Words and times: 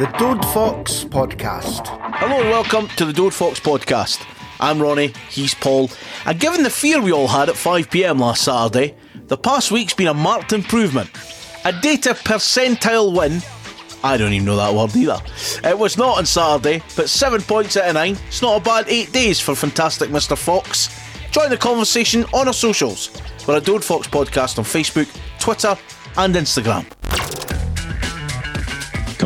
The 0.00 0.06
Dode 0.18 0.42
Fox 0.46 1.04
Podcast. 1.04 1.86
Hello 2.14 2.40
and 2.40 2.48
welcome 2.48 2.88
to 2.96 3.04
the 3.04 3.12
Dode 3.12 3.34
Fox 3.34 3.60
podcast. 3.60 4.24
I'm 4.58 4.80
Ronnie, 4.80 5.12
he's 5.28 5.54
Paul, 5.54 5.90
and 6.24 6.40
given 6.40 6.62
the 6.62 6.70
fear 6.70 7.02
we 7.02 7.12
all 7.12 7.28
had 7.28 7.50
at 7.50 7.54
5pm 7.54 8.18
last 8.18 8.44
Saturday, 8.44 8.96
the 9.26 9.36
past 9.36 9.70
week's 9.70 9.92
been 9.92 10.06
a 10.06 10.14
marked 10.14 10.54
improvement. 10.54 11.10
A 11.66 11.72
data 11.82 12.14
percentile 12.14 13.14
win. 13.14 13.42
I 14.02 14.16
don't 14.16 14.32
even 14.32 14.46
know 14.46 14.56
that 14.56 14.72
word 14.72 14.96
either. 14.96 15.20
It 15.68 15.78
was 15.78 15.98
not 15.98 16.16
on 16.16 16.24
Saturday, 16.24 16.82
but 16.96 17.10
7 17.10 17.42
points 17.42 17.76
out 17.76 17.88
of 17.88 17.92
9. 17.92 18.16
It's 18.26 18.40
not 18.40 18.58
a 18.58 18.64
bad 18.64 18.86
8 18.88 19.12
days 19.12 19.38
for 19.38 19.54
fantastic 19.54 20.08
Mr. 20.08 20.34
Fox. 20.34 20.88
Join 21.30 21.50
the 21.50 21.58
conversation 21.58 22.24
on 22.32 22.46
our 22.46 22.54
socials. 22.54 23.10
We're 23.46 23.58
a 23.58 23.60
Dode 23.60 23.84
Fox 23.84 24.08
podcast 24.08 24.58
on 24.58 24.64
Facebook, 24.64 25.14
Twitter, 25.38 25.76
and 26.16 26.34
Instagram. 26.36 26.86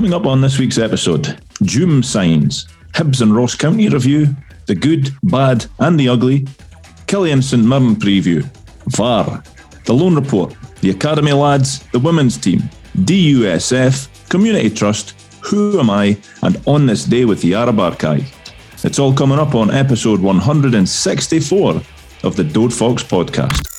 Coming 0.05 0.21
up 0.21 0.27
on 0.27 0.43
this 0.43 0.59
week's 0.59 0.77
episode, 0.77 1.23
Djoum 1.63 2.05
signs, 2.05 2.69
Hibs 2.93 3.23
and 3.23 3.35
Ross 3.35 3.55
County 3.55 3.89
review, 3.89 4.37
the 4.67 4.75
good, 4.75 5.09
bad, 5.23 5.65
and 5.79 5.99
the 5.99 6.11
ugly, 6.11 6.41
Killie 7.07 7.33
and 7.33 7.43
St 7.43 7.65
Mirren 7.65 7.97
preview, 7.97 8.47
VAR, 8.89 9.43
the 9.87 9.95
Loan 9.95 10.15
Report, 10.15 10.55
the 10.83 10.91
Academy 10.91 11.33
lads, 11.33 11.85
the 11.85 11.99
women's 11.99 12.37
team, 12.37 12.61
DUSF, 12.99 14.29
Community 14.29 14.69
Trust, 14.69 15.19
Who 15.47 15.80
Am 15.80 15.89
I, 15.89 16.19
and 16.43 16.61
On 16.66 16.85
This 16.85 17.07
Day 17.07 17.25
with 17.25 17.41
the 17.41 17.55
Arab 17.55 17.80
Archive. 17.80 18.30
It's 18.85 18.99
all 18.99 19.15
coming 19.15 19.39
up 19.39 19.55
on 19.55 19.71
episode 19.71 20.21
164 20.21 21.80
of 22.25 22.37
the 22.37 22.45
Dode 22.45 22.75
Fox 22.75 23.02
podcast. 23.02 23.71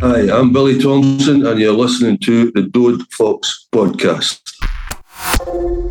Hi, 0.00 0.30
I'm 0.30 0.52
Billy 0.52 0.78
Thompson, 0.78 1.46
and 1.46 1.58
you're 1.58 1.72
listening 1.72 2.18
to 2.18 2.52
the 2.52 2.64
Dode 2.64 3.10
Fox 3.10 3.66
podcast. 3.72 4.57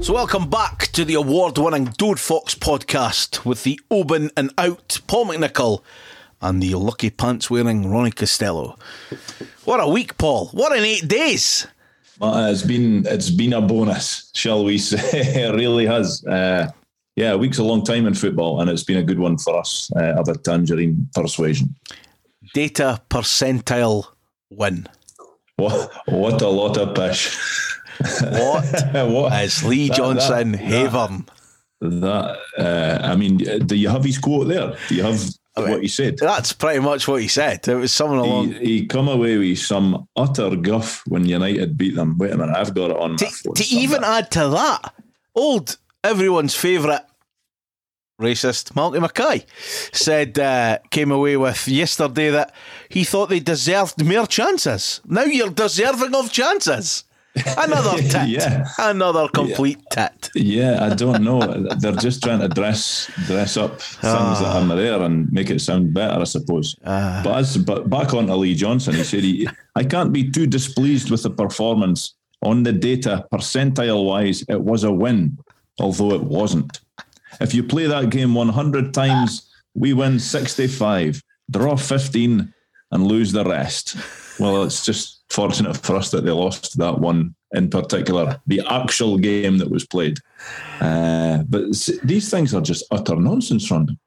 So, 0.01 0.13
welcome 0.13 0.49
back 0.49 0.87
to 0.93 1.05
the 1.05 1.13
award 1.13 1.57
winning 1.57 1.85
Dode 1.97 2.19
Fox 2.19 2.55
podcast 2.55 3.45
with 3.45 3.63
the 3.63 3.79
Oban 3.91 4.31
and 4.35 4.51
out 4.57 4.99
Paul 5.07 5.27
McNichol 5.27 5.81
and 6.41 6.61
the 6.61 6.75
lucky 6.75 7.09
pants 7.09 7.49
wearing 7.49 7.89
Ronnie 7.89 8.11
Costello. 8.11 8.77
What 9.65 9.79
a 9.79 9.87
week, 9.87 10.17
Paul. 10.17 10.47
What 10.47 10.77
in 10.77 10.83
eight 10.83 11.07
days. 11.07 11.67
It's 12.21 12.63
been 12.63 13.05
it's 13.05 13.29
been 13.29 13.53
a 13.53 13.61
bonus, 13.61 14.31
shall 14.33 14.63
we 14.63 14.77
say? 14.77 14.99
it 15.19 15.55
really 15.55 15.85
has. 15.85 16.25
Uh, 16.25 16.71
yeah, 17.15 17.31
a 17.31 17.37
week's 17.37 17.57
a 17.59 17.63
long 17.63 17.83
time 17.83 18.07
in 18.07 18.13
football, 18.13 18.61
and 18.61 18.69
it's 18.69 18.83
been 18.83 18.97
a 18.97 19.03
good 19.03 19.19
one 19.19 19.37
for 19.37 19.57
us 19.59 19.91
uh, 19.95 20.15
of 20.17 20.27
a 20.27 20.37
tangerine 20.37 21.09
persuasion. 21.13 21.75
Data 22.53 23.01
percentile 23.09 24.05
win. 24.49 24.87
What 25.57 25.91
what 26.07 26.41
a 26.41 26.47
lot 26.47 26.77
of 26.77 26.95
pish. 26.95 27.37
What, 27.99 28.83
what 29.09 29.43
is 29.43 29.63
Lee 29.63 29.87
that- 29.89 29.97
Johnson 29.97 30.51
that- 30.53 30.61
Havern? 30.61 31.27
That 31.79 32.37
uh, 32.57 32.99
I 33.03 33.15
mean, 33.15 33.37
do 33.37 33.75
you 33.75 33.89
have 33.89 34.03
his 34.03 34.17
quote 34.17 34.47
there? 34.47 34.75
Do 34.87 34.95
you 34.95 35.03
have 35.03 35.21
what 35.55 35.81
he 35.81 35.87
said? 35.87 36.17
That's 36.17 36.51
pretty 36.51 36.79
much 36.79 37.07
what 37.07 37.21
he 37.21 37.27
said. 37.27 37.67
It 37.67 37.75
was 37.75 37.93
something 37.93 38.17
along. 38.17 38.53
He, 38.53 38.65
he 38.79 38.85
come 38.87 39.07
away 39.07 39.37
with 39.37 39.59
some 39.59 40.07
utter 40.15 40.55
guff 40.55 41.03
when 41.07 41.25
United 41.25 41.77
beat 41.77 41.95
them. 41.95 42.17
Wait 42.17 42.31
a 42.31 42.37
minute, 42.37 42.55
I've 42.55 42.73
got 42.73 42.89
it 42.91 42.97
on 42.97 43.17
to, 43.17 43.27
to 43.55 43.63
even 43.69 44.03
add 44.03 44.31
to 44.31 44.47
that, 44.49 44.93
old 45.35 45.77
everyone's 46.03 46.55
favourite 46.55 47.01
racist 48.19 48.73
Malky 48.73 48.99
Mackay 48.99 49.45
said 49.91 50.39
uh, 50.39 50.79
came 50.89 51.11
away 51.11 51.37
with 51.37 51.67
yesterday 51.67 52.31
that 52.31 52.53
he 52.89 53.03
thought 53.03 53.29
they 53.29 53.39
deserved 53.39 54.03
more 54.03 54.25
chances. 54.25 55.01
Now 55.05 55.23
you're 55.25 55.51
deserving 55.51 56.15
of 56.15 56.31
chances. 56.31 57.03
Another 57.57 57.97
tit. 58.01 58.27
Yeah. 58.29 58.67
Another 58.79 59.27
complete 59.29 59.79
tit. 59.91 60.29
Yeah, 60.35 60.83
I 60.83 60.93
don't 60.95 61.23
know. 61.23 61.39
They're 61.79 61.93
just 61.93 62.23
trying 62.23 62.39
to 62.39 62.47
dress 62.49 63.09
dress 63.25 63.57
up 63.57 63.81
things 63.81 64.39
that 64.39 64.45
Ah. 64.55 64.69
are 64.71 64.75
there 64.75 65.01
and 65.01 65.31
make 65.31 65.49
it 65.49 65.61
sound 65.61 65.93
better, 65.93 66.19
I 66.21 66.23
suppose. 66.25 66.75
but 66.83 67.27
as 67.27 67.57
but 67.57 67.89
back 67.89 68.13
on 68.13 68.27
to 68.27 68.35
Lee 68.35 68.55
Johnson, 68.55 68.95
he 68.95 69.03
said 69.03 69.23
he, 69.23 69.47
I 69.75 69.83
can't 69.83 70.11
be 70.13 70.29
too 70.29 70.47
displeased 70.47 71.09
with 71.11 71.23
the 71.23 71.29
performance 71.31 72.13
on 72.41 72.63
the 72.63 72.73
data. 72.73 73.25
Percentile 73.31 74.05
wise, 74.05 74.43
it 74.47 74.61
was 74.61 74.83
a 74.83 74.91
win, 74.91 75.37
although 75.79 76.13
it 76.13 76.23
wasn't. 76.23 76.79
If 77.41 77.53
you 77.53 77.63
play 77.63 77.85
that 77.87 78.09
game 78.09 78.33
100 78.33 78.93
times, 78.93 79.49
we 79.75 79.93
win 79.93 80.19
65, 80.19 81.21
draw 81.51 81.75
15, 81.75 82.53
and 82.91 83.03
lose 83.07 83.31
the 83.31 83.43
rest. 83.43 83.95
Well, 84.39 84.63
it's 84.63 84.85
just 84.85 85.23
fortunate 85.29 85.77
for 85.77 85.95
us 85.95 86.11
that 86.11 86.23
they 86.23 86.31
lost 86.31 86.77
that 86.77 86.99
one 86.99 87.35
in 87.53 87.69
particular, 87.69 88.39
the 88.47 88.61
actual 88.69 89.17
game 89.17 89.57
that 89.57 89.69
was 89.69 89.85
played. 89.85 90.19
Uh, 90.79 91.43
but 91.49 91.63
these 92.03 92.29
things 92.29 92.53
are 92.53 92.61
just 92.61 92.85
utter 92.91 93.15
nonsense, 93.15 93.69
Ron. 93.71 93.97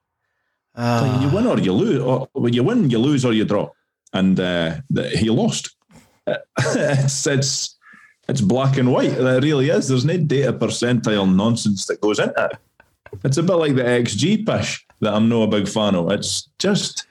Ah. 0.77 1.21
you 1.23 1.29
win 1.35 1.47
or 1.47 1.59
you 1.59 1.73
lose. 1.73 2.01
Or 2.01 2.29
when 2.33 2.53
you 2.53 2.63
win, 2.63 2.91
you 2.91 2.99
lose 2.99 3.25
or 3.25 3.33
you 3.33 3.45
draw. 3.45 3.71
And 4.13 4.39
uh, 4.39 4.77
the, 4.89 5.09
he 5.11 5.31
lost. 5.31 5.75
it's, 6.27 7.27
it's 7.27 7.77
it's 8.29 8.41
black 8.41 8.77
and 8.79 8.93
white. 8.93 9.13
It 9.13 9.43
really 9.43 9.71
is. 9.71 9.89
There's 9.89 10.05
no 10.05 10.17
data 10.17 10.53
percentile 10.53 11.35
nonsense 11.35 11.87
that 11.87 12.01
goes 12.01 12.21
into 12.21 12.45
it. 12.45 12.59
It's 13.25 13.39
a 13.39 13.43
bit 13.43 13.55
like 13.55 13.75
the 13.75 13.83
XG 13.83 14.47
pish 14.47 14.87
that 15.01 15.13
I'm 15.13 15.29
not 15.29 15.43
a 15.43 15.47
big 15.49 15.69
fan 15.69 15.97
of. 15.97 16.13
It's 16.13 16.49
just 16.61 17.07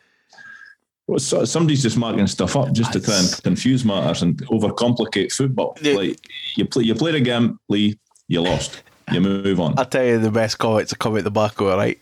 well, 1.10 1.20
so- 1.20 1.46
somebody's 1.46 1.82
just 1.82 1.98
marking 1.98 2.28
stuff 2.28 2.56
up 2.56 2.72
just 2.72 2.94
to 2.94 3.00
try 3.00 3.18
and 3.18 3.44
confuse 3.44 3.84
matters 3.84 4.22
and 4.22 4.38
overcomplicate 4.48 5.32
football. 5.34 5.76
Like 5.82 6.20
you 6.56 6.66
play, 6.66 6.84
you 6.84 6.96
played 6.96 7.16
a 7.16 7.22
game, 7.22 7.60
Lee, 7.68 7.98
you 8.28 8.42
lost. 8.42 8.84
You 9.12 9.22
move 9.22 9.60
on. 9.60 9.74
I'll 9.80 9.86
tell 9.86 10.06
you 10.06 10.20
the 10.20 10.30
best 10.30 10.60
comment 10.60 10.90
to 10.90 10.96
come 10.96 11.18
out 11.18 11.24
the 11.24 11.32
back 11.32 11.60
of 11.60 11.68
it, 11.68 11.76
right? 11.76 12.00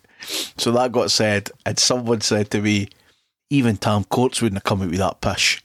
So 0.58 0.72
that 0.74 0.92
got 0.92 1.10
said, 1.10 1.50
and 1.66 1.80
someone 1.80 2.20
said 2.20 2.52
to 2.52 2.62
me, 2.62 2.90
even 3.50 3.78
Tam 3.78 4.04
Courts 4.04 4.42
wouldn't 4.42 4.58
have 4.58 4.64
come 4.66 4.82
out 4.82 4.90
with 4.90 5.00
that 5.00 5.22
pish. 5.22 5.64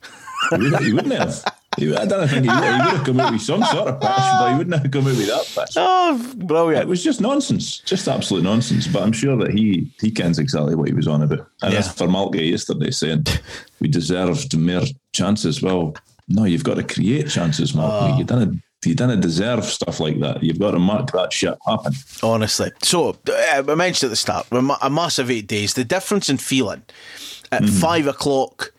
He 0.50 0.56
wouldn't, 0.59 0.84
he 0.84 0.92
wouldn't 0.92 1.14
have. 1.14 1.44
He, 1.78 1.94
I 1.97 2.05
don't 2.05 2.28
think 2.28 2.44
he 2.44 2.50
would, 2.50 2.62
he 2.65 2.71
would 2.71 2.97
have 2.97 3.05
come 3.06 3.21
out 3.21 3.33
with 3.33 3.43
some 3.43 3.62
sort 3.65 3.88
of 3.88 4.00
pish, 4.00 4.09
but 4.10 4.50
he 4.53 4.59
wouldn't 4.59 4.83
have 4.83 4.91
come 4.91 5.06
out 5.06 5.16
with 5.16 5.27
that 5.27 5.47
pish. 5.66 5.75
Oh, 5.77 6.33
brilliant! 6.37 6.83
It 6.84 6.88
was 6.88 7.03
just 7.03 7.21
nonsense, 7.21 7.78
just 7.78 8.09
absolute 8.09 8.44
nonsense. 8.44 8.87
But 8.87 9.03
I'm 9.03 9.12
sure 9.12 9.37
that 9.38 9.53
he 9.53 9.91
he 10.00 10.10
kens 10.10 10.38
exactly 10.38 10.75
what 10.75 10.88
he 10.88 10.94
was 10.94 11.09
on 11.09 11.22
about. 11.22 11.47
And 11.62 11.72
Yeah. 11.72 11.78
as 11.81 11.93
for 11.93 12.06
Malky 12.06 12.50
yesterday 12.50 12.91
saying 12.91 13.25
we 13.81 13.88
deserved 13.88 14.56
more 14.59 14.83
chances, 15.12 15.62
well, 15.62 15.94
no, 16.28 16.44
you've 16.44 16.65
got 16.65 16.75
to 16.75 16.83
create 16.84 17.28
chances, 17.31 17.72
Malky. 17.72 18.19
You 18.19 18.25
didn't 18.25 18.62
you 18.84 18.94
didn't 18.94 19.21
deserve 19.21 19.65
stuff 19.65 20.00
like 20.00 20.19
that. 20.21 20.43
You've 20.43 20.59
got 20.59 20.72
to 20.72 20.78
mark 20.78 21.12
that 21.12 21.33
shit 21.33 21.56
happen. 21.66 21.94
honestly. 22.22 22.71
So 22.83 23.10
uh, 23.31 23.62
I 23.69 23.75
mentioned 23.77 24.09
at 24.09 24.10
the 24.10 24.16
start, 24.16 24.47
a 24.50 24.56
a 24.83 24.91
massive 24.91 25.31
eight 25.31 25.47
days. 25.47 25.75
The 25.75 25.84
difference 25.84 26.28
in 26.28 26.37
feeling 26.39 26.83
at 27.50 27.65
five 27.69 28.06
o'clock 28.06 28.72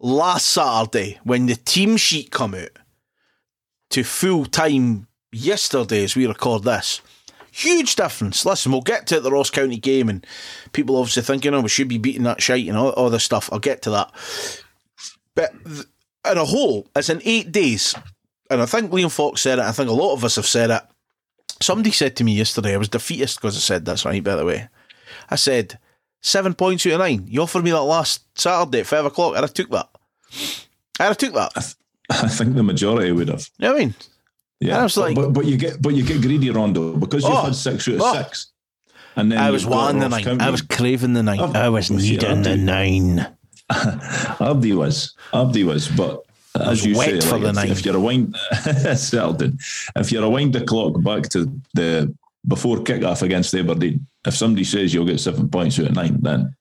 last 0.00 0.46
Saturday 0.46 1.18
when 1.24 1.46
the 1.46 1.56
team 1.56 1.96
sheet 1.96 2.30
come 2.30 2.54
out 2.54 2.78
to 3.90 4.04
full 4.04 4.44
time 4.44 5.06
yesterday 5.32 6.04
as 6.04 6.16
we 6.16 6.26
record 6.26 6.64
this. 6.64 7.00
Huge 7.50 7.96
difference. 7.96 8.44
Listen, 8.44 8.70
we'll 8.70 8.82
get 8.82 9.06
to 9.08 9.20
the 9.20 9.32
Ross 9.32 9.50
County 9.50 9.78
game, 9.78 10.08
and 10.08 10.24
people 10.72 10.96
obviously 10.96 11.22
thinking, 11.22 11.54
oh, 11.54 11.60
we 11.60 11.68
should 11.68 11.88
be 11.88 11.98
beating 11.98 12.22
that 12.22 12.42
shite 12.42 12.68
and 12.68 12.76
all, 12.76 12.90
all 12.90 13.10
this 13.10 13.24
stuff. 13.24 13.48
I'll 13.50 13.58
get 13.58 13.82
to 13.82 13.90
that. 13.90 14.12
But 15.34 15.52
in 15.64 16.38
a 16.38 16.44
whole, 16.44 16.86
it's 16.94 17.08
in 17.08 17.22
eight 17.24 17.50
days. 17.50 17.94
And 18.50 18.62
I 18.62 18.66
think 18.66 18.90
Liam 18.90 19.10
Fox 19.10 19.40
said 19.40 19.58
it. 19.58 19.64
I 19.64 19.72
think 19.72 19.90
a 19.90 19.94
lot 19.94 20.12
of 20.12 20.24
us 20.24 20.36
have 20.36 20.46
said 20.46 20.70
it. 20.70 20.82
Somebody 21.60 21.90
said 21.90 22.14
to 22.16 22.24
me 22.24 22.34
yesterday, 22.34 22.74
I 22.74 22.78
was 22.78 22.88
defeatist 22.88 23.40
because 23.40 23.56
I 23.56 23.60
said 23.60 23.84
this, 23.84 24.04
right, 24.04 24.22
by 24.22 24.36
the 24.36 24.44
way. 24.44 24.68
I 25.28 25.36
said, 25.36 25.78
seven 26.20 26.54
points 26.54 26.86
out 26.86 26.92
of 26.92 26.98
nine. 27.00 27.24
You 27.28 27.42
offered 27.42 27.64
me 27.64 27.70
that 27.70 27.82
last 27.82 28.22
Saturday 28.38 28.80
at 28.80 28.86
five 28.86 29.04
o'clock, 29.04 29.34
and 29.36 29.44
I 29.44 29.48
took 29.48 29.70
that. 29.70 29.88
And 31.00 31.08
I 31.10 31.14
took 31.14 31.34
that. 31.34 31.74
I 32.10 32.28
think 32.28 32.54
the 32.54 32.62
majority 32.62 33.12
would 33.12 33.28
have. 33.28 33.48
You 33.58 33.68
know 33.68 33.72
what 33.74 33.82
I 33.82 33.84
mean? 33.84 33.94
Yeah, 34.60 34.80
I 34.80 34.82
was 34.82 34.94
but, 34.96 35.00
like- 35.02 35.14
but, 35.14 35.32
but 35.32 35.44
you 35.46 35.56
get 35.56 35.80
but 35.80 35.94
you 35.94 36.02
get 36.04 36.20
greedy, 36.20 36.50
Rondo, 36.50 36.96
because 36.96 37.22
you've 37.22 37.32
Oh, 37.32 37.42
had 37.42 37.54
six 37.54 37.86
out 37.88 37.94
of 37.94 38.00
oh. 38.02 38.14
six. 38.22 38.48
And 39.16 39.32
then 39.32 39.38
I 39.38 39.50
was 39.50 39.66
wanting 39.66 40.00
the 40.00 40.08
nine. 40.08 40.22
County. 40.22 40.44
I 40.44 40.50
was 40.50 40.62
craving 40.62 41.12
the 41.12 41.22
nine. 41.24 41.40
Oh, 41.40 41.52
I 41.52 41.68
was 41.68 41.90
needing 41.90 42.42
the 42.42 42.56
nine. 42.56 43.26
Abdi 44.40 44.72
was. 44.74 45.14
Abdi 45.34 45.64
was. 45.64 45.88
But 45.88 46.22
as 46.54 46.84
you 46.86 46.94
say, 46.94 47.20
for 47.20 47.38
like, 47.38 47.54
the 47.54 47.62
if, 47.64 47.78
if 47.78 47.84
you're 47.84 47.96
a 47.96 48.00
wind, 48.00 48.36
Seldon, 48.96 49.58
if 49.96 50.12
you're 50.12 50.24
a 50.24 50.30
wind 50.30 50.52
the 50.54 50.64
clock 50.64 51.02
back 51.02 51.28
to 51.30 51.50
the 51.74 52.14
before 52.48 52.82
kick-off 52.82 53.22
against 53.22 53.54
Aberdeen, 53.54 54.06
if 54.26 54.34
somebody 54.34 54.64
says 54.64 54.92
you'll 54.92 55.04
get 55.04 55.20
seven 55.20 55.48
points 55.48 55.78
out 55.78 55.86
of 55.86 55.94
nine, 55.94 56.18
then 56.22 56.54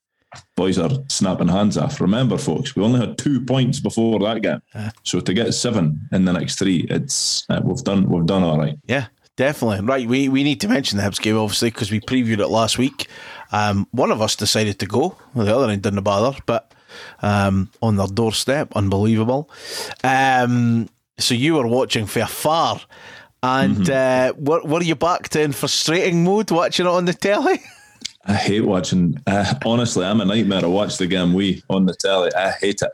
boys 0.56 0.78
are 0.78 0.92
snapping 1.10 1.48
hands 1.48 1.78
off. 1.78 2.00
Remember, 2.02 2.38
folks, 2.38 2.76
we 2.76 2.84
only 2.84 3.00
had 3.00 3.18
two 3.18 3.42
points 3.42 3.80
before 3.80 4.20
that 4.20 4.42
game, 4.42 4.62
so 5.04 5.20
to 5.20 5.34
get 5.34 5.54
seven 5.54 6.08
in 6.12 6.26
the 6.26 6.34
next 6.34 6.60
three, 6.60 6.86
it's 6.90 7.46
uh, 7.50 7.62
we've 7.64 7.84
done 7.84 8.08
we've 8.10 8.26
done 8.26 8.44
all 8.44 8.60
right. 8.60 8.76
Yeah, 8.86 9.08
definitely. 9.38 9.86
Right, 9.86 10.08
we, 10.08 10.30
we 10.30 10.44
need 10.44 10.62
to 10.62 10.68
mention 10.68 10.98
the 10.98 11.04
Hibs 11.04 11.22
game, 11.22 11.38
obviously, 11.38 11.70
because 11.72 11.92
we 11.92 12.00
previewed 12.02 12.40
it 12.40 12.48
last 12.50 12.78
week. 12.78 13.08
Um, 13.52 13.88
one 13.92 14.12
of 14.12 14.22
us 14.22 14.36
decided 14.36 14.80
to 14.80 14.86
go, 14.86 15.18
well, 15.34 15.46
the 15.46 15.56
other 15.56 15.72
end 15.72 15.84
didn't 15.84 16.04
bother, 16.04 16.38
but 16.46 16.74
um, 17.22 17.70
on 17.82 17.96
their 17.96 18.08
doorstep, 18.08 18.76
unbelievable. 18.76 19.50
Um, 20.04 20.90
so 21.18 21.34
you 21.34 21.56
were 21.56 21.68
watching 21.68 22.06
for 22.06 22.22
afar. 22.22 22.82
And 23.44 23.78
Mm-hmm. 23.78 24.40
uh, 24.40 24.42
were, 24.44 24.64
were 24.64 24.84
you 24.84 24.96
back 24.96 25.30
to 25.30 25.42
in 25.42 25.52
frustrating 25.54 26.24
mode 26.24 26.50
watching 26.52 26.86
it 26.86 26.90
on 26.90 27.06
the 27.06 27.14
telly? 27.14 27.62
I 28.26 28.34
hate 28.34 28.62
watching. 28.66 29.22
Uh, 29.26 29.54
honestly, 29.66 30.06
I'm 30.06 30.20
a 30.22 30.26
nightmare 30.26 30.62
to 30.62 30.70
watch 30.70 30.98
the 30.98 31.08
game 31.08 31.34
we 31.34 31.64
on 31.70 31.86
the 31.86 31.94
telly. 31.94 32.30
I 32.36 32.52
hate 32.52 32.82
it. 32.82 32.92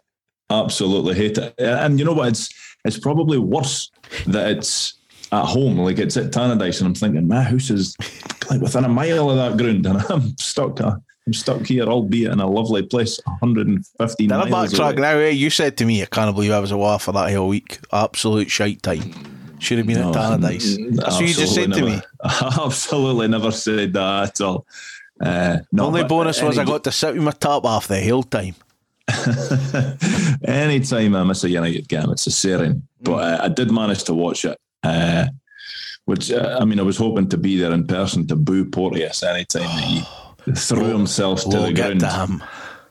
Absolutely 0.49 1.15
hate 1.15 1.37
it. 1.37 1.55
And 1.57 1.97
you 1.97 2.05
know 2.05 2.13
what? 2.13 2.27
It's 2.27 2.49
it's 2.85 2.99
probably 2.99 3.37
worse 3.39 3.89
that 4.27 4.51
it's 4.51 4.93
at 5.31 5.45
home. 5.45 5.77
Like 5.79 5.97
it's 5.97 6.17
at 6.17 6.31
Tannadice, 6.31 6.79
and 6.79 6.87
I'm 6.89 6.93
thinking, 6.93 7.27
my 7.27 7.41
house 7.41 7.71
is 7.71 7.95
like 8.51 8.61
within 8.61 8.83
a 8.85 8.89
mile 8.89 9.31
of 9.31 9.37
that 9.37 9.57
ground, 9.57 9.85
and 9.87 9.97
I'm 10.09 10.37
stuck. 10.37 10.79
uh, 10.81 10.97
I'm 11.25 11.33
stuck 11.33 11.65
here, 11.65 11.85
albeit 11.85 12.33
in 12.33 12.41
a 12.41 12.47
lovely 12.47 12.83
place, 12.83 13.17
115 13.39 14.27
Then 14.27 14.39
I 14.41 14.49
miles 14.49 14.73
backtrack 14.73 14.91
away. 14.91 15.01
now. 15.01 15.17
Eh? 15.19 15.29
You 15.29 15.49
said 15.49 15.77
to 15.77 15.85
me, 15.85 16.03
I 16.03 16.05
can't 16.05 16.35
believe 16.35 16.51
I 16.51 16.59
was 16.59 16.71
away 16.71 16.97
for 16.99 17.13
that 17.13 17.31
whole 17.33 17.47
week. 17.47 17.79
Absolute 17.93 18.51
shite 18.51 18.83
time. 18.83 19.32
Should 19.63 19.77
have 19.77 19.87
been 19.87 19.97
at 19.97 20.13
Tannadice. 20.13 20.95
That's 20.97 21.15
what 21.15 21.21
you 21.21 21.33
just 21.33 21.55
said 21.55 21.71
to 21.71 21.81
me. 21.85 22.01
Absolutely 22.23 23.29
never 23.29 23.49
said 23.49 23.93
that 23.93 24.23
at 24.29 24.41
all. 24.41 24.65
Uh, 25.21 25.59
no, 25.71 25.85
Only 25.85 26.03
bonus 26.03 26.41
was 26.41 26.57
I 26.57 26.65
got 26.65 26.83
to 26.83 26.91
sit 26.91 27.13
with 27.13 27.23
my 27.23 27.31
top 27.31 27.63
off 27.63 27.87
the 27.87 28.03
whole 28.03 28.23
time. 28.23 28.55
Anytime 30.43 31.15
I 31.15 31.23
miss 31.23 31.45
a 31.45 31.49
United 31.49 31.87
game, 31.87 32.09
it's 32.09 32.27
a 32.27 32.31
searing. 32.31 32.85
But 33.01 33.13
uh, 33.13 33.43
I 33.43 33.47
did 33.47 33.71
manage 33.71 34.03
to 34.05 34.13
watch 34.13 34.43
it, 34.43 34.57
uh, 34.83 35.27
which 36.03 36.29
uh, 36.29 36.57
I 36.59 36.65
mean, 36.65 36.79
I 36.81 36.83
was 36.83 36.97
hoping 36.97 37.29
to 37.29 37.37
be 37.37 37.57
there 37.57 37.71
in 37.71 37.87
person 37.87 38.27
to 38.27 38.35
boo 38.35 38.65
Porteous 38.65 39.23
anytime 39.23 39.63
that 39.63 39.83
he 39.85 40.03
threw 40.55 40.87
himself 40.87 41.43
to 41.43 41.47
We'll 41.47 41.67
the 41.67 41.73
ground. 41.73 42.43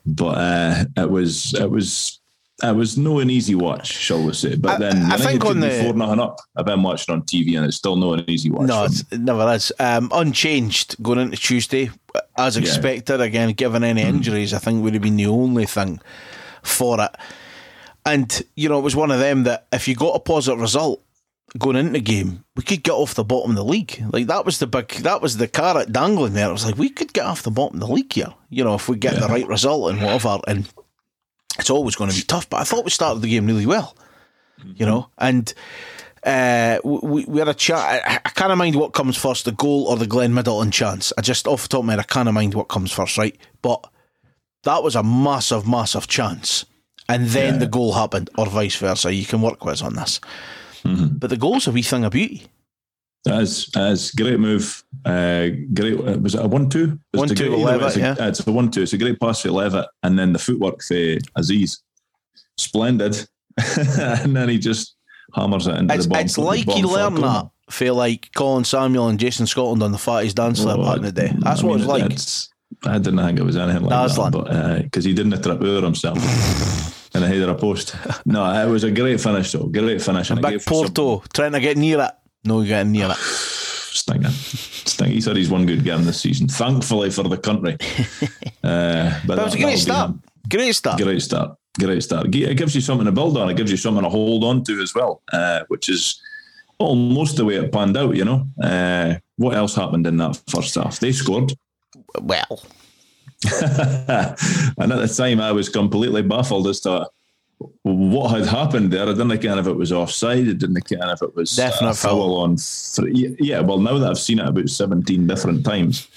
But 0.07 0.39
uh, 0.39 0.85
it 0.97 1.11
was 1.11 1.53
it 1.53 1.71
was 1.71 2.19
it 2.63 2.75
was 2.77 2.97
no 2.97 3.19
an 3.19 3.31
easy 3.31 3.55
watch, 3.55 3.93
shall 3.93 4.23
we 4.25 4.33
say? 4.33 4.57
But 4.57 4.73
I- 4.75 4.79
then 4.79 5.03
I, 5.11 5.17
think, 5.17 5.43
think 5.43 5.45
on 5.47 5.61
the 5.61 5.71
four 5.83 5.95
nothing 5.95 6.21
up, 6.21 6.39
I've 6.57 6.65
been 6.67 6.83
watching 6.83 7.13
on 7.15 7.23
TV, 7.23 7.57
and 7.57 7.67
it's 7.67 7.77
still 7.77 7.97
no 7.97 8.13
an 8.15 8.25
easy 8.29 8.51
watch. 8.51 8.69
No, 8.69 8.85
it's, 8.85 9.01
it 9.11 9.21
never 9.21 9.53
is. 9.53 9.73
Um, 9.79 10.11
unchanged 10.13 11.03
going 11.03 11.19
into 11.19 11.37
Tuesday, 11.37 11.91
as 12.37 12.57
Yeah. 12.57 12.63
expected. 12.63 13.21
Again, 13.21 13.53
given 13.53 13.83
any 13.85 14.03
injuries, 14.03 14.53
I 14.55 14.59
think 14.59 14.83
would 14.83 14.95
have 14.95 15.03
been 15.03 15.17
the 15.17 15.27
only 15.27 15.67
thing 15.67 16.01
for 16.63 17.01
it. 17.03 17.11
And 18.05 18.43
you 18.57 18.69
know, 18.69 18.79
it 18.79 18.83
was 18.83 18.97
one 18.97 19.11
of 19.11 19.19
them 19.21 19.45
that 19.45 19.67
if 19.73 19.87
you 19.87 19.95
got 19.95 20.17
a 20.17 20.21
positive 20.21 20.61
result 20.61 21.03
going 21.59 21.77
into 21.77 21.93
the 21.93 22.01
game, 22.01 22.45
we 22.57 22.63
could 22.63 22.83
get 22.83 22.93
off 22.93 23.15
the 23.15 23.23
bottom 23.25 23.51
of 23.51 23.57
the 23.57 23.65
league. 23.65 24.03
Like 24.13 24.27
that 24.27 24.45
was 24.45 24.59
the 24.59 24.67
big, 24.67 24.89
that 25.03 25.21
was 25.23 25.37
the 25.37 25.47
carrot 25.47 25.93
dangling 25.93 26.33
there. 26.33 26.49
It 26.49 26.53
was 26.53 26.65
like 26.67 26.79
we 26.79 26.89
could 26.89 27.13
get 27.13 27.27
off 27.27 27.43
the 27.43 27.51
bottom 27.51 27.81
of 27.81 27.87
the 27.89 27.95
league 27.95 28.13
here. 28.13 28.33
You 28.51 28.65
know, 28.65 28.75
if 28.75 28.89
we 28.89 28.97
get 28.97 29.21
the 29.21 29.29
right 29.29 29.47
result 29.47 29.91
and 29.93 30.03
whatever. 30.03 30.41
And 30.49 30.69
it's 31.59 31.71
always 31.71 31.97
going 31.97 32.11
to 32.11 32.17
be 32.17 32.23
tough. 32.23 32.49
But 32.49 32.61
I 32.61 32.65
thought 32.65 32.85
we 32.85 32.91
started 32.91 33.21
the 33.23 33.29
game 33.31 33.47
really 33.47 33.67
well. 33.67 33.97
You 34.77 34.87
know, 34.87 35.09
and 35.19 35.53
uh, 36.25 36.79
we, 36.85 37.25
we 37.25 37.39
had 37.41 37.49
a 37.49 37.55
chat. 37.55 37.79
I, 38.07 38.21
I 38.25 38.29
can't 38.29 38.57
mind 38.57 38.77
what 38.77 38.93
comes 38.93 39.17
first, 39.17 39.45
the 39.45 39.51
goal 39.53 39.87
or 39.89 39.97
the 39.97 40.07
Glenn 40.07 40.35
Middleton 40.35 40.71
chance. 40.71 41.13
I 41.19 41.21
just 41.21 41.49
off 41.49 41.63
the 41.63 41.69
top 41.69 41.81
of 41.81 41.87
my 41.87 41.95
head, 41.95 42.01
I 42.01 42.05
can't 42.05 42.33
mind 42.33 42.55
what 42.55 42.69
comes 42.69 42.93
first, 42.93 43.19
right? 43.19 43.37
But 43.61 43.85
that 44.63 44.85
was 44.85 44.95
a 44.95 45.03
massive, 45.03 45.67
massive 45.67 46.07
chance, 46.07 46.65
and 47.09 47.27
then 47.27 47.55
Yeah. 47.55 47.59
the 47.61 47.67
goal 47.67 47.95
happened, 47.95 48.31
or 48.39 48.47
vice 48.47 48.77
versa. 48.77 49.13
You 49.13 49.25
can 49.25 49.41
work 49.43 49.65
with 49.65 49.73
us 49.75 49.83
on 49.83 49.95
this, 49.97 50.21
Mm-hmm. 50.85 51.17
but 51.19 51.31
the 51.31 51.37
goal's 51.37 51.67
a 51.67 51.73
wee 51.73 51.83
thing 51.83 52.05
of 52.05 52.13
beauty. 52.13 52.47
That 53.25 53.43
is, 53.43 53.67
that 53.75 53.93
is 53.93 54.11
great 54.11 54.41
move. 54.41 54.83
Uh, 55.05 55.49
great. 55.75 55.95
uh, 55.99 56.19
Was 56.19 56.35
it 56.35 56.45
a 56.45 56.49
one-two? 56.49 56.99
One, 57.13 57.25
It's 57.25 57.33
a 57.33 57.35
two, 57.37 57.49
great- 57.51 57.61
either 57.61 57.65
Levitt, 57.79 57.87
It's 57.89 57.97
a, 57.97 58.01
yeah. 58.01 58.15
it's 58.29 58.47
a 58.47 58.51
one-two. 58.53 58.83
It's 58.83 58.93
a 58.95 58.99
great 58.99 59.21
pass 59.21 59.43
for 59.43 59.51
Levitt, 59.53 59.87
and 60.03 60.19
then 60.19 60.33
the 60.33 60.39
footwork 60.41 60.83
for 60.83 61.19
Aziz, 61.37 61.83
splendid. 62.57 63.17
and 64.01 64.35
then 64.35 64.49
he 64.49 64.59
just 64.59 64.97
hammers 65.35 65.67
it 65.67 65.77
into 65.77 65.95
It's, 65.95 66.05
the 66.05 66.11
bottom. 66.11 66.25
it's 66.27 66.39
like 66.39 66.65
he 66.71 66.83
learned 66.83 67.19
that 67.19 67.49
for 67.71 67.93
like 67.93 68.31
Colin 68.35 68.65
Samuel 68.65 69.09
and 69.09 69.19
Jason 69.21 69.47
Scotland 69.47 69.83
on 69.83 69.93
the 69.93 69.99
Fatties 69.99 70.35
Dance 70.35 70.61
Floor 70.63 70.77
Oh, 70.79 70.85
back 70.85 70.97
in 70.97 71.03
the 71.03 71.13
day. 71.13 71.33
That's 71.39 71.63
I 71.63 71.67
what 71.67 71.73
mean, 71.75 71.81
it's 71.81 71.89
like. 71.89 72.03
it's- 72.05 72.49
I 72.85 72.99
didn't 72.99 73.19
think 73.19 73.39
it 73.39 73.43
was 73.45 73.57
anything 73.57 73.83
like 73.83 74.09
that, 74.15 74.31
but 74.33 74.83
because 74.83 75.05
he 75.05 75.13
didn't 75.15 75.41
trip 75.43 75.61
over 75.63 75.85
himself 75.85 76.17
in 77.15 77.23
a 77.23 77.29
header 77.29 77.51
of 77.51 77.59
post. 77.59 77.95
No, 78.25 78.45
it 78.51 78.69
was 78.69 78.83
a 78.85 78.91
great 78.91 79.21
finish 79.21 79.53
though. 79.53 79.67
Great 79.67 80.01
finish. 80.03 80.31
And 80.31 80.45
it 80.45 80.63
some- 80.63 80.73
Porto 80.75 81.23
trying 81.33 81.53
to 81.53 81.61
get 81.61 81.77
near 81.77 82.01
it. 82.01 82.11
No 82.45 82.65
getting 82.65 82.93
near 82.93 83.11
it. 83.11 83.17
stinking. 83.17 84.31
Stinking. 84.31 85.15
He 85.15 85.21
said 85.21 85.37
he's 85.37 85.51
one 85.51 85.67
good 85.67 85.85
game 85.85 86.05
this 86.05 86.21
season, 86.21 86.49
thankfully 86.49 87.11
for 87.11 87.23
the 87.25 87.39
country. 87.39 87.77
Uh, 88.65 89.19
but 89.27 89.37
But 89.37 89.39
it 89.41 89.45
was 89.45 89.55
a 89.55 89.59
great 89.59 89.79
start. 89.79 90.13
Great 90.49 90.73
start. 90.73 91.01
Great 91.01 91.21
start. 91.21 91.59
Great 91.81 92.01
start. 92.01 92.33
It 92.33 92.57
gives 92.57 92.77
you 92.77 92.81
something 92.81 93.07
to 93.07 93.11
build 93.11 93.37
on. 93.37 93.51
It 93.51 93.57
gives 93.57 93.73
you 93.73 93.77
something 93.77 94.05
to 94.05 94.09
hold 94.09 94.45
on 94.45 94.63
to 94.63 94.81
as 94.81 94.95
well, 94.95 95.21
uh, 95.33 95.63
which 95.67 95.89
is 95.89 96.23
almost 96.79 97.37
the 97.37 97.45
way 97.45 97.57
it 97.57 97.73
panned 97.73 97.97
out. 97.97 98.15
You 98.15 98.25
know, 98.25 98.47
uh, 98.63 99.17
what 99.37 99.57
else 99.57 99.75
happened 99.75 100.07
in 100.07 100.17
that 100.19 100.41
first 100.49 100.77
half? 100.77 101.01
They 101.01 101.11
scored, 101.11 101.55
Well, 102.21 102.63
and 103.61 104.93
at 104.93 105.01
the 105.01 105.13
time 105.17 105.41
I 105.41 105.51
was 105.51 105.69
completely 105.69 106.23
baffled 106.23 106.69
as 106.69 106.79
to 106.83 107.09
what 107.83 108.31
had 108.31 108.47
happened 108.47 108.93
there. 108.93 109.09
I 109.09 109.13
didn't 109.13 109.39
care 109.39 109.59
if 109.59 109.67
it 109.67 109.77
was 109.77 109.93
offside. 109.93 110.49
I 110.49 110.53
didn't 110.53 110.83
care 110.83 111.13
if 111.13 111.23
it 111.23 111.35
was 111.35 111.55
Definite 111.57 111.95
foul 111.95 112.39
on. 112.39 112.57
Three. 112.57 113.37
Yeah, 113.39 113.61
well, 113.61 113.79
now 113.79 113.99
that 113.99 114.11
I've 114.11 114.19
seen 114.19 114.39
it 114.39 114.47
about 114.47 114.69
seventeen 114.69 115.27
different 115.27 115.65
times, 115.65 116.09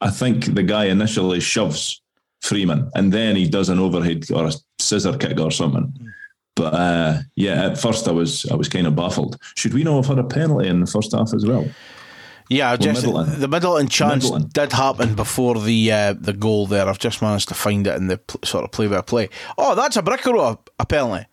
I 0.00 0.10
think 0.10 0.54
the 0.54 0.62
guy 0.62 0.86
initially 0.86 1.40
shoves 1.40 2.02
Freeman, 2.42 2.90
and 2.94 3.12
then 3.12 3.36
he 3.36 3.48
does 3.48 3.68
an 3.68 3.78
overhead 3.78 4.30
or 4.30 4.46
a 4.46 4.52
scissor 4.78 5.16
kick 5.16 5.40
or 5.40 5.50
something. 5.50 5.92
But 6.54 6.74
uh, 6.74 7.18
yeah, 7.36 7.66
at 7.66 7.78
first 7.78 8.08
I 8.08 8.12
was 8.12 8.46
I 8.50 8.54
was 8.54 8.68
kind 8.68 8.86
of 8.86 8.96
baffled. 8.96 9.38
Should 9.56 9.74
we 9.74 9.84
know 9.84 9.96
have 9.96 10.06
had 10.06 10.18
a 10.18 10.24
penalty 10.24 10.68
in 10.68 10.80
the 10.80 10.86
first 10.86 11.12
half 11.12 11.34
as 11.34 11.44
well? 11.44 11.68
Yeah, 12.48 12.76
just 12.76 13.04
Middleton. 13.04 13.40
the 13.40 13.48
Middleton 13.48 13.88
chance 13.88 14.24
Middleton. 14.24 14.48
did 14.52 14.72
happen 14.72 15.14
before 15.14 15.58
the 15.60 15.92
uh, 15.92 16.12
the 16.18 16.32
goal 16.32 16.66
there. 16.66 16.88
I've 16.88 16.98
just 16.98 17.20
managed 17.22 17.48
to 17.48 17.54
find 17.54 17.86
it 17.86 17.94
in 17.96 18.06
the 18.06 18.18
pl- 18.18 18.40
sort 18.44 18.64
of 18.64 18.70
play 18.72 18.86
by 18.86 19.00
play. 19.00 19.28
Oh, 19.58 19.74
that's 19.74 19.96
a 19.96 20.02
bricker 20.02 20.38
a, 20.38 20.58
a 20.78 20.86
penalty. 20.86 21.26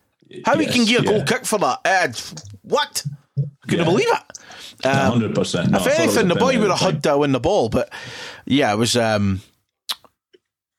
How 0.44 0.56
he 0.58 0.64
Yes, 0.64 0.74
can 0.74 0.84
get 0.86 1.02
a 1.02 1.04
goal 1.04 1.22
kick 1.24 1.44
for 1.46 1.58
that? 1.60 1.80
Uh, 1.84 2.08
what? 2.62 3.04
I 3.38 3.42
couldn't 3.68 3.78
Yeah. 3.80 3.84
believe 3.84 4.08
it. 4.08 4.86
Um, 4.86 5.12
hundred 5.12 5.34
percent. 5.34 5.74
if 5.74 5.86
anything, 5.86 6.28
the 6.28 6.34
boy 6.34 6.58
would 6.58 6.70
have 6.70 6.80
had 6.80 7.02
to 7.04 7.16
win 7.18 7.32
the 7.32 7.40
ball, 7.40 7.68
but 7.68 7.92
yeah, 8.44 8.72
it 8.72 8.76
was. 8.76 8.96
Um, 8.96 9.40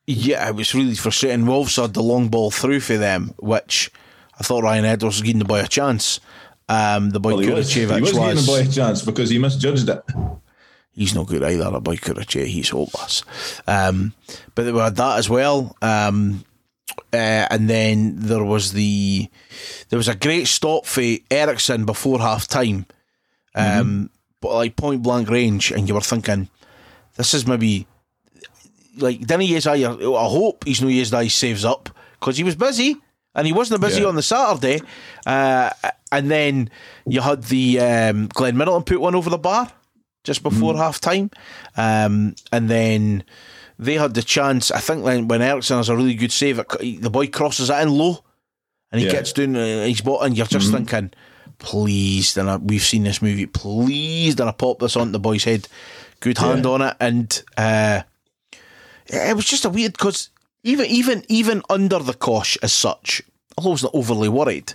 yeah, 0.08 0.48
it 0.50 0.56
was 0.56 0.76
really 0.76 0.96
frustrating. 0.96 1.46
Wolves 1.48 1.78
had 1.78 1.94
the 1.94 2.04
long 2.04 2.28
ball 2.30 2.52
through 2.52 2.82
for 2.82 2.98
them, 2.98 3.34
which 3.40 3.90
I 4.40 4.44
thought 4.44 4.64
Ryan 4.64 4.86
Edwards 4.86 5.16
was 5.16 5.22
giving 5.24 5.40
the 5.40 5.46
boy 5.46 5.62
a 5.62 5.68
chance. 5.68 6.20
Um, 6.68 7.12
the 7.12 7.20
boy 7.20 7.30
Well, 7.36 7.40
he 7.40 7.52
was, 7.52 7.72
he 7.72 7.86
was 7.86 8.02
was. 8.02 8.12
giving 8.12 8.36
the 8.36 8.44
boy 8.46 8.62
a 8.62 8.68
chance 8.72 9.04
because 9.04 9.30
he 9.30 9.38
misjudged 9.38 9.88
it. 9.90 10.02
he's 10.94 11.14
no 11.14 11.26
good 11.26 11.44
either. 11.44 11.66
A 11.74 11.80
boy 11.80 11.96
Kurache, 11.98 12.46
he's 12.46 12.70
hopeless. 12.70 13.24
Um, 13.68 14.14
but 14.56 14.66
we 14.74 14.80
had 14.80 14.96
that 14.96 15.20
as 15.20 15.30
well. 15.30 15.76
Um, 15.82 16.44
uh, 17.14 17.48
and 17.52 17.70
then 17.70 18.16
there 18.20 18.44
was 18.44 18.74
the 18.74 19.30
there 19.90 19.98
was 19.98 20.08
a 20.08 20.16
great 20.16 20.48
stop 20.48 20.86
for 20.86 21.04
Eriksson 21.30 21.86
before 21.86 22.20
half 22.20 22.48
time, 22.48 22.86
um, 23.54 24.10
but 24.42 24.54
like 24.54 24.76
point 24.76 25.02
blank 25.04 25.30
range, 25.30 25.72
and 25.72 25.88
you 25.88 25.96
were 25.96 26.02
thinking, 26.02 26.50
this 27.16 27.34
is 27.34 27.46
maybe 27.46 27.88
like 28.98 29.20
didn't 29.20 29.42
he 29.42 29.54
use 29.54 29.68
I 29.68 29.78
hope 29.80 30.64
he's 30.64 30.82
no 30.82 30.88
used 30.88 31.12
that 31.12 31.24
he 31.24 31.30
saves 31.30 31.66
up 31.66 31.90
because 32.20 32.38
he 32.38 32.44
was 32.44 32.56
busy 32.56 32.96
and 33.36 33.46
he 33.48 33.54
wasn't 33.54 33.82
busy 33.82 34.02
Yeah. 34.02 34.08
on 34.08 34.16
the 34.16 34.24
Saturday, 34.24 34.82
uh, 35.26 35.70
and 36.12 36.32
then 36.32 36.70
you 37.06 37.22
had 37.22 37.44
the 37.44 37.80
um, 37.80 38.28
Glenn 38.34 38.58
Middleton 38.58 38.84
put 38.84 39.02
one 39.02 39.16
over 39.16 39.30
the 39.30 39.38
bar 39.38 39.72
just 40.24 40.42
before 40.44 40.74
Mm-hmm. 40.74 40.82
half 40.82 41.00
time. 41.00 41.30
Um, 41.78 42.36
and 42.52 42.70
then 42.70 43.24
they 43.78 43.96
had 43.96 44.14
the 44.14 44.24
chance. 44.24 44.72
I 44.72 44.80
think 44.80 45.04
when, 45.04 45.28
when 45.28 45.42
Eriksson 45.42 45.78
has 45.78 45.90
a 45.90 45.96
really 45.96 46.16
good 46.16 46.32
save, 46.32 46.58
it, 46.60 47.02
the 47.02 47.10
boy 47.10 47.28
crosses 47.28 47.70
it 47.70 47.82
in 47.82 47.90
low 47.90 48.24
and 48.92 49.02
he 49.02 49.08
Yeah. 49.08 49.14
Gets 49.14 49.34
down 49.34 49.56
uh, 49.56 49.86
his 49.86 50.02
bot, 50.02 50.26
and 50.26 50.38
you're 50.38 50.46
just 50.48 50.72
thinking, 50.72 51.12
please, 51.58 52.34
then 52.36 52.48
I, 52.48 52.58
we've 52.58 52.82
seen 52.84 53.04
this 53.04 53.22
movie, 53.22 53.46
please, 53.46 54.36
then 54.36 54.48
I 54.48 54.52
pop 54.52 54.80
this 54.80 54.96
onto 54.96 55.12
the 55.12 55.20
boy's 55.20 55.44
head. 55.44 55.68
Good 56.22 56.38
hand 56.38 56.64
Yeah. 56.64 56.72
on 56.72 56.82
it. 56.82 56.96
And 57.00 57.44
uh, 57.58 58.02
it 59.08 59.36
was 59.36 59.46
just 59.46 59.66
a 59.66 59.70
weird 59.70 59.94
because 59.94 60.30
even 60.66 60.86
even 60.88 61.24
even 61.30 61.62
under 61.70 62.00
the 62.00 62.14
cosh 62.14 62.58
as 62.62 62.74
such, 62.74 63.22
although 63.58 63.70
I 63.70 63.74
was 63.74 63.84
not 63.84 63.96
overly 63.96 64.28
worried, 64.28 64.74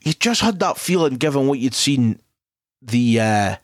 you 0.00 0.14
just 0.14 0.40
had 0.40 0.58
that 0.60 0.78
feeling 0.78 1.16
given 1.16 1.46
what 1.46 1.58
you'd 1.58 1.74
seen 1.74 2.18
the 2.80 3.20
uh, 3.20 3.56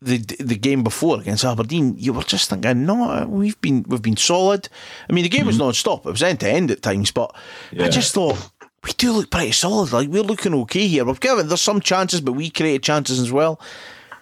the 0.00 0.18
the 0.38 0.56
game 0.56 0.84
before 0.84 1.20
against 1.20 1.44
Aberdeen. 1.44 1.96
You 1.98 2.12
were 2.12 2.22
just 2.22 2.48
thinking, 2.48 2.86
no, 2.86 3.26
we've 3.28 3.60
been 3.60 3.84
we've 3.88 4.00
been 4.00 4.16
solid. 4.16 4.68
I 5.10 5.12
mean, 5.12 5.24
the 5.24 5.28
game 5.28 5.46
was 5.46 5.58
non-stop; 5.58 6.06
it 6.06 6.10
was 6.10 6.22
end 6.22 6.40
to 6.40 6.48
end 6.48 6.70
at 6.70 6.82
times, 6.82 7.10
but 7.10 7.34
I 7.34 7.74
Mm-hmm. 7.74 7.90
Just 7.90 8.14
thought. 8.14 8.50
We 8.84 8.92
do 8.92 9.10
look 9.10 9.32
pretty 9.32 9.50
solid. 9.50 9.92
Like 9.92 10.08
we're 10.08 10.22
looking 10.22 10.54
okay 10.54 10.86
here. 10.86 11.04
We've 11.04 11.18
given 11.18 11.48
there's 11.48 11.60
some 11.60 11.80
chances, 11.80 12.20
but 12.20 12.34
we 12.34 12.50
created 12.50 12.84
chances 12.84 13.18
as 13.18 13.32
well. 13.32 13.60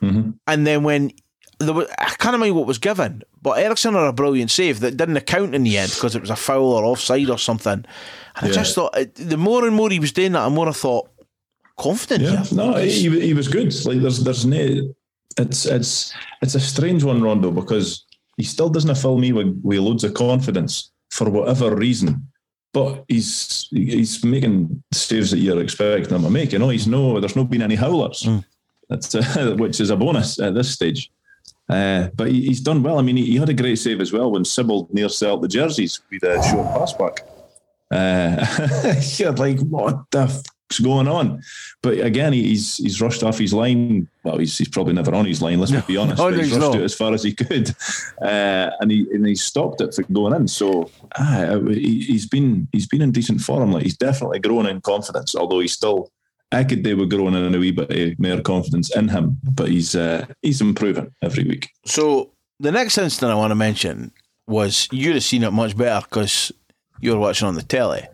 Mm-hmm. 0.00 0.30
And 0.46 0.66
then 0.66 0.84
when 0.84 1.12
there 1.58 1.74
was, 1.74 1.86
I 1.98 2.14
can't 2.16 2.32
remember 2.32 2.54
what 2.54 2.66
was 2.66 2.78
given, 2.78 3.24
but 3.44 3.58
Eriksson 3.58 3.92
had 3.94 4.04
a 4.06 4.12
brilliant 4.12 4.50
save 4.50 4.80
that 4.80 4.96
didn't 4.96 5.18
account 5.18 5.54
in 5.54 5.62
the 5.64 5.76
end 5.76 5.92
because 5.92 6.16
it 6.16 6.20
was 6.22 6.30
a 6.30 6.36
foul 6.36 6.72
or 6.72 6.84
offside 6.84 7.28
or 7.28 7.38
something. 7.38 7.84
And 8.36 8.50
I 8.50 8.50
just 8.50 8.74
thought, 8.74 8.96
uh, 8.98 9.04
the 9.14 9.36
more 9.36 9.66
and 9.66 9.76
more 9.76 9.90
he 9.90 10.00
was 10.00 10.12
doing 10.12 10.32
that, 10.32 10.44
the 10.44 10.50
more 10.50 10.68
I 10.68 10.72
thought, 10.72 11.10
confident 11.78 12.22
Yeah, 12.22 12.42
here. 12.42 12.56
no, 12.56 12.74
he, 12.76 13.20
he 13.20 13.34
was 13.34 13.46
good. 13.48 13.72
Like 13.84 14.00
there's 14.00 14.24
there's 14.24 14.46
no, 14.46 14.90
it's 15.38 15.66
it's 15.66 16.14
it's 16.42 16.54
a 16.54 16.60
strange 16.60 17.04
one, 17.04 17.22
Rondo, 17.22 17.50
because 17.50 18.06
he 18.38 18.44
still 18.44 18.70
doesn't 18.70 18.96
fill 18.96 19.18
me 19.18 19.32
with, 19.32 19.60
with 19.62 19.78
loads 19.78 20.04
of 20.04 20.14
confidence 20.14 20.90
for 21.10 21.28
whatever 21.28 21.76
reason. 21.76 22.26
But 22.72 23.04
he's 23.08 23.68
he's 23.70 24.24
making 24.24 24.82
saves 24.92 25.30
that 25.32 25.38
you're 25.38 25.60
expecting 25.62 26.14
him 26.16 26.22
to 26.22 26.30
make. 26.30 26.52
You 26.52 26.58
know, 26.60 26.70
he's 26.70 26.86
no 26.86 27.20
there's 27.20 27.36
no 27.36 27.44
been 27.44 27.62
any 27.62 27.76
howlers. 27.76 28.26
That's 28.88 29.14
uh, 29.14 29.54
which 29.58 29.80
is 29.80 29.90
a 29.90 29.96
bonus 29.96 30.40
at 30.40 30.54
this 30.54 30.70
stage. 30.72 31.10
Uh, 31.68 32.08
but 32.14 32.30
he, 32.30 32.46
he's 32.46 32.60
done 32.60 32.82
well. 32.82 32.98
I 32.98 33.02
mean, 33.02 33.16
he, 33.16 33.24
he 33.24 33.36
had 33.36 33.48
a 33.48 33.54
great 33.54 33.76
save 33.76 34.00
as 34.00 34.12
well 34.12 34.30
when 34.30 34.44
Sibbald 34.44 34.92
near 34.92 35.08
sell 35.08 35.38
the 35.38 35.48
jerseys 35.48 36.00
with 36.10 36.22
a 36.22 36.42
short 36.50 36.66
pass 36.68 36.92
back. 36.92 37.26
Uh, 37.90 38.44
yeah, 39.18 39.30
like 39.36 39.60
what 39.60 40.10
the 40.10 40.26
fuck's 40.26 40.80
going 40.80 41.06
on? 41.06 41.42
But 41.82 42.00
again, 42.00 42.32
he's 42.32 42.78
he's 42.78 43.00
rushed 43.00 43.22
off 43.22 43.38
his 43.38 43.52
line. 43.52 44.08
Well, 44.24 44.38
he's, 44.38 44.56
he's 44.58 44.68
probably 44.68 44.94
never 44.94 45.14
on 45.14 45.26
his 45.26 45.40
line. 45.40 45.60
Let's 45.60 45.72
be 45.86 45.96
honest. 45.96 46.18
no, 46.18 46.30
but 46.30 46.38
he's 46.38 46.46
he's 46.46 46.56
rushed 46.56 46.72
not. 46.72 46.80
it 46.80 46.84
as 46.84 46.94
far 46.94 47.12
as 47.12 47.22
he 47.22 47.32
could, 47.32 47.70
uh, 48.20 48.70
and 48.80 48.90
he 48.90 49.06
and 49.12 49.26
he 49.26 49.34
stopped 49.34 49.80
it 49.80 49.94
from 49.94 50.06
going 50.12 50.34
in. 50.34 50.48
So 50.48 50.90
ah, 51.16 51.58
he, 51.68 52.00
he's 52.00 52.26
been 52.26 52.68
he's 52.72 52.86
been 52.86 53.02
in 53.02 53.12
decent 53.12 53.40
form. 53.40 53.72
Like 53.72 53.84
he's 53.84 53.96
definitely 53.96 54.40
grown 54.40 54.66
in 54.66 54.80
confidence. 54.80 55.34
Although 55.36 55.60
he's 55.60 55.74
still, 55.74 56.10
I 56.54 56.64
could 56.64 56.84
they 56.84 56.94
were 56.94 57.06
growing 57.06 57.34
in 57.34 57.54
a 57.54 57.58
wee 57.58 57.72
bit 57.72 57.90
of 57.90 58.18
more 58.18 58.40
confidence 58.40 58.94
in 58.96 59.08
him. 59.08 59.38
But 59.42 59.68
he's 59.68 59.94
uh, 59.94 60.26
he's 60.42 60.60
improving 60.60 61.12
every 61.22 61.44
week. 61.44 61.70
So 61.84 62.30
the 62.60 62.72
next 62.72 62.98
incident 62.98 63.32
I 63.32 63.36
want 63.36 63.50
to 63.50 63.56
mention 63.56 64.12
was 64.46 64.88
you'd 64.92 65.14
have 65.14 65.24
seen 65.24 65.42
it 65.42 65.52
much 65.52 65.76
better 65.76 66.04
because 66.06 66.52
you 67.00 67.12
were 67.12 67.18
watching 67.18 67.48
on 67.48 67.54
the 67.54 67.62
telly. 67.62 68.06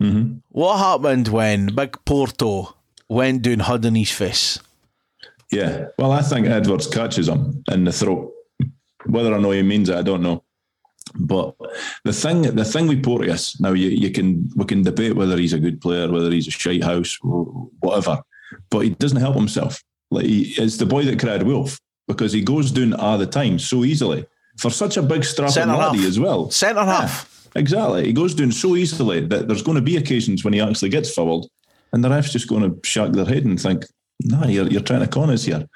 Mm-hmm. 0.00 0.38
What 0.48 0.78
happened 0.78 1.28
when 1.28 1.74
Big 1.74 1.96
Porto 2.04 2.74
went 3.08 3.42
down 3.42 3.60
Hud 3.60 3.84
in 3.84 3.94
his 3.94 4.10
face? 4.10 4.58
Yeah. 5.50 5.86
Well, 5.98 6.12
I 6.12 6.22
think 6.22 6.46
Edwards 6.46 6.86
catches 6.86 7.28
him 7.28 7.62
in 7.70 7.84
the 7.84 7.92
throat. 7.92 8.32
Whether 9.06 9.32
or 9.32 9.38
not 9.38 9.50
he 9.50 9.62
means 9.62 9.88
it, 9.88 9.96
I 9.96 10.02
don't 10.02 10.22
know. 10.22 10.43
But 11.16 11.54
the 12.04 12.12
thing, 12.12 12.42
the 12.42 12.64
thing 12.64 12.88
with 12.88 13.04
Porteous 13.04 13.60
now, 13.60 13.72
you, 13.72 13.88
you 13.88 14.10
can 14.10 14.50
we 14.56 14.64
can 14.64 14.82
debate 14.82 15.14
whether 15.14 15.36
he's 15.36 15.52
a 15.52 15.60
good 15.60 15.80
player, 15.80 16.10
whether 16.10 16.30
he's 16.30 16.48
a 16.48 16.50
shite 16.50 16.82
house, 16.82 17.16
whatever. 17.22 18.20
But 18.70 18.80
he 18.80 18.90
doesn't 18.90 19.20
help 19.20 19.36
himself. 19.36 19.82
Like 20.10 20.26
he, 20.26 20.54
it's 20.58 20.76
the 20.76 20.86
boy 20.86 21.04
that 21.04 21.20
cried 21.20 21.42
wolf 21.44 21.78
because 22.08 22.32
he 22.32 22.42
goes 22.42 22.70
down 22.70 22.94
all 22.94 23.18
the 23.18 23.26
time 23.26 23.58
so 23.58 23.84
easily 23.84 24.26
for 24.58 24.70
such 24.70 24.96
a 24.96 25.02
big 25.02 25.24
strapping 25.24 25.54
half. 25.76 25.96
as 25.98 26.20
well. 26.20 26.50
Centre 26.50 26.84
half. 26.84 27.48
Exactly. 27.56 28.06
He 28.06 28.12
goes 28.12 28.34
down 28.34 28.52
so 28.52 28.76
easily 28.76 29.20
that 29.26 29.46
there's 29.46 29.62
going 29.62 29.76
to 29.76 29.82
be 29.82 29.96
occasions 29.96 30.44
when 30.44 30.52
he 30.52 30.60
actually 30.60 30.88
gets 30.90 31.14
fouled 31.14 31.48
and 31.92 32.02
the 32.02 32.10
ref's 32.10 32.32
just 32.32 32.48
going 32.48 32.62
to 32.62 32.88
shake 32.88 33.12
their 33.12 33.24
head 33.24 33.44
and 33.44 33.60
think, 33.60 33.84
nah, 34.22 34.46
you're, 34.46 34.66
you're 34.66 34.82
trying 34.82 35.00
to 35.00 35.06
con 35.06 35.30
us 35.30 35.44
here. 35.44 35.66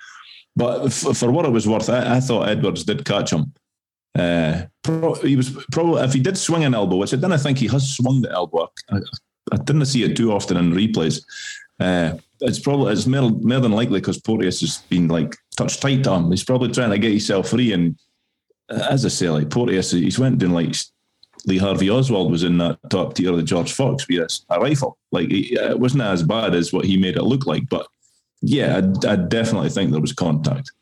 But 0.57 0.87
f- 0.87 1.17
for 1.17 1.31
what 1.31 1.47
it 1.47 1.53
was 1.53 1.69
worth, 1.69 1.89
I, 1.89 2.17
I 2.17 2.21
thought 2.21 2.49
Edwards 2.49 2.83
did 2.83 3.05
catch 3.05 3.33
him. 3.33 3.53
Uh, 4.19 4.67
pro- 4.83 5.15
he 5.15 5.37
was 5.37 5.51
probably, 5.71 6.03
if 6.03 6.13
he 6.13 6.21
did 6.21 6.37
swing 6.37 6.65
an 6.65 6.75
elbow, 6.75 6.97
which 6.97 7.13
I 7.13 7.17
didn't 7.17 7.39
think 7.39 7.59
he 7.59 7.69
has 7.69 7.95
swung 7.95 8.21
the 8.21 8.33
elbow, 8.33 8.69
I, 8.91 8.99
I 9.53 9.57
didn't 9.57 9.87
see 9.87 10.03
it 10.03 10.17
too 10.17 10.33
often 10.33 10.57
in 10.57 10.73
replays. 10.73 11.25
Uh, 11.79 12.15
it's 12.41 12.59
probably 12.59 12.93
it's 12.93 13.07
more, 13.07 13.31
more 13.31 13.61
than 13.61 13.73
likely 13.73 14.01
because 14.01 14.21
Porteous 14.21 14.61
has 14.61 14.79
been 14.89 15.09
like 15.09 15.37
touched 15.57 15.81
tight 15.81 16.07
him. 16.07 16.31
He's 16.31 16.45
probably 16.45 16.71
trying 16.73 16.91
to 16.91 16.99
get 16.99 17.13
himself 17.13 17.51
free. 17.51 17.73
And 17.73 17.97
as 18.69 19.05
I 19.05 19.09
say, 19.09 19.31
like 19.31 19.51
Porteous, 19.51 19.93
he's 19.93 20.19
went 20.19 20.39
down 20.39 20.53
like 20.53 20.75
Lee 21.47 21.59
Harvey 21.59 21.91
Oswald 21.91 22.31
was 22.31 22.43
in 22.43 22.59
that 22.59 22.79
top 22.91 23.15
tier 23.15 23.31
of 23.31 23.37
the 23.37 23.43
George 23.43 23.73
Fox 23.73 24.07
with 24.09 24.41
a 24.51 24.61
rifle. 24.61 24.99
Like 25.13 25.29
it 25.31 25.79
wasn't 25.79 26.03
as 26.03 26.23
bad 26.23 26.55
as 26.55 26.73
what 26.73 26.85
he 26.85 26.97
made 26.97 27.17
it 27.17 27.23
look 27.23 27.47
like, 27.47 27.69
but 27.69 27.87
yeah, 28.41 28.81
I, 29.05 29.13
I 29.13 29.17
definitely 29.17 29.71
think 29.71 29.91
there 29.91 30.01
was 30.01 30.13
contact. 30.13 30.73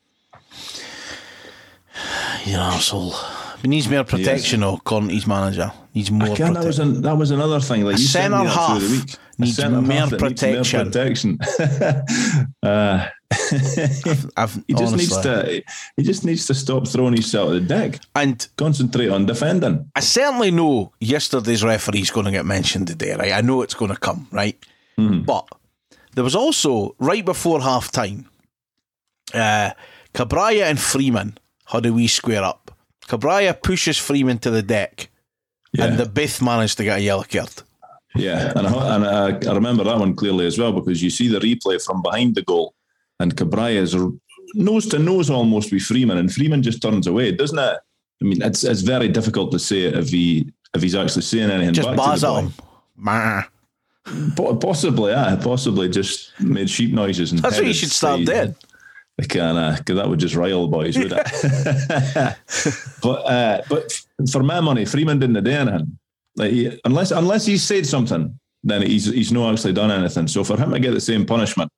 You 2.47 2.53
know, 2.53 2.69
arsehole. 2.69 3.61
He 3.61 3.67
needs 3.67 3.89
more 3.89 4.05
protection, 4.05 4.61
though, 4.61 4.79
his 5.09 5.27
manager. 5.27 5.69
Needs 5.93 6.09
more 6.11 6.29
Again, 6.29 6.53
that 6.53 6.63
was 6.63 6.77
protection. 6.77 6.95
an, 6.97 7.01
that 7.01 7.17
was 7.17 7.31
another 7.31 7.59
thing. 7.59 7.83
Like 7.83 7.97
A 7.97 7.99
you 7.99 8.05
centre 8.07 8.37
half 8.37 8.79
the. 8.79 9.17
Needs 9.37 9.55
centre 9.57 9.81
more 9.81 9.93
half 9.97 10.09
that 10.11 10.21
needs 10.21 10.41
protection. 10.41 10.85
protection. 10.85 11.39
uh, 12.63 13.07
I've, 14.37 14.63
he 14.65 14.73
just 14.75 14.93
honestly. 14.93 14.97
needs 14.97 15.17
to. 15.17 15.63
He 15.97 16.03
just 16.03 16.23
needs 16.23 16.45
to 16.47 16.53
stop 16.53 16.87
throwing 16.87 17.15
himself 17.15 17.49
at 17.49 17.53
the 17.53 17.61
deck. 17.61 17.99
And 18.15 18.47
Concentrate 18.55 19.09
on 19.09 19.25
defending. 19.25 19.91
I 19.93 19.99
certainly 19.99 20.51
know 20.51 20.93
yesterday's 21.01 21.65
referee's 21.65 22.11
going 22.11 22.27
to 22.27 22.31
get 22.31 22.45
mentioned 22.45 22.87
today, 22.87 23.13
right? 23.15 23.33
I 23.33 23.41
know 23.41 23.61
it's 23.61 23.73
going 23.73 23.91
to 23.91 23.99
come, 23.99 24.27
right? 24.31 24.57
But 24.95 25.49
there 26.15 26.23
was 26.23 26.35
also, 26.35 26.95
right 26.97 27.25
before 27.25 27.59
half 27.61 27.91
time, 27.91 28.29
uh, 29.33 29.71
Cabraja 30.13 30.63
and 30.63 30.79
Freeman 30.79 31.37
had 31.67 31.83
do 31.83 31.93
we 31.93 32.07
square 32.07 32.43
up. 32.43 32.71
Cabraja 33.07 33.61
pushes 33.61 33.97
Freeman 33.97 34.37
to 34.39 34.49
the 34.49 34.61
deck, 34.61 35.09
Yeah. 35.73 35.85
and 35.85 35.97
the 35.97 36.05
both 36.05 36.41
managed 36.41 36.77
to 36.77 36.83
get 36.83 36.99
a 36.99 37.01
yellow 37.01 37.23
card. 37.23 37.49
Yeah, 38.15 38.51
and 38.55 38.67
I, 38.67 38.95
and 38.95 39.05
I, 39.05 39.49
I 39.51 39.53
remember 39.53 39.83
that 39.83 39.97
one 39.99 40.15
clearly 40.15 40.45
as 40.47 40.57
well 40.57 40.71
because 40.73 41.03
you 41.03 41.09
see 41.09 41.27
the 41.27 41.39
replay 41.39 41.83
from 41.83 42.01
behind 42.01 42.35
the 42.35 42.41
goal, 42.41 42.73
and 43.19 43.35
Cabraja 43.35 43.77
is 43.81 43.95
nose 44.55 44.87
to 44.87 44.99
nose 44.99 45.29
almost 45.29 45.71
with 45.71 45.83
Freeman, 45.83 46.17
and 46.17 46.33
Freeman 46.33 46.63
just 46.63 46.81
turns 46.81 47.07
away, 47.07 47.31
doesn't 47.31 47.59
it? 47.59 47.77
I 48.21 48.25
mean, 48.25 48.41
it's 48.41 48.63
it's 48.63 48.81
very 48.81 49.07
difficult 49.07 49.51
to 49.51 49.59
say 49.59 49.81
if 49.83 50.09
he 50.09 50.51
if 50.73 50.81
he's 50.81 50.95
actually 50.95 51.21
saying 51.21 51.51
anything. 51.51 51.73
Just 51.75 51.95
bars 51.95 52.21
to 52.21 52.25
the 52.27 52.33
at 52.33 52.41
boy. 52.41 53.43
him. 54.49 54.59
Possibly, 54.59 55.11
yeah, 55.11 55.35
possibly 55.35 55.89
just 55.89 56.31
made 56.39 56.69
sheep 56.69 56.93
noises. 56.93 57.31
And 57.31 57.41
That's 57.41 57.57
what 57.57 57.67
you 57.67 57.73
should 57.73 57.91
start 57.91 58.25
doing. 58.25 58.55
Can, 59.29 59.57
uh, 59.57 59.77
'cause 59.83 59.95
that 59.95 60.07
would 60.07 60.19
just 60.19 60.35
rile 60.35 60.67
boys, 60.67 60.95
would 60.97 61.11
it? 61.11 61.17
but 63.01 63.19
uh, 63.25 63.61
but 63.67 64.01
for 64.31 64.43
my 64.43 64.59
money, 64.59 64.85
Freeman 64.85 65.19
didn't 65.19 65.43
do 65.43 65.51
anything. 65.51 65.97
Like 66.35 66.51
he, 66.51 66.79
unless 66.85 67.09
unless 67.11 67.45
he 67.45 67.57
said 67.57 67.85
something, 67.87 68.39
then 68.63 68.83
he's 68.83 69.05
he's 69.05 69.31
not 69.31 69.51
actually 69.53 69.73
done 69.73 69.89
anything. 69.91 70.27
So 70.27 70.43
for 70.43 70.55
him 70.57 70.71
to 70.71 70.79
get 70.79 70.91
the 70.91 71.01
same 71.01 71.25
punishment 71.25 71.71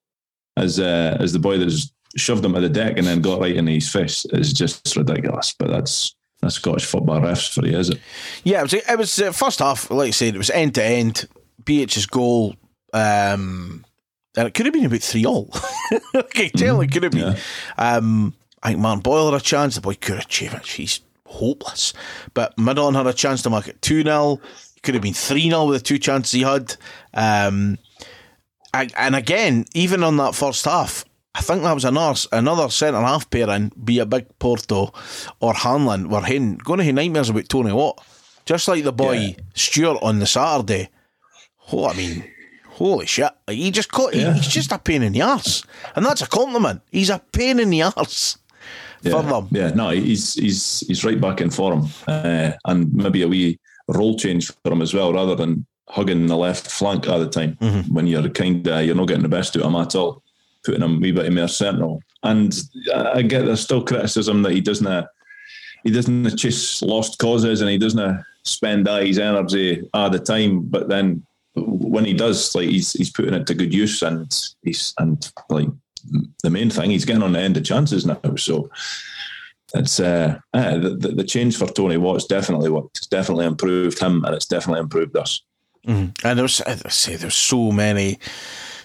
as 0.57 0.79
uh, 0.79 1.15
as 1.19 1.31
the 1.31 1.39
boy 1.39 1.57
that 1.57 1.67
just 1.69 1.93
shoved 2.17 2.43
him 2.43 2.53
to 2.55 2.59
the 2.59 2.69
deck 2.69 2.97
and 2.97 3.07
then 3.07 3.21
got 3.21 3.39
right 3.39 3.55
in 3.55 3.67
his 3.67 3.89
face 3.89 4.25
is 4.25 4.51
just 4.51 4.95
ridiculous. 4.97 5.55
But 5.57 5.69
that's 5.69 6.13
that's 6.41 6.55
Scottish 6.55 6.85
football 6.85 7.21
refs 7.21 7.53
for 7.53 7.65
you, 7.65 7.77
is 7.77 7.89
it? 7.89 7.99
Yeah, 8.43 8.59
it 8.59 8.63
was, 8.63 8.73
it 8.73 8.97
was 8.97 9.19
uh, 9.21 9.31
first 9.31 9.59
half, 9.59 9.89
like 9.91 10.07
I 10.09 10.11
said, 10.11 10.35
it 10.35 10.37
was 10.37 10.49
end 10.49 10.75
to 10.75 10.83
end. 10.83 11.27
Behich's 11.63 12.05
goal, 12.05 12.55
um, 12.93 13.85
and 14.39 14.47
it 14.47 14.53
could 14.53 14.65
have 14.65 14.73
been 14.73 14.85
about 14.85 15.01
3 15.01 15.25
all. 15.25 15.53
okay, 16.15 16.49
tell 16.49 16.79
it 16.81 16.91
could 16.91 17.03
have 17.03 17.11
been. 17.11 17.35
Yeah. 17.35 17.95
Um, 17.95 18.33
I 18.63 18.69
think 18.69 18.79
Martin 18.79 19.01
Boyle 19.01 19.31
had 19.31 19.39
a 19.39 19.43
chance. 19.43 19.75
The 19.75 19.81
boy 19.81 19.95
could 19.95 20.15
have 20.15 20.25
achieved 20.25 20.53
it. 20.53 20.65
He's 20.65 21.01
hopeless. 21.25 21.93
But 22.33 22.57
Middleton 22.57 22.95
had 22.95 23.07
a 23.07 23.13
chance 23.13 23.41
to 23.43 23.49
make 23.49 23.67
it 23.67 23.81
2 23.81 24.03
0. 24.03 24.39
It 24.75 24.83
could 24.83 24.95
have 24.95 25.03
been 25.03 25.13
3 25.13 25.41
0 25.49 25.65
with 25.65 25.77
the 25.81 25.83
two 25.85 25.97
chances 25.99 26.31
he 26.31 26.41
had. 26.41 26.75
Um, 27.13 27.77
I- 28.73 28.89
and 28.97 29.15
again, 29.15 29.65
even 29.73 30.03
on 30.03 30.17
that 30.17 30.35
first 30.35 30.65
half, 30.65 31.05
I 31.35 31.41
think 31.41 31.61
that 31.63 31.73
was 31.73 31.85
another 31.85 32.19
another 32.31 32.69
centre 32.69 32.99
half 33.01 33.29
pairing, 33.29 33.71
be 33.83 33.99
a 33.99 34.05
Big 34.05 34.25
Porto 34.39 34.91
or 35.39 35.53
Hanlon, 35.53 36.09
were 36.09 36.21
hitting, 36.23 36.57
going 36.57 36.79
to 36.79 36.83
have 36.85 36.95
nightmares 36.95 37.29
about 37.29 37.47
Tony 37.49 37.71
Watt. 37.71 38.03
Just 38.45 38.67
like 38.67 38.83
the 38.83 38.91
boy 38.91 39.13
Yeah. 39.13 39.33
Stewart 39.53 39.99
on 40.01 40.19
the 40.19 40.25
Saturday. 40.25 40.89
Oh, 41.71 41.87
I 41.87 41.93
mean, 41.93 42.23
holy 42.79 43.05
shit. 43.05 43.31
He 43.47 43.69
just 43.71 43.91
caught, 43.91 44.13
he- 44.13 44.31
he's 44.33 44.47
just 44.47 44.71
a 44.71 44.79
pain 44.79 45.03
in 45.03 45.13
the 45.13 45.21
ass, 45.21 45.63
And 45.95 46.03
that's 46.05 46.21
a 46.21 46.27
compliment. 46.27 46.81
He's 46.91 47.09
a 47.11 47.19
pain 47.31 47.59
in 47.59 47.69
the 47.69 47.83
arse 47.83 48.37
for 49.03 49.21
them. 49.23 49.47
yeah. 49.51 49.69
No, 49.75 49.89
he's 49.91 50.33
he's 50.33 50.83
he's 50.87 51.03
right 51.05 51.21
back 51.21 51.39
in 51.41 51.49
form, 51.51 51.87
uh, 52.07 52.51
and 52.65 52.93
maybe 52.93 53.21
a 53.21 53.27
wee 53.27 53.59
role 53.87 54.17
change 54.17 54.51
for 54.63 54.71
him 54.73 54.81
as 54.81 54.93
well, 54.93 55.13
rather 55.13 55.35
than 55.35 55.65
hugging 55.87 56.27
the 56.27 56.37
left 56.37 56.69
flank 56.69 57.07
all 57.09 57.19
the 57.19 57.29
time 57.29 57.57
when 57.89 58.05
you're 58.07 58.29
kind 58.29 58.67
of 58.67 58.85
you're 58.85 58.95
not 58.95 59.07
getting 59.07 59.23
the 59.23 59.29
best 59.37 59.55
out 59.55 59.63
of 59.63 59.69
him 59.69 59.75
at 59.75 59.95
all, 59.95 60.21
putting 60.65 60.81
him 60.83 60.95
a 60.97 60.99
wee 60.99 61.11
bit 61.11 61.31
more 61.33 61.47
central. 61.47 62.01
And 62.23 62.53
I 62.93 63.21
get 63.23 63.45
there's 63.45 63.61
still 63.61 63.83
criticism 63.83 64.41
that 64.43 64.51
he 64.51 64.61
doesn't 64.61 65.07
he 65.85 65.91
doesn't 65.91 66.35
chase 66.37 66.81
lost 66.81 67.17
causes 67.19 67.61
and 67.61 67.69
he 67.69 67.77
doesn't 67.77 68.23
spend 68.43 68.87
all 68.87 68.99
his 69.01 69.17
energy 69.17 69.87
all 69.93 70.09
the 70.09 70.19
time, 70.19 70.61
but 70.61 70.89
then 70.89 71.23
when 71.55 72.05
he 72.05 72.13
does, 72.13 72.53
like 72.55 72.69
he's 72.69 72.93
he's 72.93 73.11
putting 73.11 73.33
it 73.33 73.47
to 73.47 73.53
good 73.53 73.73
use 73.73 74.01
and 74.01 74.31
he's 74.63 74.93
and 74.99 75.31
like 75.49 75.67
the 76.43 76.49
main 76.49 76.69
thing 76.69 76.91
he's 76.91 77.05
getting 77.05 77.23
on 77.23 77.33
the 77.33 77.39
end 77.39 77.57
of 77.57 77.63
chances 77.65 78.05
now. 78.05 78.19
So 78.37 78.69
it's 79.73 79.99
uh, 79.99 80.39
uh 80.53 80.77
the, 80.77 80.89
the 80.91 81.07
the 81.09 81.23
change 81.23 81.57
for 81.57 81.67
Tony 81.67 81.97
Watt's 81.97 82.25
definitely 82.25 82.69
what 82.69 82.85
it's 82.95 83.07
definitely 83.07 83.45
improved 83.45 83.99
him 83.99 84.23
and 84.25 84.35
it's 84.35 84.45
definitely 84.47 84.79
improved 84.81 85.15
us. 85.17 85.41
And 85.85 86.13
there 86.37 86.43
was, 86.43 86.61
as 86.61 86.83
I 86.83 86.89
say, 86.89 87.15
there's 87.15 87.35
so 87.35 87.71
many, 87.71 88.19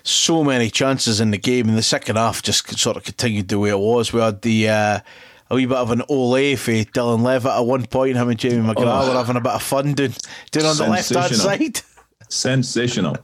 so 0.04 0.42
many 0.42 0.70
chances 0.70 1.20
in 1.20 1.32
the 1.32 1.38
game. 1.38 1.68
In 1.68 1.74
the 1.74 1.82
second 1.82 2.16
half, 2.16 2.40
just 2.42 2.78
sort 2.78 2.96
of 2.96 3.04
continued 3.04 3.48
the 3.48 3.58
way 3.58 3.70
it 3.70 3.78
was. 3.78 4.12
We 4.12 4.20
had 4.20 4.40
the 4.40 4.68
uh, 4.70 5.00
a 5.50 5.54
wee 5.54 5.66
bit 5.66 5.76
of 5.76 5.90
an 5.90 6.02
ole 6.08 6.56
for 6.56 6.70
Dylan 6.70 7.22
Levitt 7.22 7.50
at 7.50 7.60
one 7.60 7.84
point. 7.86 8.16
Him 8.16 8.30
and 8.30 8.38
Jamie 8.38 8.66
McGrath 8.66 9.04
Oh. 9.04 9.08
were 9.10 9.16
having 9.16 9.36
a 9.36 9.40
bit 9.40 9.52
of 9.52 9.62
fun 9.62 9.92
doing, 9.92 10.14
doing 10.50 10.66
on 10.66 10.76
the 10.76 10.86
left 10.88 11.10
hand 11.14 11.34
side. 11.36 11.80
Sensational. 12.28 13.16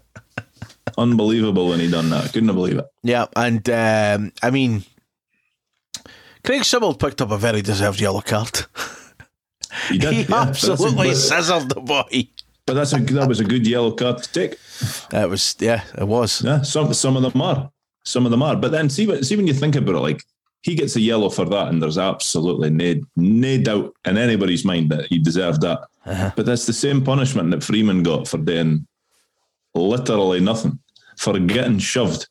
Unbelievable 0.98 1.68
when 1.68 1.80
he 1.80 1.90
done 1.90 2.10
that. 2.10 2.32
Couldn't 2.32 2.54
believe 2.54 2.78
it. 2.78 2.86
Yeah, 3.02 3.26
and 3.36 3.68
um, 3.70 4.32
I 4.42 4.50
mean, 4.50 4.84
Craig 6.44 6.62
Sibbald 6.62 6.98
picked 6.98 7.20
up 7.20 7.30
a 7.30 7.38
very 7.38 7.62
deserved 7.62 8.00
yellow 8.00 8.20
card. 8.20 8.66
He 9.88 9.98
did. 9.98 10.12
he 10.14 10.22
yeah. 10.22 10.44
A- 10.44 10.48
absolutely 10.48 11.14
scissored 11.14 11.68
the 11.68 11.80
boy. 11.80 12.28
But 12.66 12.74
that's 12.74 12.92
a 12.92 12.98
that 12.98 13.28
was 13.28 13.40
a 13.40 13.44
good 13.44 13.66
yellow 13.66 13.92
card 13.92 14.22
to 14.22 14.32
take. 14.32 14.52
It 15.12 15.28
was, 15.28 15.56
yeah, 15.58 15.82
it 15.98 16.06
was. 16.06 16.42
Yeah, 16.42 16.62
some 16.62 16.92
some 16.94 17.16
of 17.16 17.22
them 17.22 17.42
are, 17.42 17.70
some 18.04 18.24
of 18.24 18.30
them 18.30 18.42
are. 18.42 18.56
But 18.56 18.70
then 18.70 18.88
see 18.88 19.06
what 19.06 19.24
see 19.24 19.36
when 19.36 19.46
you 19.46 19.54
think 19.54 19.76
about 19.76 19.96
it, 19.96 20.00
like 20.00 20.22
he 20.62 20.74
gets 20.74 20.94
a 20.96 21.00
yellow 21.00 21.30
for 21.30 21.44
that, 21.46 21.68
and 21.68 21.82
there's 21.82 21.98
absolutely 21.98 22.70
no 22.70 23.00
no 23.16 23.58
doubt 23.58 23.94
in 24.04 24.16
anybody's 24.16 24.64
mind 24.64 24.90
that 24.90 25.06
he 25.06 25.18
deserved 25.18 25.62
that. 25.62 25.80
But 26.36 26.46
that's 26.46 26.66
the 26.66 26.72
same 26.72 27.04
punishment 27.04 27.50
that 27.50 27.64
Freeman 27.64 28.02
got 28.02 28.28
for 28.28 28.38
doing 28.38 28.86
literally 29.74 30.40
nothing, 30.40 30.78
for 31.16 31.38
getting 31.38 31.78
shoved, 31.78 32.28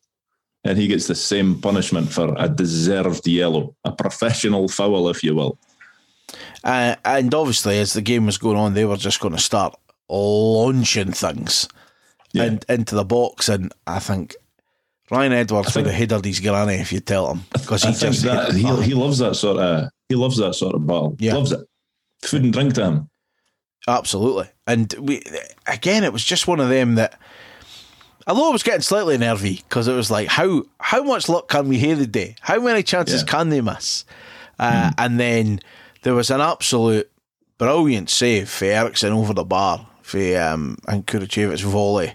and 0.63 0.77
he 0.77 0.87
gets 0.87 1.07
the 1.07 1.15
same 1.15 1.59
punishment 1.61 2.11
for 2.11 2.33
a 2.37 2.49
deserved 2.49 3.27
yellow, 3.27 3.75
a 3.85 3.91
professional 3.91 4.67
foul, 4.67 5.09
if 5.09 5.23
you 5.23 5.35
will. 5.35 5.57
Uh, 6.63 6.95
and 7.05 7.33
obviously, 7.33 7.79
as 7.79 7.93
the 7.93 8.01
game 8.01 8.25
was 8.25 8.37
going 8.37 8.57
on, 8.57 8.73
they 8.73 8.85
were 8.85 8.97
just 8.97 9.19
going 9.19 9.33
to 9.35 9.41
start 9.41 9.75
launching 10.09 11.11
things 11.11 11.67
Yeah. 12.33 12.45
in, 12.45 12.59
into 12.67 12.95
the 12.95 13.05
box. 13.05 13.49
And 13.49 13.71
I 13.87 13.99
think 13.99 14.35
Ryan 15.09 15.33
Edwards 15.33 15.75
would 15.75 15.85
have 15.85 15.95
headed 15.95 16.25
his 16.25 16.39
granny 16.39 16.75
if 16.75 16.91
you 16.91 16.99
tell 16.99 17.31
him 17.31 17.41
because 17.53 17.83
he 17.83 17.89
I 17.89 17.93
just 17.93 18.23
that 18.23 18.53
he 18.53 18.61
he 18.83 18.93
loves 18.93 19.19
that 19.19 19.35
sort 19.35 19.57
of 19.57 19.89
he 20.09 20.15
loves 20.15 20.37
that 20.37 20.53
sort 20.55 20.75
of 20.75 20.85
battle. 20.85 21.15
Yeah. 21.19 21.33
Loves 21.35 21.51
it. 21.51 21.61
Food 22.23 22.43
and 22.43 22.53
drink 22.53 22.73
to 22.75 22.85
him. 22.85 23.09
Absolutely. 23.87 24.49
And 24.67 24.93
we 24.99 25.23
again, 25.65 26.03
it 26.03 26.13
was 26.13 26.23
just 26.23 26.47
one 26.47 26.59
of 26.59 26.69
them 26.69 26.95
that, 26.95 27.19
although 28.27 28.49
I 28.49 28.51
was 28.51 28.63
getting 28.63 28.81
slightly 28.81 29.17
nervy 29.17 29.55
because 29.67 29.87
it 29.87 29.93
was 29.95 30.11
like, 30.11 30.27
how 30.27 30.63
how 30.79 31.03
much 31.03 31.29
luck 31.29 31.47
can 31.49 31.67
we 31.67 31.79
have 31.79 32.11
day? 32.11 32.35
How 32.41 32.59
many 32.59 32.83
chances 32.83 33.21
Yeah. 33.21 33.27
can 33.27 33.49
they 33.49 33.61
miss? 33.61 34.05
Uh, 34.59 34.91
And 34.97 35.19
then 35.19 35.59
there 36.03 36.13
was 36.13 36.29
an 36.29 36.41
absolute 36.41 37.09
brilliant 37.57 38.09
save 38.09 38.49
for 38.49 38.65
Eriksson 38.65 39.13
over 39.13 39.33
the 39.33 39.43
bar 39.43 39.87
for 40.01 40.17
um, 40.41 40.77
and 40.87 41.05
Kukharevych's 41.05 41.61
volley. 41.61 42.13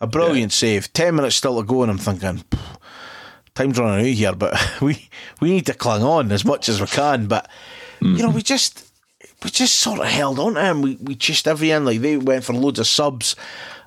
A 0.00 0.06
brilliant 0.06 0.52
save. 0.52 0.92
Ten 0.92 1.14
minutes 1.14 1.36
still 1.36 1.56
to 1.60 1.62
go, 1.66 1.82
and 1.82 1.90
I'm 1.92 1.98
thinking, 1.98 2.42
time's 3.54 3.78
running 3.78 4.00
out 4.06 4.14
here, 4.16 4.34
but 4.34 4.54
we 4.80 5.08
we 5.40 5.50
need 5.50 5.66
to 5.66 5.74
cling 5.74 6.02
on 6.02 6.32
as 6.32 6.44
much 6.44 6.68
as 6.68 6.80
we 6.80 6.86
can. 6.88 7.26
But 7.26 7.48
you 8.00 8.18
know, 8.18 8.30
we 8.30 8.42
just 8.42 8.90
we 9.44 9.50
just 9.50 9.78
sort 9.78 10.00
of 10.00 10.06
held 10.06 10.38
on 10.40 10.54
to 10.54 10.60
him. 10.64 10.82
We 10.82 10.96
we 11.00 11.14
chased 11.14 11.46
everything. 11.46 11.84
Like 11.84 12.00
they 12.00 12.16
went 12.16 12.42
for 12.44 12.52
loads 12.52 12.80
of 12.80 12.86
subs, 12.88 13.36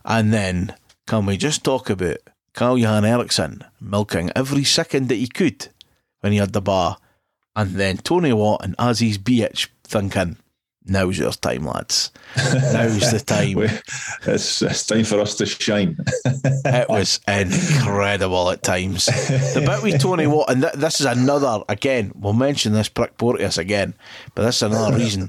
and 0.05 0.31
then 0.33 0.73
can 1.07 1.25
we 1.25 1.37
just 1.37 1.63
talk 1.63 1.89
about 1.89 2.17
Carl 2.53 2.77
Johan 2.77 3.05
Eriksson 3.05 3.63
milking 3.79 4.31
every 4.35 4.63
second 4.63 5.09
that 5.09 5.15
he 5.15 5.27
could 5.27 5.67
when 6.21 6.31
he 6.31 6.39
had 6.39 6.53
the 6.53 6.61
bar, 6.61 6.97
and 7.55 7.71
then 7.75 7.97
Tony 7.97 8.33
Watt 8.33 8.61
and 8.63 8.75
Aziz 8.79 9.17
Behich 9.17 9.67
thinking, 9.83 10.37
"Now's 10.85 11.19
your 11.19 11.31
time, 11.33 11.65
lads. 11.65 12.11
Now's 12.37 13.11
the 13.11 13.19
time." 13.25 13.59
It's, 14.25 14.61
it's 14.61 14.85
time 14.87 15.03
for 15.03 15.19
us 15.19 15.35
to 15.35 15.45
shine. 15.45 15.97
It 16.67 16.89
was 16.89 17.19
incredible 17.27 18.49
at 18.49 18.63
times. 18.63 19.05
The 19.05 19.63
bit 19.65 19.83
with 19.83 20.01
Tony 20.01 20.25
Watt, 20.27 20.49
and 20.49 20.63
th- 20.63 20.73
this 20.73 20.99
is 20.99 21.05
another, 21.05 21.63
again, 21.69 22.11
we'll 22.15 22.33
mention 22.33 22.73
this 22.73 22.89
Prick 22.89 23.17
Porteous 23.17 23.57
again, 23.57 23.93
but 24.33 24.43
this 24.43 24.57
is 24.57 24.63
another 24.63 24.97
reason. 24.97 25.27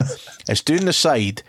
It's 0.48 0.62
doing 0.62 0.86
the 0.86 0.92
side, 0.94 1.42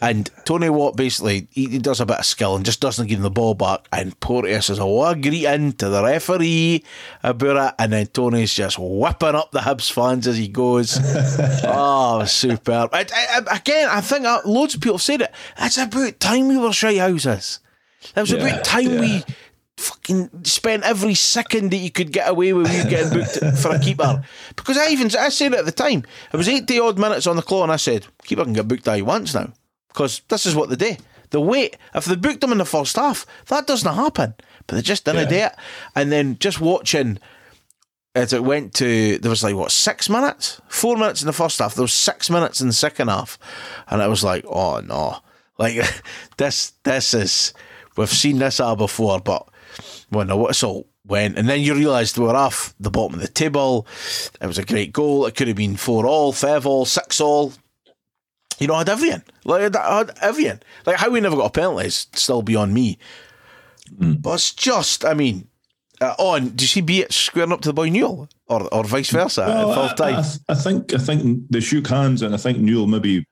and 0.00 0.30
Tony 0.44 0.70
Watt 0.70 0.96
basically, 0.96 1.48
he, 1.50 1.66
he 1.66 1.78
does 1.78 2.00
a 2.00 2.06
bit 2.06 2.18
of 2.20 2.24
skill 2.24 2.54
and 2.54 2.64
just 2.64 2.80
doesn't 2.80 3.08
give 3.08 3.18
him 3.18 3.24
the 3.24 3.30
ball 3.30 3.54
back, 3.54 3.88
and 3.92 4.18
Porteous 4.20 4.70
is 4.70 4.78
a 4.78 5.16
greeting 5.20 5.72
to 5.72 5.88
the 5.88 6.04
referee 6.04 6.84
about 7.22 7.68
it, 7.68 7.74
and 7.78 7.92
then 7.92 8.06
Tony's 8.06 8.54
just 8.54 8.78
whipping 8.78 9.34
up 9.34 9.50
the 9.50 9.60
Hibs 9.60 9.90
fans 9.90 10.28
as 10.28 10.36
he 10.36 10.46
goes. 10.46 10.98
oh, 11.64 12.24
superb. 12.26 12.90
I, 12.92 13.06
I, 13.12 13.56
again, 13.56 13.88
I 13.90 14.00
think 14.00 14.24
uh, 14.24 14.40
loads 14.44 14.74
of 14.74 14.80
people 14.80 14.98
have 14.98 15.02
said 15.02 15.22
it. 15.22 15.34
It's 15.58 15.78
about 15.78 16.20
time 16.20 16.46
we 16.48 16.58
were 16.58 16.72
shy 16.72 16.98
houses. 16.98 17.58
It 18.14 18.20
was 18.20 18.30
Yeah, 18.30 18.38
about 18.38 18.64
time 18.64 18.90
yeah. 18.92 19.00
we 19.00 19.24
fucking 19.76 20.44
spent 20.44 20.84
every 20.84 21.14
second 21.14 21.70
that 21.70 21.76
you 21.76 21.90
could 21.90 22.12
get 22.12 22.28
away 22.28 22.52
with 22.52 22.72
you 22.72 22.88
getting 22.88 23.18
booked 23.18 23.58
for 23.58 23.74
a 23.74 23.80
keeper. 23.80 24.22
Because 24.54 24.78
I 24.78 24.90
even 24.90 25.10
I 25.18 25.28
said 25.28 25.52
it 25.54 25.58
at 25.58 25.64
the 25.64 25.72
time. 25.72 26.04
It 26.32 26.36
was 26.36 26.48
eighty 26.48 26.78
odd 26.78 26.98
minutes 26.98 27.26
on 27.26 27.34
the 27.34 27.42
clock, 27.42 27.64
and 27.64 27.72
I 27.72 27.76
said 27.76 28.06
keeper 28.22 28.44
can 28.44 28.52
get 28.52 28.68
booked 28.68 28.86
all 28.86 28.94
he 28.94 29.02
wants 29.02 29.34
now 29.34 29.52
because 29.88 30.22
this 30.28 30.46
is 30.46 30.54
what 30.54 30.70
they 30.70 30.76
do. 30.76 30.96
The 31.30 31.40
wait 31.40 31.76
if 31.94 32.06
they 32.06 32.16
booked 32.16 32.40
them 32.40 32.52
in 32.52 32.58
the 32.58 32.64
first 32.64 32.96
half, 32.96 33.26
that 33.46 33.66
doesn't 33.66 33.94
happen. 33.94 34.34
But 34.66 34.76
they 34.76 34.82
just 34.82 35.04
didn't 35.04 35.30
Yeah. 35.30 35.38
do 35.38 35.46
it. 35.46 35.52
And 35.94 36.10
then 36.12 36.38
just 36.38 36.60
watching 36.60 37.18
as 38.14 38.32
it 38.32 38.42
went 38.42 38.74
to 38.74 39.18
there 39.18 39.30
was 39.30 39.44
like 39.44 39.54
what 39.54 39.70
six 39.70 40.08
minutes, 40.08 40.60
four 40.68 40.96
minutes 40.96 41.22
in 41.22 41.26
the 41.26 41.32
first 41.32 41.58
half. 41.58 41.74
There 41.74 41.82
was 41.82 41.92
six 41.92 42.30
minutes 42.30 42.60
in 42.60 42.66
the 42.66 42.72
second 42.72 43.08
half, 43.08 43.38
and 43.88 44.02
I 44.02 44.08
was 44.08 44.24
like, 44.24 44.44
oh 44.46 44.80
no, 44.80 45.18
like 45.58 45.76
this 46.38 46.72
this 46.84 47.14
is 47.14 47.52
we've 47.96 48.08
seen 48.08 48.38
this 48.38 48.60
all 48.60 48.76
before, 48.76 49.20
but 49.20 49.46
when 50.08 50.28
the 50.28 50.36
whistle 50.36 50.86
went, 51.06 51.38
and 51.38 51.48
then 51.48 51.60
you 51.60 51.74
realised 51.74 52.16
we 52.18 52.24
were 52.24 52.34
off 52.36 52.74
the 52.80 52.90
bottom 52.90 53.14
of 53.14 53.20
the 53.20 53.28
table. 53.28 53.86
It 54.40 54.46
was 54.46 54.58
a 54.58 54.64
great 54.64 54.92
goal. 54.92 55.26
It 55.26 55.34
could 55.36 55.48
have 55.48 55.56
been 55.56 55.76
four 55.76 56.06
all, 56.06 56.32
five 56.32 56.66
all, 56.66 56.84
six 56.86 57.20
all. 57.20 57.52
You 58.58 58.66
know, 58.66 58.74
I 58.74 58.78
had 58.78 58.88
everything. 58.88 59.22
Like 59.44 59.74
I 59.76 59.98
had 59.98 60.10
everything. 60.20 60.60
Like 60.86 60.96
how 60.96 61.10
we 61.10 61.20
never 61.20 61.36
got 61.36 61.46
a 61.46 61.50
penalty 61.50 61.86
is 61.86 62.06
still 62.14 62.42
beyond 62.42 62.74
me. 62.74 62.98
But 63.98 64.34
it's 64.34 64.52
just, 64.52 65.04
I 65.04 65.14
mean, 65.14 65.48
uh, 66.00 66.14
oh, 66.18 66.34
and 66.34 66.50
did 66.50 66.62
you 66.62 66.66
see 66.68 66.80
Beat 66.82 67.12
squaring 67.12 67.52
up 67.52 67.60
to 67.62 67.68
the 67.70 67.72
boy 67.72 67.88
Newell, 67.88 68.28
or 68.46 68.72
or 68.72 68.84
vice 68.84 69.10
versa 69.10 69.42
Well, 69.46 69.70
at 69.70 69.74
full 69.96 70.06
I, 70.06 70.12
time? 70.12 70.24
I, 70.48 70.52
I 70.52 70.54
think 70.54 70.92
I 70.94 70.98
think 70.98 71.44
they 71.50 71.60
shook 71.60 71.86
hands, 71.88 72.22
and 72.22 72.34
I 72.34 72.36
think 72.38 72.58
Newell 72.58 72.86
maybe 72.86 73.26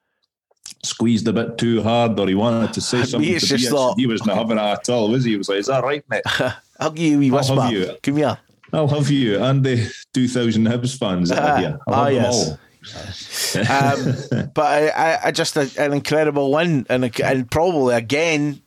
squeezed 0.83 1.29
a 1.29 1.33
bit 1.33 1.59
too 1.59 1.83
hard, 1.83 2.19
or 2.19 2.27
he 2.27 2.35
wanted 2.35 2.73
to 2.73 2.81
say 2.81 3.03
something. 3.05 3.39
To 3.39 3.47
just 3.47 3.69
thought- 3.69 3.99
he 3.99 4.07
was 4.07 4.25
not 4.25 4.37
having 4.37 4.59
it 4.59 4.63
at 4.63 4.89
all, 4.89 5.09
was 5.11 5.25
he? 5.25 5.33
He 5.33 5.37
was 5.37 5.49
like, 5.49 5.59
"Is 5.59 5.67
that 5.67 5.85
right, 5.85 6.05
mate? 6.09 6.23
I'll 6.81 6.91
give 6.91 7.05
you 7.13 7.17
a 7.17 7.19
wee 7.21 7.31
whisper. 7.31 7.69
you. 7.71 7.97
Come 8.03 8.17
here. 8.17 8.39
I'll 8.73 8.89
have 8.89 9.09
you 9.11 9.43
and 9.43 9.63
the 9.65 9.93
two 10.13 10.27
thousand 10.27 10.67
Hibs 10.67 10.99
fans 10.99 11.29
that 11.29 11.39
are 11.43 11.59
here. 11.59 11.79
I'll 11.87 11.95
Ah, 11.95 12.09
yes. 12.09 12.35
all." 12.51 12.59
Um, 12.95 14.49
but 14.55 14.65
I, 14.65 14.89
I, 14.89 15.19
I 15.27 15.31
just 15.33 15.57
a, 15.57 15.71
an 15.79 15.93
incredible 15.93 16.53
win, 16.53 16.87
and 16.89 17.05
a, 17.05 17.27
and 17.27 17.51
probably 17.51 17.95
again, 17.95 18.63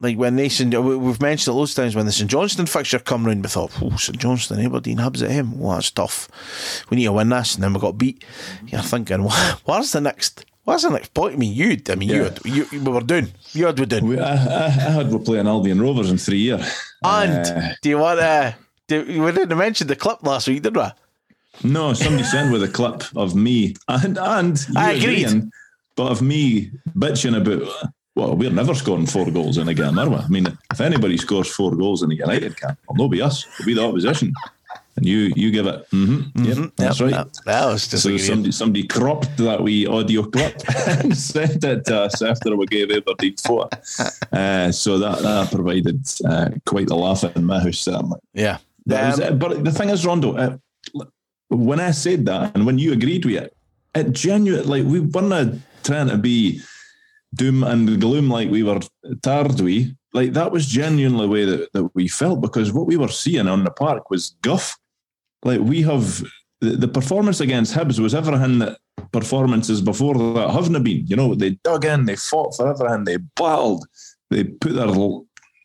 like 0.00 0.16
when 0.16 0.36
they 0.36 0.48
we've 0.48 1.20
mentioned 1.20 1.52
it 1.52 1.56
loads 1.56 1.72
of 1.72 1.76
times 1.76 1.94
when 1.94 2.06
the 2.06 2.12
St 2.12 2.30
Johnstone 2.30 2.66
fixture 2.66 2.98
come 2.98 3.26
round, 3.26 3.42
we 3.42 3.48
thought, 3.48 3.70
oh, 3.82 3.96
St 3.96 4.18
Johnstone, 4.18 4.64
Aberdeen, 4.64 4.98
Hibs 4.98 5.22
at 5.22 5.30
him. 5.30 5.58
Well, 5.58 5.74
that's 5.74 5.90
tough. 5.90 6.28
We 6.90 6.96
need 6.96 7.04
to 7.04 7.12
win 7.12 7.28
this, 7.28 7.54
and 7.54 7.64
then 7.64 7.72
we 7.74 7.80
got 7.80 7.98
beat. 7.98 8.24
You're 8.66 8.80
thinking, 8.82 9.24
"Wha- 9.24 9.56
where's 9.64 9.92
the 9.92 10.00
next? 10.00 10.44
What's 10.64 10.82
the 10.82 10.90
next 10.90 11.14
point? 11.14 11.34
I 11.34 11.36
mean, 11.38 11.54
you, 11.54 11.78
I 11.88 11.94
mean, 11.96 12.08
you, 12.10 12.16
Yeah. 12.16 12.22
had, 12.24 12.40
you, 12.44 12.66
we 12.72 12.78
were 12.92 13.00
doing, 13.00 13.32
you 13.52 13.66
had 13.66 13.78
we 13.80 13.86
doing. 13.86 14.06
We, 14.06 14.18
I, 14.18 14.34
I, 14.34 14.64
I 14.66 14.68
had 14.70 15.10
we 15.10 15.18
playing 15.18 15.46
Albion 15.48 15.80
Rovers 15.80 16.10
in 16.10 16.18
three 16.18 16.38
years. 16.38 16.60
And 17.02 17.46
Uh, 17.46 17.72
do 17.82 17.88
you 17.88 17.98
want 17.98 18.20
to? 18.20 18.54
Do, 18.86 19.22
we 19.22 19.32
didn't 19.32 19.56
mention 19.56 19.86
the 19.86 19.96
clip 19.96 20.22
last 20.22 20.48
week, 20.48 20.62
did 20.62 20.76
we? 20.76 20.84
No, 21.62 21.92
somebody 21.94 22.24
sent 22.24 22.52
with 22.52 22.62
a 22.62 22.68
clip 22.68 23.04
of 23.16 23.34
me 23.34 23.74
and 23.88 24.18
and 24.18 24.66
I 24.76 24.92
agreeing, 24.92 25.52
but 25.96 26.10
of 26.10 26.22
me 26.22 26.70
bitching 26.96 27.36
about. 27.36 27.68
Well, 28.16 28.36
we're 28.36 28.50
never 28.50 28.74
scoring 28.74 29.06
four 29.06 29.30
goals 29.30 29.56
in 29.56 29.68
a 29.68 29.74
game, 29.74 29.98
are 29.98 30.08
we? 30.08 30.16
I 30.16 30.28
mean, 30.28 30.46
if 30.72 30.80
anybody 30.80 31.16
scores 31.16 31.48
four 31.48 31.74
goals 31.76 32.02
in 32.02 32.10
a 32.10 32.14
United 32.14 32.56
camp, 32.56 32.78
well, 32.88 32.96
no, 32.96 33.08
be 33.08 33.22
us. 33.22 33.46
It'll 33.54 33.66
be 33.66 33.74
the 33.74 33.84
opposition. 33.86 34.32
And 34.96 35.06
you 35.06 35.32
you 35.36 35.50
give 35.52 35.66
it. 35.66 35.88
Mm-hmm, 35.92 36.44
yep, 36.44 36.72
that's 36.76 37.00
Yep, 37.00 37.12
right. 37.12 37.24
That, 37.34 37.44
that 37.44 37.66
was 37.66 37.86
just 37.88 38.02
So 38.02 38.16
somebody 38.16 38.52
somebody 38.52 38.86
cropped 38.86 39.36
that 39.38 39.62
wee 39.62 39.86
audio 39.86 40.24
clip 40.24 40.60
and 40.88 41.16
sent 41.16 41.62
it 41.62 41.84
to 41.86 42.02
us 42.02 42.20
after 42.20 42.56
we 42.56 42.66
gave 42.66 42.90
Aberdeen 42.90 43.36
four. 43.36 43.68
Uh, 44.32 44.72
so 44.72 44.98
that 44.98 45.20
that 45.22 45.50
provided 45.52 46.00
uh, 46.28 46.50
quite 46.66 46.90
a 46.90 46.96
laugh 46.96 47.24
in 47.36 47.44
my 47.44 47.60
house 47.60 47.78
certainly. 47.80 48.18
yeah. 48.34 48.58
Was 48.86 49.20
Um, 49.20 49.26
it. 49.26 49.38
But 49.38 49.64
the 49.64 49.70
thing 49.70 49.90
is, 49.90 50.04
Rondo, 50.04 50.36
uh, 50.36 50.56
when 51.50 51.80
I 51.80 51.90
said 51.90 52.26
that 52.26 52.54
and 52.54 52.64
when 52.64 52.78
you 52.78 52.92
agreed 52.92 53.24
with 53.24 53.36
it, 53.36 53.56
it 53.94 54.12
genuinely, 54.12 54.82
like, 54.82 54.90
we 54.90 55.00
weren't 55.00 55.60
trying 55.82 56.08
to 56.08 56.16
be 56.16 56.60
doom 57.34 57.64
and 57.64 58.00
gloom 58.00 58.28
like 58.28 58.50
we 58.50 58.62
were 58.62 58.80
tired 59.22 59.60
we. 59.60 59.94
Like, 60.12 60.32
that 60.32 60.52
was 60.52 60.66
genuinely 60.66 61.26
the 61.26 61.30
way 61.30 61.44
that, 61.44 61.72
that 61.72 61.94
we 61.94 62.08
felt 62.08 62.40
because 62.40 62.72
what 62.72 62.86
we 62.86 62.96
were 62.96 63.08
seeing 63.08 63.48
on 63.48 63.64
the 63.64 63.70
park 63.70 64.10
was 64.10 64.36
guff. 64.42 64.78
Like, 65.44 65.60
we 65.60 65.82
have 65.82 66.22
the, 66.60 66.70
the 66.76 66.88
performance 66.88 67.40
against 67.40 67.74
Hibs 67.74 67.98
was 67.98 68.14
everything 68.14 68.58
that 68.60 68.78
performances 69.12 69.80
before 69.80 70.14
that 70.14 70.50
haven't 70.50 70.82
been. 70.82 71.06
You 71.06 71.16
know, 71.16 71.34
they 71.34 71.50
dug 71.64 71.84
in, 71.84 72.06
they 72.06 72.16
fought 72.16 72.56
for 72.56 72.68
everything, 72.68 73.04
they 73.04 73.16
battled, 73.36 73.86
they 74.30 74.44
put 74.44 74.74
their 74.74 74.86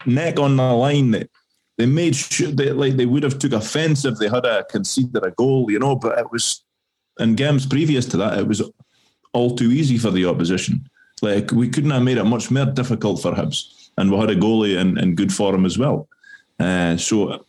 neck 0.06 0.40
on 0.40 0.56
the 0.56 0.64
line, 0.64 1.12
they, 1.12 1.28
they 1.78 1.86
made 1.86 2.16
sure 2.16 2.52
that 2.52 2.78
like 2.78 2.96
they 2.96 3.06
would 3.06 3.24
have 3.24 3.40
took 3.40 3.52
offence 3.52 4.06
if 4.06 4.18
they 4.18 4.30
had 4.30 4.46
a 4.46 4.64
conceded 4.66 5.24
a 5.24 5.32
goal, 5.32 5.70
you 5.70 5.80
know. 5.80 5.96
But 5.96 6.18
it 6.20 6.32
was 6.32 6.64
in 7.20 7.36
games 7.36 7.66
previous 7.66 8.06
to 8.08 8.18
that, 8.18 8.40
it 8.40 8.48
was 8.48 8.62
all 9.34 9.56
too 9.56 9.72
easy 9.72 9.98
for 9.98 10.12
the 10.12 10.26
opposition. 10.26 10.90
Like 11.22 11.52
we 11.52 11.70
couldn't 11.70 11.92
have 11.92 12.04
made 12.04 12.18
it 12.18 12.24
much 12.26 12.52
more 12.52 12.66
difficult 12.66 13.22
for 13.22 13.32
Hibs. 13.32 13.90
and 13.98 14.12
we 14.12 14.18
had 14.18 14.30
a 14.30 14.36
goalie 14.36 14.78
in, 14.78 14.98
in 14.98 15.16
good 15.16 15.34
form 15.34 15.66
as 15.66 15.78
well. 15.78 16.08
Uh, 16.60 16.96
so 16.98 17.46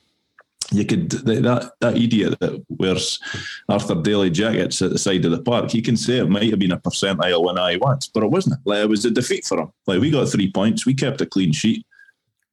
you 0.73 0.85
could 0.85 1.11
that 1.11 1.73
that 1.81 1.97
idiot 1.97 2.39
that 2.41 2.65
wears 2.69 3.21
Arthur 3.69 3.95
Daley 3.95 4.31
jackets 4.31 4.83
at 4.83 4.91
the 4.91 4.99
side 4.99 5.25
of 5.25 5.31
the 5.31 5.43
park. 5.43 5.71
He 5.71 5.81
can 5.81 5.97
say 5.97 6.19
it 6.19 6.29
might 6.29 6.51
have 6.51 6.59
been 6.59 6.73
a 6.73 6.79
percentile 6.79 7.45
when 7.45 7.59
I 7.59 7.77
once, 7.77 8.09
but 8.09 8.25
it 8.25 8.31
wasn't. 8.31 8.61
Like 8.65 8.81
it 8.81 8.89
was 8.89 9.05
a 9.05 9.11
defeat 9.11 9.45
for 9.45 9.61
him. 9.61 9.73
Like 9.87 10.01
we 10.01 10.11
got 10.11 10.29
three 10.29 10.51
points, 10.51 10.85
we 10.85 10.95
kept 10.95 11.21
a 11.21 11.27
clean 11.27 11.53
sheet, 11.53 11.86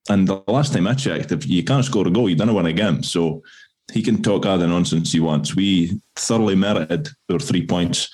and 0.09 0.27
the 0.27 0.43
last 0.47 0.73
time 0.73 0.87
I 0.87 0.93
checked, 0.93 1.31
if 1.31 1.47
you 1.47 1.63
can't 1.63 1.85
score 1.85 2.07
a 2.07 2.11
goal, 2.11 2.29
you 2.29 2.35
don't 2.35 2.53
win 2.53 2.65
a 2.65 2.73
game. 2.73 3.03
So 3.03 3.43
he 3.91 4.01
can 4.01 4.21
talk 4.21 4.45
all 4.45 4.57
the 4.57 4.67
nonsense 4.67 5.11
he 5.11 5.19
wants. 5.19 5.55
We 5.55 5.99
thoroughly 6.15 6.55
merited 6.55 7.09
our 7.31 7.39
three 7.39 7.65
points. 7.65 8.09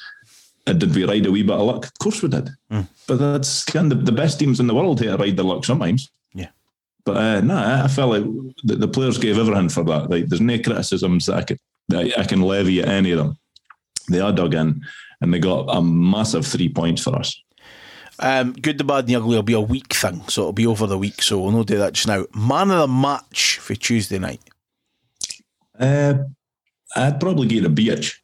And 0.68 0.80
did 0.80 0.94
we 0.94 1.06
ride 1.06 1.26
a 1.26 1.32
wee 1.32 1.44
bit 1.44 1.56
of 1.56 1.62
luck? 1.62 1.86
Of 1.86 1.98
course 2.00 2.22
we 2.22 2.30
did. 2.30 2.50
Mm. 2.72 2.88
But 3.08 3.18
that's 3.18 3.64
kind 3.66 3.92
of 3.92 4.06
the 4.06 4.12
best 4.12 4.40
teams 4.40 4.60
in 4.60 4.68
the 4.68 4.76
world 4.76 5.00
here 5.00 5.18
ride 5.18 5.36
their 5.36 5.46
luck 5.46 5.66
sometimes. 5.66 6.12
Yeah. 6.34 6.50
But 7.06 7.18
uh, 7.18 7.42
no, 7.42 7.58
I 7.58 7.88
felt 7.88 8.12
like 8.12 8.24
the, 8.64 8.76
the, 8.76 8.88
players 8.88 9.18
gave 9.18 9.40
everything 9.40 9.70
for 9.70 9.84
that. 9.86 10.10
Like, 10.10 10.28
there's 10.28 10.42
no 10.42 10.60
criticisms 10.60 11.26
that 11.26 11.38
I 11.38 11.44
could 11.44 11.60
that 11.88 12.20
I 12.20 12.24
can 12.24 12.42
levy 12.42 12.82
at 12.82 12.88
any 12.88 13.12
of 13.12 13.18
them. 13.18 13.38
They 14.10 14.20
are 14.20 14.32
dug 14.32 14.54
in, 14.54 14.82
and 15.22 15.34
they 15.34 15.40
got 15.40 15.76
a 15.76 15.82
massive 15.82 16.46
three 16.46 16.70
points 16.70 17.02
for 17.02 17.16
us. 17.16 17.42
Um, 18.20 18.52
good, 18.54 18.78
the 18.78 18.84
bad, 18.84 19.00
and 19.00 19.08
the 19.08 19.16
ugly 19.16 19.36
will 19.36 19.44
be 19.44 19.54
a 19.54 19.62
week 19.62 19.94
thing, 19.94 20.22
so 20.28 20.42
it'll 20.42 20.54
be 20.54 20.68
over 20.68 20.86
the 20.86 20.98
week. 20.98 21.22
So 21.22 21.40
we'll 21.40 21.52
not 21.52 21.68
do 21.68 21.78
that 21.78 21.94
just 21.94 22.08
now. 22.08 22.26
Man 22.36 22.70
of 22.70 22.80
the 22.80 22.88
match 22.88 23.60
for 23.60 23.76
Tuesday 23.76 24.20
night. 24.20 24.42
Uh, 25.80 26.16
I'd 26.96 27.20
probably 27.20 27.48
get 27.48 27.66
a 27.66 27.70
beach. 27.70 28.22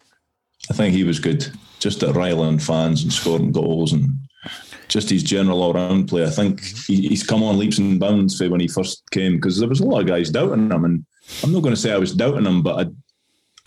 I 0.69 0.73
think 0.73 0.93
he 0.93 1.03
was 1.03 1.19
good, 1.19 1.47
just 1.79 2.03
at 2.03 2.15
riling 2.15 2.59
fans 2.59 3.03
and 3.03 3.13
scoring 3.13 3.51
goals 3.51 3.93
and 3.93 4.09
just 4.87 5.09
his 5.09 5.23
general 5.23 5.63
all 5.63 5.73
round 5.73 6.09
play. 6.09 6.25
I 6.25 6.29
think 6.29 6.61
he, 6.63 7.07
he's 7.07 7.23
come 7.23 7.43
on 7.43 7.57
leaps 7.57 7.77
and 7.77 7.99
bounds 7.99 8.37
for 8.37 8.49
when 8.49 8.59
he 8.59 8.67
first 8.67 9.03
came 9.11 9.35
because 9.35 9.59
there 9.59 9.69
was 9.69 9.79
a 9.79 9.85
lot 9.85 10.01
of 10.01 10.07
guys 10.07 10.29
doubting 10.29 10.71
him, 10.71 10.83
and 10.83 11.05
I'm 11.43 11.53
not 11.53 11.61
going 11.61 11.73
to 11.73 11.79
say 11.79 11.93
I 11.93 11.97
was 11.97 12.13
doubting 12.13 12.45
him, 12.45 12.61
but 12.61 12.87
I 12.87 12.91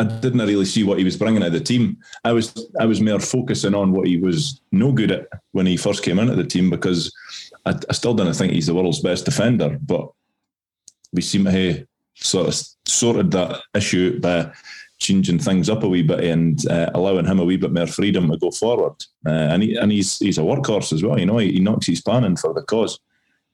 I 0.01 0.05
didn't 0.05 0.41
really 0.41 0.65
see 0.65 0.85
what 0.85 0.99
he 0.99 1.05
was 1.05 1.17
bringing 1.17 1.43
to 1.43 1.51
the 1.51 1.61
team. 1.61 1.99
I 2.25 2.33
was 2.33 2.55
I 2.79 2.87
was 2.87 3.01
more 3.01 3.19
focusing 3.19 3.75
on 3.75 3.93
what 3.93 4.07
he 4.07 4.17
was 4.17 4.61
no 4.71 4.93
good 4.93 5.11
at 5.11 5.29
when 5.53 5.67
he 5.67 5.77
first 5.77 6.05
came 6.05 6.19
into 6.19 6.37
the 6.37 6.45
team 6.45 6.71
because 6.71 7.13
I, 7.67 7.75
I 7.89 7.93
still 7.93 8.15
don't 8.15 8.33
think 8.35 8.53
he's 8.53 8.67
the 8.67 8.75
world's 8.75 9.01
best 9.01 9.25
defender, 9.25 9.79
but 9.81 10.09
we 11.13 11.23
seem 11.23 11.45
to 11.45 11.51
have 11.51 11.85
sort 12.15 12.49
of 12.49 12.61
sorted 12.87 13.31
that 13.33 13.61
issue 13.75 14.21
by 14.21 14.53
changing 14.99 15.39
things 15.39 15.71
up 15.71 15.83
a 15.83 15.89
wee 15.89 16.03
bit 16.03 16.25
and 16.25 16.69
uh, 16.69 16.91
allowing 16.95 17.25
him 17.25 17.39
a 17.39 17.45
wee 17.45 17.57
bit 17.57 17.73
more 17.73 17.87
freedom 17.87 18.31
to 18.31 18.37
go 18.37 18.51
forward. 18.51 18.95
Uh, 19.27 19.31
and 19.31 19.63
he, 19.63 19.77
and 19.77 19.91
he's 19.93 20.19
he's 20.19 20.39
a 20.39 20.43
workhorse 20.43 20.93
as 20.93 21.03
well. 21.03 21.19
You 21.19 21.27
know, 21.27 21.39
he, 21.39 21.53
he 21.53 21.61
knocks 21.61 21.87
his 21.87 22.03
pan 22.03 22.25
in 22.25 22.37
for 22.37 22.55
the 22.55 22.63
cause. 22.63 22.99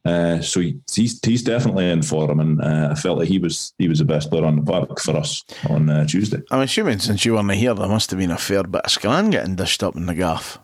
Uh, 0.05 0.41
so 0.41 0.61
he, 0.61 0.79
he's 0.93 1.19
he's 1.25 1.43
definitely 1.43 1.89
in 1.89 2.03
for 2.03 2.31
him, 2.31 2.39
and 2.39 2.61
uh, 2.61 2.89
I 2.91 2.95
felt 2.95 3.19
like 3.19 3.29
he 3.29 3.39
was 3.39 3.73
he 3.79 3.89
was 3.89 4.01
the 4.01 4.05
best 4.05 4.31
player 4.31 4.45
on 4.45 4.57
the 4.57 4.63
park 4.63 5.01
for 5.01 5.17
us 5.17 5.43
on 5.71 5.89
uh, 5.89 6.07
Tuesday. 6.07 6.43
I'm 6.51 6.61
assuming 6.61 6.99
since 6.99 7.25
you 7.25 7.35
weren't 7.35 7.51
here, 7.53 7.73
there 7.75 7.89
must 7.89 8.11
have 8.11 8.19
been 8.19 8.31
a 8.31 8.37
fair 8.37 8.65
bit 8.65 8.85
of 8.85 8.91
Scran 8.91 9.31
getting 9.31 9.57
dished 9.57 9.83
up 9.83 9.97
in 9.97 10.07
the 10.07 10.15
gaff. 10.15 10.59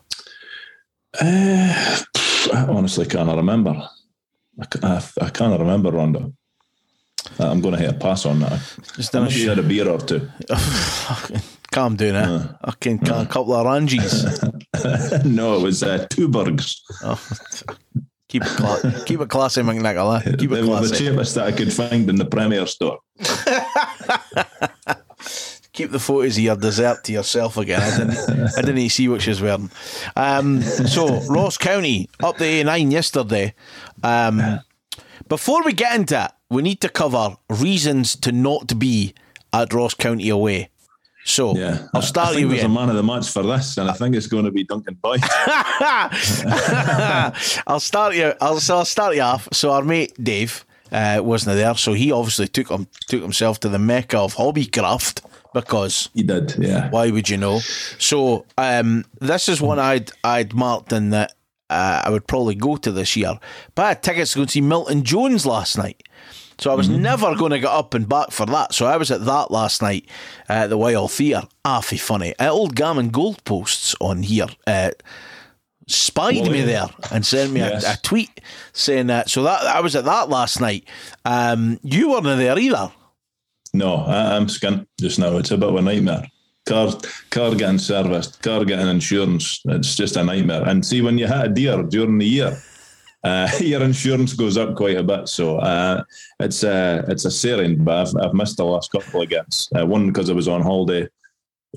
Uh, 1.19 2.01
I 2.53 2.65
honestly 2.69 3.07
can't 3.07 3.35
remember. 3.35 3.71
I, 4.59 4.67
I, 4.83 5.03
I 5.21 5.29
can't 5.29 5.59
remember, 5.59 5.91
Rondo. 5.91 6.33
I'm 7.39 7.61
going 7.61 7.75
to 7.75 7.81
hit 7.81 7.95
a 7.95 7.97
pass 7.97 8.25
on 8.25 8.39
that. 8.39 8.61
Just 8.95 9.11
done 9.11 9.27
a, 9.27 9.31
had 9.31 9.59
a 9.59 9.63
beer 9.63 9.87
or 9.87 9.99
two. 9.99 10.29
Calm 11.71 11.95
down, 11.95 12.15
eh? 12.15 12.23
Uh, 12.23 12.47
I 12.63 12.73
can 12.79 12.99
uh, 13.09 13.21
a 13.21 13.25
couple 13.25 13.53
of 13.53 13.65
oranges. 13.65 14.43
no, 15.25 15.57
it 15.57 15.63
was 15.63 15.83
uh, 15.83 16.05
two 16.09 16.27
burgers. 16.27 16.83
Oh. 17.03 17.21
Keep 18.31 18.45
it, 18.45 18.49
cla- 18.55 19.03
keep 19.05 19.19
it 19.19 19.27
classy, 19.27 19.61
McNichol. 19.61 20.25
Eh? 20.25 20.37
Keep 20.37 20.53
it 20.53 20.63
classy. 20.63 20.87
the 20.87 20.95
cheapest 20.95 21.35
that 21.35 21.47
I 21.47 21.51
could 21.51 21.73
find 21.73 22.09
in 22.09 22.15
the 22.15 22.23
Premier 22.23 22.65
store. 22.65 22.99
keep 25.73 25.91
the 25.91 25.99
photos 25.99 26.37
of 26.37 26.43
your 26.43 26.55
dessert 26.55 27.03
to 27.03 27.11
yourself 27.11 27.57
again. 27.57 27.81
I 27.81 27.97
didn't, 27.97 28.57
I 28.57 28.61
didn't 28.61 28.87
see 28.87 29.09
what 29.09 29.21
she 29.21 29.31
was 29.31 29.41
wearing. 29.41 29.69
Um, 30.15 30.61
so, 30.61 31.19
Ross 31.29 31.57
County 31.57 32.09
up 32.23 32.37
the 32.37 32.63
A9 32.63 32.89
yesterday. 32.89 33.53
Um, 34.01 34.61
before 35.27 35.61
we 35.65 35.73
get 35.73 35.93
into 35.93 36.23
it, 36.23 36.31
we 36.49 36.61
need 36.61 36.79
to 36.79 36.87
cover 36.87 37.35
reasons 37.49 38.15
to 38.15 38.31
not 38.31 38.79
be 38.79 39.13
at 39.51 39.73
Ross 39.73 39.93
County 39.93 40.29
away. 40.29 40.69
So 41.23 41.55
yeah. 41.55 41.87
I'll 41.93 42.01
start 42.01 42.29
I 42.29 42.31
think 42.31 42.41
you 42.41 42.49
there's 42.49 42.63
a 42.63 42.69
man 42.69 42.89
of 42.89 42.95
the 42.95 43.03
match 43.03 43.29
for 43.29 43.43
this, 43.43 43.77
and 43.77 43.89
I 43.89 43.93
think 43.93 44.15
it's 44.15 44.27
going 44.27 44.45
to 44.45 44.51
be 44.51 44.63
Duncan 44.63 44.95
Boyd. 44.95 45.21
I'll 47.67 47.79
start 47.79 48.15
you. 48.15 48.33
I'll, 48.41 48.59
so 48.59 48.77
I'll 48.77 48.85
start 48.85 49.15
you 49.15 49.21
off. 49.21 49.47
So 49.51 49.71
our 49.71 49.83
mate 49.83 50.13
Dave 50.21 50.65
uh, 50.91 51.21
wasn't 51.23 51.55
there, 51.55 51.75
so 51.75 51.93
he 51.93 52.11
obviously 52.11 52.47
took 52.47 52.69
him 52.69 52.87
took 53.07 53.21
himself 53.21 53.59
to 53.61 53.69
the 53.69 53.79
mecca 53.79 54.17
of 54.17 54.35
hobbycraft 54.35 55.21
because 55.53 56.09
he 56.13 56.23
did. 56.23 56.55
Yeah. 56.57 56.89
Why 56.89 57.11
would 57.11 57.29
you 57.29 57.37
know? 57.37 57.59
So 57.59 58.45
um, 58.57 59.05
this 59.19 59.47
is 59.47 59.61
one 59.61 59.79
I'd 59.79 60.11
I'd 60.23 60.53
marked 60.53 60.91
in 60.91 61.11
that 61.11 61.33
uh, 61.69 62.01
I 62.03 62.09
would 62.09 62.27
probably 62.27 62.55
go 62.55 62.75
to 62.77 62.91
this 62.91 63.15
year. 63.15 63.39
But 63.75 63.83
I 63.83 63.87
had 63.89 64.03
tickets 64.03 64.33
to 64.33 64.39
go 64.39 64.45
see 64.45 64.61
Milton 64.61 65.03
Jones 65.03 65.45
last 65.45 65.77
night. 65.77 66.03
So 66.61 66.71
I 66.71 66.75
was 66.75 66.87
mm-hmm. 66.87 67.01
never 67.01 67.35
going 67.35 67.51
to 67.51 67.59
get 67.59 67.71
up 67.71 67.95
and 67.95 68.07
back 68.07 68.29
for 68.29 68.45
that. 68.45 68.71
So 68.71 68.85
I 68.85 68.97
was 68.97 69.09
at 69.09 69.25
that 69.25 69.49
last 69.49 69.81
night 69.81 70.07
at 70.47 70.69
the 70.69 70.77
Wild 70.77 71.11
Theatre. 71.11 71.47
Affy 71.65 71.97
funny. 71.97 72.37
Uh, 72.37 72.51
old 72.51 72.75
Gammon 72.75 73.09
Goalposts 73.09 73.95
on 73.99 74.21
here 74.21 74.45
uh, 74.67 74.91
spied 75.87 76.35
well, 76.35 76.51
me 76.51 76.59
yeah. 76.59 76.65
there 76.65 76.87
and 77.11 77.25
sent 77.25 77.51
me 77.51 77.61
yes. 77.61 77.83
a, 77.83 77.93
a, 77.93 77.97
tweet 78.03 78.41
saying 78.73 79.07
that. 79.07 79.27
So 79.27 79.41
that 79.41 79.63
I 79.63 79.81
was 79.81 79.95
at 79.95 80.05
that 80.05 80.29
last 80.29 80.61
night. 80.61 80.87
Um, 81.25 81.79
you 81.81 82.11
weren't 82.11 82.25
there 82.25 82.59
either. 82.59 82.91
No, 83.73 83.95
I, 83.95 84.35
am 84.35 84.45
skint 84.45 84.85
just 84.99 85.17
now. 85.17 85.37
It's 85.37 85.49
a 85.49 85.57
bit 85.57 85.69
of 85.69 85.75
a 85.75 85.81
nightmare. 85.81 86.27
Car, 86.67 86.93
car 87.31 87.55
getting 87.55 87.79
serviced, 87.79 88.39
car 88.43 88.65
getting 88.65 88.87
insurance. 88.87 89.61
It's 89.65 89.95
just 89.95 90.15
a 90.15 90.23
nightmare. 90.23 90.63
And 90.67 90.85
see, 90.85 91.01
when 91.01 91.17
you 91.17 91.25
hit 91.25 91.45
a 91.45 91.49
deer 91.49 91.81
during 91.81 92.19
the 92.19 92.27
year, 92.27 92.61
uh, 93.23 93.49
your 93.59 93.81
insurance 93.81 94.33
goes 94.33 94.57
up 94.57 94.75
quite 94.75 94.97
a 94.97 95.03
bit. 95.03 95.27
So 95.27 95.57
uh, 95.57 96.03
it's 96.39 96.63
a 96.63 97.05
it's 97.07 97.25
a 97.25 97.31
searing, 97.31 97.83
but 97.83 98.07
I've, 98.07 98.25
I've 98.25 98.33
missed 98.33 98.57
the 98.57 98.65
last 98.65 98.91
couple 98.91 99.21
of 99.21 99.29
games. 99.29 99.69
Uh, 99.77 99.85
one 99.85 100.07
because 100.07 100.29
I 100.29 100.33
was 100.33 100.47
on 100.47 100.61
holiday, 100.61 101.07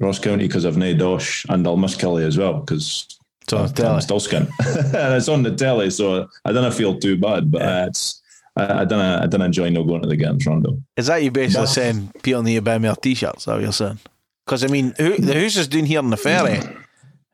Ross 0.01 0.19
County 0.19 0.47
because 0.47 0.65
I've 0.65 0.77
no 0.77 0.95
dosh, 0.95 1.47
and 1.49 1.67
I'll 1.67 1.77
miss 1.77 1.97
Killie 1.97 2.27
as 2.27 2.39
well 2.39 2.61
because 2.61 3.19
I'm 3.53 4.01
still 4.01 4.21
skin. 4.21 4.49
and 4.65 4.95
it's 5.15 5.29
on 5.29 5.43
the 5.43 5.55
telly, 5.55 5.91
so 5.91 6.29
I 6.45 6.53
don't 6.53 6.73
feel 6.73 6.99
too 6.99 7.17
bad. 7.17 7.51
But 7.51 7.61
yeah. 7.61 7.87
it's 7.87 8.23
I, 8.57 8.81
I, 8.81 8.85
don't 8.85 9.01
I 9.01 9.27
don't 9.27 9.43
enjoy 9.43 9.71
no 9.71 9.85
going 9.85 10.03
to 10.03 10.09
the 10.09 10.17
games, 10.17 10.47
Rondo. 10.47 10.79
Is 10.97 11.07
that 11.07 11.23
you 11.23 11.31
basically 11.31 11.63
but, 11.63 11.67
saying 11.67 12.13
people 12.23 12.43
need 12.43 12.55
to 12.55 12.63
buy 12.63 12.79
more 12.79 12.97
t-shirts? 12.97 13.41
Is 13.41 13.45
that 13.47 13.55
what 13.55 13.63
you're 13.63 13.73
saying? 13.73 13.99
Because 14.45 14.65
I 14.65 14.69
mean, 14.69 14.95
who, 14.99 15.13
who's 15.13 15.55
just 15.55 15.71
doing 15.71 15.87
here 15.87 15.99
on 15.99 16.11
the 16.11 16.17
ferry? 16.17 16.61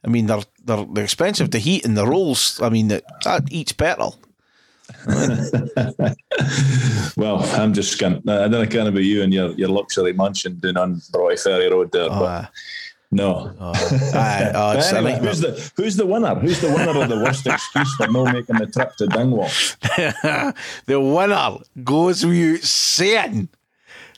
I 0.04 0.08
mean, 0.08 0.26
they're 0.26 0.42
they're, 0.64 0.86
they're 0.92 1.04
expensive 1.04 1.50
to 1.50 1.58
heat, 1.58 1.84
and 1.84 1.96
the 1.96 2.06
rolls. 2.06 2.60
I 2.62 2.68
mean, 2.68 2.88
that, 2.88 3.04
that 3.24 3.50
eats 3.50 3.72
petrol. 3.72 4.16
well, 7.16 7.42
I'm 7.54 7.72
just 7.72 7.98
skint. 7.98 8.28
I 8.28 8.48
don't 8.48 8.50
know 8.50 8.66
kind 8.66 8.94
be 8.94 9.06
you 9.06 9.22
and 9.22 9.32
your, 9.32 9.52
your 9.52 9.68
luxury 9.68 10.12
mansion 10.12 10.58
down 10.58 10.76
on 10.76 11.00
Broughty 11.12 11.36
Ferry 11.36 11.70
Road 11.70 11.92
there, 11.92 12.08
oh, 12.10 12.20
but 12.20 12.50
no. 13.10 13.52
Oh, 13.58 13.72
aye, 14.14 14.52
oh, 14.54 14.70
anyway, 14.96 15.18
who's 15.20 15.40
the 15.40 15.72
who's 15.76 15.96
the 15.96 16.06
winner? 16.06 16.34
Who's 16.36 16.60
the 16.60 16.68
winner 16.68 17.02
of 17.02 17.08
the 17.08 17.16
worst 17.16 17.46
excuse 17.46 17.94
for 17.96 18.08
not 18.08 18.32
making 18.32 18.56
the 18.56 18.66
trip 18.66 18.94
to 18.96 19.06
Dingwall? 19.06 19.48
the 20.86 21.00
winner 21.00 21.58
goes 21.84 22.24
without 22.24 22.62
saying. 22.62 23.48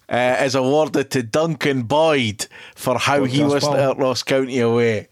Uh, 0.08 0.36
is 0.42 0.54
awarded 0.54 1.10
to 1.10 1.22
Duncan 1.22 1.84
Boyd 1.84 2.46
for 2.74 2.98
how 2.98 3.24
he 3.24 3.42
was 3.42 3.66
at 3.66 3.96
Ross 3.96 4.22
County 4.22 4.58
away. 4.58 5.08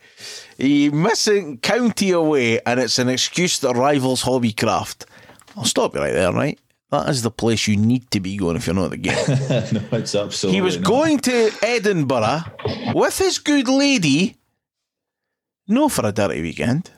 He 0.60 0.90
missing 0.90 1.56
county 1.58 2.10
away, 2.10 2.60
and 2.60 2.78
it's 2.78 2.98
an 2.98 3.08
excuse 3.08 3.58
that 3.60 3.76
rivals 3.76 4.22
hobbycraft. 4.24 5.06
I'll 5.56 5.64
stop 5.64 5.94
you 5.94 6.00
right 6.00 6.12
there, 6.12 6.32
right? 6.32 6.58
That 6.90 7.08
is 7.08 7.22
the 7.22 7.30
place 7.30 7.66
you 7.66 7.76
need 7.76 8.10
to 8.10 8.20
be 8.20 8.36
going 8.36 8.56
if 8.56 8.66
you're 8.66 8.74
not 8.74 8.86
at 8.86 8.90
the 8.90 8.96
game. 8.98 9.14
no, 9.90 9.98
it's 9.98 10.14
absolutely. 10.14 10.56
He 10.56 10.60
was 10.60 10.76
not. 10.76 10.84
going 10.84 11.18
to 11.20 11.50
Edinburgh 11.62 12.42
with 12.94 13.16
his 13.16 13.38
good 13.38 13.68
lady, 13.68 14.36
no 15.66 15.88
for 15.88 16.04
a 16.04 16.12
dirty 16.12 16.42
weekend, 16.42 16.90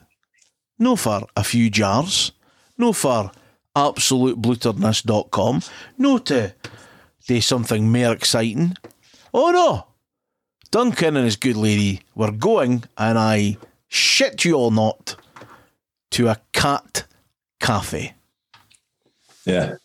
no 0.77 0.95
for 0.97 1.25
a 1.37 1.43
few 1.43 1.69
jars, 1.69 2.33
no 2.77 2.91
for 2.91 3.31
absoluteblueterness.com, 3.75 5.61
no 5.97 6.17
to 6.17 6.53
do 7.27 7.39
something 7.39 7.91
more 7.91 8.13
exciting. 8.13 8.75
Oh 9.33 9.51
no! 9.51 9.92
Duncan 10.73 11.15
and 11.15 11.25
his 11.25 11.35
good 11.35 11.55
lady 11.55 12.01
were 12.15 12.31
going, 12.31 12.83
and 12.97 13.19
I 13.19 13.57
shit 13.89 14.43
you 14.43 14.55
all 14.55 14.71
not, 14.71 15.15
to 16.09 16.29
a 16.29 16.41
cat 16.51 17.05
cafe. 17.59 18.15
Yeah, 19.45 19.75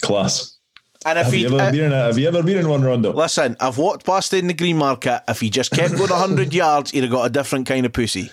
class. 0.00 0.56
And 1.04 1.18
if 1.18 1.26
have, 1.26 1.34
he, 1.34 1.40
you 1.40 1.48
ever 1.48 1.60
uh, 1.60 1.70
been 1.70 1.84
in 1.84 1.92
a, 1.92 2.04
have 2.04 2.16
you 2.16 2.26
ever 2.26 2.42
been 2.42 2.56
in 2.56 2.66
one, 2.70 2.82
Rondo? 2.82 3.12
Listen, 3.12 3.54
I've 3.60 3.76
walked 3.76 4.06
past 4.06 4.32
it 4.32 4.38
in 4.38 4.46
the 4.46 4.54
green 4.54 4.78
market. 4.78 5.22
If 5.28 5.40
he 5.40 5.50
just 5.50 5.72
kept 5.72 5.94
going 5.94 6.08
100 6.08 6.54
yards, 6.62 6.92
he'd 6.92 7.02
have 7.02 7.12
got 7.12 7.26
a 7.26 7.30
different 7.30 7.66
kind 7.66 7.84
of 7.84 7.92
pussy. 7.92 8.30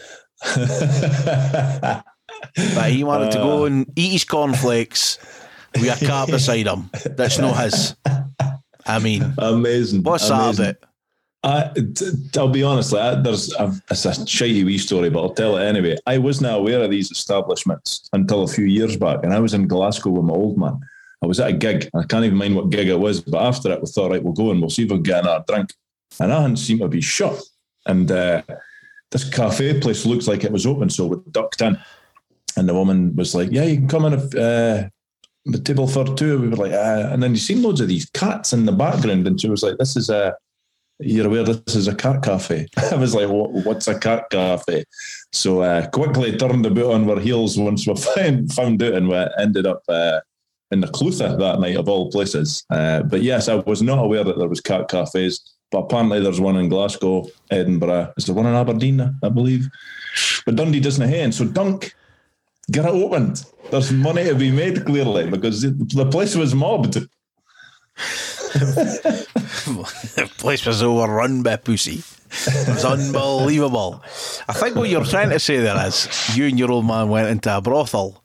but 0.55 2.03
he 2.87 3.03
wanted 3.03 3.27
uh, 3.27 3.31
to 3.31 3.37
go 3.37 3.65
and 3.65 3.85
eat 3.97 4.13
his 4.13 4.23
cornflakes 4.23 5.17
with 5.75 6.01
a 6.01 6.05
cat 6.05 6.29
beside 6.29 6.67
him 6.67 6.89
that's 7.17 7.37
not 7.37 7.61
his. 7.61 7.97
I 8.85 8.99
mean, 8.99 9.33
amazing. 9.37 10.03
What's 10.03 10.29
amazing. 10.29 10.63
that 10.63 10.77
I, 11.43 11.71
t- 11.73 12.11
I'll 12.37 12.49
be 12.49 12.61
honest, 12.61 12.91
there's 12.91 13.53
a, 13.55 13.73
it's 13.89 14.05
a 14.05 14.11
shitty 14.11 14.63
wee 14.63 14.77
story, 14.77 15.09
but 15.09 15.21
I'll 15.21 15.33
tell 15.33 15.57
it 15.57 15.65
anyway. 15.65 15.97
I 16.05 16.19
wasn't 16.19 16.53
aware 16.53 16.83
of 16.83 16.91
these 16.91 17.09
establishments 17.09 18.07
until 18.13 18.43
a 18.43 18.47
few 18.47 18.65
years 18.65 18.95
back, 18.95 19.23
and 19.23 19.33
I 19.33 19.39
was 19.39 19.55
in 19.55 19.67
Glasgow 19.67 20.11
with 20.11 20.25
my 20.25 20.35
old 20.35 20.57
man. 20.57 20.79
I 21.23 21.27
was 21.27 21.39
at 21.39 21.49
a 21.49 21.53
gig. 21.53 21.89
I 21.95 22.03
can't 22.03 22.25
even 22.25 22.37
mind 22.37 22.55
what 22.55 22.69
gig 22.69 22.87
it 22.87 22.99
was, 22.99 23.21
but 23.21 23.43
after 23.43 23.71
it, 23.71 23.81
we 23.81 23.87
thought, 23.87 24.11
right, 24.11 24.23
we'll 24.23 24.33
go 24.33 24.51
and 24.51 24.59
we'll 24.59 24.69
see 24.69 24.83
if 24.83 24.89
we 24.89 24.97
can 24.97 25.03
get 25.03 25.23
another 25.23 25.43
drink. 25.47 25.73
And 26.19 26.31
I 26.31 26.41
hadn't 26.41 26.57
seemed 26.57 26.81
to 26.81 26.87
be 26.87 27.01
shut. 27.01 27.41
And 27.85 28.11
uh, 28.11 28.41
this 29.11 29.29
cafe 29.29 29.79
place 29.79 30.05
looks 30.05 30.27
like 30.27 30.43
it 30.43 30.51
was 30.51 30.65
open, 30.65 30.89
so 30.89 31.07
we 31.07 31.17
ducked 31.31 31.61
in. 31.61 31.77
And 32.57 32.67
the 32.67 32.73
woman 32.73 33.15
was 33.15 33.33
like, 33.33 33.49
"Yeah, 33.51 33.63
you 33.63 33.77
can 33.77 33.87
come 33.87 34.05
in 34.05 34.13
if, 34.13 34.23
uh, 34.35 34.89
the 35.45 35.59
table 35.63 35.87
for 35.87 36.05
two. 36.15 36.39
We 36.39 36.49
were 36.49 36.55
like, 36.55 36.73
uh, 36.73 37.09
and 37.11 37.23
then 37.23 37.31
you 37.31 37.37
seen 37.37 37.61
loads 37.61 37.81
of 37.81 37.87
these 37.87 38.09
cats 38.11 38.53
in 38.53 38.65
the 38.65 38.71
background, 38.71 39.25
and 39.25 39.39
she 39.39 39.49
was 39.49 39.63
like, 39.63 39.77
"This 39.77 39.95
is 39.95 40.09
a." 40.09 40.35
You're 41.01 41.27
aware 41.27 41.43
this 41.43 41.75
is 41.75 41.87
a 41.87 41.95
cat 41.95 42.21
cafe. 42.21 42.67
I 42.91 42.95
was 42.95 43.15
like, 43.15 43.29
what, 43.29 43.51
"What's 43.51 43.87
a 43.87 43.97
cat 43.99 44.29
cafe?" 44.29 44.83
So 45.31 45.61
uh, 45.61 45.87
quickly 45.89 46.37
turned 46.37 46.65
about 46.65 46.93
on 46.93 47.09
our 47.09 47.19
heels 47.19 47.57
once 47.57 47.87
we 47.87 47.95
found, 48.15 48.53
found 48.53 48.83
out, 48.83 48.93
and 48.93 49.09
we 49.09 49.25
ended 49.37 49.65
up 49.65 49.83
uh, 49.89 50.19
in 50.71 50.81
the 50.81 50.87
Clutha 50.87 51.37
that 51.37 51.59
night 51.59 51.75
of 51.75 51.89
all 51.89 52.11
places. 52.11 52.63
Uh, 52.69 53.03
but 53.03 53.21
yes, 53.21 53.47
I 53.47 53.55
was 53.55 53.81
not 53.81 53.99
aware 53.99 54.23
that 54.23 54.37
there 54.37 54.49
was 54.49 54.61
cat 54.61 54.89
cafes, 54.89 55.41
but 55.71 55.79
apparently 55.79 56.21
there's 56.21 56.41
one 56.41 56.57
in 56.57 56.69
Glasgow, 56.69 57.27
Edinburgh. 57.49 58.13
Is 58.17 58.25
there 58.25 58.35
one 58.35 58.45
in 58.45 58.55
Aberdeen? 58.55 59.15
I 59.23 59.29
believe. 59.29 59.69
But 60.45 60.55
Dundee 60.55 60.79
doesn't 60.79 61.07
have 61.07 61.13
any. 61.13 61.31
So 61.31 61.45
Dunk, 61.45 61.95
get 62.71 62.85
it 62.85 62.91
opened. 62.91 63.43
There's 63.69 63.91
money 63.91 64.25
to 64.25 64.35
be 64.35 64.51
made 64.51 64.85
clearly 64.85 65.29
because 65.29 65.61
the 65.61 66.07
place 66.11 66.35
was 66.35 66.53
mobbed. 66.53 66.97
the 68.53 70.31
place 70.37 70.65
was 70.65 70.83
overrun 70.83 71.43
by 71.43 71.55
pussy. 71.57 72.03
It 72.47 72.67
was 72.67 72.85
unbelievable. 72.85 74.01
I 74.47 74.53
think 74.53 74.75
what 74.75 74.89
you're 74.89 75.03
trying 75.05 75.29
to 75.31 75.39
say 75.39 75.57
there 75.57 75.85
is 75.85 76.07
you 76.35 76.45
and 76.45 76.57
your 76.57 76.71
old 76.71 76.85
man 76.85 77.09
went 77.09 77.27
into 77.27 77.55
a 77.55 77.61
brothel. 77.61 78.23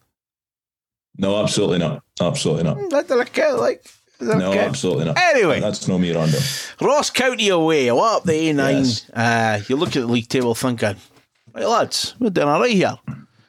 No, 1.18 1.42
absolutely 1.42 1.78
not. 1.78 2.02
Absolutely 2.20 2.64
not. 2.64 2.76
That 2.90 3.08
didn't 3.08 3.58
like. 3.58 3.86
No, 4.20 4.32
count? 4.52 4.56
absolutely 4.56 5.04
not. 5.06 5.18
Anyway. 5.18 5.60
that's 5.60 5.88
no 5.88 5.98
me, 5.98 6.12
Rondo. 6.12 6.38
Ross 6.80 7.10
County 7.10 7.48
away. 7.48 7.90
What 7.92 8.16
up 8.16 8.24
the 8.24 8.32
A9? 8.32 8.72
Yes. 8.72 9.10
Uh, 9.10 9.60
you 9.68 9.76
look 9.76 9.90
at 9.90 10.00
the 10.00 10.06
league 10.06 10.28
table 10.28 10.54
thinking, 10.54 10.96
right, 11.52 11.66
lads, 11.66 12.14
we're 12.18 12.30
doing 12.30 12.48
all 12.48 12.60
right 12.60 12.72
here. 12.72 12.96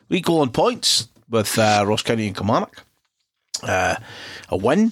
We 0.09 0.17
equal 0.17 0.41
on 0.41 0.51
points 0.51 1.07
with 1.29 1.57
uh, 1.57 1.85
Ross 1.87 2.01
County 2.01 2.27
and 2.27 2.35
Kilmarnock. 2.35 2.83
Uh, 3.63 3.95
a 4.49 4.57
win 4.57 4.91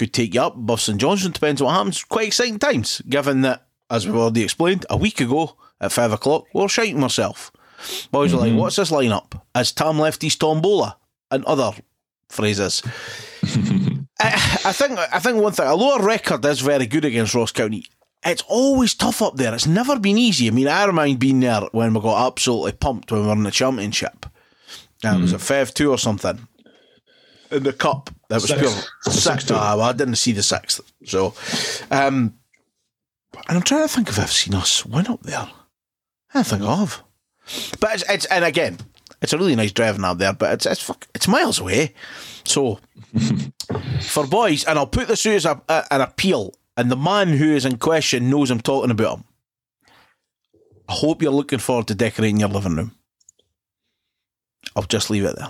could 0.00 0.14
take 0.14 0.32
you 0.32 0.40
up 0.40 0.56
above 0.56 0.80
St 0.80 0.98
Johnstone. 0.98 1.32
Depends 1.32 1.62
what 1.62 1.74
happens. 1.74 2.02
Quite 2.04 2.28
exciting 2.28 2.58
times, 2.58 3.02
given 3.06 3.42
that, 3.42 3.66
as 3.90 4.06
we've 4.06 4.16
already 4.16 4.42
explained, 4.42 4.86
a 4.88 4.96
week 4.96 5.20
ago 5.20 5.56
at 5.78 5.92
five 5.92 6.10
o'clock, 6.10 6.46
we 6.54 6.62
were 6.62 6.70
shiting 6.70 6.98
myself. 6.98 7.52
Boys 8.10 8.32
are 8.32 8.38
like, 8.38 8.48
mm-hmm. 8.48 8.60
what's 8.60 8.76
this 8.76 8.90
lineup? 8.90 9.38
As 9.54 9.72
Tam 9.72 9.98
left 9.98 10.22
his 10.22 10.36
tombola 10.36 10.96
and 11.30 11.44
other 11.44 11.72
phrases. 12.30 12.82
I, 14.18 14.60
I 14.64 14.72
think 14.72 14.98
I 14.98 15.18
think 15.18 15.36
one 15.42 15.52
thing, 15.52 15.66
although 15.66 15.94
our 15.94 16.02
record 16.02 16.44
is 16.46 16.60
very 16.60 16.86
good 16.86 17.04
against 17.04 17.34
Ross 17.34 17.52
County, 17.52 17.84
it's 18.24 18.44
always 18.48 18.94
tough 18.94 19.20
up 19.20 19.36
there. 19.36 19.54
It's 19.54 19.66
never 19.66 19.98
been 19.98 20.16
easy. 20.16 20.48
I 20.48 20.50
mean, 20.50 20.68
I 20.68 20.84
remind 20.84 21.18
being 21.18 21.40
there 21.40 21.62
when 21.72 21.92
we 21.92 22.00
got 22.00 22.26
absolutely 22.26 22.72
pumped 22.72 23.12
when 23.12 23.20
we 23.20 23.26
were 23.26 23.34
in 23.34 23.42
the 23.42 23.50
championship. 23.50 24.24
And 25.04 25.18
it 25.18 25.20
was 25.20 25.32
mm-hmm. 25.32 25.36
a 25.36 25.38
five 25.40 25.74
two 25.74 25.90
or 25.90 25.98
something 25.98 26.48
in 27.50 27.62
the 27.62 27.72
cup. 27.72 28.10
That 28.28 28.36
was 28.36 28.48
Six. 28.48 28.60
pure 28.60 29.12
Six. 29.14 29.50
Ah, 29.50 29.74
well, 29.76 29.88
I 29.88 29.92
didn't 29.92 30.16
see 30.16 30.32
the 30.32 30.42
sixth. 30.42 30.80
So, 31.04 31.34
um, 31.90 32.34
and 33.48 33.56
I'm 33.58 33.62
trying 33.62 33.82
to 33.86 33.88
think 33.92 34.08
if 34.08 34.18
I've 34.18 34.30
seen 34.30 34.54
us 34.54 34.84
win 34.86 35.06
up 35.06 35.22
there. 35.22 35.48
I 36.34 36.42
think 36.42 36.62
of. 36.62 37.02
But 37.80 37.94
it's, 37.94 38.04
it's 38.08 38.24
and 38.26 38.44
again, 38.44 38.78
it's 39.20 39.32
a 39.32 39.38
really 39.38 39.56
nice 39.56 39.72
driving 39.72 40.04
up 40.04 40.18
there, 40.18 40.32
but 40.32 40.52
it's 40.52 40.66
it's 40.66 40.82
fuck, 40.82 41.08
it's 41.14 41.28
miles 41.28 41.58
away. 41.58 41.94
So 42.44 42.78
for 44.00 44.26
boys, 44.26 44.64
and 44.64 44.78
I'll 44.78 44.86
put 44.86 45.08
this 45.08 45.26
out 45.26 45.32
as 45.34 45.44
a, 45.44 45.60
a, 45.68 45.84
an 45.90 46.00
appeal, 46.00 46.54
and 46.76 46.90
the 46.90 46.96
man 46.96 47.28
who 47.28 47.52
is 47.52 47.64
in 47.64 47.78
question 47.78 48.30
knows 48.30 48.50
I'm 48.50 48.60
talking 48.60 48.90
about 48.90 49.18
him. 49.18 49.24
I 50.88 50.92
hope 50.92 51.22
you're 51.22 51.32
looking 51.32 51.58
forward 51.58 51.86
to 51.88 51.94
decorating 51.94 52.40
your 52.40 52.48
living 52.48 52.76
room. 52.76 52.92
I'll 54.74 54.82
just 54.84 55.10
leave 55.10 55.24
it 55.24 55.36
there. 55.36 55.48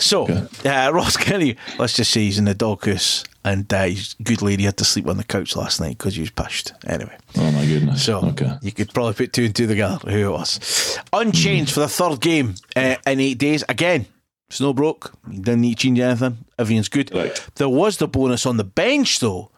So, 0.00 0.26
uh, 0.64 0.90
Ross 0.92 1.16
Kenny, 1.16 1.56
let's 1.78 1.94
just 1.94 2.10
say 2.10 2.22
he's 2.22 2.38
in 2.38 2.46
the 2.46 2.54
doghouse, 2.54 3.24
and 3.44 3.72
uh, 3.72 3.84
his 3.84 4.14
good 4.22 4.42
lady 4.42 4.64
had 4.64 4.76
to 4.78 4.84
sleep 4.84 5.06
on 5.08 5.16
the 5.16 5.24
couch 5.24 5.56
last 5.56 5.80
night 5.80 5.98
because 5.98 6.14
he 6.14 6.20
was 6.20 6.30
pushed. 6.30 6.72
Anyway. 6.86 7.16
Oh 7.36 7.50
my 7.52 7.64
goodness. 7.66 8.04
So 8.04 8.20
okay. 8.20 8.56
you 8.62 8.72
could 8.72 8.92
probably 8.92 9.14
put 9.14 9.32
two 9.32 9.44
and 9.44 9.54
two 9.54 9.66
together 9.66 9.98
who 10.10 10.28
it 10.28 10.30
was. 10.30 10.98
Unchanged 11.12 11.72
for 11.72 11.80
the 11.80 11.88
third 11.88 12.20
game 12.20 12.54
uh, 12.76 12.96
in 13.06 13.20
eight 13.20 13.38
days. 13.38 13.64
Again, 13.68 14.06
snow 14.50 14.72
broke. 14.72 15.12
You 15.30 15.38
didn't 15.38 15.62
need 15.62 15.78
to 15.78 15.82
change 15.82 16.00
anything. 16.00 16.38
Everything's 16.58 16.88
good. 16.88 17.10
Correct. 17.10 17.54
There 17.56 17.68
was 17.68 17.98
the 17.98 18.08
bonus 18.08 18.46
on 18.46 18.56
the 18.56 18.64
bench 18.64 19.20
though. 19.20 19.50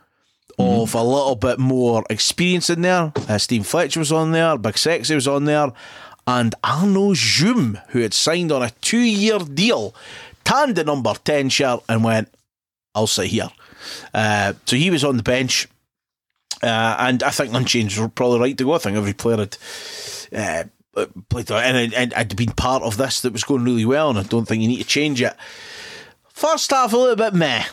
Of 0.59 0.95
a 0.95 1.03
little 1.03 1.35
bit 1.35 1.59
more 1.59 2.05
experience 2.09 2.71
in 2.71 2.83
there. 2.83 3.13
Uh, 3.29 3.39
Steve 3.39 3.67
Fletcher 3.67 3.99
was 3.99 4.13
on 4.13 4.31
there, 4.31 4.57
Big 4.59 4.79
Sexy 4.79 5.15
was 5.15 5.27
on 5.27 5.45
there, 5.47 5.73
and 6.27 6.55
Arnaud 6.63 7.15
Djoum, 7.15 7.83
who 7.89 8.01
had 8.01 8.15
signed 8.15 8.53
on 8.53 8.63
a 8.63 8.71
two 8.81 8.99
year 8.99 9.39
deal, 9.39 9.95
tanned 10.45 10.77
the 10.77 10.85
number 10.85 11.13
10 11.25 11.49
shirt 11.49 11.81
and 11.89 12.05
went, 12.05 12.33
I'll 12.95 13.07
sit 13.07 13.27
here. 13.27 13.49
Uh, 14.15 14.53
so 14.67 14.77
he 14.77 14.91
was 14.91 15.05
on 15.05 15.17
the 15.17 15.23
bench. 15.23 15.69
Uh, 16.63 16.97
and 16.99 17.23
I 17.23 17.31
think 17.31 17.53
unchanged 17.55 17.99
were 17.99 18.09
probably 18.09 18.39
right 18.41 18.57
to 18.59 18.65
go. 18.65 18.75
I 18.75 18.79
think 18.79 18.97
every 18.97 19.15
player 19.15 19.37
had 19.39 19.57
uh, 20.95 21.07
played 21.29 21.51
and, 21.51 21.93
and 21.95 22.13
had 22.13 22.37
been 22.37 22.53
part 22.53 22.83
of 22.85 22.97
this 22.97 23.23
that 23.23 23.33
was 23.33 23.43
going 23.45 23.65
really 23.65 23.85
well, 23.85 24.11
and 24.11 24.19
I 24.19 24.23
don't 24.23 24.47
think 24.47 24.63
you 24.63 24.69
need 24.69 24.79
to 24.79 24.85
change 24.85 25.21
it. 25.21 25.35
First 26.29 26.71
half 26.71 26.93
a 26.93 26.97
little 26.97 27.17
bit 27.17 27.35
meh. 27.35 27.65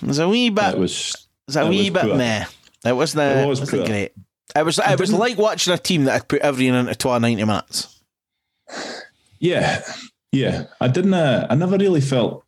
It 0.00 0.06
was 0.06 0.18
a 0.18 0.28
wee 0.28 0.48
bit. 0.48 0.56
That 0.56 0.78
was 0.78 1.10
it 1.14 1.48
was 1.48 1.56
a 1.56 1.66
wee 1.68 1.90
was 1.90 2.02
bit 2.02 2.16
meh. 2.16 2.44
It 2.86 2.92
wasn't. 2.96 3.20
Uh, 3.20 3.40
It 3.42 3.46
was 3.48 3.60
wasn't 3.60 3.86
great. 3.86 4.12
It 4.56 4.64
was. 4.64 4.78
It 4.78 5.00
was 5.00 5.12
like 5.12 5.36
watching 5.36 5.74
a 5.74 5.78
team 5.78 6.04
that 6.04 6.12
had 6.12 6.28
put 6.28 6.40
everything 6.40 6.74
into 6.74 6.94
twelve 6.94 7.20
ninety 7.20 7.44
minutes. 7.44 8.00
Yeah, 9.40 9.82
yeah. 10.32 10.64
I 10.80 10.88
didn't. 10.88 11.14
Uh, 11.14 11.46
I 11.50 11.54
never 11.54 11.76
really 11.76 12.00
felt 12.00 12.44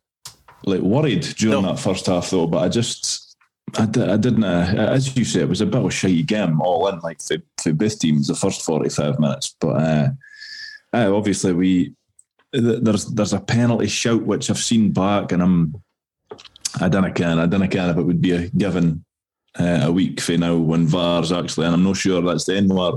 like 0.65 0.81
worried 0.81 1.21
during 1.37 1.63
No. 1.63 1.73
that 1.73 1.79
first 1.79 2.05
half 2.05 2.29
though. 2.29 2.47
But 2.47 2.59
I 2.63 2.69
just, 2.69 3.35
I, 3.77 3.85
di- 3.85 4.11
I 4.11 4.17
didn't. 4.17 4.43
Uh, 4.43 4.73
as 4.77 5.15
you 5.15 5.25
say, 5.25 5.41
it 5.41 5.49
was 5.49 5.61
a 5.61 5.65
bit 5.65 5.79
of 5.79 5.85
a 5.85 5.89
shitty 5.89 6.25
game 6.25 6.61
all 6.61 6.87
in, 6.87 6.99
like 6.99 7.21
for, 7.21 7.37
for 7.61 7.73
both 7.73 7.99
teams 7.99 8.27
the 8.27 8.35
first 8.35 8.61
forty-five 8.63 9.19
minutes. 9.19 9.55
But 9.59 9.75
uh, 9.81 10.09
uh, 10.93 11.15
obviously 11.15 11.53
we 11.53 11.93
th- 12.53 12.81
there's 12.83 13.05
there's 13.07 13.33
a 13.33 13.39
penalty 13.39 13.87
shout 13.87 14.23
which 14.23 14.49
I've 14.49 14.57
seen 14.59 14.91
back, 14.91 15.31
and 15.31 15.41
I'm. 15.41 15.81
I 16.79 16.87
don't 16.87 17.13
can. 17.13 17.37
I 17.39 17.47
don't 17.47 17.67
can 17.69 17.89
if 17.89 17.97
it 17.97 18.03
would 18.03 18.21
be 18.21 18.31
a 18.31 18.47
given 18.49 19.03
uh, 19.59 19.81
a 19.83 19.91
week 19.91 20.21
for 20.21 20.37
now 20.37 20.55
when 20.55 20.87
VAR's 20.87 21.31
actually, 21.33 21.65
and 21.65 21.75
I'm 21.75 21.83
not 21.83 21.97
sure 21.97 22.21
that's 22.21 22.45
the 22.45 22.55
end 22.55 22.73
where 22.73 22.93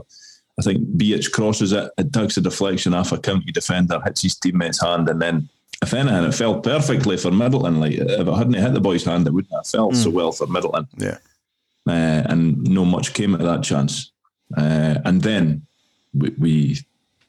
I 0.59 0.63
think 0.63 0.87
Behich 0.97 1.33
crosses 1.33 1.73
it, 1.73 1.91
it 1.99 2.13
takes 2.13 2.37
a 2.37 2.41
deflection 2.41 2.95
off 2.95 3.13
a 3.13 3.19
county 3.19 3.51
defender, 3.53 4.01
hits 4.05 4.23
his 4.23 4.37
teammate's 4.37 4.81
hand, 4.81 5.09
and 5.09 5.21
then 5.21 5.49
if 5.83 5.93
anything, 5.93 6.25
it 6.25 6.35
fell 6.35 6.61
perfectly 6.61 7.17
for 7.17 7.31
Middleton. 7.31 7.81
Like 7.81 7.93
if 7.93 8.27
it 8.27 8.35
hadn't 8.35 8.55
hit 8.55 8.73
the 8.73 8.81
boy's 8.81 9.05
hand, 9.05 9.27
it 9.27 9.33
wouldn't 9.33 9.53
have 9.55 9.67
fell 9.67 9.93
so 9.93 10.11
well 10.11 10.33
for 10.33 10.47
Middleton. 10.47 10.87
Yeah. 10.97 11.19
Uh, 11.87 12.23
and 12.27 12.63
no 12.71 12.85
much 12.85 13.13
came 13.13 13.35
of 13.35 13.41
that 13.41 13.63
chance. 13.63 14.13
Uh, 14.57 14.97
and 15.05 15.21
then 15.23 15.67
we, 16.15 16.31
we 16.39 16.79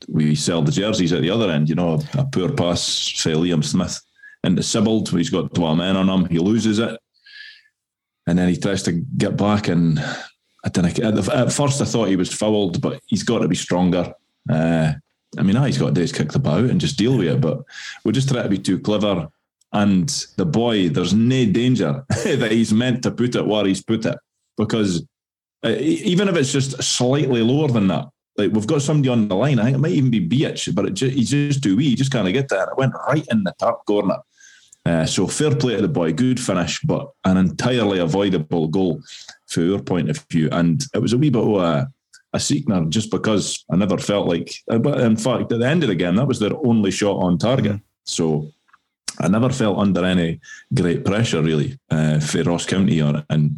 we 0.07 0.35
sell 0.35 0.61
the 0.61 0.71
jerseys 0.71 1.13
at 1.13 1.21
the 1.21 1.29
other 1.29 1.49
end. 1.49 1.67
You 1.67 1.75
know, 1.75 1.99
a, 2.13 2.19
a 2.19 2.25
poor 2.25 2.51
pass 2.51 3.09
for 3.09 3.31
Liam 3.31 3.63
Smith 3.63 3.99
into 4.43 4.61
Sibbald. 4.61 5.09
He's 5.09 5.29
got 5.29 5.53
12 5.53 5.77
men 5.77 5.97
on 5.97 6.09
him. 6.09 6.25
He 6.29 6.39
loses 6.39 6.79
it. 6.79 6.99
And 8.27 8.39
then 8.39 8.49
he 8.49 8.57
tries 8.57 8.83
to 8.83 8.91
get 8.91 9.35
back. 9.37 9.67
And 9.67 9.99
I 10.65 10.69
don't 10.69 10.99
know. 10.99 11.31
At, 11.31 11.53
first, 11.53 11.81
I 11.81 11.85
thought 11.85 12.09
he 12.09 12.15
was 12.15 12.33
fouled, 12.33 12.81
but 12.81 12.99
he's 13.05 13.23
got 13.23 13.39
to 13.39 13.47
be 13.47 13.55
stronger. 13.55 14.13
Uh, 14.49 14.93
I 15.37 15.43
mean, 15.43 15.55
all 15.55 15.65
he's 15.65 15.77
got 15.77 15.87
to 15.87 15.93
do 15.93 16.01
is 16.01 16.11
kick 16.11 16.31
the 16.31 16.39
ball 16.39 16.55
out 16.55 16.69
and 16.69 16.81
just 16.81 16.97
deal 16.97 17.17
with 17.17 17.27
it. 17.27 17.39
But 17.39 17.59
we're 18.03 18.11
just 18.11 18.29
try 18.29 18.41
to 18.41 18.49
be 18.49 18.57
too 18.57 18.79
clever. 18.79 19.29
And 19.73 20.09
the 20.37 20.45
boy, 20.45 20.89
there's 20.89 21.13
no 21.13 21.45
danger 21.45 22.05
that 22.09 22.51
he's 22.51 22.73
meant 22.73 23.03
to 23.03 23.11
put 23.11 23.35
it 23.35 23.45
where 23.45 23.65
he's 23.65 23.83
put 23.83 24.05
it 24.05 24.17
because 24.57 25.05
uh, 25.65 25.75
even 25.79 26.29
if 26.29 26.35
it's 26.35 26.51
just 26.51 26.81
slightly 26.81 27.41
lower 27.41 27.67
than 27.67 27.87
that, 27.87 28.07
like 28.37 28.51
we've 28.51 28.67
got 28.67 28.81
somebody 28.81 29.09
on 29.09 29.27
the 29.27 29.35
line. 29.35 29.59
I 29.59 29.65
think 29.65 29.75
it 29.75 29.79
might 29.79 29.91
even 29.91 30.11
be 30.11 30.27
Behich, 30.27 30.73
but 30.73 30.85
it 30.85 30.93
ju- 30.93 31.09
he's 31.09 31.29
just 31.29 31.63
too 31.63 31.75
wee. 31.75 31.89
He 31.89 31.95
just 31.95 32.11
can't 32.11 32.31
get 32.33 32.49
there. 32.49 32.63
It 32.63 32.77
went 32.77 32.93
right 33.07 33.25
in 33.31 33.43
the 33.43 33.53
top 33.59 33.85
corner. 33.85 34.17
Uh, 34.85 35.05
so 35.05 35.27
fair 35.27 35.55
play 35.55 35.75
to 35.75 35.81
the 35.81 35.87
boy, 35.87 36.13
good 36.13 36.39
finish, 36.39 36.79
but 36.81 37.09
an 37.23 37.37
entirely 37.37 37.99
avoidable 37.99 38.67
goal 38.67 39.01
from 39.55 39.73
our 39.73 39.81
point 39.81 40.09
of 40.09 40.17
view. 40.29 40.49
And 40.51 40.83
it 40.93 40.99
was 40.99 41.13
a 41.13 41.17
wee 41.17 41.29
bit 41.29 41.41
of 41.43 41.55
a, 41.55 41.87
a 42.33 42.39
sickener 42.39 42.85
just 42.89 43.09
because 43.11 43.63
I 43.71 43.75
never 43.75 43.97
felt 43.97 44.27
like. 44.27 44.53
uh, 44.69 44.77
But 44.77 44.99
in 45.01 45.15
fact, 45.17 45.51
at 45.51 45.59
the 45.59 45.67
end 45.67 45.83
of 45.83 45.89
the 45.89 45.95
game, 45.95 46.15
that 46.15 46.27
was 46.27 46.39
their 46.39 46.55
only 46.65 46.91
shot 46.91 47.17
on 47.17 47.37
target. 47.37 47.79
So 48.03 48.51
I 49.19 49.27
never 49.29 49.49
felt 49.49 49.77
under 49.79 50.03
any 50.05 50.39
great 50.73 51.05
pressure 51.05 51.41
really 51.41 51.79
uh, 51.89 52.19
for 52.19 52.43
Ross 52.43 52.65
County 52.65 53.01
or 53.01 53.23
and 53.29 53.51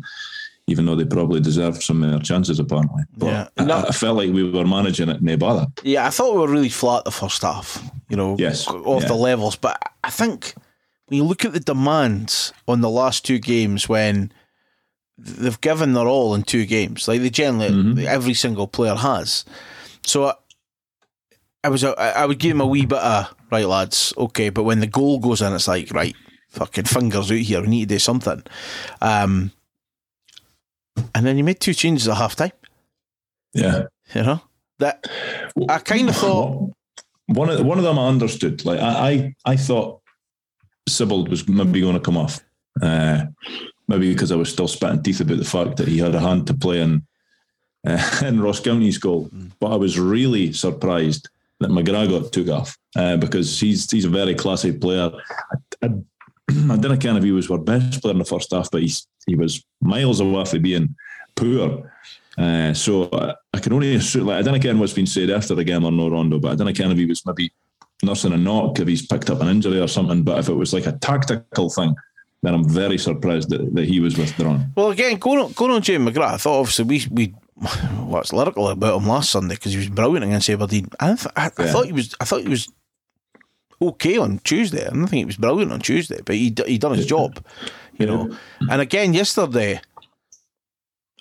even 0.69 0.85
though 0.85 0.95
they 0.95 1.05
probably 1.05 1.39
deserved 1.39 1.81
some 1.81 2.03
of 2.03 2.11
their 2.11 2.19
chances 2.19 2.59
apparently. 2.59 3.03
But 3.17 3.25
Yeah. 3.27 3.47
I, 3.57 3.63
No. 3.63 3.85
I 3.87 3.91
felt 3.91 4.17
like 4.17 4.31
we 4.33 4.43
were 4.51 4.65
managing 4.67 5.09
it 5.09 5.21
no 5.21 5.37
bother. 5.37 5.65
Yeah, 5.83 6.05
I 6.05 6.09
thought 6.09 6.33
we 6.35 6.41
were 6.41 6.47
really 6.51 6.69
flat 6.69 7.05
the 7.05 7.11
first 7.11 7.41
half, 7.41 7.81
you 8.09 8.17
know, 8.17 8.35
Yes, 8.37 8.67
off 8.67 9.03
yeah. 9.03 9.07
the 9.07 9.15
levels. 9.15 9.55
But 9.55 9.81
I 10.03 10.09
think 10.09 10.53
when 11.07 11.17
you 11.17 11.23
look 11.23 11.45
at 11.45 11.53
the 11.53 11.61
demands 11.61 12.51
on 12.67 12.81
the 12.81 12.89
last 12.89 13.23
two 13.25 13.39
games, 13.39 13.87
when 13.87 14.29
they've 15.17 15.59
given 15.61 15.93
their 15.93 16.07
all 16.07 16.35
in 16.35 16.43
two 16.43 16.65
games, 16.65 17.07
like 17.07 17.21
they 17.21 17.29
generally, 17.29 17.69
Mm-hmm. 17.69 18.07
every 18.07 18.33
single 18.33 18.67
player 18.67 18.95
has. 18.95 19.45
So 20.03 20.25
I, 20.25 20.33
I 21.63 21.69
was, 21.69 21.83
I 21.83 22.25
would 22.25 22.39
give 22.39 22.51
them 22.51 22.61
a 22.61 22.67
wee 22.67 22.85
bit 22.85 22.99
of 22.99 23.35
right, 23.51 23.65
lads, 23.67 24.13
okay. 24.17 24.49
But 24.49 24.63
when 24.63 24.79
the 24.79 24.87
goal 24.87 25.19
goes 25.19 25.41
in, 25.41 25.53
it's 25.53 25.67
like 25.67 25.91
right, 25.91 26.15
fucking 26.49 26.85
fingers 26.85 27.31
out 27.31 27.37
here. 27.37 27.61
We 27.61 27.67
need 27.67 27.89
to 27.89 27.95
do 27.95 27.99
something. 27.99 28.43
Um, 29.01 29.51
and 31.13 31.25
then 31.25 31.37
you 31.37 31.43
made 31.43 31.59
two 31.59 31.73
changes 31.73 32.07
at 32.07 32.17
half 32.17 32.35
time. 32.35 32.51
Yeah. 33.53 33.83
You 34.13 34.23
know 34.23 34.41
that 34.79 35.05
I 35.69 35.79
kind 35.79 36.09
of 36.09 36.15
thought. 36.23 36.71
one 37.25 37.49
of 37.49 37.65
one 37.65 37.77
of 37.79 37.83
them 37.83 37.99
I 37.99 38.07
understood. 38.07 38.63
Like 38.65 38.79
I, 38.79 39.09
I, 39.09 39.35
I 39.53 39.55
thought 39.57 40.01
Sibbald 40.87 41.27
was 41.29 41.47
maybe 41.49 41.81
going 41.81 41.95
to 41.95 41.99
come 41.99 42.17
off. 42.17 42.39
Uh, 42.81 43.25
maybe 43.87 44.11
because 44.11 44.31
I 44.31 44.35
was 44.35 44.51
still 44.51 44.67
spitting 44.67 45.03
teeth 45.03 45.21
about 45.21 45.37
the 45.37 45.45
fact 45.45 45.77
that 45.77 45.87
he 45.87 45.97
had 45.97 46.15
a 46.15 46.19
hand 46.19 46.47
to 46.47 46.53
play 46.53 46.81
in 46.81 47.05
uh, 47.85 48.19
in 48.25 48.41
Ross 48.41 48.59
County's 48.59 48.97
goal. 48.97 49.29
But 49.59 49.71
I 49.71 49.75
was 49.75 49.99
really 49.99 50.53
surprised 50.53 51.29
that 51.59 51.71
McGrath 51.71 52.31
took 52.31 52.49
off 52.49 52.77
uh, 52.95 53.17
because 53.17 53.59
he's 53.59 53.89
he's 53.89 54.05
a 54.05 54.09
very 54.09 54.35
classy 54.35 54.71
player. 54.71 55.11
I, 55.83 55.85
I, 55.85 55.89
I 56.71 56.77
didn't 56.77 56.99
care 56.99 57.17
if 57.17 57.23
he 57.23 57.31
was 57.31 57.49
our 57.49 57.57
best 57.57 58.01
player 58.01 58.13
in 58.13 58.19
the 58.19 58.25
first 58.25 58.51
half, 58.51 58.71
but 58.71 58.81
he's 58.81 59.07
he 59.25 59.35
was 59.35 59.63
miles 59.81 60.19
away 60.19 60.45
from 60.45 60.61
being 60.61 60.95
poor. 61.35 61.91
Uh, 62.37 62.73
so 62.73 63.09
I, 63.11 63.33
I 63.53 63.59
can 63.59 63.73
only 63.73 63.95
assume, 63.95 64.27
like, 64.27 64.37
I 64.37 64.41
don't 64.43 64.61
care 64.61 64.75
what's 64.75 64.93
been 64.93 65.07
said 65.07 65.31
after 65.31 65.55
the 65.55 65.63
game 65.63 65.83
or 65.83 65.91
no 65.91 66.07
Rondo, 66.07 66.37
but 66.37 66.51
I 66.51 66.55
don't 66.55 66.75
care 66.75 66.91
if 66.91 66.97
he 66.97 67.07
was 67.07 67.25
maybe 67.25 67.51
nursing 68.03 68.33
a 68.33 68.37
knock, 68.37 68.79
if 68.79 68.87
he's 68.87 69.07
picked 69.07 69.31
up 69.31 69.41
an 69.41 69.47
injury 69.47 69.81
or 69.81 69.87
something. 69.87 70.21
But 70.21 70.37
if 70.37 70.49
it 70.49 70.53
was 70.53 70.71
like 70.71 70.85
a 70.85 70.91
tactical 70.99 71.69
thing, 71.71 71.95
then 72.43 72.53
I'm 72.53 72.67
very 72.67 72.97
surprised 72.97 73.49
that, 73.49 73.73
that 73.75 73.85
he 73.85 73.99
was 73.99 74.17
withdrawn. 74.17 74.71
Well, 74.75 74.91
again, 74.91 75.17
going 75.17 75.39
on, 75.39 75.51
going 75.53 75.71
on 75.71 75.81
Jamie 75.81 76.11
McGrath, 76.11 76.33
I 76.33 76.37
thought 76.37 76.59
obviously 76.59 76.85
we 76.85 77.05
we 77.11 77.25
what's 78.05 78.31
lyrical 78.33 78.69
about 78.69 79.01
him 79.01 79.07
last 79.07 79.31
Sunday 79.31 79.55
because 79.55 79.71
he 79.71 79.77
was 79.79 79.89
brilliant 79.89 80.25
against 80.25 80.49
Aberdeen. 80.49 80.89
I, 80.99 81.15
th- 81.15 81.27
I, 81.35 81.45
I 81.45 81.49
thought 81.49 81.85
he 81.85 81.93
was 81.93 82.15
I 82.19 82.25
thought 82.25 82.41
he 82.41 82.47
was 82.49 82.69
okay 83.81 84.17
on 84.17 84.39
Tuesday. 84.39 84.85
I 84.85 84.89
don't 84.89 85.07
think 85.07 85.19
he 85.19 85.25
was 85.25 85.37
brilliant 85.37 85.71
on 85.71 85.79
Tuesday, 85.79 86.19
but 86.25 86.35
he 86.35 86.49
d- 86.51 86.63
he 86.67 86.77
done 86.77 86.95
his 86.95 87.05
job, 87.05 87.43
you 87.97 88.05
know. 88.05 88.35
And 88.69 88.81
again 88.81 89.13
yesterday. 89.13 89.81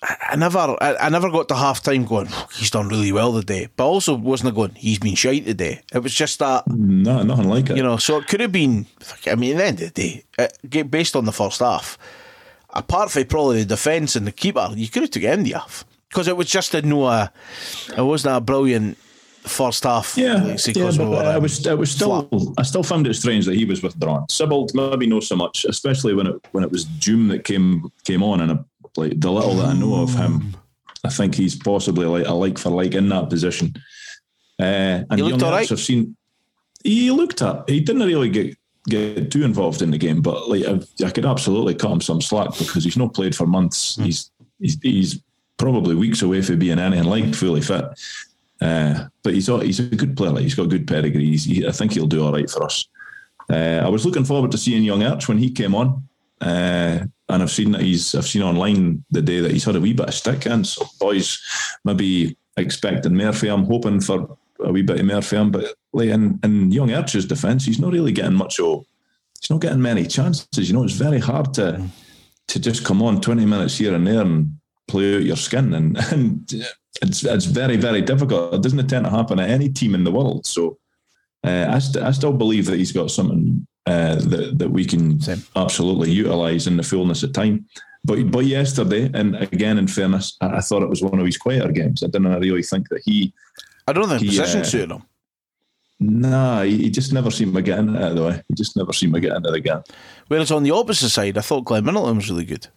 I 0.03 0.15
I 0.29 0.35
never, 0.35 0.59
I, 0.59 0.95
I 0.99 1.09
never 1.09 1.29
got 1.31 1.47
to 1.47 1.55
half 1.55 1.81
time 1.81 2.05
going. 2.05 2.29
He's 2.53 2.69
done 2.69 2.87
really 2.87 3.11
well 3.11 3.33
today, 3.33 3.67
but 3.75 3.87
also 3.87 4.15
wasn't 4.15 4.55
going. 4.55 4.75
He's 4.75 4.99
been 4.99 5.15
shite 5.15 5.45
today. 5.45 5.81
It 5.93 5.99
was 5.99 6.13
just 6.13 6.39
that 6.39 6.67
No, 6.67 7.23
nothing 7.23 7.49
like 7.49 7.69
it. 7.69 7.77
you 7.77 7.83
know, 7.83 7.97
so 7.97 8.17
it 8.17 8.27
could 8.27 8.41
have 8.41 8.51
been. 8.51 8.85
I 9.25 9.35
mean, 9.35 9.53
at 9.53 9.57
the 9.57 9.65
end 9.65 9.81
of 9.81 9.93
the 9.93 10.01
day, 10.01 10.23
it, 10.71 10.91
based 10.91 11.15
on 11.15 11.25
the 11.25 11.31
first 11.31 11.59
half, 11.61 11.97
apart 12.71 13.11
from 13.11 13.25
probably 13.25 13.59
the 13.59 13.65
defence 13.65 14.15
and 14.15 14.27
the 14.27 14.31
keeper, 14.31 14.69
you 14.75 14.87
could 14.87 15.03
have 15.03 15.11
took 15.11 15.23
Andy 15.23 15.55
off 15.55 15.83
because 16.09 16.27
it 16.27 16.37
was 16.37 16.47
just 16.47 16.75
a 16.75 16.81
no. 16.81 17.05
Uh, 17.05 17.27
it 17.97 18.01
wasn't 18.01 18.35
a 18.37 18.41
brilliant 18.41 18.97
first 19.47 19.83
half. 19.83 20.17
Yeah, 20.17 20.35
like, 20.43 20.65
we 20.65 20.73
but 20.73 20.99
were, 21.09 21.15
I 21.17 21.35
um, 21.35 21.43
was, 21.43 21.65
I 21.65 21.73
was 21.73 21.89
still, 21.89 22.53
I 22.57 22.63
still 22.63 22.83
found 22.83 23.07
it 23.07 23.13
strange 23.15 23.45
that 23.45 23.55
he 23.55 23.65
was 23.65 23.81
withdrawn. 23.81 24.27
Sibbald 24.27 24.73
maybe 24.75 25.07
not 25.07 25.23
so 25.23 25.35
much, 25.35 25.65
especially 25.65 26.13
when 26.13 26.27
it 26.27 26.35
when 26.51 26.63
it 26.63 26.71
was 26.71 26.85
Djoum 26.85 27.29
that 27.29 27.43
came 27.45 27.91
came 28.03 28.21
on, 28.23 28.41
and 28.41 28.63
like 28.97 29.19
the 29.19 29.31
little 29.31 29.55
that 29.55 29.67
I 29.67 29.73
know 29.73 30.01
of 30.01 30.13
him, 30.13 30.55
I 31.03 31.09
think 31.09 31.35
he's 31.35 31.55
possibly 31.55 32.05
like 32.05 32.27
a 32.27 32.33
like 32.33 32.57
for 32.57 32.69
like 32.69 32.93
in 32.93 33.09
that 33.09 33.29
position. 33.29 33.73
Uh, 34.59 35.03
and 35.09 35.15
He 35.15 35.21
looked 35.21 35.41
young 35.41 35.43
all 35.43 35.51
right. 35.51 35.57
Hearts 35.57 35.69
have 35.69 35.79
seen. 35.79 36.15
He 36.83 37.11
looked 37.11 37.41
up. 37.41 37.69
He 37.69 37.79
didn't 37.79 38.07
really 38.07 38.29
get 38.29 38.57
get 38.87 39.31
too 39.31 39.43
involved 39.43 39.81
in 39.81 39.91
the 39.91 39.97
game, 39.97 40.21
but 40.21 40.49
like 40.49 40.65
I, 40.65 40.79
I 41.05 41.09
could 41.11 41.25
absolutely 41.25 41.75
cut 41.75 41.91
him 41.91 42.01
some 42.01 42.21
slack 42.21 42.57
because 42.57 42.83
he's 42.83 42.97
not 42.97 43.13
played 43.13 43.35
for 43.35 43.45
months. 43.45 43.95
Hmm. 43.95 44.03
He's 44.03 44.31
he's 44.59 44.77
he's 44.81 45.21
probably 45.57 45.95
weeks 45.95 46.21
away 46.21 46.41
from 46.41 46.59
being 46.59 46.79
anything 46.79 47.05
like 47.05 47.33
fully 47.33 47.61
fit. 47.61 47.85
Uh, 48.59 49.07
but 49.23 49.33
he's 49.33 49.49
a, 49.49 49.63
he's 49.63 49.79
a 49.79 49.83
good 49.95 50.15
player. 50.17 50.31
Like 50.31 50.43
he's 50.43 50.55
got 50.55 50.69
good 50.69 50.87
pedigree. 50.87 51.25
He's, 51.25 51.45
he, 51.45 51.67
I 51.67 51.71
think 51.71 51.93
he'll 51.93 52.07
do 52.07 52.25
all 52.25 52.33
right 52.33 52.49
for 52.49 52.63
us. 52.63 52.87
Uh, 53.49 53.81
I 53.83 53.89
was 53.89 54.05
looking 54.05 54.25
forward 54.25 54.51
to 54.51 54.57
seeing 54.57 54.83
Young 54.83 55.03
Arch 55.03 55.27
when 55.27 55.37
he 55.37 55.51
came 55.51 55.73
on, 55.75 56.07
uh, 56.41 57.05
and 57.29 57.43
I've 57.43 57.51
seen 57.51 57.71
that 57.71 57.81
he's 57.81 58.15
I've 58.15 58.27
seen 58.27 58.41
online 58.41 59.03
the 59.11 59.21
day 59.21 59.39
that 59.39 59.51
he's 59.51 59.65
had 59.65 59.75
a 59.75 59.81
wee 59.81 59.93
bit 59.93 60.07
of 60.07 60.13
stick 60.13 60.45
in. 60.45 60.63
So 60.63 60.85
boys 60.99 61.39
maybe 61.83 62.37
expecting 62.55 63.19
for 63.33 63.45
him, 63.45 63.65
hoping 63.65 64.01
for 64.01 64.37
a 64.59 64.71
wee 64.71 64.81
bit 64.81 64.99
of 64.99 65.29
him. 65.29 65.51
But 65.51 65.73
like 65.93 66.09
in, 66.09 66.39
in 66.43 66.71
Young 66.71 66.93
Archer's 66.93 67.25
defence, 67.25 67.65
he's 67.65 67.79
not 67.79 67.93
really 67.93 68.11
getting 68.11 68.33
much. 68.33 68.59
Of, 68.59 68.85
he's 69.39 69.49
not 69.49 69.61
getting 69.61 69.81
many 69.81 70.05
chances. 70.05 70.69
You 70.69 70.73
know, 70.73 70.83
it's 70.83 70.93
very 70.93 71.19
hard 71.19 71.53
to 71.55 71.85
to 72.47 72.59
just 72.59 72.85
come 72.85 73.01
on 73.01 73.21
twenty 73.21 73.45
minutes 73.45 73.77
here 73.77 73.93
and 73.93 74.07
there 74.07 74.21
and 74.21 74.57
play 74.87 75.15
out 75.15 75.23
your 75.23 75.35
skin, 75.35 75.73
and 75.73 75.97
and 76.11 76.53
it's 77.01 77.23
it's 77.25 77.45
very 77.45 77.77
very 77.77 78.01
difficult. 78.01 78.53
It 78.53 78.61
doesn't 78.61 78.87
tend 78.87 79.05
to 79.05 79.11
happen 79.11 79.39
at 79.39 79.49
any 79.49 79.69
team 79.69 79.95
in 79.95 80.05
the 80.05 80.11
world. 80.11 80.45
So 80.45 80.77
uh, 81.43 81.67
I, 81.69 81.79
st- 81.79 82.03
I 82.03 82.11
still 82.11 82.33
believe 82.33 82.65
that 82.65 82.77
he's 82.77 82.91
got 82.91 83.11
something 83.11 83.67
uh, 83.87 84.15
that 84.15 84.59
that 84.59 84.69
we 84.69 84.85
can 84.85 85.19
Same. 85.21 85.41
absolutely 85.55 86.11
utilise 86.11 86.67
in 86.67 86.77
the 86.77 86.83
fullness 86.83 87.23
of 87.23 87.33
time. 87.33 87.65
But 88.03 88.31
but 88.31 88.45
yesterday, 88.45 89.09
and 89.13 89.35
again 89.35 89.77
in 89.77 89.87
fairness, 89.87 90.37
I, 90.41 90.57
I 90.57 90.59
thought 90.61 90.83
it 90.83 90.89
was 90.89 91.01
one 91.01 91.19
of 91.19 91.25
his 91.25 91.37
quieter 91.37 91.71
games. 91.71 92.03
I 92.03 92.07
didn't 92.07 92.39
really 92.39 92.63
think 92.63 92.89
that 92.89 93.01
he. 93.05 93.33
I 93.87 93.93
don't 93.93 94.07
think 94.09 94.21
the 94.21 94.27
he, 94.27 94.37
position 94.37 94.61
uh, 94.61 94.63
suited 94.65 94.91
him. 94.91 95.03
Nah, 95.99 96.63
he, 96.63 96.77
he 96.77 96.89
just 96.89 97.11
never 97.13 97.31
seemed 97.31 97.55
to 97.55 97.61
get 97.61 97.79
into 97.79 97.95
it 97.95 98.13
though. 98.13 98.31
He 98.31 98.53
just 98.53 98.75
never 98.75 98.93
seemed 98.93 99.13
to 99.15 99.19
get 99.19 99.35
into 99.35 99.51
the 99.51 99.59
game. 99.59 99.81
Whereas 100.27 100.51
on 100.51 100.63
the 100.63 100.71
opposite 100.71 101.09
side, 101.09 101.37
I 101.37 101.41
thought 101.41 101.65
Glenn 101.65 101.85
Middleton 101.85 102.17
was 102.17 102.29
really 102.29 102.45
good. 102.45 102.67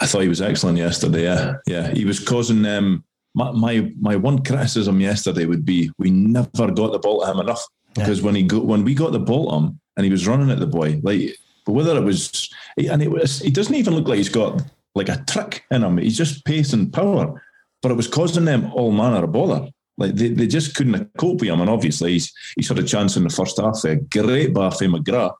I 0.00 0.06
thought 0.06 0.22
he 0.22 0.28
was 0.28 0.42
excellent 0.42 0.78
yesterday. 0.78 1.24
Yeah, 1.24 1.54
yeah, 1.66 1.90
he 1.92 2.04
was 2.04 2.18
causing 2.20 2.62
them. 2.62 3.04
my, 3.34 3.52
my 3.52 3.92
my 4.00 4.16
one 4.16 4.42
criticism 4.42 5.00
yesterday 5.00 5.44
would 5.44 5.64
be 5.64 5.90
we 5.98 6.10
never 6.10 6.70
got 6.72 6.92
the 6.92 6.98
ball 6.98 7.20
to 7.20 7.30
him 7.30 7.40
enough 7.40 7.64
because 7.94 8.22
when 8.22 8.34
he 8.34 8.42
got 8.42 8.64
when 8.64 8.84
we 8.84 8.94
got 8.94 9.12
the 9.12 9.18
ball 9.18 9.48
on 9.48 9.78
and 9.96 10.04
he 10.04 10.10
was 10.10 10.26
running 10.26 10.50
at 10.50 10.60
the 10.60 10.66
boy 10.66 11.00
like 11.02 11.36
whether 11.66 11.96
it 11.96 12.04
was 12.04 12.48
and 12.76 13.02
it 13.02 13.10
was 13.10 13.40
he 13.40 13.50
doesn't 13.50 13.74
even 13.74 13.94
look 13.94 14.08
like 14.08 14.18
he's 14.18 14.28
got 14.28 14.62
like 14.94 15.08
a 15.08 15.24
trick 15.24 15.64
in 15.70 15.82
him. 15.82 15.98
He's 15.98 16.16
just 16.16 16.44
pace 16.44 16.72
and 16.72 16.92
power, 16.92 17.42
but 17.82 17.90
it 17.90 17.96
was 17.96 18.08
causing 18.08 18.44
them 18.44 18.70
all 18.74 18.92
manner 18.92 19.24
of 19.24 19.32
bother. 19.32 19.68
Like 19.96 20.14
they, 20.14 20.28
they 20.28 20.46
just 20.46 20.74
couldn't 20.74 21.10
cope 21.18 21.40
with 21.40 21.48
him, 21.48 21.60
and 21.60 21.70
obviously 21.70 22.12
he's 22.12 22.32
he's 22.56 22.68
had 22.68 22.78
a 22.78 22.84
chance 22.84 23.16
in 23.16 23.24
the 23.24 23.30
first 23.30 23.58
half. 23.58 23.82
A 23.84 23.96
great 23.96 24.52
bar 24.52 24.70
for 24.70 24.84
McGrath. 24.84 25.34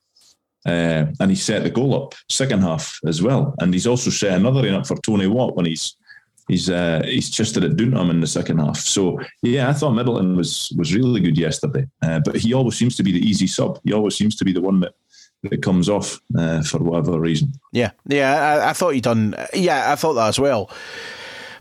Uh, 0.66 1.06
and 1.20 1.30
he 1.30 1.36
set 1.36 1.62
the 1.62 1.70
goal 1.70 1.94
up 1.94 2.14
second 2.28 2.60
half 2.60 2.98
as 3.06 3.22
well, 3.22 3.54
and 3.60 3.72
he's 3.72 3.86
also 3.86 4.10
set 4.10 4.36
another 4.36 4.66
in 4.66 4.74
up 4.74 4.86
for 4.86 4.96
Tony 4.98 5.26
Watt 5.26 5.54
when 5.54 5.66
he's 5.66 5.96
he's 6.48 6.68
uh, 6.68 7.02
he's 7.04 7.30
down 7.30 7.76
to 7.76 7.84
him 8.00 8.10
in 8.10 8.20
the 8.20 8.26
second 8.26 8.58
half. 8.58 8.78
So 8.78 9.20
yeah, 9.42 9.68
I 9.68 9.72
thought 9.72 9.92
Middleton 9.92 10.36
was 10.36 10.72
was 10.76 10.94
really 10.94 11.20
good 11.20 11.38
yesterday, 11.38 11.86
uh, 12.02 12.20
but 12.24 12.36
he 12.36 12.54
always 12.54 12.76
seems 12.76 12.96
to 12.96 13.02
be 13.02 13.12
the 13.12 13.26
easy 13.26 13.46
sub. 13.46 13.78
He 13.84 13.92
always 13.92 14.16
seems 14.16 14.36
to 14.36 14.44
be 14.44 14.52
the 14.52 14.60
one 14.60 14.80
that 14.80 14.94
that 15.44 15.62
comes 15.62 15.88
off 15.88 16.20
uh, 16.36 16.62
for 16.62 16.78
whatever 16.78 17.20
reason. 17.20 17.52
Yeah, 17.72 17.92
yeah, 18.06 18.64
I, 18.64 18.70
I 18.70 18.72
thought 18.72 18.94
he 18.94 19.00
done. 19.00 19.34
Yeah, 19.54 19.92
I 19.92 19.94
thought 19.94 20.14
that 20.14 20.28
as 20.28 20.40
well. 20.40 20.70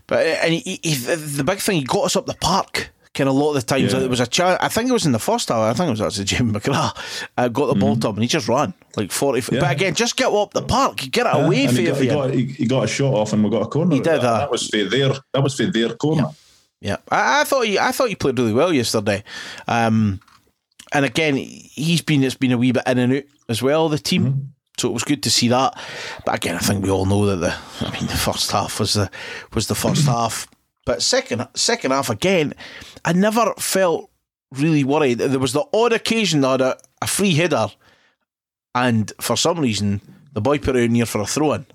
But 0.08 0.26
and 0.26 0.54
he, 0.54 0.80
he, 0.82 0.94
the 0.94 1.44
big 1.44 1.58
thing, 1.58 1.76
he 1.76 1.84
got 1.84 2.06
us 2.06 2.16
up 2.16 2.26
the 2.26 2.34
park. 2.34 2.90
Kind 3.18 3.28
of 3.28 3.34
a 3.34 3.38
lot 3.38 3.48
of 3.50 3.54
the 3.56 3.62
times 3.62 3.92
Yeah. 3.92 3.98
there 3.98 4.08
was 4.08 4.20
a 4.20 4.26
chance. 4.26 4.58
I 4.62 4.68
think 4.68 4.88
it 4.88 4.92
was 4.92 5.04
in 5.04 5.12
the 5.12 5.18
first 5.18 5.50
hour. 5.50 5.68
I 5.68 5.72
think 5.74 5.88
it 5.88 5.90
was 5.90 6.00
actually 6.00 6.24
Jim 6.36 6.52
McGrath 6.54 7.26
uh, 7.36 7.48
got 7.48 7.66
the 7.66 7.74
ball 7.74 7.96
to 7.96 8.08
him 8.08 8.14
and 8.14 8.22
he 8.22 8.28
just 8.28 8.46
ran 8.48 8.72
like 8.96 9.10
forty. 9.10 9.40
Mm-hmm. 9.40 9.54
Yeah. 9.56 9.60
But 9.62 9.72
again, 9.72 9.94
just 9.94 10.16
get 10.16 10.28
up 10.32 10.52
the 10.54 10.62
park, 10.62 10.98
get 11.10 11.26
it 11.26 11.34
away 11.34 11.64
and 11.64 11.70
from 11.74 11.78
he 11.78 11.86
you. 11.86 11.94
he, 11.94 12.06
got, 12.06 12.32
he, 12.32 12.44
he 12.46 12.66
got 12.66 12.84
a 12.84 12.86
shot 12.86 13.12
off, 13.14 13.32
and 13.32 13.42
we 13.42 13.50
got 13.50 13.62
a 13.62 13.66
corner. 13.66 13.92
He 13.94 14.00
did 14.00 14.06
that. 14.06 14.22
that. 14.22 14.38
That 14.40 14.50
was 14.50 14.68
for 14.68 14.84
their 14.84 15.12
that 15.32 15.42
was 15.42 15.56
for 15.56 15.66
their 15.66 15.94
corner. 15.96 16.28
Yeah, 16.80 16.98
I, 17.10 17.40
I 17.40 17.44
thought 17.44 17.66
he, 17.66 17.76
I 17.78 17.90
thought 17.90 18.08
he 18.08 18.14
played 18.14 18.38
really 18.38 18.52
well 18.52 18.72
yesterday. 18.72 19.24
Um, 19.66 20.20
and 20.92 21.04
again, 21.04 21.34
he's 21.36 22.02
been 22.02 22.22
it's 22.22 22.36
been 22.36 22.52
a 22.52 22.56
wee 22.58 22.70
bit 22.72 22.84
in 22.86 22.98
and 22.98 23.12
out 23.14 23.24
as 23.48 23.60
well. 23.62 23.88
The 23.88 23.98
team, 23.98 24.24
Mm-hmm. 24.24 24.40
so 24.78 24.88
it 24.90 24.92
was 24.92 25.02
good 25.04 25.22
to 25.24 25.30
see 25.30 25.48
that. 25.48 25.76
But 26.24 26.36
again, 26.36 26.54
I 26.54 26.60
think 26.60 26.84
we 26.84 26.90
all 26.90 27.04
know 27.04 27.26
that 27.26 27.36
the 27.36 27.84
I 27.86 27.90
mean 27.90 28.06
the 28.06 28.16
first 28.16 28.52
half 28.52 28.78
was 28.78 28.94
the 28.94 29.10
was 29.54 29.66
the 29.66 29.74
first 29.74 30.06
half. 30.16 30.46
But 30.88 31.02
second 31.02 31.46
second 31.52 31.90
half 31.90 32.08
again, 32.08 32.54
I 33.04 33.12
never 33.12 33.52
felt 33.58 34.10
really 34.52 34.84
worried. 34.84 35.18
There 35.18 35.38
was 35.38 35.52
the 35.52 35.66
odd 35.74 35.92
occasion 35.92 36.40
that 36.40 36.48
I 36.48 36.52
had 36.52 36.60
a, 36.62 36.78
a 37.02 37.06
free 37.06 37.34
header, 37.34 37.66
and 38.74 39.12
for 39.20 39.36
some 39.36 39.60
reason 39.60 40.00
the 40.32 40.40
boy 40.40 40.56
put 40.56 40.76
it 40.76 40.84
in 40.84 40.94
here 40.94 41.04
for 41.04 41.20
a 41.20 41.26
throw 41.26 41.52
in 41.52 41.66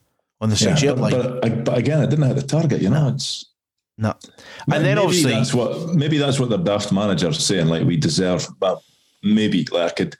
on 0.41 0.49
the 0.49 0.55
six 0.55 0.81
yard 0.81 0.97
line. 0.97 1.11
but, 1.11 1.63
but 1.63 1.77
again, 1.77 2.01
it 2.01 2.09
didn't 2.09 2.25
hit 2.25 2.37
the 2.37 2.41
target. 2.41 2.81
You 2.81 2.89
know, 2.89 3.09
it's 3.09 3.45
no, 3.99 4.15
and 4.65 4.83
then 4.83 4.95
maybe 4.95 5.05
obviously 5.05 5.31
that's 5.33 5.53
what 5.53 5.93
maybe 5.93 6.17
that's 6.17 6.39
what 6.39 6.49
the 6.49 6.57
daft 6.57 6.91
manager's 6.91 7.45
saying. 7.45 7.67
Like 7.67 7.85
we 7.85 7.97
deserve, 7.97 8.47
but 8.59 8.81
maybe 9.21 9.63
like 9.71 9.91
I 9.91 9.93
could. 9.93 10.15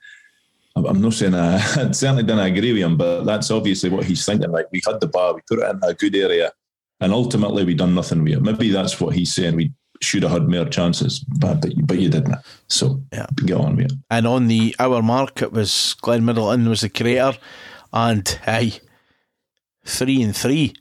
I'm 0.76 1.02
not 1.02 1.14
saying 1.14 1.34
I, 1.34 1.56
I 1.58 1.92
certainly 1.94 2.22
don't 2.22 2.38
agree 2.38 2.74
with 2.74 2.84
him, 2.84 2.96
but 2.96 3.24
that's 3.24 3.50
obviously 3.50 3.90
what 3.90 4.06
he's 4.06 4.24
thinking. 4.24 4.52
Like 4.52 4.68
we 4.72 4.84
had 4.86 5.02
the 5.02 5.08
bar, 5.08 5.34
we 5.34 5.42
put 5.48 5.58
it 5.58 5.68
in 5.68 5.80
a 5.82 5.96
good 5.96 6.16
area, 6.16 6.52
and 7.04 7.14
ultimately 7.14 7.64
we 7.66 7.74
done 7.76 7.94
nothing 7.96 8.24
with 8.24 8.34
it. 8.34 8.42
Maybe 8.42 8.70
that's 8.72 9.00
what 9.00 9.14
he's 9.16 9.34
saying. 9.34 9.56
We 9.56 9.72
should 10.02 10.24
have 10.24 10.32
had 10.32 10.50
more 10.50 10.66
chances, 10.66 11.20
but 11.20 11.62
but, 11.62 11.72
but 11.88 12.00
you 12.00 12.10
didn't. 12.10 12.36
So 12.68 13.02
Yeah. 13.14 13.28
get 13.46 13.58
on 13.58 13.76
with 13.76 13.92
it. 13.92 13.98
And 14.10 14.26
on 14.28 14.48
the 14.48 14.76
hour 14.80 15.02
mark, 15.02 15.42
it 15.42 15.52
was 15.54 15.96
Glenn 16.02 16.26
Middleton 16.26 16.68
was 16.70 16.82
the 16.82 16.90
creator, 16.90 17.38
and 17.94 18.28
hey, 18.46 18.80
three 19.86 20.22
and 20.24 20.36
three, 20.36 20.74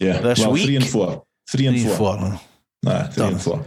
Yeah, 0.00 0.18
This 0.20 0.40
well, 0.40 0.52
week- 0.52 0.64
three 0.66 0.76
and 0.76 0.86
four, 0.88 1.24
three 1.48 1.66
and 1.66 1.76
three 1.76 1.86
and 1.88 1.96
four. 1.98 2.18
four. 2.18 2.40
Nah, 2.82 3.06
three 3.08 3.22
Done. 3.24 3.32
and 3.34 3.42
four. 3.42 3.64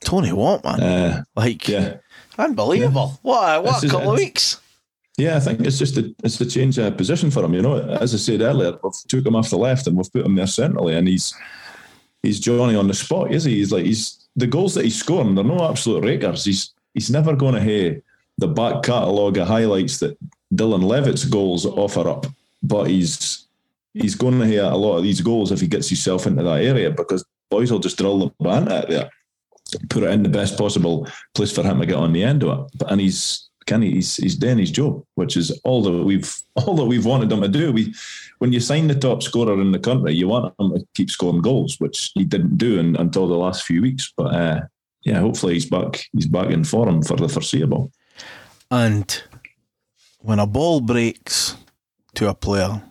Tony 0.00 0.32
Watt, 0.32 0.62
man, 0.64 0.80
Uh, 0.82 1.22
like 1.34 1.66
yeah, 1.68 1.96
unbelievable. 2.38 3.18
What 3.22 3.42
a, 3.58 3.60
what 3.62 3.82
a 3.82 3.88
couple 3.88 4.12
of 4.12 4.18
weeks. 4.18 4.60
Yeah. 5.16 5.36
I 5.36 5.40
think 5.40 5.60
it's 5.60 5.78
just 5.78 5.96
a 5.96 6.14
it's 6.22 6.40
a 6.40 6.46
change 6.46 6.78
of 6.78 6.96
position 6.96 7.30
for 7.30 7.44
him. 7.44 7.54
You 7.54 7.62
know, 7.62 7.76
as 7.76 8.14
I 8.14 8.18
said 8.18 8.40
earlier, 8.40 8.78
we've 8.82 8.92
took 9.08 9.26
him 9.26 9.36
off 9.36 9.50
the 9.50 9.58
left 9.58 9.86
and 9.86 9.96
we've 9.96 10.12
put 10.12 10.26
him 10.26 10.34
there 10.34 10.46
centrally, 10.46 10.94
and 10.96 11.08
he's 11.08 11.34
he's 12.22 12.40
Johnny 12.40 12.74
on 12.74 12.88
the 12.88 12.94
spot, 12.94 13.32
is 13.32 13.44
he? 13.44 13.56
He's 13.56 13.72
like 13.72 13.84
he's 13.84 14.26
the 14.36 14.46
goals 14.46 14.74
that 14.74 14.84
he's 14.84 14.98
scoring. 14.98 15.34
They're 15.34 15.44
no 15.44 15.68
absolute 15.68 16.04
rakers. 16.04 16.44
He's 16.44 16.72
he's 16.94 17.10
never 17.10 17.36
going 17.36 17.54
to 17.54 17.60
hear 17.60 18.02
the 18.38 18.48
back 18.48 18.82
catalogue 18.82 19.38
of 19.38 19.46
highlights 19.46 19.98
that 19.98 20.18
Dylan 20.54 20.84
Levitt's 20.84 21.24
goals 21.24 21.66
offer 21.66 22.08
up, 22.08 22.26
but 22.62 22.84
he's 22.84 23.46
he's 23.94 24.14
going 24.14 24.38
to 24.40 24.46
hear 24.46 24.64
a 24.64 24.76
lot 24.76 24.96
of 24.96 25.02
these 25.04 25.20
goals 25.20 25.52
if 25.52 25.60
he 25.60 25.66
gets 25.66 25.88
himself 25.88 26.26
into 26.26 26.42
that 26.42 26.62
area 26.62 26.90
because 26.90 27.24
boys 27.50 27.70
will 27.70 27.78
just 27.78 27.98
drill 27.98 28.18
the 28.18 28.44
band 28.44 28.68
out 28.68 28.88
there, 28.88 29.08
put 29.88 30.02
it 30.02 30.10
in 30.10 30.22
the 30.22 30.28
best 30.28 30.58
possible 30.58 31.08
place 31.34 31.52
for 31.52 31.62
him 31.62 31.80
to 31.80 31.86
get 31.86 31.96
on 31.96 32.12
the 32.12 32.24
end 32.24 32.42
of 32.42 32.66
it. 32.66 32.82
And 32.88 33.00
he's 33.00 33.48
can 33.66 33.82
he, 33.82 33.92
he's 33.92 34.16
he's 34.16 34.36
doing 34.36 34.58
his 34.58 34.70
job, 34.70 35.04
which 35.14 35.36
is 35.36 35.50
all 35.64 35.82
that 35.82 36.04
we've 36.04 36.34
all 36.56 36.74
that 36.76 36.84
we've 36.84 37.04
wanted 37.06 37.30
him 37.32 37.40
to 37.42 37.48
do. 37.48 37.72
We 37.72 37.94
when 38.38 38.52
you 38.52 38.60
sign 38.60 38.88
the 38.88 38.94
top 38.94 39.22
scorer 39.22 39.60
in 39.60 39.72
the 39.72 39.78
country, 39.78 40.14
you 40.14 40.28
want 40.28 40.54
him 40.58 40.74
to 40.74 40.86
keep 40.94 41.10
scoring 41.10 41.42
goals, 41.42 41.78
which 41.80 42.10
he 42.14 42.24
didn't 42.24 42.58
do 42.58 42.78
in, 42.78 42.96
until 42.96 43.26
the 43.28 43.36
last 43.36 43.62
few 43.64 43.82
weeks. 43.82 44.12
But 44.16 44.34
uh, 44.34 44.60
yeah, 45.02 45.20
hopefully 45.20 45.54
he's 45.54 45.66
back. 45.68 46.04
He's 46.12 46.26
back 46.26 46.50
in 46.50 46.64
form 46.64 47.02
for 47.02 47.16
the 47.16 47.28
foreseeable. 47.28 47.92
And 48.70 49.22
when 50.20 50.38
a 50.38 50.46
ball 50.46 50.80
breaks 50.80 51.56
to 52.14 52.28
a 52.28 52.34
player 52.34 52.82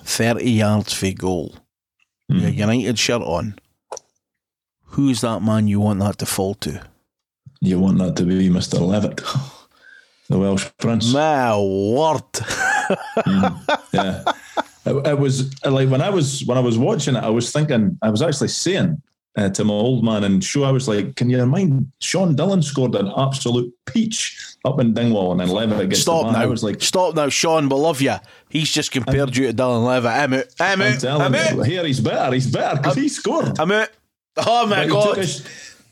30 0.00 0.50
yards 0.50 0.92
for 0.92 1.10
goal, 1.12 1.54
Hmm. 2.30 2.38
your 2.38 2.50
United 2.50 2.98
shirt 2.98 3.20
on, 3.22 3.54
who's 4.82 5.20
that 5.20 5.42
man 5.42 5.68
you 5.68 5.80
want 5.80 6.00
that 6.00 6.18
to 6.18 6.26
fall 6.26 6.54
to? 6.54 6.80
You 7.60 7.78
want 7.80 7.98
that 7.98 8.16
to 8.16 8.24
be 8.24 8.48
Mister 8.48 8.78
Levitt, 8.78 9.20
the 10.34 10.40
Welsh 10.40 10.68
Prince. 10.78 11.12
My 11.12 11.56
word. 11.56 12.22
yeah. 13.92 14.22
It, 14.86 15.06
it 15.06 15.18
was 15.18 15.54
like 15.64 15.88
when 15.88 16.02
I 16.02 16.10
was 16.10 16.44
when 16.44 16.58
I 16.58 16.60
was 16.60 16.76
watching 16.76 17.14
it, 17.14 17.22
I 17.22 17.30
was 17.30 17.52
thinking, 17.52 17.96
I 18.02 18.10
was 18.10 18.20
actually 18.20 18.48
saying 18.48 19.00
uh, 19.36 19.48
to 19.50 19.64
my 19.64 19.72
old 19.72 20.04
man 20.04 20.24
and 20.24 20.42
show, 20.42 20.64
I 20.64 20.72
was 20.72 20.88
like, 20.88 21.14
"Can 21.16 21.30
you 21.30 21.40
remind 21.40 21.90
Sean 22.00 22.34
Dillon 22.34 22.62
scored 22.62 22.94
an 22.96 23.10
absolute 23.16 23.72
peach 23.86 24.56
up 24.64 24.80
in 24.80 24.92
Dingwall 24.92 25.30
and 25.30 25.40
then 25.40 25.48
Levitt 25.48 25.90
gets 25.90 26.02
Stop 26.02 26.32
now. 26.32 26.38
I 26.38 26.46
was 26.46 26.64
like, 26.64 26.82
Stop 26.82 27.14
now, 27.14 27.28
Sean. 27.28 27.68
We 27.68 27.76
love 27.76 28.00
you. 28.02 28.16
He's 28.48 28.70
just 28.70 28.90
compared 28.90 29.36
you 29.36 29.46
to 29.46 29.54
Dylan 29.54 29.86
Levitt. 29.86 30.10
I'm 30.10 30.32
out. 30.34 30.46
I'm 30.60 30.82
I'm 30.82 30.82
out. 30.82 31.04
I'm 31.04 31.60
out. 31.60 31.66
here 31.66 31.86
he's 31.86 32.00
better. 32.00 32.34
He's 32.34 32.50
better 32.50 32.76
because 32.76 32.96
he 32.96 33.08
scored. 33.08 33.58
I'm 33.60 33.70
out. 33.70 33.88
Oh 34.36 34.66
my 34.66 34.86
But 34.86 34.92
God. 35.16 35.28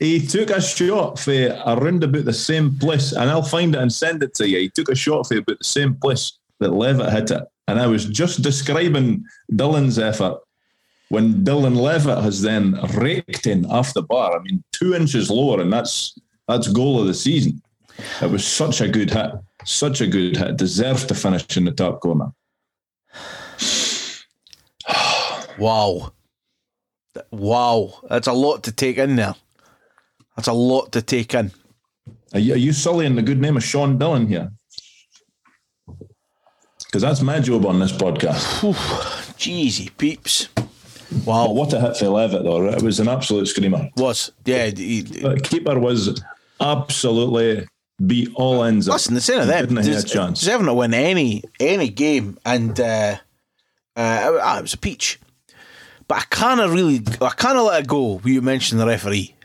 He 0.03 0.19
took 0.19 0.49
a 0.49 0.61
shot 0.61 1.17
for 1.17 1.31
around 1.65 2.03
about 2.03 2.25
the 2.25 2.33
same 2.33 2.77
place, 2.77 3.13
and 3.13 3.29
I'll 3.29 3.41
find 3.41 3.73
it 3.73 3.81
and 3.81 3.91
send 3.91 4.21
it 4.21 4.33
to 4.33 4.49
you. 4.49 4.59
He 4.59 4.69
took 4.69 4.89
a 4.89 4.95
shot 4.95 5.27
for 5.27 5.37
about 5.37 5.59
the 5.59 5.63
same 5.63 5.95
place 5.95 6.33
that 6.59 6.73
Levitt 6.73 7.13
hit 7.13 7.31
it. 7.31 7.43
And 7.69 7.79
I 7.79 7.87
was 7.87 8.03
just 8.03 8.41
describing 8.41 9.23
Dylan's 9.53 9.97
effort 9.97 10.41
when 11.07 11.45
Dylan 11.45 11.77
Levitt 11.77 12.21
has 12.21 12.41
then 12.41 12.77
raked 12.95 13.47
in 13.47 13.65
off 13.67 13.93
the 13.93 14.01
bar. 14.01 14.37
I 14.37 14.43
mean, 14.43 14.61
two 14.73 14.93
inches 14.93 15.31
lower, 15.31 15.61
and 15.61 15.71
that's 15.71 16.19
that's 16.49 16.67
goal 16.67 16.99
of 16.99 17.07
the 17.07 17.13
season. 17.13 17.61
It 18.21 18.29
was 18.29 18.45
such 18.45 18.81
a 18.81 18.89
good 18.89 19.09
hit, 19.09 19.31
such 19.63 20.01
a 20.01 20.07
good 20.07 20.35
hit. 20.35 20.57
Deserved 20.57 21.07
to 21.07 21.15
finish 21.15 21.55
in 21.55 21.63
the 21.63 21.71
top 21.71 22.01
corner. 22.01 22.33
Wow. 25.57 26.11
Wow. 27.31 27.93
That's 28.09 28.27
a 28.27 28.33
lot 28.33 28.63
to 28.63 28.71
take 28.71 28.97
in 28.97 29.17
there. 29.17 29.35
That's 30.35 30.47
a 30.47 30.53
lot 30.53 30.91
to 30.93 31.01
take 31.01 31.33
in. 31.33 31.51
Are 32.33 32.39
you, 32.39 32.53
are 32.53 32.57
you 32.57 32.73
sullying 32.73 33.15
the 33.15 33.21
good 33.21 33.39
name 33.39 33.57
of 33.57 33.63
Sean 33.63 33.97
Dillon 33.97 34.27
here? 34.27 34.51
Because 36.85 37.01
that's 37.01 37.21
my 37.21 37.39
job 37.39 37.65
on 37.65 37.79
this 37.79 37.91
podcast. 37.91 38.43
Jeezy 39.37 39.95
peeps. 39.97 40.49
Wow. 41.25 41.51
what 41.51 41.71
a 41.73 41.79
hit 41.79 41.97
for 41.97 42.07
Levitt, 42.09 42.43
though. 42.43 42.67
It 42.69 42.81
was 42.81 42.99
an 42.99 43.07
absolute 43.07 43.47
screamer. 43.47 43.89
Was. 43.97 44.31
Yeah. 44.45 44.67
he- 44.67 45.01
The 45.01 45.39
keeper 45.39 45.79
was 45.79 46.19
absolutely 46.59 47.67
beat 48.05 48.29
all 48.35 48.63
ends. 48.63 48.87
up. 48.89 48.93
Listen, 48.93 49.13
the 49.15 49.21
same 49.21 49.41
of 49.41 49.47
them. 49.47 49.67
Didn't 49.67 49.85
have 49.85 50.03
a 50.03 50.07
chance. 50.07 50.39
Deserving 50.39 50.65
to 50.67 50.73
win 50.73 50.93
any 50.93 51.43
any 51.59 51.89
game, 51.89 52.37
and 52.45 52.79
uh, 52.79 53.17
uh, 53.95 54.39
ah, 54.41 54.59
it 54.59 54.61
was 54.63 54.73
a 54.73 54.77
peach. 54.77 55.19
But 56.07 56.17
I 56.17 56.21
kind 56.29 56.59
of 56.59 56.73
really, 56.73 57.01
I 57.21 57.29
kind 57.29 57.57
of 57.57 57.65
let 57.65 57.83
it 57.83 57.87
go. 57.87 58.19
You 58.25 58.41
mentioned 58.41 58.81
the 58.81 58.87
referee. 58.87 59.35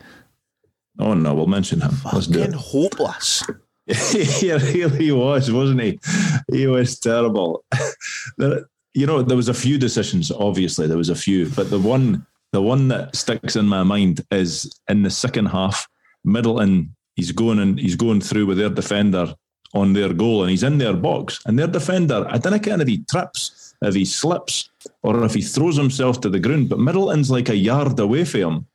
Oh, 0.99 1.15
no, 1.15 1.35
we'll 1.35 1.47
mention 1.47 1.81
him. 1.81 1.93
Let's 2.13 2.27
do 2.27 2.41
Fucking 2.41 2.55
it. 2.55 2.59
hopeless. 2.59 3.45
he 4.41 4.53
really 4.53 5.13
was, 5.13 5.51
wasn't 5.51 5.81
he? 5.81 5.99
He 6.53 6.67
was 6.67 6.99
terrible. 6.99 7.65
You 8.95 9.07
know, 9.07 9.23
there 9.23 9.37
was 9.37 9.49
a 9.49 9.55
few 9.55 9.79
decisions. 9.79 10.31
Obviously, 10.31 10.87
there 10.87 10.99
was 10.99 11.09
a 11.09 11.15
few, 11.15 11.49
but 11.51 11.71
the 11.71 11.79
one, 11.79 12.27
the 12.53 12.61
one 12.61 12.89
that 12.89 13.15
sticks 13.15 13.55
in 13.57 13.67
my 13.67 13.83
mind 13.83 14.27
is 14.31 14.71
in 14.89 15.03
the 15.05 15.11
second 15.11 15.47
half. 15.47 15.89
Middleton, 16.25 16.95
he's 17.15 17.33
going 17.33 17.61
and 17.61 17.79
he's 17.79 17.97
going 17.97 18.21
through 18.21 18.47
with 18.47 18.59
their 18.59 18.71
defender 18.71 19.35
on 19.75 19.93
their 19.93 20.13
goal, 20.13 20.43
and 20.43 20.51
he's 20.51 20.63
in 20.63 20.79
their 20.79 20.95
box, 20.95 21.41
and 21.47 21.59
their 21.59 21.67
defender. 21.67 22.27
I 22.29 22.39
don't 22.39 22.63
care 22.63 22.81
if 22.81 22.89
he 22.89 23.05
trips, 23.05 23.75
if 23.83 23.95
he 23.95 24.05
slips, 24.05 24.71
or 25.03 25.25
if 25.25 25.35
he 25.35 25.43
throws 25.43 25.77
himself 25.77 26.21
to 26.23 26.29
the 26.29 26.41
ground. 26.41 26.69
But 26.71 26.79
Middleton's 26.81 27.31
like 27.31 27.51
a 27.51 27.57
yard 27.57 27.99
away 28.01 28.25
from 28.25 28.41
him. 28.41 28.67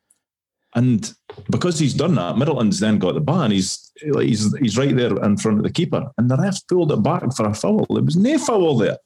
And 0.74 1.12
because 1.50 1.78
he's 1.78 1.94
done 1.94 2.16
that, 2.16 2.36
Middleton's 2.36 2.80
then 2.80 2.98
got 2.98 3.14
the 3.14 3.20
ball 3.20 3.42
and 3.42 3.52
he's 3.52 3.92
he's 4.00 4.56
he's 4.58 4.76
right 4.76 4.94
there 4.94 5.16
in 5.22 5.36
front 5.36 5.58
of 5.58 5.64
the 5.64 5.70
keeper. 5.70 6.10
And 6.18 6.28
the 6.30 6.36
ref 6.36 6.66
pulled 6.66 6.92
it 6.92 7.02
back 7.02 7.22
for 7.36 7.46
a 7.46 7.54
foul. 7.54 7.86
There 7.88 8.02
was 8.02 8.16
no 8.16 8.38
foul 8.38 8.76
there. 8.78 8.98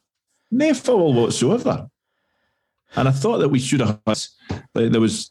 No 0.51 0.73
foul 0.73 1.13
whatsoever. 1.13 1.89
And 2.97 3.07
I 3.07 3.11
thought 3.11 3.39
that 3.39 3.51
we 3.51 3.59
should 3.59 3.81
have 3.81 4.01
like 4.07 4.93
there 4.93 5.01
was 5.01 5.31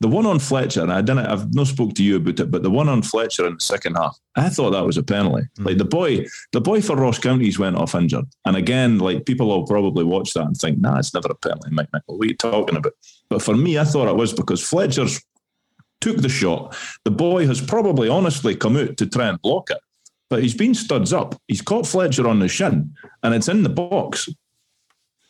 the 0.00 0.08
one 0.08 0.26
on 0.26 0.38
Fletcher, 0.38 0.82
and 0.82 0.92
I 0.92 1.00
didn't 1.00 1.26
I've 1.26 1.54
not 1.54 1.68
spoke 1.68 1.94
to 1.94 2.04
you 2.04 2.16
about 2.16 2.40
it, 2.40 2.50
but 2.50 2.62
the 2.62 2.70
one 2.70 2.88
on 2.88 3.02
Fletcher 3.02 3.46
in 3.46 3.54
the 3.54 3.60
second 3.60 3.94
half, 3.94 4.18
I 4.34 4.48
thought 4.48 4.70
that 4.70 4.84
was 4.84 4.98
a 4.98 5.02
penalty. 5.02 5.44
Hmm. 5.56 5.64
Like 5.64 5.78
the 5.78 5.84
boy, 5.84 6.26
the 6.52 6.60
boy 6.60 6.82
for 6.82 6.96
Ross 6.96 7.18
Counties 7.18 7.58
went 7.58 7.76
off 7.76 7.94
injured. 7.94 8.26
And 8.44 8.56
again, 8.56 8.98
like 8.98 9.24
people 9.24 9.48
will 9.48 9.66
probably 9.66 10.04
watch 10.04 10.34
that 10.34 10.46
and 10.46 10.56
think, 10.56 10.78
nah, 10.78 10.98
it's 10.98 11.14
never 11.14 11.28
a 11.30 11.34
penalty, 11.34 11.70
Mike 11.70 11.88
Nichol. 11.92 12.18
What 12.18 12.26
are 12.26 12.28
you 12.28 12.36
talking 12.36 12.76
about? 12.76 12.92
But 13.28 13.42
for 13.42 13.56
me, 13.56 13.78
I 13.78 13.84
thought 13.84 14.08
it 14.08 14.16
was 14.16 14.32
because 14.32 14.66
Fletcher's 14.66 15.22
took 16.00 16.18
the 16.18 16.28
shot. 16.28 16.76
The 17.04 17.10
boy 17.10 17.46
has 17.46 17.60
probably 17.60 18.08
honestly 18.08 18.54
come 18.54 18.76
out 18.76 18.96
to 18.98 19.06
try 19.06 19.28
and 19.28 19.40
block 19.42 19.70
it, 19.70 19.78
but 20.28 20.42
he's 20.42 20.54
been 20.54 20.74
studs 20.74 21.12
up. 21.12 21.34
He's 21.48 21.62
caught 21.62 21.86
Fletcher 21.86 22.28
on 22.28 22.40
the 22.40 22.48
shin, 22.48 22.94
and 23.22 23.34
it's 23.34 23.48
in 23.48 23.62
the 23.62 23.68
box. 23.68 24.28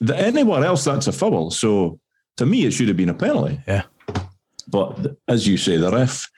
The, 0.00 0.16
anywhere 0.16 0.64
else, 0.64 0.84
that's 0.84 1.06
a 1.06 1.12
foul. 1.12 1.50
So 1.50 1.98
to 2.36 2.46
me, 2.46 2.64
it 2.64 2.72
should 2.72 2.88
have 2.88 2.96
been 2.96 3.08
a 3.08 3.14
penalty. 3.14 3.60
Yeah. 3.66 3.84
But 4.68 5.16
as 5.28 5.46
you 5.46 5.56
say, 5.56 5.76
the 5.76 5.90
ref, 5.90 6.28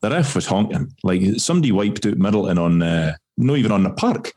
the 0.00 0.10
ref 0.10 0.34
was 0.34 0.46
honking. 0.46 0.92
Like 1.02 1.22
somebody 1.38 1.72
wiped 1.72 2.06
out 2.06 2.18
Middleton 2.18 2.58
on, 2.58 2.82
uh, 2.82 3.16
not 3.36 3.56
even 3.56 3.72
on 3.72 3.82
the 3.82 3.90
park. 3.90 4.32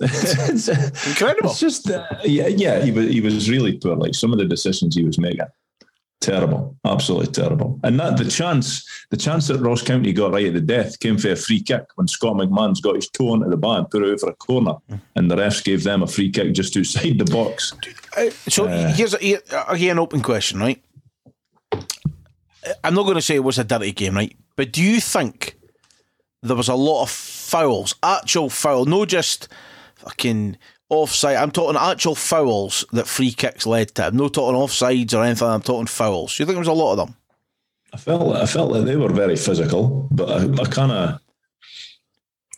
it's, 0.00 0.68
Incredible. 1.08 1.50
it's 1.50 1.60
just, 1.60 1.90
uh, 1.90 2.04
yeah, 2.24 2.48
yeah. 2.48 2.84
He 2.84 2.90
was, 2.90 3.10
he 3.10 3.20
was 3.20 3.50
really 3.50 3.78
poor. 3.78 3.96
Like 3.96 4.14
some 4.14 4.32
of 4.32 4.38
the 4.38 4.44
decisions 4.44 4.94
he 4.94 5.04
was 5.04 5.18
making, 5.18 5.46
terrible, 6.20 6.76
absolutely 6.84 7.32
terrible. 7.32 7.78
And 7.84 7.98
that 8.00 8.16
the 8.16 8.24
chance, 8.24 8.88
the 9.10 9.16
chance 9.16 9.48
that 9.48 9.60
Ross 9.60 9.82
County 9.82 10.12
got 10.12 10.32
right 10.32 10.46
at 10.46 10.54
the 10.54 10.60
death 10.60 10.98
came 11.00 11.18
for 11.18 11.32
a 11.32 11.36
free 11.36 11.62
kick 11.62 11.84
when 11.96 12.08
Scott 12.08 12.34
McMann's 12.34 12.80
got 12.80 12.96
his 12.96 13.08
toe 13.08 13.34
into 13.34 13.48
the 13.48 13.56
bar 13.56 13.78
and 13.78 13.90
put 13.90 14.02
it 14.02 14.12
out 14.12 14.20
for 14.20 14.30
a 14.30 14.34
corner, 14.34 14.74
mm. 14.90 15.00
and 15.16 15.30
the 15.30 15.36
refs 15.36 15.62
gave 15.62 15.84
them 15.84 16.02
a 16.02 16.06
free 16.06 16.30
kick 16.30 16.52
just 16.54 16.76
outside 16.76 17.18
the 17.18 17.24
box. 17.24 17.72
Uh, 18.16 18.30
so 18.48 18.66
uh, 18.66 18.92
here's 18.94 19.14
a, 19.14 19.18
here, 19.18 19.40
uh, 19.52 19.64
again 19.68 19.92
an 19.92 19.98
open 19.98 20.22
question, 20.22 20.60
right? 20.60 20.82
I'm 22.82 22.94
not 22.94 23.02
going 23.02 23.16
to 23.16 23.22
say 23.22 23.34
it 23.34 23.44
was 23.44 23.58
a 23.58 23.64
dirty 23.64 23.92
game, 23.92 24.14
right? 24.14 24.34
But 24.56 24.72
do 24.72 24.82
you 24.82 25.00
think 25.00 25.58
there 26.42 26.56
was 26.56 26.68
a 26.68 26.74
lot 26.74 27.02
of 27.02 27.10
fouls, 27.10 27.94
actual 28.02 28.48
foul, 28.48 28.86
no 28.86 29.04
just 29.04 29.48
fucking 29.96 30.56
offside? 30.94 31.36
I'm 31.36 31.50
talking 31.50 31.76
actual 31.76 32.14
fouls 32.14 32.84
that 32.92 33.06
free 33.06 33.32
kicks 33.32 33.66
led 33.66 33.94
to. 33.96 34.06
I'm 34.06 34.16
not 34.16 34.34
talking 34.34 34.58
offsides 34.58 35.14
or 35.14 35.22
anything. 35.22 35.48
I'm 35.48 35.62
talking 35.62 35.86
fouls. 35.86 36.38
You 36.38 36.46
think 36.46 36.54
there 36.54 36.60
was 36.60 36.68
a 36.68 36.72
lot 36.72 36.92
of 36.92 36.98
them? 36.98 37.16
I 37.92 37.96
felt 37.96 38.36
I 38.36 38.46
felt 38.46 38.72
that 38.72 38.86
they 38.86 38.96
were 38.96 39.12
very 39.12 39.36
physical, 39.36 40.08
but 40.10 40.28
I, 40.28 40.62
I 40.62 40.66
kind 40.66 40.92
of 40.92 41.20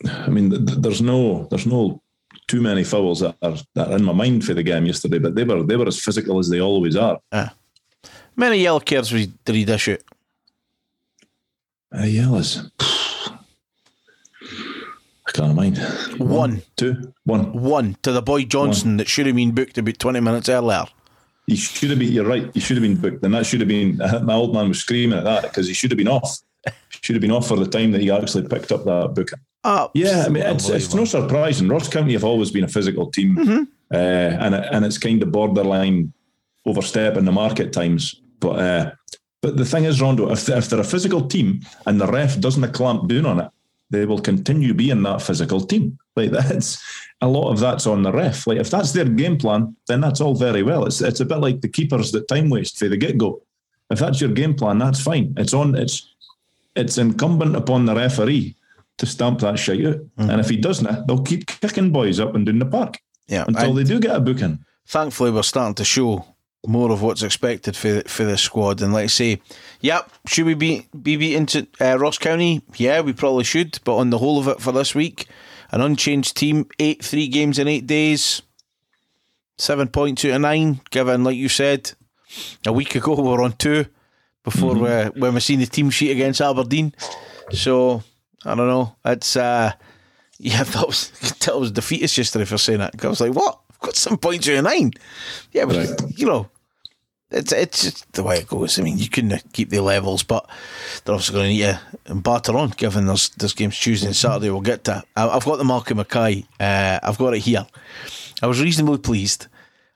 I 0.05 0.29
mean, 0.29 0.49
there's 0.65 1.01
no 1.01 1.47
there's 1.49 1.65
no 1.65 2.01
too 2.47 2.61
many 2.61 2.83
fouls 2.83 3.19
that 3.21 3.35
are 3.41 3.55
that 3.75 3.89
are 3.89 3.95
in 3.95 4.03
my 4.03 4.13
mind 4.13 4.45
for 4.45 4.53
the 4.53 4.63
game 4.63 4.85
yesterday, 4.85 5.19
but 5.19 5.35
they 5.35 5.43
were 5.43 5.63
they 5.63 5.75
were 5.75 5.87
as 5.87 5.99
physical 5.99 6.39
as 6.39 6.49
they 6.49 6.61
always 6.61 6.95
are. 6.95 7.19
Uh, 7.31 7.49
many 8.35 8.57
yellow 8.57 8.79
cards 8.79 9.11
we 9.11 9.27
did 9.45 9.55
he 9.55 9.65
dish 9.65 9.89
out? 9.89 10.03
Uh, 11.95 12.03
yellows. 12.03 12.69
I 15.37 15.41
can't 15.43 15.55
mind. 15.55 15.77
One. 16.17 16.61
two, 16.75 17.13
one. 17.25 17.53
One 17.53 17.97
to 18.03 18.11
the 18.11 18.21
boy 18.21 18.43
Johnson 18.45 18.97
that 18.97 19.07
should 19.07 19.25
have 19.27 19.35
been 19.35 19.51
booked 19.53 19.77
about 19.77 19.99
20 19.99 20.19
minutes 20.19 20.49
earlier. 20.49 20.85
He 21.45 21.55
should 21.55 21.89
have 21.91 21.99
been. 21.99 22.11
You're 22.11 22.25
right. 22.25 22.49
He 22.53 22.59
should 22.59 22.75
have 22.77 22.81
been 22.83 22.97
booked, 22.97 23.23
and 23.23 23.33
that 23.33 23.45
should 23.45 23.61
have 23.61 23.69
been. 23.69 23.97
My 24.23 24.33
old 24.33 24.53
man 24.53 24.67
was 24.67 24.79
screaming 24.79 25.17
at 25.17 25.23
that 25.23 25.43
because 25.43 25.67
he 25.67 25.73
should 25.73 25.91
have 25.91 25.97
been 25.97 26.07
off. 26.07 26.39
Should 27.01 27.15
have 27.15 27.21
been 27.21 27.31
off 27.31 27.47
for 27.47 27.55
the 27.55 27.67
time 27.67 27.91
that 27.91 28.01
he 28.01 28.11
actually 28.11 28.47
picked 28.47 28.71
up 28.71 28.83
that 28.83 29.13
booking. 29.15 29.39
Oh, 29.63 29.89
Yeah, 29.93 30.23
I 30.25 30.29
mean, 30.29 30.43
it's, 30.43 30.67
it's 30.69 30.93
no 30.93 31.05
surprising. 31.05 31.67
Ross 31.69 31.87
County 31.87 32.13
have 32.13 32.23
always 32.25 32.51
been 32.51 32.63
a 32.65 32.67
physical 32.67 33.09
team, 33.11 33.37
uh, 33.93 33.95
and 33.95 34.55
it- 34.55 34.67
and 34.71 34.85
it's 34.85 34.97
kind 34.97 35.21
of 35.23 35.31
borderline 35.31 36.11
overstepping 36.65 37.23
the 37.25 37.31
market 37.31 37.71
times. 37.71 38.15
But 38.41 38.59
uh, 38.59 38.91
but 39.41 39.55
the 39.55 39.65
thing 39.65 39.85
is, 39.85 40.01
Rondo, 40.01 40.29
if 40.31 40.49
if 40.49 40.69
they're 40.69 40.79
a 40.81 40.83
physical 40.83 41.27
team 41.27 41.61
and 41.85 42.01
the 42.01 42.07
ref 42.07 42.39
doesn't 42.41 42.73
clamp 42.73 43.07
down 43.07 43.25
on 43.25 43.39
it, 43.39 43.49
they 43.89 44.05
will 44.05 44.19
continue 44.19 44.73
being 44.73 45.03
that 45.03 45.21
physical 45.21 45.61
team. 45.61 45.97
Like 46.15 46.31
that's 46.31 46.81
a 47.21 47.27
lot 47.27 47.51
of 47.51 47.59
that's 47.59 47.87
on 47.87 48.03
the 48.03 48.11
ref. 48.11 48.47
Like 48.47 48.59
if 48.59 48.69
that's 48.69 48.91
their 48.91 49.05
game 49.05 49.37
plan, 49.37 49.75
then 49.87 50.01
that's 50.01 50.21
all 50.21 50.35
very 50.35 50.63
well. 50.63 50.85
It's 50.85 51.01
it's 51.01 51.19
a 51.19 51.25
bit 51.25 51.37
like 51.37 51.61
the 51.61 51.69
keepers 51.69 52.11
that 52.11 52.27
time 52.27 52.49
waste 52.49 52.77
for 52.77 52.89
the 52.89 52.97
get 52.97 53.17
go. 53.17 53.41
If 53.89 53.99
that's 53.99 54.19
your 54.19 54.31
game 54.31 54.53
plan, 54.53 54.79
that's 54.79 55.01
fine. 55.01 55.33
It's 55.37 55.53
on. 55.53 55.75
It's 55.75 56.13
it's 56.75 56.97
incumbent 56.97 57.55
upon 57.55 57.85
the 57.85 57.95
referee 57.95 58.55
to 58.97 59.05
stamp 59.05 59.39
that 59.39 59.57
shit 59.57 59.85
out. 59.85 59.95
Mm-hmm. 59.95 60.29
And 60.29 60.39
if 60.39 60.49
he 60.49 60.57
doesn't, 60.57 61.07
they'll 61.07 61.23
keep 61.23 61.47
kicking 61.47 61.91
boys 61.91 62.19
up 62.19 62.35
and 62.35 62.45
down 62.45 62.59
the 62.59 62.65
park 62.65 62.97
yeah. 63.27 63.45
until 63.47 63.69
and 63.69 63.77
they 63.77 63.83
do 63.83 63.99
get 63.99 64.15
a 64.15 64.19
booking. 64.19 64.63
thankfully, 64.85 65.31
we're 65.31 65.43
starting 65.43 65.75
to 65.75 65.85
show 65.85 66.25
more 66.67 66.91
of 66.91 67.01
what's 67.01 67.23
expected 67.23 67.75
for 67.75 68.01
for 68.01 68.23
the 68.25 68.37
squad. 68.37 68.81
And 68.81 68.93
let's 68.93 69.13
say, 69.13 69.41
yep, 69.81 70.11
should 70.27 70.45
we 70.45 70.53
be 70.53 70.87
be 71.01 71.15
beaten 71.15 71.45
to 71.47 71.67
uh, 71.79 71.97
Ross 71.97 72.17
County? 72.17 72.61
Yeah, 72.75 73.01
we 73.01 73.13
probably 73.13 73.43
should. 73.45 73.79
But 73.83 73.97
on 73.97 74.09
the 74.09 74.17
whole 74.19 74.37
of 74.39 74.47
it 74.47 74.61
for 74.61 74.71
this 74.71 74.93
week, 74.93 75.27
an 75.71 75.81
unchanged 75.81 76.35
team, 76.37 76.67
eight 76.79 77.03
three 77.03 77.27
games 77.27 77.57
in 77.57 77.67
eight 77.67 77.87
days, 77.87 78.41
seven 79.57 79.87
points 79.87 80.25
out 80.25 80.31
of 80.31 80.41
nine. 80.41 80.81
Given, 80.89 81.23
like 81.23 81.37
you 81.37 81.49
said, 81.49 81.91
a 82.65 82.73
week 82.73 82.95
ago 82.95 83.15
we 83.15 83.23
were 83.23 83.41
on 83.41 83.53
two 83.53 83.85
before 84.43 84.75
we, 84.75 84.89
when 85.19 85.33
we 85.33 85.39
seen 85.39 85.59
the 85.59 85.65
team 85.65 85.89
sheet 85.89 86.11
against 86.11 86.41
Aberdeen. 86.41 86.93
So 87.51 88.03
I 88.45 88.55
don't 88.55 88.67
know. 88.67 88.95
It's 89.05 89.35
uh, 89.35 89.71
yeah, 90.37 90.63
that 90.63 90.85
was 90.87 91.11
that 91.45 91.57
was 91.59 91.71
defeatist 91.71 92.17
yesterday 92.17 92.45
for 92.45 92.57
saying 92.57 92.79
that. 92.79 93.03
I 93.03 93.07
was 93.07 93.21
like, 93.21 93.33
what? 93.33 93.59
I've 93.71 93.79
got 93.79 93.95
some 93.95 94.17
points 94.17 94.47
out 94.49 94.55
of 94.55 94.63
nine. 94.65 94.91
Yeah, 95.51 95.65
but 95.65 95.75
Right. 95.75 96.17
you 96.17 96.25
know, 96.25 96.49
it's 97.29 97.51
it's 97.51 97.83
just 97.83 98.11
the 98.13 98.23
way 98.23 98.39
it 98.39 98.47
goes. 98.47 98.79
I 98.79 98.83
mean, 98.83 98.97
you 98.97 99.09
couldn't 99.09 99.53
keep 99.53 99.69
the 99.69 99.81
levels, 99.81 100.23
but 100.23 100.49
they're 101.03 101.15
also 101.15 101.33
going 101.33 101.45
to 101.45 101.53
need 101.53 101.79
to 102.05 102.15
batter 102.15 102.57
on. 102.57 102.69
Given 102.69 103.07
there's 103.07 103.29
there's 103.29 103.53
games 103.53 103.77
Tuesday 103.77 104.07
and 104.07 104.15
Saturday, 104.15 104.49
we'll 104.49 104.61
get 104.61 104.85
to. 104.85 105.03
I've 105.15 105.45
got 105.45 105.57
the 105.57 105.63
Malky 105.63 105.95
Mackay. 105.95 106.45
Uh, 106.59 106.99
I've 107.03 107.17
got 107.17 107.35
it 107.35 107.39
here. 107.39 107.67
I 108.41 108.47
was 108.47 108.61
reasonably 108.61 108.99
pleased. 108.99 109.47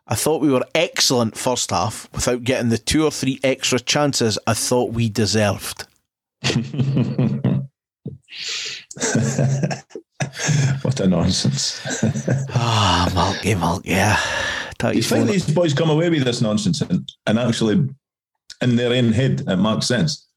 I 0.08 0.16
thought 0.16 0.42
we 0.42 0.52
were 0.52 0.66
excellent 0.76 1.38
first 1.38 1.72
half 1.72 2.10
without 2.12 2.44
getting 2.44 2.70
the 2.70 2.78
two 2.78 3.06
or 3.06 3.12
three 3.12 3.40
extra 3.44 3.80
chances 3.80 4.38
I 4.46 4.54
thought 4.54 4.92
we 4.92 5.10
deserved. 5.10 5.86
what 10.82 11.00
a 11.00 11.08
nonsense. 11.08 11.80
Ah, 12.54 13.10
Malky, 13.14 13.56
Malky, 13.56 13.82
yeah. 13.86 14.16
Thought 14.80 14.96
you 14.96 15.02
he's 15.02 15.10
think 15.10 15.28
these 15.30 15.50
boys 15.54 15.74
come 15.74 15.90
away 15.90 16.10
with 16.10 16.24
this 16.24 16.42
nonsense 16.42 16.82
and, 16.82 17.08
and 17.28 17.40
actually 17.40 17.88
in 18.62 18.76
their 18.76 18.94
own 18.94 19.12
head 19.14 19.44
it 19.48 19.56
makes 19.58 19.88
sense? 19.88 20.28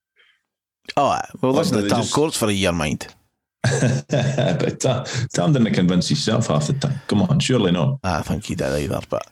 Oh, 0.97 1.19
well, 1.41 1.53
Or 1.53 1.55
listen 1.55 1.77
do 1.77 1.83
to 1.83 1.83
they 1.85 1.89
Tam 1.91 2.01
just- 2.03 2.13
Courts 2.15 2.37
for 2.37 2.49
a 2.49 2.53
year, 2.53 2.73
mind. 2.73 3.07
but 3.63 4.81
Tam, 4.81 5.05
Tam 5.33 5.53
didn't 5.55 5.73
convince 5.73 6.09
himself 6.09 6.49
half 6.49 6.67
the 6.67 6.75
time. 6.75 7.01
Come 7.07 7.23
on, 7.23 7.41
surely 7.41 7.73
not. 7.73 7.99
I 8.05 8.21
think 8.21 8.45
he 8.45 8.55
did 8.55 8.71
either, 8.71 9.01
but 9.09 9.27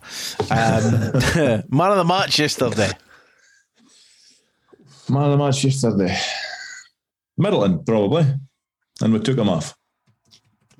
um, 0.50 1.62
man 1.70 1.90
of 1.90 1.98
the 1.98 2.04
match 2.06 2.38
yesterday. 2.38 2.90
Man 5.10 5.24
of 5.24 5.30
the 5.32 5.36
match 5.36 5.62
yesterday. 5.64 6.16
Middleton, 7.36 7.84
probably. 7.84 8.24
And 9.02 9.12
we 9.12 9.18
took 9.20 9.36
him 9.36 9.48
off. 9.50 9.74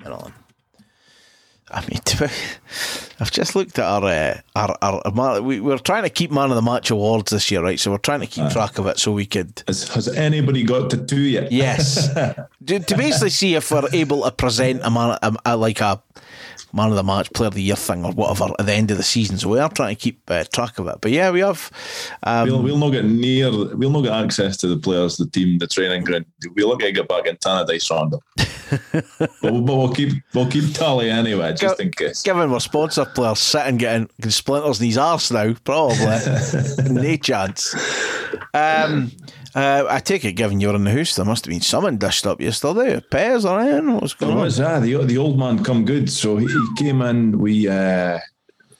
Middleton. 0.02 0.32
I 1.70 1.80
mean, 1.82 2.00
be, 2.18 2.26
I've 3.18 3.30
just 3.30 3.56
looked 3.56 3.78
at 3.78 3.84
our, 3.86 4.04
uh, 4.04 4.40
our, 4.54 4.76
our, 4.82 5.02
our 5.06 5.40
we, 5.40 5.58
we're 5.58 5.78
trying 5.78 6.02
to 6.02 6.10
keep 6.10 6.30
man 6.30 6.50
of 6.50 6.56
the 6.56 6.62
match 6.62 6.90
awards 6.90 7.30
this 7.30 7.50
year, 7.50 7.62
right? 7.62 7.80
So 7.80 7.90
we're 7.90 7.96
trying 7.98 8.20
to 8.20 8.26
keep 8.26 8.50
track 8.50 8.78
of 8.78 8.86
it 8.88 8.98
so 8.98 9.12
we 9.12 9.24
could, 9.24 9.62
Has, 9.66 9.88
has 9.88 10.08
anybody 10.08 10.64
got 10.64 10.90
to 10.90 10.98
two 10.98 11.20
yet? 11.20 11.50
yes, 11.50 12.12
to, 12.66 12.78
to 12.78 12.96
basically 12.96 13.30
see 13.30 13.54
if 13.54 13.70
we're 13.70 13.88
able 13.92 14.24
to 14.24 14.30
present 14.32 14.82
a 14.84 14.90
man, 14.90 15.18
a, 15.22 15.34
a, 15.46 15.56
like 15.56 15.80
a 15.80 16.02
man 16.72 16.88
of 16.90 16.96
the 16.96 17.02
match, 17.02 17.32
player 17.32 17.48
of 17.48 17.54
the 17.54 17.62
year 17.62 17.76
thing 17.76 18.04
or 18.04 18.12
whatever 18.12 18.52
at 18.58 18.66
the 18.66 18.72
end 18.72 18.90
of 18.90 18.96
the 18.96 19.02
season. 19.02 19.38
So 19.38 19.48
we 19.48 19.58
are 19.58 19.68
trying 19.68 19.94
to 19.94 20.00
keep 20.00 20.22
uh, 20.30 20.44
track 20.52 20.78
of 20.78 20.86
it. 20.88 20.98
But 21.00 21.10
yeah, 21.10 21.30
we 21.30 21.40
have. 21.40 21.70
Um, 22.22 22.48
We'll, 22.48 22.62
we'll 22.62 22.78
not 22.78 22.90
get 22.90 23.04
near, 23.04 23.50
we'll 23.50 23.90
not 23.90 24.02
get 24.02 24.12
access 24.12 24.56
to 24.58 24.68
the 24.68 24.76
players, 24.78 25.16
the 25.16 25.26
team, 25.26 25.58
the 25.58 25.66
training 25.66 26.04
ground. 26.04 26.26
We'll 26.56 26.68
not 26.70 26.78
get 26.80 27.08
back 27.08 27.26
in 27.26 27.36
Tannadice 27.36 27.90
round. 27.90 28.14
but, 29.20 29.30
we'll- 29.42 29.60
but 29.62 29.76
we'll 29.76 29.92
keep 29.94 30.12
we'll 30.34 30.50
keep 30.50 30.72
tally 30.74 31.10
anyway, 31.10 31.54
just 31.54 31.78
in 31.80 31.90
case. 31.90 32.22
Given 32.22 32.50
we're 32.50 32.60
sponsor 32.60 33.04
players 33.04 33.38
sitting 33.40 33.76
getting 33.76 34.08
splinters 34.28 34.80
in 34.80 34.86
his 34.86 34.98
arse 34.98 35.30
now, 35.30 35.54
probably. 35.64 35.96
no 36.90 37.16
chance. 37.16 37.74
Um, 38.54 39.12
uh, 39.54 39.86
I 39.88 40.00
take 40.00 40.24
it, 40.24 40.32
given 40.32 40.60
you're 40.60 40.74
in 40.74 40.84
the 40.84 40.90
house, 40.92 41.14
there 41.16 41.24
must 41.24 41.44
have 41.44 41.50
been 41.50 41.60
someone 41.60 41.98
dished 41.98 42.26
up 42.26 42.40
yesterday. 42.40 43.00
Pears 43.00 43.44
or 43.44 43.60
anything? 43.60 43.94
What's 43.94 44.14
There 44.14 44.28
going 44.28 44.38
on? 44.38 44.44
was 44.44 44.60
ah, 44.60 44.80
the 44.80 44.96
the 45.04 45.18
old 45.18 45.38
man 45.38 45.62
come 45.62 45.84
good. 45.84 46.10
So 46.10 46.36
he, 46.38 46.46
he 46.46 46.66
came 46.76 47.02
in. 47.02 47.38
We 47.38 47.68
uh, 47.68 48.18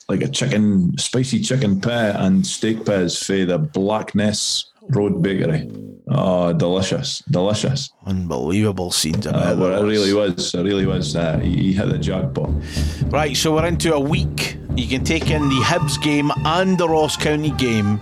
like 0.09 0.23
a 0.23 0.29
chicken, 0.29 0.97
spicy 0.99 1.41
chicken 1.41 1.81
pie 1.81 2.09
and 2.11 2.47
steak 2.47 2.85
pies 2.85 3.23
for 3.23 3.45
the 3.45 3.59
Blackness 3.59 4.71
Road 4.89 5.23
Bakery. 5.23 5.71
Oh, 6.09 6.53
delicious, 6.53 7.21
delicious. 7.31 7.91
Unbelievable 8.07 8.91
scenes. 8.91 9.27
Uh, 9.27 9.53
it. 9.53 9.59
well, 9.59 9.83
it 9.83 9.89
really 9.89 10.13
was. 10.13 10.55
It 10.55 10.63
really 10.63 10.87
was. 10.87 11.15
Uh, 11.15 11.39
he, 11.39 11.57
he 11.57 11.73
hit 11.73 11.89
the 11.89 11.99
jackpot. 11.99 12.51
Right, 13.07 13.37
so 13.37 13.55
we're 13.55 13.67
into 13.67 13.95
a 13.95 14.01
week. 14.01 14.57
You 14.75 14.89
can 14.89 15.05
take 15.05 15.31
in 15.31 15.43
the 15.49 15.63
Hibs 15.65 16.03
game 16.03 16.31
and 16.45 16.77
the 16.77 16.89
Ross 16.89 17.17
County 17.17 17.51
game 17.53 17.99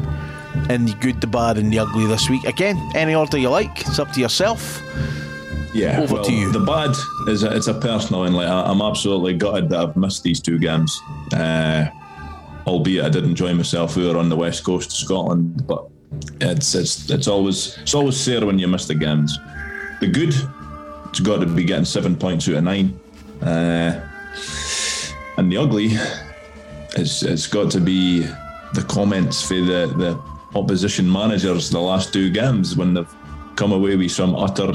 in 0.69 0.87
the 0.87 0.97
good, 1.01 1.21
the 1.21 1.27
bad, 1.27 1.59
and 1.59 1.73
the 1.73 1.79
ugly 1.79 2.07
this 2.07 2.29
week. 2.29 2.45
Again, 2.45 2.77
any 2.95 3.15
order 3.15 3.39
you 3.39 3.51
like. 3.51 3.81
It's 3.81 3.99
up 3.99 4.13
to 4.13 4.21
yourself. 4.21 4.83
Yeah, 5.73 6.01
Over 6.01 6.15
well, 6.15 6.25
to 6.25 6.33
you. 6.33 6.51
The 6.51 6.61
bad 6.61 6.95
is 7.29 7.45
a, 7.45 7.55
it's 7.55 7.69
a 7.69 7.75
personal 7.75 8.23
one. 8.23 8.33
Like 8.33 8.49
I, 8.49 8.63
I'm 8.63 8.83
absolutely 8.83 9.35
gutted 9.35 9.69
that 9.71 9.81
I've 9.81 9.97
missed 9.97 10.23
these 10.23 10.41
two 10.41 10.59
games. 10.59 11.01
Uh, 11.33 11.89
albeit 12.67 13.05
I 13.05 13.09
did 13.09 13.25
enjoy 13.25 13.55
myself. 13.55 13.97
We 13.97 14.07
were 14.07 14.19
on 14.19 14.29
the 14.29 14.37
west 14.37 14.65
coast 14.65 14.91
of 14.91 14.97
Scotland, 14.97 15.67
but 15.67 15.87
it's 16.41 16.75
it's 16.75 17.09
it's 17.11 17.29
always 17.29 17.79
it's 17.79 17.95
always 17.95 18.19
sad 18.19 18.45
when 18.45 18.59
you 18.59 18.67
miss 18.67 18.87
the 18.87 18.95
games. 18.95 19.39
The 20.01 20.09
good, 20.09 20.35
it's 21.09 21.21
got 21.21 21.41
to 21.41 21.47
be 21.47 21.65
getting 21.65 21.85
seven 21.85 22.17
points 22.17 22.49
out 22.49 22.57
of 22.57 22.65
nine, 22.65 22.99
uh, 23.43 24.01
and 25.37 25.53
the 25.53 25.57
ugly, 25.57 25.91
it's 26.97 27.23
it's 27.23 27.47
got 27.47 27.71
to 27.73 27.81
be 27.81 28.21
the 28.75 28.85
comments 28.89 29.47
for 29.47 29.55
the 29.55 29.93
the 29.97 30.30
opposition 30.55 31.11
managers 31.11 31.71
the 31.71 31.81
last 31.81 32.13
two 32.13 32.31
games 32.31 32.77
when 32.77 32.95
they've 32.95 33.15
come 33.57 33.73
away 33.73 33.97
with 33.97 34.11
some 34.11 34.35
utter 34.35 34.73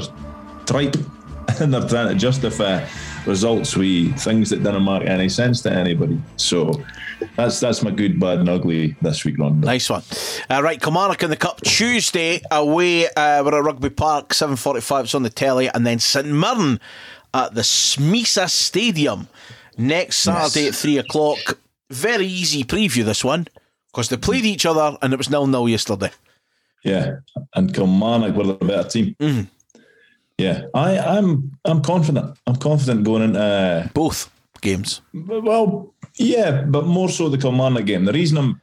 tripe 0.66 0.96
and 1.60 1.72
they're 1.72 1.88
trying 1.88 2.08
to 2.08 2.14
justify 2.14 2.86
results 3.26 3.76
with 3.76 4.16
things 4.20 4.50
that 4.50 4.62
didn't 4.62 4.84
make 4.84 5.02
any 5.08 5.28
sense 5.28 5.60
to 5.62 5.72
anybody. 5.72 6.20
So 6.36 6.72
that's 7.36 7.60
that's 7.60 7.82
my 7.82 7.90
good, 7.90 8.20
bad, 8.20 8.38
and 8.38 8.48
ugly 8.48 8.94
this 9.02 9.24
week, 9.24 9.38
London. 9.38 9.62
Nice 9.62 9.88
one. 9.90 10.02
Uh, 10.50 10.62
right, 10.62 10.80
Kilmarnock 10.80 11.22
in 11.22 11.30
the 11.30 11.36
Cup 11.36 11.60
Tuesday 11.62 12.40
away. 12.50 13.06
Uh, 13.08 13.42
we're 13.44 13.58
at 13.58 13.64
Rugby 13.64 13.90
Park, 13.90 14.28
7.45. 14.30 15.04
It's 15.04 15.14
on 15.14 15.22
the 15.22 15.30
telly. 15.30 15.68
And 15.68 15.86
then 15.86 15.98
St 15.98 16.26
Mirren 16.26 16.78
at 17.34 17.54
the 17.54 17.62
Smisa 17.62 18.48
Stadium 18.48 19.28
next 19.76 20.16
Saturday 20.18 20.64
Yes. 20.66 20.74
at 20.76 20.80
3 20.82 20.98
o'clock. 20.98 21.58
Very 21.90 22.26
easy 22.26 22.64
preview, 22.64 23.04
this 23.04 23.24
one, 23.24 23.46
because 23.96 24.10
they 24.10 24.18
played 24.18 24.44
each 24.44 24.66
other 24.66 24.98
and 25.00 25.14
it 25.14 25.16
was 25.16 25.30
nil 25.30 25.46
nil 25.46 25.68
yesterday. 25.68 26.10
Yeah, 26.84 27.16
and 27.54 27.74
Kilmarnock 27.74 28.36
were 28.36 28.44
the 28.44 28.54
better 28.54 28.88
team. 28.88 29.16
Yeah, 30.36 30.66
I, 30.74 30.98
I'm 30.98 31.58
I'm 31.64 31.80
confident. 31.80 32.38
I'm 32.46 32.56
confident 32.56 33.04
going 33.04 33.22
into. 33.22 33.40
Uh, 33.40 33.88
Both 33.94 34.30
games. 34.60 35.00
well, 35.14 35.94
yeah, 36.16 36.62
but 36.62 36.84
more 36.86 37.08
so 37.08 37.30
the 37.30 37.38
Kilmarnock 37.38 37.86
game. 37.86 38.04
The 38.04 38.12
reason 38.12 38.36
I'm 38.36 38.60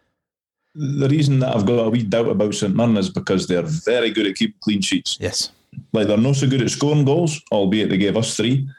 the 0.76 1.10
reason 1.10 1.40
that 1.40 1.56
I've 1.56 1.66
got 1.66 1.88
a 1.88 1.90
wee 1.90 2.04
doubt 2.04 2.30
about 2.30 2.54
St 2.54 2.76
Mirren 2.76 2.98
is 2.98 3.10
because 3.10 3.48
they're 3.48 3.64
very 3.64 4.12
good 4.12 4.28
at 4.28 4.36
keeping 4.36 4.60
clean 4.62 4.82
sheets. 4.82 5.18
Yes. 5.20 5.52
Like 5.94 6.08
they're 6.08 6.18
not 6.18 6.36
so 6.36 6.48
good 6.48 6.62
at 6.62 6.70
scoring 6.70 7.06
goals, 7.06 7.42
albeit 7.52 7.90
they 7.90 7.98
gave 7.98 8.18
us 8.18 8.38
three. 8.38 8.70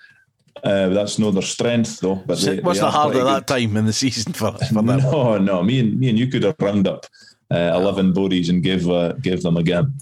Uh, 0.62 0.88
that's 0.88 1.18
no 1.18 1.30
their 1.30 1.42
strength 1.42 2.00
though. 2.00 2.14
But 2.14 2.38
they, 2.38 2.60
What's 2.60 2.78
they 2.78 2.86
the 2.86 2.90
hard 2.90 3.16
at 3.16 3.24
that 3.24 3.46
time 3.46 3.76
in 3.76 3.86
the 3.86 3.92
season 3.92 4.32
for, 4.32 4.52
for 4.68 4.74
them? 4.74 4.86
No, 4.86 5.38
no. 5.38 5.62
Me 5.62 5.80
and 5.80 5.98
me 5.98 6.08
and 6.08 6.18
you 6.18 6.28
could 6.28 6.42
have 6.42 6.56
round 6.58 6.86
up 6.86 7.06
uh, 7.50 7.72
eleven 7.74 8.12
bodies 8.12 8.48
and 8.48 8.62
give 8.62 8.88
uh, 8.88 9.12
give 9.14 9.42
them 9.42 9.56
a 9.56 9.62
game. 9.62 9.94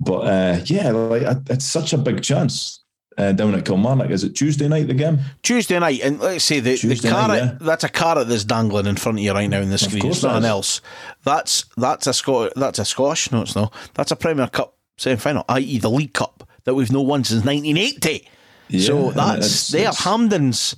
But 0.00 0.20
uh, 0.20 0.60
yeah, 0.64 0.90
like 0.90 1.22
it's 1.50 1.64
such 1.64 1.92
a 1.92 1.98
big 1.98 2.22
chance 2.22 2.84
uh, 3.18 3.32
down 3.32 3.54
at 3.54 3.64
Kilmarnock. 3.64 4.10
Is 4.10 4.24
it 4.24 4.34
Tuesday 4.34 4.68
night 4.68 4.86
the 4.86 4.94
game? 4.94 5.20
Tuesday 5.42 5.78
night, 5.78 6.00
and 6.02 6.18
let's 6.20 6.44
say 6.44 6.60
the, 6.60 6.76
the 6.76 6.96
carrot, 6.96 7.28
night, 7.28 7.36
yeah. 7.36 7.58
that's 7.60 7.84
a 7.84 7.88
carrot 7.88 8.28
that's 8.28 8.44
dangling 8.44 8.86
in 8.86 8.96
front 8.96 9.18
of 9.18 9.24
you 9.24 9.32
right 9.32 9.48
now 9.48 9.60
in 9.60 9.70
the 9.70 9.78
screen. 9.78 10.02
course 10.02 10.16
It's 10.16 10.24
nothing 10.24 10.44
else. 10.44 10.80
That's 11.24 11.64
that's 11.76 12.06
a 12.06 12.12
Scot 12.12 12.52
that's 12.56 12.78
a 12.78 12.84
Scottish, 12.84 13.30
no 13.30 13.42
it's 13.42 13.54
not. 13.54 13.72
That's 13.94 14.10
a 14.10 14.16
Premier 14.16 14.48
Cup 14.48 14.76
semi 14.96 15.16
final, 15.16 15.44
i.e. 15.48 15.78
the 15.78 15.90
League 15.90 16.14
Cup 16.14 16.48
that 16.64 16.74
we've 16.74 16.92
not 16.92 17.06
won 17.06 17.24
since 17.24 17.44
nineteen 17.44 17.76
eighty. 17.76 18.28
Yeah, 18.68 18.86
so 18.86 19.10
that's 19.10 19.46
it's- 19.46 19.68
they 19.70 19.86
are 19.86 19.90
it's- 19.90 20.04
Hampden's 20.04 20.76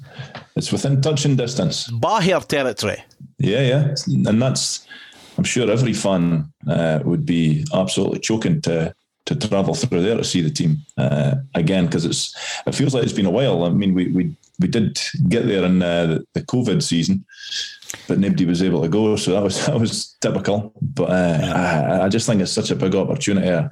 It's 0.57 0.73
within 0.73 1.01
touching 1.03 1.37
distance. 1.37 1.89
Bahir 1.91 2.41
territory. 2.47 2.99
Yeah, 3.39 3.61
yeah, 3.63 3.95
and 4.29 4.41
that's. 4.41 4.87
I'm 5.39 5.45
sure 5.45 5.71
every 5.71 5.93
fan 5.93 6.51
uh, 6.67 7.01
would 7.05 7.27
be 7.27 7.65
absolutely 7.75 8.21
choking 8.21 8.63
to 8.63 8.95
to 9.27 9.35
travel 9.35 9.75
through 9.75 10.03
there 10.03 10.17
to 10.17 10.25
see 10.25 10.41
the 10.41 10.51
team 10.51 10.79
uh, 10.97 11.35
again 11.55 11.85
because 11.87 12.05
it's 12.07 12.35
it 12.67 12.75
feels 12.75 12.95
like 12.95 13.03
it's 13.05 13.13
been 13.13 13.27
a 13.27 13.31
while. 13.31 13.65
I 13.65 13.69
mean, 13.71 13.93
we 13.95 14.09
we 14.09 14.35
we 14.61 14.69
did 14.69 14.99
get 15.29 15.47
there 15.47 15.65
in 15.65 15.83
uh, 15.83 16.07
the, 16.07 16.27
the 16.33 16.41
COVID 16.43 16.83
season, 16.83 17.25
but 18.09 18.19
nobody 18.19 18.47
was 18.47 18.63
able 18.63 18.81
to 18.83 18.89
go, 18.89 19.17
so 19.17 19.33
that 19.33 19.43
was 19.43 19.67
that 19.67 19.79
was 19.79 20.17
typical. 20.21 20.73
But 20.81 21.11
uh, 21.11 22.01
I, 22.01 22.05
I 22.07 22.09
just 22.09 22.27
think 22.27 22.41
it's 22.41 22.53
such 22.53 22.71
a 22.71 22.77
big 22.77 22.95
opportunity. 22.95 23.69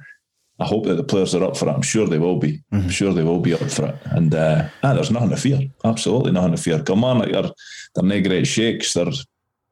I, 0.59 0.65
hope 0.65 0.85
that 0.85 0.95
the 0.95 1.03
players 1.03 1.35
are 1.35 1.43
up 1.43 1.57
for 1.57 1.67
it. 1.67 1.73
I'm 1.73 1.81
sure 1.81 2.07
they 2.07 2.19
will 2.19 2.37
be. 2.37 2.61
I'm 2.71 2.89
sure 2.89 3.13
they 3.13 3.23
will 3.23 3.39
be 3.39 3.53
up 3.53 3.69
for 3.69 3.87
it. 3.87 3.95
And 4.05 4.33
uh, 4.33 4.67
ah, 4.83 4.93
there's 4.93 5.11
nothing 5.11 5.29
to 5.29 5.37
fear. 5.37 5.59
Absolutely 5.83 6.31
nothing 6.31 6.55
to 6.55 6.61
fear. 6.61 6.81
Kilmarnock 6.81 7.33
are 7.33 7.51
they're 7.93 8.03
no 8.03 8.21
great 8.21 8.47
shakes. 8.47 8.93
They're 8.93 9.11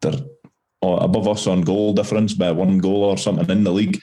they're 0.02 0.20
oh, 0.82 0.98
above 0.98 1.28
us 1.28 1.48
on 1.48 1.62
goal 1.62 1.94
difference 1.94 2.34
by 2.34 2.52
one 2.52 2.80
goal 2.80 3.04
or 3.04 3.18
something 3.18 3.50
in 3.50 3.64
the 3.64 3.72
league. 3.72 4.02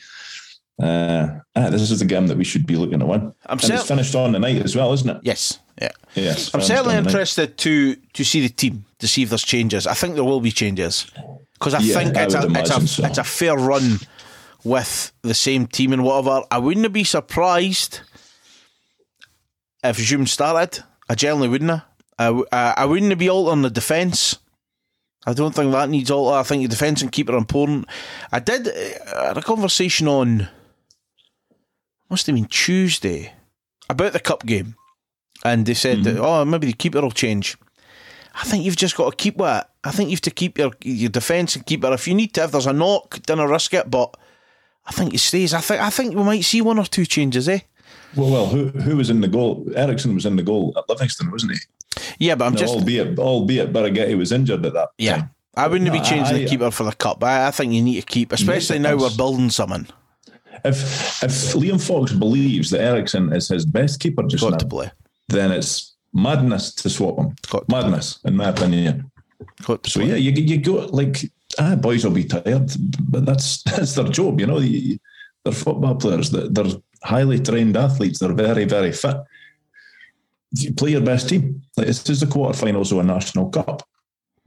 Uh, 0.83 1.29
ah, 1.57 1.69
this 1.69 1.91
is 1.91 1.99
the 1.99 2.07
game 2.07 2.27
that 2.29 2.39
we 2.39 2.45
should 2.45 2.67
be 2.67 2.77
looking 2.77 3.01
to 3.01 3.07
win. 3.07 3.35
I'm 3.47 3.59
and 3.59 3.71
it's 3.71 3.87
finished 3.87 4.15
on 4.15 4.33
the 4.33 4.39
night 4.39 4.63
as 4.63 4.75
well, 4.75 4.93
isn't 4.95 5.11
it? 5.11 5.19
Yes, 5.23 5.61
yeah. 5.81 5.91
Yes. 6.15 6.55
I'm 6.55 6.63
certainly 6.63 6.97
on 6.97 7.03
the 7.05 7.11
night. 7.11 7.11
interested 7.11 7.59
to 7.59 7.97
to 7.97 8.25
see 8.25 8.41
the 8.41 8.49
team 8.49 8.87
to 8.99 9.07
see 9.07 9.23
if 9.23 9.29
there's 9.29 9.45
changes. 9.45 9.87
I 9.87 9.95
think 9.95 10.15
there 10.15 10.25
will 10.25 10.41
be 10.41 10.51
changes 10.51 11.11
because 11.55 11.75
I 11.75 11.81
Yeah, 11.81 11.95
think 11.99 12.17
I 12.17 12.25
it's 12.25 12.35
a 12.35 12.47
it's 12.49 12.71
a 12.71 12.87
so. 12.87 13.05
it's 13.05 13.19
a 13.19 13.25
fair 13.25 13.57
run 13.57 13.99
with 14.65 15.13
the 15.23 15.35
same 15.35 15.67
team 15.67 15.93
and 15.93 16.05
whatever. 16.05 16.43
I 16.51 16.59
wouldn't 16.59 16.93
be 16.93 17.05
surprised 17.05 18.01
if 19.83 19.97
Djoum 19.99 20.29
started. 20.29 20.85
I 21.09 21.15
generally 21.15 21.49
wouldn't. 21.49 21.83
I, 22.19 22.43
I, 22.53 22.75
I 22.77 22.85
wouldn't 22.85 23.19
be 23.19 23.31
altering 23.31 23.63
the 23.63 23.71
defence. 23.71 24.39
I 25.27 25.33
don't 25.33 25.55
think 25.55 25.73
that 25.73 25.91
needs 25.91 26.11
all. 26.11 26.33
I 26.33 26.43
think 26.43 26.63
the 26.63 26.69
defence 26.69 27.03
and 27.03 27.13
keeper 27.13 27.33
are 27.33 27.39
important. 27.39 27.87
I 28.33 28.41
did 28.41 28.69
uh, 28.69 29.21
I 29.21 29.27
had 29.29 29.39
a 29.39 29.43
conversation 29.43 30.09
on 30.09 30.49
must 32.09 32.27
have 32.27 32.35
been 32.35 32.47
Tuesday 32.47 33.33
about 33.89 34.13
the 34.13 34.21
cup 34.21 34.47
game, 34.47 34.77
and 35.45 35.67
they 35.67 35.75
said 35.75 36.05
that 36.05 36.19
oh 36.19 36.45
maybe 36.45 36.67
the 36.67 36.73
keeper 36.73 37.01
will 37.01 37.11
change. 37.11 37.57
I 38.35 38.45
think 38.45 38.65
you've 38.65 38.77
just 38.77 38.97
got 38.97 39.11
to 39.11 39.17
keep 39.17 39.37
that. 39.39 39.71
I 39.85 39.91
think 39.91 40.11
you've 40.11 40.21
to 40.23 40.31
keep 40.31 40.59
your 40.59 40.73
your 40.83 41.11
defence 41.11 41.57
and 41.57 41.67
keeper. 41.67 41.93
If 41.93 42.09
you 42.09 42.15
need 42.15 42.33
to, 42.35 42.45
if 42.45 42.53
there's 42.53 42.67
a 42.67 42.73
knock, 42.73 43.21
don't 43.23 43.47
risk 43.49 43.75
it. 43.75 43.91
But 43.91 44.17
I 44.87 44.93
think 44.93 45.13
he 45.13 45.19
stays. 45.19 45.55
I 45.55 45.61
think 45.61 45.81
I 45.81 45.91
think 45.91 46.15
we 46.15 46.23
might 46.23 46.45
see 46.45 46.61
one 46.63 46.79
or 46.79 46.85
two 46.87 47.07
changes, 47.07 47.49
eh? 47.49 47.61
Well, 48.17 48.31
well, 48.31 48.47
who 48.47 48.69
who 48.69 48.97
was 48.97 49.11
in 49.11 49.21
the 49.21 49.29
goal? 49.29 49.67
Eriksson 49.77 50.15
was 50.15 50.27
in 50.27 50.37
the 50.37 50.43
goal 50.43 50.73
at 50.77 50.89
Livingston, 50.89 51.31
wasn't 51.31 51.53
he? 51.53 51.59
Yeah, 52.19 52.35
but 52.35 52.47
I'm 52.47 52.53
No, 52.55 52.59
just 52.59 52.75
albeit 52.75 53.19
albeit 53.19 53.73
Birighitti 53.73 54.17
was 54.17 54.33
injured 54.33 54.65
at 54.67 54.73
that. 54.75 54.89
yeah. 54.99 55.17
time. 55.17 55.31
I 55.57 55.67
wouldn't 55.67 55.91
be 55.93 55.99
No, 55.99 56.05
changing 56.05 56.37
the 56.37 56.45
I- 56.45 56.49
keeper 56.49 56.71
for 56.71 56.85
the 56.85 56.93
cup. 56.93 57.23
I, 57.25 57.49
I 57.49 57.51
think 57.51 57.73
you 57.73 57.83
need 57.83 58.01
to 58.01 58.07
keep, 58.07 58.33
especially 58.33 58.79
now 58.79 58.97
we're 58.97 59.15
building 59.17 59.51
someone. 59.51 59.89
If 60.65 61.23
if 61.23 61.55
Liam 61.55 61.81
Fox 61.81 62.13
believes 62.13 62.71
that 62.71 62.81
Eriksson 62.81 63.33
is 63.33 63.49
his 63.49 63.65
best 63.67 64.01
keeper 64.01 64.23
just 64.25 64.43
Got 64.43 64.53
now, 64.53 64.59
to 64.59 64.67
play. 64.67 64.91
then 65.29 65.51
it's 65.53 65.95
madness 66.13 66.75
to 66.77 66.91
swap 66.91 67.19
him. 67.19 67.35
Got 67.51 67.69
madness, 67.69 68.19
in 68.25 68.37
my 68.37 68.49
opinion. 68.49 69.11
Got 69.67 69.87
So 69.87 70.01
yeah, 70.01 70.17
you 70.17 70.33
you 70.33 70.59
go 70.59 70.87
like 70.87 71.31
ah, 71.59 71.75
boys 71.77 72.05
will 72.05 72.13
be 72.13 72.25
tired, 72.25 72.71
but 73.09 73.27
that's 73.27 73.63
that's 73.65 73.95
their 73.95 74.09
job. 74.09 74.41
You 74.41 74.47
know, 74.47 74.61
they're 74.61 75.53
football 75.53 75.97
players. 75.97 76.31
They're, 76.31 76.67
highly 77.03 77.41
trained 77.41 77.79
athletes. 77.79 78.19
They're 78.19 78.35
very 78.35 78.65
very 78.65 78.93
fit. 78.93 79.17
You 80.53 80.75
play 80.75 80.91
your 80.91 81.01
best 81.01 81.29
team. 81.29 81.63
Like 81.77 81.87
this 81.87 82.09
is 82.11 82.21
the 82.21 82.27
quarterfinals 82.27 82.93
of 82.93 82.99
a 82.99 83.03
national 83.03 83.49
cup. 83.49 83.89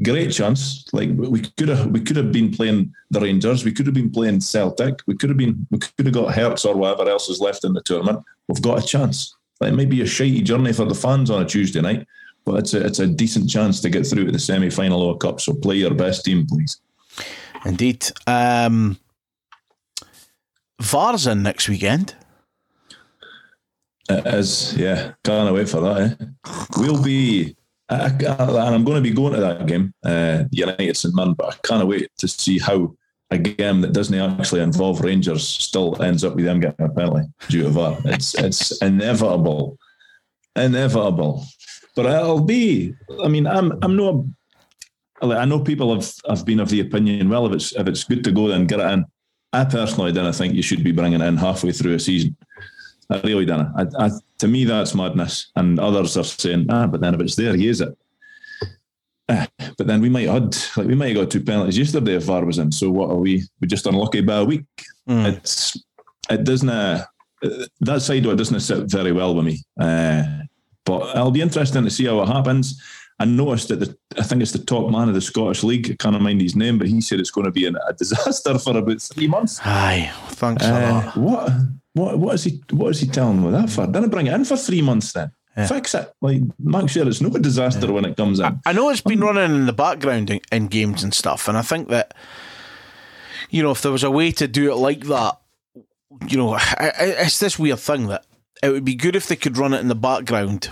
Great 0.04 0.32
chance. 0.32 0.86
Like 0.94 1.10
we 1.16 1.42
could 1.42 1.70
have 1.70 1.88
we 1.88 2.02
could 2.02 2.18
have 2.18 2.32
been 2.32 2.52
playing 2.52 2.94
the 3.10 3.22
Rangers. 3.22 3.64
We 3.64 3.72
could 3.72 3.86
have 3.86 3.96
been 3.96 4.12
playing 4.12 4.42
Celtic. 4.42 5.00
We 5.08 5.16
could 5.16 5.30
have 5.30 5.38
been 5.38 5.66
we 5.72 5.80
could 5.80 6.06
have 6.06 6.14
got 6.14 6.36
Hearts 6.36 6.66
or 6.66 6.76
whatever 6.76 7.10
else 7.10 7.30
is 7.30 7.40
left 7.40 7.64
in 7.64 7.74
the 7.74 7.82
tournament. 7.82 8.24
We've 8.48 8.62
got 8.62 8.84
a 8.84 8.86
chance. 8.86 9.36
Like 9.60 9.72
it 9.72 9.76
may 9.76 9.86
be 9.86 10.02
a 10.02 10.06
shitey 10.06 10.44
journey 10.44 10.74
for 10.74 10.86
the 10.86 10.96
fans 10.96 11.30
on 11.30 11.42
a 11.42 11.46
Tuesday 11.46 11.82
night, 11.82 12.06
but 12.44 12.56
it's 12.56 12.74
a 12.74 12.86
it's 12.86 13.00
a 13.00 13.08
decent 13.08 13.50
chance 13.50 13.82
to 13.82 13.90
get 13.90 14.06
through 14.06 14.26
to 14.26 14.32
the 14.32 14.40
semi 14.40 14.70
final 14.70 15.10
of 15.10 15.16
a 15.16 15.20
cup. 15.20 15.40
So 15.40 15.54
play 15.54 15.78
your 15.78 15.94
best 15.94 16.26
team, 16.26 16.46
please. 16.46 16.82
Indeed. 17.66 18.06
Um, 18.28 18.98
VAR's 20.82 21.28
in 21.28 21.44
next 21.44 21.70
weekend. 21.70 22.16
It 24.10 24.28
is, 24.28 24.76
yeah. 24.76 25.14
Can't 25.24 25.54
wait 25.54 25.70
for 25.70 25.80
that. 25.82 26.18
Eh? 26.20 26.26
We'll 26.78 27.02
be, 27.02 27.56
and 27.90 28.24
I'm 28.28 28.84
going 28.84 29.02
to 29.02 29.10
be 29.10 29.16
going 29.16 29.34
to 29.34 29.40
that 29.40 29.66
game, 29.66 29.94
uh, 30.04 30.44
United 30.52 30.98
St 30.98 31.16
Man, 31.16 31.34
but 31.34 31.54
I 31.54 31.68
can't 31.68 31.88
wait 31.88 32.10
to 32.18 32.28
see 32.28 32.60
how 32.60 32.94
a 33.32 33.38
game 33.38 33.82
that 33.82 33.94
doesn't 33.94 34.40
actually 34.40 34.62
involve 34.62 35.02
Rangers 35.02 35.48
still 35.48 36.02
ends 36.02 36.24
up 36.24 36.36
with 36.36 36.46
them 36.46 36.60
getting 36.60 36.86
a 36.86 36.90
penalty 36.90 37.28
due 37.50 37.64
to 37.64 37.70
VAR. 37.70 37.98
It's 38.06 38.36
it's 38.36 38.82
inevitable, 38.82 39.78
inevitable. 40.56 41.46
But 41.96 42.08
I'll 42.08 42.42
be. 42.42 42.94
I 43.24 43.28
mean, 43.28 43.48
I'm 43.48 43.72
I'm 43.82 43.96
no. 43.96 44.28
I 45.22 45.46
know 45.46 45.60
people 45.60 45.94
have, 45.94 46.12
have 46.28 46.46
been 46.46 46.60
of 46.60 46.70
the 46.70 46.82
opinion. 46.82 47.30
Well, 47.30 47.46
if 47.48 47.54
it's 47.54 47.72
if 47.74 47.88
it's 47.88 48.04
good 48.04 48.24
to 48.24 48.32
go, 48.32 48.48
then 48.48 48.68
get 48.68 48.80
it 48.80 48.92
in. 48.92 49.06
I 49.54 49.66
personally 49.66 50.12
don't 50.12 50.34
think 50.34 50.56
you 50.56 50.64
should 50.64 50.84
be 50.84 50.92
bringing 50.92 51.22
it 51.22 51.26
in 51.26 51.38
halfway 51.38 51.72
through 51.72 51.94
a 51.94 52.00
season. 52.00 52.36
I 53.10 53.22
really 53.22 53.46
don't. 53.46 53.72
I, 53.78 53.86
I, 54.06 54.10
to 54.40 54.48
me, 54.48 54.66
that's 54.66 54.96
madness. 54.96 55.52
And 55.56 55.80
others 55.80 56.18
are 56.18 56.24
saying, 56.24 56.68
ah, 56.70 56.88
but 56.88 57.02
then 57.02 57.14
if 57.14 57.22
it's 57.22 57.36
there, 57.36 57.56
he 57.56 57.68
is 57.68 57.82
it. 57.82 57.96
Ah, 59.30 59.48
but 59.78 59.88
then 59.88 60.02
we 60.02 60.10
might 60.10 60.28
had 60.28 60.56
like 60.76 60.88
we 60.88 60.96
might 60.96 61.16
have 61.16 61.26
got 61.26 61.32
two 61.32 61.44
penalties 61.44 61.78
yesterday 61.78 62.16
if 62.16 62.24
VAR 62.24 62.44
was 62.44 62.58
in. 62.58 62.72
So 62.72 62.90
what 62.90 63.10
are 63.10 63.18
we? 63.18 63.44
We 63.62 63.68
just 63.68 63.86
unlucky 63.86 64.22
by 64.22 64.38
a 64.38 64.46
week. 64.46 64.66
It's 65.08 65.78
it 66.30 66.44
doesn't 66.44 66.70
uh, 66.70 67.06
that 67.82 68.02
side 68.02 68.26
of 68.26 68.34
it 68.34 68.38
doesn't 68.38 68.60
sit 68.60 68.92
very 68.92 69.12
well 69.12 69.36
with 69.36 69.46
me. 69.46 69.60
Uh, 69.80 70.24
but 70.86 71.16
it'll 71.16 71.32
be 71.32 71.42
interesting 71.42 71.84
to 71.84 71.90
see 71.90 72.06
how 72.06 72.22
it 72.22 72.28
happens. 72.28 72.82
I 73.20 73.26
noticed 73.26 73.68
that 73.70 73.80
the, 73.80 73.98
I 74.18 74.24
think 74.24 74.42
it's 74.42 74.52
the 74.52 74.60
top 74.64 74.90
man 74.90 75.08
of 75.08 75.14
the 75.14 75.22
Scottish 75.22 75.64
League. 75.64 75.90
I 75.92 75.96
can't 75.96 76.20
mind 76.22 76.42
his 76.42 76.56
name, 76.56 76.78
but 76.78 76.88
he 76.88 77.00
said 77.00 77.20
it's 77.20 77.32
going 77.32 77.46
to 77.46 77.52
be 77.52 77.66
an, 77.66 77.78
a 77.88 77.94
disaster 77.94 78.58
for 78.58 78.78
about 78.78 79.02
three 79.02 79.28
months. 79.28 79.60
Aye, 79.64 80.12
thanks 80.30 80.64
Uh, 80.64 81.12
what 81.16 81.52
what 81.94 82.20
what 82.20 82.36
is 82.36 82.44
he 82.44 82.62
what 82.72 82.90
is 82.90 83.00
he 83.00 83.08
telling 83.08 83.44
with 83.44 83.54
that 83.54 83.70
for? 83.70 83.86
Didn't 83.86 84.10
bring 84.10 84.28
it 84.28 84.34
in 84.34 84.46
for 84.46 84.58
three 84.58 84.82
months 84.82 85.12
then. 85.12 85.32
Fix 85.68 85.94
it. 85.94 86.12
Like 86.20 86.42
make 86.58 86.90
sure 86.90 87.08
it's 87.08 87.22
not 87.22 87.36
a 87.36 87.40
disaster 87.40 87.92
when 87.92 88.06
it 88.06 88.18
comes 88.18 88.40
in. 88.40 88.60
I 88.66 88.74
know 88.74 88.90
it's 88.90 89.02
been 89.02 89.20
running 89.20 89.54
in 89.56 89.68
the 89.68 89.74
background 89.74 90.32
in, 90.32 90.42
in 90.52 90.68
games 90.68 91.04
and 91.04 91.14
stuff, 91.14 91.48
and 91.48 91.56
I 91.56 91.62
think 91.62 91.90
that 91.90 92.16
you 93.52 93.62
know 93.62 93.70
if 93.70 93.84
there 93.84 93.92
was 93.92 94.04
a 94.04 94.10
way 94.10 94.32
to 94.32 94.48
do 94.48 94.72
it 94.72 94.76
like 94.76 95.02
that, 95.02 95.38
you 96.28 96.38
know, 96.38 96.54
I, 96.56 96.64
I, 96.80 96.94
it's 97.20 97.40
this 97.40 97.60
weird 97.60 97.80
thing 97.80 98.08
that 98.08 98.26
it 98.64 98.70
would 98.70 98.84
be 98.86 98.96
good 98.96 99.16
if 99.16 99.28
they 99.28 99.36
could 99.36 99.58
run 99.58 99.74
it 99.76 99.80
in 99.82 99.90
the 99.90 99.96
background 99.96 100.72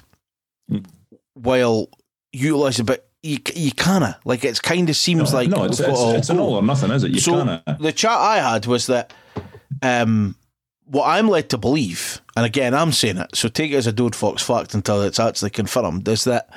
while 1.33 1.89
utilising, 2.33 2.85
but 2.85 3.07
you 3.23 3.37
you 3.55 3.71
canna 3.71 4.17
like 4.25 4.43
it 4.43 4.61
kind 4.61 4.89
of 4.89 4.95
seems 4.95 5.33
like 5.33 5.49
no, 5.49 5.63
it's, 5.65 5.79
it's, 5.79 6.01
it's 6.01 6.29
an 6.29 6.39
all 6.39 6.55
or 6.55 6.61
nothing, 6.61 6.91
is 6.91 7.03
it? 7.03 7.11
You 7.11 7.19
so 7.19 7.43
can't. 7.43 7.79
the 7.79 7.91
chat 7.91 8.17
I 8.17 8.37
had 8.37 8.65
was 8.65 8.87
that 8.87 9.13
um, 9.81 10.35
what 10.85 11.05
I'm 11.05 11.27
led 11.27 11.49
to 11.51 11.57
believe, 11.57 12.21
and 12.35 12.45
again 12.45 12.73
I'm 12.73 12.91
saying 12.91 13.17
it, 13.17 13.35
so 13.35 13.47
take 13.47 13.71
it 13.71 13.75
as 13.75 13.87
a 13.87 13.91
Dode 13.91 14.15
Fox 14.15 14.41
fact 14.41 14.73
until 14.73 15.01
it's 15.03 15.19
actually 15.19 15.51
confirmed, 15.51 16.07
is 16.07 16.23
that 16.23 16.49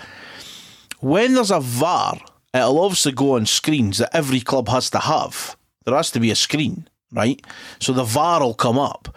when 1.00 1.34
there's 1.34 1.50
a 1.50 1.60
VAR, 1.60 2.18
it'll 2.54 2.80
obviously 2.80 3.12
go 3.12 3.36
on 3.36 3.44
screens 3.44 3.98
that 3.98 4.14
every 4.16 4.40
club 4.40 4.68
has 4.68 4.88
to 4.90 4.98
have. 4.98 5.56
There 5.84 5.94
has 5.94 6.10
to 6.12 6.20
be 6.20 6.30
a 6.30 6.34
screen, 6.34 6.88
right? 7.12 7.44
So 7.78 7.92
the 7.92 8.04
VAR 8.04 8.40
will 8.40 8.54
come 8.54 8.78
up, 8.78 9.14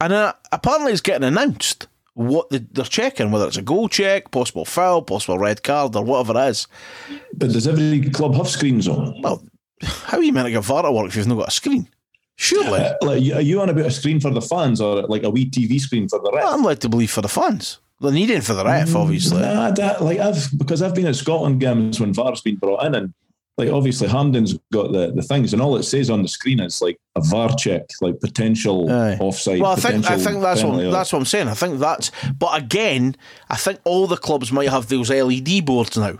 and 0.00 0.12
uh, 0.12 0.34
apparently 0.52 0.92
it's 0.92 1.00
getting 1.00 1.26
announced 1.26 1.88
what 2.16 2.48
the, 2.48 2.66
they're 2.72 2.84
checking, 2.86 3.30
whether 3.30 3.46
it's 3.46 3.58
a 3.58 3.62
goal 3.62 3.90
check, 3.90 4.30
possible 4.30 4.64
foul, 4.64 5.02
possible 5.02 5.38
red 5.38 5.62
card, 5.62 5.94
or 5.94 6.02
whatever 6.02 6.38
it 6.38 6.48
is. 6.48 6.66
But 7.34 7.52
does 7.52 7.68
every 7.68 8.08
club 8.08 8.34
have 8.34 8.48
screens 8.48 8.88
on? 8.88 9.20
Well, 9.20 9.44
how 9.82 10.16
are 10.16 10.22
you 10.22 10.32
meant 10.32 10.46
to 10.46 10.50
get 10.50 10.64
VAR 10.64 10.82
to 10.82 10.90
work 10.92 11.08
if 11.08 11.16
you've 11.16 11.26
not 11.26 11.36
got 11.36 11.48
a 11.48 11.52
screen? 11.52 11.88
Surely. 12.36 12.80
Like, 13.02 13.18
are 13.34 13.42
you 13.42 13.60
on 13.60 13.68
about 13.68 13.84
a 13.84 13.90
screen 13.90 14.18
for 14.18 14.30
the 14.30 14.40
fans 14.40 14.80
or 14.80 15.02
like 15.02 15.24
a 15.24 15.30
wee 15.30 15.50
TV 15.50 15.78
screen 15.78 16.08
for 16.08 16.18
the 16.18 16.32
rest? 16.32 16.48
I'm 16.48 16.62
led 16.62 16.80
to 16.80 16.88
believe 16.88 17.10
for 17.10 17.20
the 17.20 17.28
fans. 17.28 17.80
They're 18.00 18.12
needing 18.12 18.40
for 18.40 18.54
the 18.54 18.64
ref, 18.64 18.88
Mm, 18.88 18.96
obviously. 18.96 19.42
Nah, 19.42 19.70
that, 19.72 20.02
like 20.02 20.18
I've 20.18 20.48
because 20.56 20.80
I've 20.80 20.94
been 20.94 21.06
at 21.06 21.16
Scotland 21.16 21.60
games 21.60 22.00
when 22.00 22.14
VAR's 22.14 22.40
been 22.40 22.56
brought 22.56 22.84
in, 22.84 22.94
and 22.94 23.14
like 23.58 23.70
obviously 23.70 24.08
Hampden's 24.08 24.58
got 24.72 24.92
the, 24.92 25.12
the 25.12 25.22
things, 25.22 25.52
and 25.52 25.62
all 25.62 25.76
it 25.76 25.84
says 25.84 26.10
on 26.10 26.22
the 26.22 26.28
screen 26.28 26.60
is 26.60 26.82
like 26.82 26.98
a 27.14 27.20
VAR 27.22 27.54
check, 27.56 27.82
like 28.00 28.20
potential 28.20 28.90
Aye. 28.90 29.16
offside. 29.20 29.60
Well, 29.60 29.72
I 29.72 29.76
think 29.76 30.10
I 30.10 30.18
think 30.18 30.40
that's 30.42 30.62
what 30.62 30.90
that's 30.90 31.12
what 31.12 31.20
I'm 31.20 31.24
saying. 31.24 31.48
I 31.48 31.54
think 31.54 31.78
that's. 31.78 32.10
But 32.38 32.60
again, 32.62 33.16
I 33.48 33.56
think 33.56 33.80
all 33.84 34.06
the 34.06 34.16
clubs 34.18 34.52
might 34.52 34.68
have 34.68 34.88
those 34.88 35.10
LED 35.10 35.64
boards 35.64 35.96
now 35.96 36.18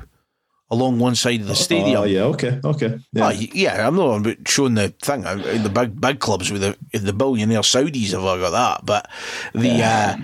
along 0.71 0.99
one 0.99 1.15
side 1.15 1.41
of 1.41 1.47
the 1.47 1.53
uh, 1.53 1.57
stadium. 1.57 1.97
Oh 2.01 2.05
yeah, 2.05 2.23
okay, 2.23 2.59
okay, 2.65 2.99
yeah. 3.13 3.27
Oh, 3.27 3.31
yeah, 3.31 3.87
I'm 3.87 3.97
not 3.97 4.17
about 4.21 4.49
showing 4.49 4.75
the 4.75 4.89
thing. 5.03 5.25
I- 5.27 5.59
The 5.59 5.69
big 5.69 6.01
big 6.01 6.19
clubs 6.21 6.51
with 6.51 6.63
the 6.63 6.99
the 6.99 7.13
billionaire 7.13 7.61
Saudis 7.61 8.13
have 8.13 8.25
all 8.25 8.39
got 8.39 8.51
that, 8.51 8.87
but 8.87 9.11
the 9.53 9.83
uh, 9.83 10.17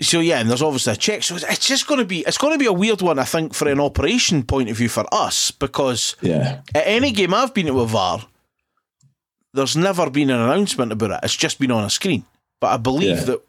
so 0.00 0.20
yeah, 0.20 0.40
and 0.40 0.48
there's 0.50 0.62
obviously 0.62 0.92
a 0.92 0.96
check. 0.96 1.22
So 1.22 1.36
it's- 1.36 1.58
just 1.66 1.86
going 1.86 2.00
to 2.00 2.04
be 2.06 2.20
it's 2.20 2.38
going 2.38 2.52
to 2.52 2.58
be 2.58 2.66
a 2.66 2.72
weird 2.72 3.00
one, 3.02 3.18
I 3.18 3.24
think, 3.24 3.54
for 3.54 3.68
an 3.68 3.80
operation 3.80 4.42
point 4.42 4.68
of 4.70 4.76
view 4.76 4.88
for 4.88 5.04
us 5.12 5.50
because 5.50 6.16
yeah. 6.20 6.60
at 6.74 6.82
any 6.86 7.12
game 7.12 7.32
I've 7.34 7.54
been 7.54 7.66
to 7.66 7.74
with 7.74 7.90
VAR, 7.90 8.26
there's 9.52 9.76
never 9.76 10.10
been 10.10 10.30
an 10.30 10.40
announcement 10.40 10.92
about 10.92 11.10
it. 11.12 11.20
It's 11.22 11.36
just 11.36 11.58
been 11.58 11.70
on 11.70 11.84
a 11.84 11.90
screen. 11.90 12.24
But 12.60 12.68
I 12.72 12.76
believe 12.76 13.18
Yeah. 13.18 13.24
that 13.24 13.42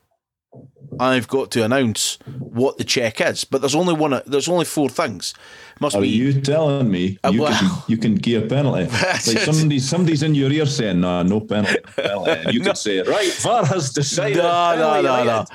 I've 0.99 1.27
got 1.27 1.51
to 1.51 1.63
announce 1.63 2.17
what 2.39 2.77
the 2.77 2.83
check 2.83 3.19
is. 3.21 3.43
But 3.43 3.61
there's 3.61 3.75
only 3.75 3.93
one. 3.93 4.21
There's 4.25 4.47
only 4.49 4.65
four 4.65 4.89
things. 4.89 5.33
Must 5.81 5.93
Are 5.95 6.01
be 6.01 6.07
you 6.07 6.39
telling 6.39 6.89
me 6.89 7.17
Uh, 7.21 7.31
you, 7.33 7.41
well- 7.41 7.51
can, 7.59 7.69
you 7.89 7.97
can 7.97 8.15
give 8.15 8.43
a 8.43 8.47
penalty? 8.47 8.85
like 8.91 9.19
somebody's 9.19 9.89
somebody's 9.89 10.23
in 10.23 10.33
your 10.33 10.49
ear 10.51 10.65
saying, 10.65 11.01
"No, 11.01 11.21
no 11.23 11.41
penalty." 11.41 11.79
Penalty. 11.97 12.31
And 12.31 12.53
you 12.53 12.61
could 12.65 12.77
say, 12.77 13.01
"Right, 13.01 13.29
VAR 13.33 13.65
has 13.65 13.91
decided." 13.91 14.37
No, 14.37 14.43
no, 14.43 15.01
penalty, 15.01 15.03
no, 15.03 15.35
right? 15.35 15.47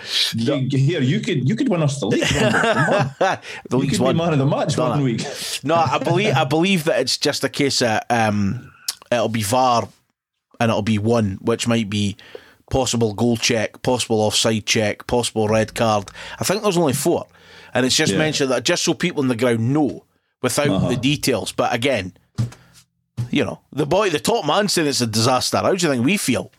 no. 0.70 0.78
Here, 0.78 1.01
you 1.01 1.20
could 1.20 1.49
you 1.49 1.57
could 1.57 1.68
win 1.70 1.82
us 1.82 2.01
the 2.01 2.07
league. 2.07 2.24
The 2.28 3.41
You 3.72 3.78
league's 3.78 3.93
could 3.99 3.99
be 3.99 4.05
one. 4.05 4.16
man 4.16 4.32
of 4.34 4.38
the 4.38 4.47
match 4.47 4.76
Done 4.76 4.91
one 4.91 5.01
it. 5.01 5.05
week. 5.05 5.22
No, 5.64 5.74
I 5.74 5.99
believe 5.99 6.34
I 6.34 6.45
believe 6.45 6.84
that 6.84 7.01
it's 7.01 7.16
just 7.16 7.43
a 7.45 7.49
case 7.49 7.80
of 7.82 8.01
um, 8.11 8.72
it'll 9.11 9.28
be 9.30 9.43
VAR 9.43 9.88
and 10.61 10.68
it'll 10.70 10.82
be 10.82 10.99
one, 10.99 11.38
which 11.41 11.66
might 11.66 11.88
be 11.88 12.16
possible 12.70 13.12
goal 13.12 13.36
check, 13.36 13.82
possible 13.82 14.20
offside 14.20 14.64
check, 14.64 15.06
possible 15.06 15.48
red 15.48 15.74
card. 15.74 16.08
I 16.38 16.44
think 16.44 16.62
there's 16.62 16.78
only 16.78 16.94
four, 16.94 17.26
and 17.74 17.84
it's 17.84 17.96
just 17.96 18.12
Yeah. 18.12 18.18
mentioned 18.18 18.50
that 18.50 18.64
just 18.64 18.82
so 18.84 18.94
people 18.94 19.20
on 19.20 19.28
the 19.28 19.36
ground 19.36 19.72
know 19.72 20.04
without 20.40 20.88
the 20.88 20.96
details. 20.96 21.52
But 21.52 21.74
again, 21.74 22.14
you 23.30 23.44
know, 23.44 23.60
the 23.72 23.86
boy, 23.86 24.08
the 24.10 24.18
top 24.20 24.46
man 24.46 24.68
saying 24.68 24.88
it's 24.88 25.00
a 25.02 25.06
disaster. 25.06 25.58
How 25.58 25.74
do 25.74 25.86
you 25.86 25.92
think 25.92 26.04
we 26.04 26.16
feel? 26.16 26.50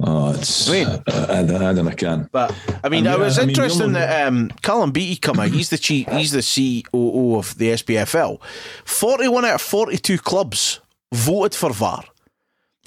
Oh, 0.00 0.32
it's. 0.32 0.68
I 0.70 0.72
I, 0.72 0.84
mean- 0.84 1.02
I, 1.06 1.22
I 1.38 1.42
don't 1.44 1.76
know, 1.84 1.88
I 1.90 1.94
can. 1.94 2.28
But 2.32 2.54
I 2.82 2.88
mean, 2.88 3.06
And 3.06 3.14
it 3.14 3.18
yeah, 3.18 3.24
was 3.24 3.38
I 3.38 3.42
mean, 3.42 3.50
interesting 3.50 3.82
only- 3.88 4.00
that 4.00 4.26
um, 4.26 4.50
Calum 4.62 4.90
Beattie 4.90 5.16
come 5.20 5.38
out. 5.38 5.50
He's 5.50 5.68
the 5.68 5.76
chief, 5.78 6.08
he's 6.08 6.32
the 6.32 6.40
COO 6.42 7.36
of 7.36 7.56
the 7.58 7.68
SPFL. 7.72 8.40
Forty-one 8.86 9.44
out 9.44 9.56
of 9.56 9.60
forty-two 9.62 10.16
clubs 10.18 10.80
voted 11.12 11.54
for 11.54 11.72
VAR, 11.74 12.04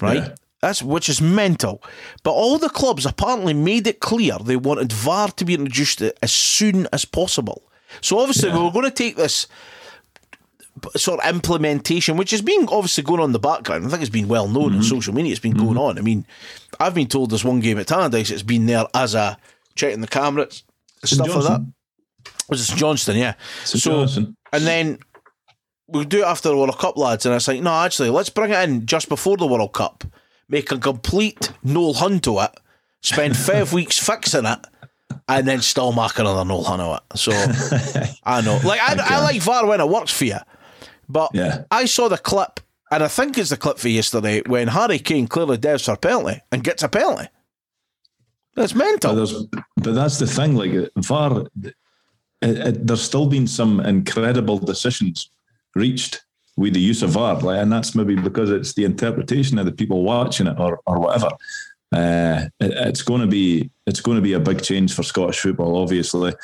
right? 0.00 0.16
Yeah. 0.16 0.34
That's 0.62 0.82
which 0.82 1.08
is 1.08 1.20
mental. 1.20 1.82
But 2.22 2.32
all 2.32 2.58
the 2.58 2.68
clubs 2.70 3.04
apparently 3.06 3.54
made 3.54 3.86
it 3.86 4.00
clear 4.00 4.38
they 4.38 4.56
wanted 4.56 4.92
VAR 4.92 5.28
to 5.28 5.44
be 5.44 5.54
introduced 5.54 6.00
as 6.02 6.32
soon 6.32 6.88
as 6.92 7.04
possible. 7.04 7.62
So 8.00 8.18
obviously 8.18 8.50
we 8.50 8.58
were 8.58 8.72
going 8.72 8.84
to 8.86 8.90
take 8.90 9.16
this 9.16 9.46
sort 10.96 11.20
of 11.20 11.34
implementation, 11.34 12.16
which 12.16 12.30
has 12.32 12.42
been 12.42 12.66
obviously 12.70 13.02
going 13.04 13.20
on 13.20 13.26
in 13.26 13.32
the 13.32 13.38
background. 13.38 13.86
I 13.86 13.88
think 13.88 14.02
it's 14.02 14.10
been 14.10 14.28
well 14.28 14.48
known 14.48 14.70
Mm-hmm. 14.70 14.76
on 14.78 14.82
social 14.82 15.14
media. 15.14 15.30
It's 15.32 15.40
been 15.40 15.56
going 15.56 15.78
on. 15.78 15.98
I 15.98 16.02
mean, 16.02 16.26
I've 16.80 16.94
been 16.94 17.06
told 17.06 17.30
there's 17.30 17.44
one 17.44 17.60
game 17.60 17.78
at 17.78 17.86
Tannadice 17.86 18.30
it's 18.30 18.42
been 18.42 18.66
there 18.66 18.84
as 18.94 19.14
a 19.14 19.38
checking 19.74 20.00
the 20.00 20.06
cameras, 20.08 20.64
stuff 21.04 21.34
like 21.34 21.44
that. 21.44 21.60
Was 22.48 22.68
it 22.70 22.76
Johnston? 22.76 23.16
Yeah. 23.16 23.34
St 23.64 23.82
so, 23.82 23.90
Johnstone. 23.90 24.36
and 24.52 24.64
then 24.66 24.98
we'll 25.86 26.04
do 26.04 26.20
it 26.20 26.24
after 26.26 26.48
the 26.48 26.56
World 26.56 26.78
Cup, 26.78 26.96
lads. 26.96 27.24
And 27.26 27.32
I 27.32 27.36
was 27.36 27.48
like, 27.48 27.62
no, 27.62 27.72
actually, 27.72 28.10
let's 28.10 28.30
bring 28.30 28.50
it 28.52 28.68
in 28.68 28.86
just 28.86 29.08
before 29.08 29.36
the 29.36 29.46
World 29.46 29.72
Cup, 29.72 30.04
make 30.48 30.70
a 30.70 30.78
complete 30.78 31.52
Noel 31.62 31.94
Hunt 31.94 32.24
to 32.24 32.40
it, 32.40 32.50
spend 33.02 33.36
five 33.48 33.72
weeks 33.72 33.98
fixing 33.98 34.46
it, 34.46 34.58
and 35.28 35.46
then 35.46 35.60
still 35.60 35.92
mark 35.92 36.18
another 36.18 36.44
Noel 36.44 36.64
Hunt 36.64 36.82
on 36.82 36.96
it. 36.96 37.18
So 37.18 37.32
I 38.24 38.40
know, 38.42 38.58
like 38.64 38.80
I, 38.80 38.96
I 39.16 39.22
like 39.22 39.42
VAR 39.42 39.66
when 39.66 39.80
it 39.80 39.88
works 39.88 40.12
for 40.12 40.24
you, 40.24 40.38
but 41.08 41.30
Yeah. 41.34 41.64
I 41.70 41.84
saw 41.86 42.08
the 42.08 42.18
clip, 42.18 42.60
and 42.90 43.02
I 43.02 43.08
think 43.08 43.36
it's 43.38 43.50
the 43.50 43.56
clip 43.56 43.78
for 43.78 43.88
yesterday 43.88 44.42
when 44.46 44.68
Harry 44.68 44.98
Kane 44.98 45.26
clearly 45.26 45.58
devs 45.58 45.84
for 45.84 45.92
a 45.92 45.96
penalty 45.96 46.40
and 46.52 46.62
gets 46.64 46.82
a 46.82 46.88
penalty. 46.88 47.28
That's 48.54 48.74
mental. 48.74 49.14
there's, 49.14 49.34
but 49.76 49.94
that's 49.94 50.18
the 50.18 50.26
thing. 50.26 50.56
Like 50.56 50.70
VAR, 50.96 51.44
it, 51.62 51.74
it, 52.42 52.86
there's 52.86 53.02
still 53.02 53.26
been 53.26 53.46
some 53.46 53.80
incredible 53.80 54.58
decisions 54.58 55.28
reached 55.74 56.22
with 56.56 56.74
the 56.74 56.80
use 56.80 57.02
of 57.02 57.10
VAR, 57.10 57.38
like, 57.40 57.60
and 57.60 57.70
that's 57.70 57.94
maybe 57.94 58.16
because 58.16 58.50
it's 58.50 58.74
the 58.74 58.84
interpretation 58.84 59.58
of 59.58 59.66
the 59.66 59.72
people 59.72 60.02
watching 60.02 60.46
it 60.46 60.58
or 60.58 60.80
or 60.86 60.98
whatever. 60.98 61.28
Uh, 61.94 62.46
it, 62.60 62.72
it's 62.88 63.02
going 63.02 63.20
to 63.20 63.26
be 63.26 63.70
it's 63.86 64.00
going 64.00 64.16
to 64.16 64.22
be 64.22 64.32
a 64.32 64.40
big 64.40 64.62
change 64.62 64.94
for 64.94 65.02
Scottish 65.02 65.40
football. 65.40 65.76
Obviously, 65.76 66.34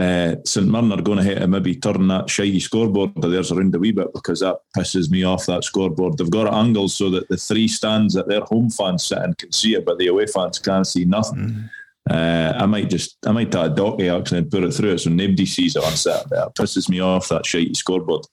uh, 0.00 0.36
St 0.46 0.66
Mirren 0.66 0.92
are 0.92 1.02
going 1.02 1.18
to 1.18 1.24
have 1.24 1.40
to 1.40 1.46
maybe 1.46 1.74
turn 1.74 2.08
that 2.08 2.30
shiny 2.30 2.60
scoreboard 2.60 3.12
of 3.22 3.30
theirs 3.30 3.52
around 3.52 3.74
a 3.74 3.78
wee 3.78 3.92
bit 3.92 4.12
because 4.14 4.40
that 4.40 4.60
pisses 4.76 5.10
me 5.10 5.24
off. 5.24 5.46
That 5.46 5.64
scoreboard, 5.64 6.16
they've 6.16 6.30
got 6.30 6.46
it 6.46 6.54
angled 6.54 6.92
so 6.92 7.10
that 7.10 7.28
the 7.28 7.36
three 7.36 7.68
stands 7.68 8.14
that 8.14 8.28
their 8.28 8.40
home 8.42 8.70
fans 8.70 9.04
sit 9.04 9.18
in 9.18 9.34
can 9.34 9.52
see 9.52 9.74
it, 9.74 9.84
but 9.84 9.98
the 9.98 10.06
away 10.06 10.26
fans 10.26 10.58
can't 10.58 10.86
see 10.86 11.04
nothing. 11.04 11.68
Uh, 12.08 12.54
I 12.56 12.66
might 12.66 12.88
just, 12.88 13.18
I 13.26 13.32
might 13.32 13.52
take 13.52 13.66
a 13.66 13.74
docky 13.74 14.18
action 14.18 14.38
and 14.38 14.50
put 14.50 14.64
it 14.64 14.72
through 14.72 14.92
it 14.92 15.00
so 15.00 15.10
nobody 15.10 15.44
sees 15.44 15.76
it 15.76 15.84
on 15.84 15.92
Saturday. 15.92 16.42
It 16.42 16.54
pisses 16.54 16.88
me 16.88 17.00
off 17.00 17.28
that 17.28 17.42
shitey 17.42 17.76
scoreboard. 17.76 18.24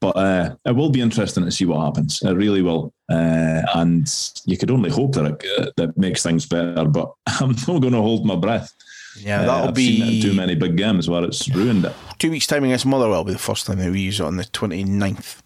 But 0.00 0.16
uh, 0.16 0.54
it 0.64 0.72
will 0.74 0.90
be 0.90 1.00
interesting 1.02 1.44
to 1.44 1.50
see 1.50 1.66
what 1.66 1.84
happens. 1.84 2.20
It 2.22 2.32
really 2.32 2.62
will, 2.62 2.92
uh, 3.12 3.60
and 3.74 4.06
you 4.46 4.56
could 4.56 4.70
only 4.70 4.90
hope 4.90 5.12
that 5.14 5.26
it 5.26 5.74
that 5.76 5.96
makes 5.98 6.22
things 6.22 6.46
better. 6.46 6.86
But 6.86 7.12
I'm 7.26 7.50
not 7.68 7.80
going 7.82 7.92
to 7.92 8.00
hold 8.00 8.24
my 8.24 8.36
breath. 8.36 8.72
yeah, 9.18 9.42
Uh, 9.42 9.46
that'll 9.46 9.68
I've 9.68 9.76
seen 9.76 10.02
it 10.02 10.04
in 10.06 10.10
be 10.10 10.22
too 10.22 10.32
many 10.34 10.54
big 10.54 10.76
games 10.76 11.08
where 11.10 11.24
it's 11.24 11.48
ruined 11.54 11.84
it. 11.84 11.92
two 12.18 12.30
weeks' 12.30 12.46
time 12.46 12.64
against 12.64 12.86
Motherwell 12.86 13.18
will 13.18 13.24
be 13.24 13.32
the 13.34 13.38
first 13.38 13.66
time 13.66 13.78
that 13.78 13.90
we 13.92 14.00
use 14.00 14.20
it 14.20 14.24
on 14.24 14.36
the 14.36 14.44
29th. 14.44 15.36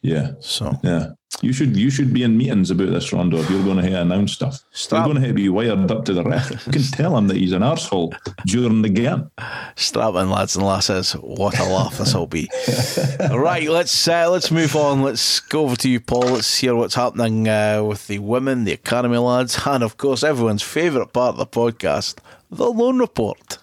Yeah, 0.00 0.32
So 0.40 0.78
yeah. 0.82 1.10
You 1.42 1.52
should 1.52 1.76
you 1.76 1.90
should 1.90 2.12
be 2.12 2.22
in 2.22 2.36
meetings 2.36 2.70
about 2.70 2.88
this, 2.90 3.12
Rondo. 3.12 3.36
If 3.36 3.50
you're 3.50 3.62
going 3.62 3.84
to 3.84 4.00
announce 4.00 4.32
stuff, 4.32 4.64
Stop. 4.72 5.06
you're 5.06 5.14
going 5.14 5.26
to 5.28 5.34
be 5.34 5.48
wired 5.48 5.90
up 5.90 6.04
to 6.06 6.14
the 6.14 6.24
ref. 6.24 6.50
You 6.66 6.72
can 6.72 6.82
tell 6.82 7.16
him 7.16 7.28
that 7.28 7.36
he's 7.36 7.52
an 7.52 7.62
arsehole 7.62 8.16
during 8.46 8.82
the 8.82 8.88
game. 8.88 9.30
strap 9.76 10.14
in, 10.14 10.30
lads 10.30 10.56
and 10.56 10.64
lasses. 10.66 11.12
What 11.12 11.58
a 11.60 11.64
laugh 11.64 11.98
this 11.98 12.14
will 12.14 12.26
be. 12.26 12.48
right, 13.30 13.68
let's 13.68 14.08
uh, 14.08 14.28
let's 14.30 14.50
move 14.50 14.74
on. 14.74 15.02
Let's 15.02 15.38
go 15.40 15.64
over 15.64 15.76
to 15.76 15.88
you, 15.88 16.00
Paul. 16.00 16.22
Let's 16.22 16.56
hear 16.58 16.74
what's 16.74 16.94
happening 16.96 17.46
uh, 17.46 17.84
with 17.84 18.06
the 18.08 18.18
women, 18.20 18.64
the 18.64 18.72
academy 18.72 19.18
lads, 19.18 19.60
and 19.64 19.84
of 19.84 19.96
course 19.96 20.24
everyone's 20.24 20.62
favourite 20.62 21.12
part 21.12 21.36
of 21.36 21.38
the 21.38 21.46
podcast, 21.46 22.18
the 22.50 22.66
loan 22.66 22.98
report. 22.98 23.58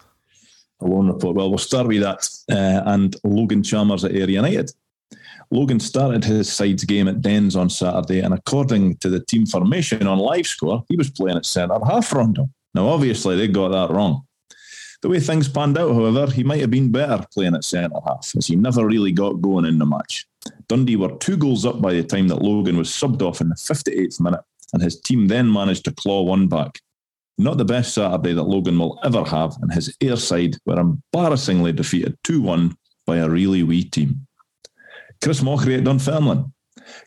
Loan 0.79 1.07
report. 1.07 1.35
Well, 1.35 1.49
we'll 1.49 1.57
start 1.57 1.87
with 1.87 2.03
that. 2.03 2.29
Uh, 2.49 2.83
and 2.85 3.15
Logan 3.23 3.63
Chalmers 3.63 4.05
at 4.05 4.11
Ayr 4.11 4.29
United. 4.29 4.71
Logan 5.51 5.79
started 5.79 6.23
his 6.23 6.51
side's 6.51 6.83
game 6.83 7.07
at 7.07 7.21
Dens 7.21 7.55
on 7.55 7.69
Saturday, 7.69 8.19
and 8.19 8.33
according 8.33 8.97
to 8.97 9.09
the 9.09 9.23
team 9.25 9.45
formation 9.45 10.07
on 10.07 10.19
live 10.19 10.47
score, 10.47 10.83
he 10.89 10.95
was 10.95 11.09
playing 11.09 11.37
at 11.37 11.45
centre 11.45 11.77
half 11.85 12.13
rondo. 12.13 12.49
Now, 12.73 12.87
obviously, 12.87 13.35
they 13.35 13.47
got 13.47 13.69
that 13.69 13.93
wrong. 13.93 14.25
The 15.01 15.09
way 15.09 15.19
things 15.19 15.47
panned 15.47 15.77
out, 15.77 15.93
however, 15.93 16.31
he 16.31 16.43
might 16.43 16.61
have 16.61 16.71
been 16.71 16.91
better 16.91 17.25
playing 17.33 17.55
at 17.55 17.63
centre 17.63 17.99
half, 18.05 18.31
as 18.37 18.47
he 18.47 18.55
never 18.55 18.85
really 18.85 19.11
got 19.11 19.41
going 19.41 19.65
in 19.65 19.77
the 19.77 19.85
match. 19.85 20.25
Dundee 20.67 20.95
were 20.95 21.15
two 21.17 21.37
goals 21.37 21.65
up 21.65 21.81
by 21.81 21.93
the 21.93 22.03
time 22.03 22.27
that 22.27 22.41
Logan 22.41 22.77
was 22.77 22.89
subbed 22.89 23.21
off 23.21 23.41
in 23.41 23.49
the 23.49 23.55
58th 23.55 24.19
minute, 24.19 24.41
and 24.73 24.81
his 24.81 24.99
team 24.99 25.27
then 25.27 25.51
managed 25.51 25.85
to 25.85 25.91
claw 25.91 26.23
one 26.23 26.47
back. 26.47 26.79
Not 27.37 27.57
the 27.57 27.65
best 27.65 27.93
Saturday 27.93 28.33
that 28.33 28.43
Logan 28.43 28.79
will 28.79 28.99
ever 29.03 29.23
have, 29.23 29.55
and 29.61 29.73
his 29.73 29.95
Ayr 30.01 30.15
side 30.15 30.57
were 30.65 30.79
embarrassingly 30.79 31.73
defeated 31.73 32.17
2 32.23 32.41
1 32.41 32.75
by 33.05 33.17
a 33.17 33.29
really 33.29 33.63
wee 33.63 33.83
team. 33.83 34.25
Chris 35.25 35.41
Mochrie 35.41 35.75
at 35.75 35.83
Dunfermline. 35.83 36.53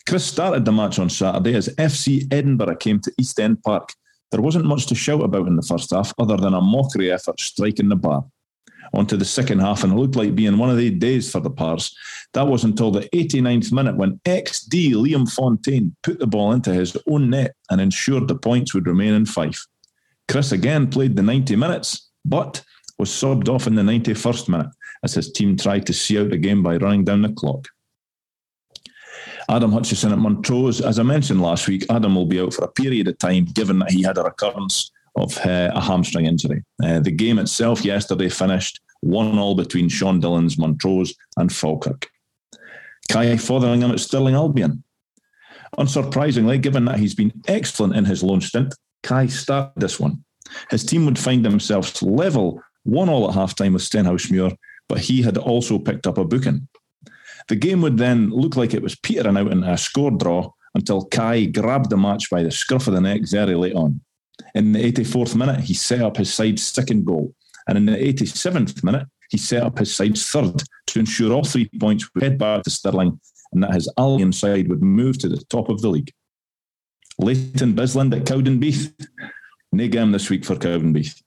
Chris 0.08 0.24
started 0.24 0.64
the 0.64 0.72
match 0.72 0.98
on 0.98 1.08
Saturday 1.08 1.54
as 1.54 1.68
FC 1.76 2.26
Edinburgh 2.32 2.74
came 2.74 2.98
to 2.98 3.12
East 3.16 3.38
End 3.38 3.62
Park. 3.62 3.92
There 4.32 4.40
wasn't 4.40 4.64
much 4.64 4.86
to 4.86 4.96
shout 4.96 5.22
about 5.22 5.46
in 5.46 5.54
the 5.54 5.62
first 5.62 5.90
half 5.90 6.12
other 6.18 6.36
than 6.36 6.52
a 6.52 6.60
Mochrie 6.60 7.14
effort 7.14 7.38
striking 7.38 7.88
the 7.88 7.94
bar. 7.94 8.24
On 8.92 9.06
to 9.06 9.16
the 9.16 9.24
second 9.24 9.60
half, 9.60 9.84
and 9.84 9.92
it 9.92 9.96
looked 9.96 10.16
like 10.16 10.34
being 10.34 10.58
one 10.58 10.68
of 10.68 10.78
the 10.78 10.90
days 10.90 11.30
for 11.30 11.38
the 11.38 11.48
Pars. 11.48 11.94
That 12.32 12.48
was 12.48 12.64
until 12.64 12.90
the 12.90 13.08
89th 13.14 13.70
minute 13.70 13.96
when 13.96 14.18
XD 14.24 14.94
Liam 14.94 15.32
Fontaine 15.32 15.94
put 16.02 16.18
the 16.18 16.26
ball 16.26 16.50
into 16.50 16.74
his 16.74 16.96
own 17.06 17.30
net 17.30 17.54
and 17.70 17.80
ensured 17.80 18.26
the 18.26 18.34
points 18.34 18.74
would 18.74 18.88
remain 18.88 19.14
in 19.14 19.26
Fife. 19.26 19.64
Chris 20.26 20.50
again 20.50 20.90
played 20.90 21.14
the 21.14 21.22
90 21.22 21.54
minutes, 21.54 22.10
but 22.24 22.64
was 22.98 23.10
subbed 23.10 23.48
off 23.48 23.68
in 23.68 23.76
the 23.76 23.82
91st 23.82 24.48
minute 24.48 24.70
as 25.04 25.14
his 25.14 25.30
team 25.30 25.56
tried 25.56 25.86
to 25.86 25.92
see 25.92 26.18
out 26.18 26.30
the 26.30 26.36
game 26.36 26.64
by 26.64 26.78
running 26.78 27.04
down 27.04 27.22
the 27.22 27.32
clock. 27.34 27.68
Adam 29.50 29.72
Hutchison 29.72 30.12
at 30.12 30.18
Montrose, 30.18 30.80
as 30.80 30.98
I 30.98 31.02
mentioned 31.02 31.40
last 31.40 31.66
week, 31.68 31.86
Adam 31.88 32.14
will 32.14 32.26
be 32.26 32.40
out 32.40 32.52
for 32.52 32.64
a 32.64 32.72
period 32.72 33.08
of 33.08 33.16
time 33.18 33.46
given 33.46 33.78
that 33.78 33.90
he 33.90 34.02
had 34.02 34.18
a 34.18 34.22
recurrence 34.22 34.90
of 35.16 35.36
uh, 35.38 35.70
a 35.74 35.80
hamstring 35.80 36.26
injury. 36.26 36.64
Uh, 36.82 37.00
the 37.00 37.10
game 37.10 37.38
itself 37.38 37.84
yesterday 37.84 38.28
finished 38.28 38.80
one 39.00 39.38
all 39.38 39.54
between 39.54 39.88
Sean 39.88 40.20
Dillon's 40.20 40.58
Montrose 40.58 41.14
and 41.36 41.52
Falkirk. 41.52 42.08
Kai 43.10 43.36
Fotheringham 43.36 43.90
at 43.90 44.00
Stirling 44.00 44.34
Albion. 44.34 44.84
Unsurprisingly, 45.78 46.60
given 46.60 46.84
that 46.84 46.98
he's 46.98 47.14
been 47.14 47.32
excellent 47.46 47.96
in 47.96 48.04
his 48.04 48.22
loan 48.22 48.40
stint, 48.40 48.74
Kai 49.02 49.26
started 49.26 49.72
this 49.76 49.98
one. 49.98 50.24
His 50.70 50.84
team 50.84 51.06
would 51.06 51.18
find 51.18 51.44
themselves 51.44 52.02
level, 52.02 52.62
one 52.84 53.08
all 53.08 53.30
at 53.30 53.36
halftime 53.36 53.72
with 53.72 53.82
Stenhousemuir, 53.82 54.56
but 54.88 54.98
he 54.98 55.22
had 55.22 55.38
also 55.38 55.78
picked 55.78 56.06
up 56.06 56.18
a 56.18 56.24
booking. 56.24 56.68
The 57.48 57.56
game 57.56 57.80
would 57.82 57.96
then 57.96 58.30
look 58.30 58.56
like 58.56 58.74
it 58.74 58.82
was 58.82 58.96
petering 58.96 59.36
out 59.36 59.50
into 59.50 59.70
a 59.70 59.78
score 59.78 60.10
draw 60.10 60.50
until 60.74 61.06
Kai 61.06 61.46
grabbed 61.46 61.90
the 61.90 61.96
match 61.96 62.30
by 62.30 62.42
the 62.42 62.50
scruff 62.50 62.86
of 62.86 62.94
the 62.94 63.00
neck 63.00 63.22
very 63.24 63.54
late 63.54 63.74
on. 63.74 64.00
In 64.54 64.72
the 64.72 64.92
84th 64.92 65.34
minute, 65.34 65.60
he 65.60 65.74
set 65.74 66.02
up 66.02 66.16
his 66.16 66.32
side's 66.32 66.62
second 66.62 67.04
goal. 67.04 67.34
And 67.66 67.76
in 67.78 67.86
the 67.86 67.96
87th 67.96 68.84
minute, 68.84 69.06
he 69.30 69.38
set 69.38 69.62
up 69.62 69.78
his 69.78 69.94
side's 69.94 70.26
third 70.26 70.62
to 70.88 70.98
ensure 70.98 71.32
all 71.32 71.44
three 71.44 71.70
points 71.80 72.08
would 72.14 72.22
head 72.22 72.38
back 72.38 72.62
to 72.62 72.70
Stirling 72.70 73.20
and 73.52 73.62
that 73.62 73.74
his 73.74 73.92
Albion 73.98 74.32
side 74.32 74.68
would 74.68 74.82
move 74.82 75.18
to 75.18 75.28
the 75.28 75.42
top 75.48 75.68
of 75.68 75.80
the 75.80 75.88
league. 75.88 76.12
Leighton 77.18 77.74
Bisland 77.74 78.16
at 78.16 78.24
Cowdenbeath. 78.24 78.92
No 79.72 79.88
game 79.88 80.12
this 80.12 80.30
week 80.30 80.44
for 80.44 80.54
Cowdenbeath. 80.54 81.20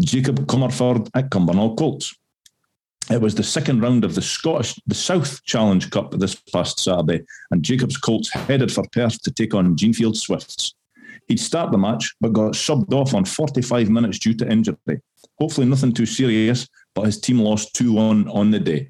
Jacob 0.00 0.46
Comerford 0.46 1.08
at 1.14 1.30
Cumbernauld 1.30 1.76
Colts. 1.76 2.14
It 3.12 3.20
was 3.20 3.34
the 3.34 3.42
second 3.42 3.82
round 3.82 4.04
of 4.04 4.14
the 4.14 4.22
Scottish, 4.22 4.80
the 4.86 4.94
South 4.94 5.44
Challenge 5.44 5.90
Cup 5.90 6.12
this 6.12 6.34
past 6.34 6.80
Saturday, 6.80 7.22
and 7.50 7.62
Jacob's 7.62 7.98
Colts 7.98 8.32
headed 8.32 8.72
for 8.72 8.84
Perth 8.90 9.20
to 9.20 9.30
take 9.30 9.52
on 9.52 9.76
Jeanfield 9.76 10.16
Swifts. 10.16 10.74
He'd 11.28 11.38
start 11.38 11.72
the 11.72 11.78
match, 11.78 12.14
but 12.22 12.32
got 12.32 12.54
subbed 12.54 12.94
off 12.94 13.12
on 13.12 13.26
45 13.26 13.90
minutes 13.90 14.18
due 14.18 14.32
to 14.34 14.50
injury. 14.50 15.02
Hopefully, 15.38 15.66
nothing 15.66 15.92
too 15.92 16.06
serious, 16.06 16.66
but 16.94 17.04
his 17.04 17.20
team 17.20 17.38
lost 17.38 17.74
2 17.74 17.92
1 17.92 18.28
on 18.28 18.50
the 18.50 18.58
day. 18.58 18.88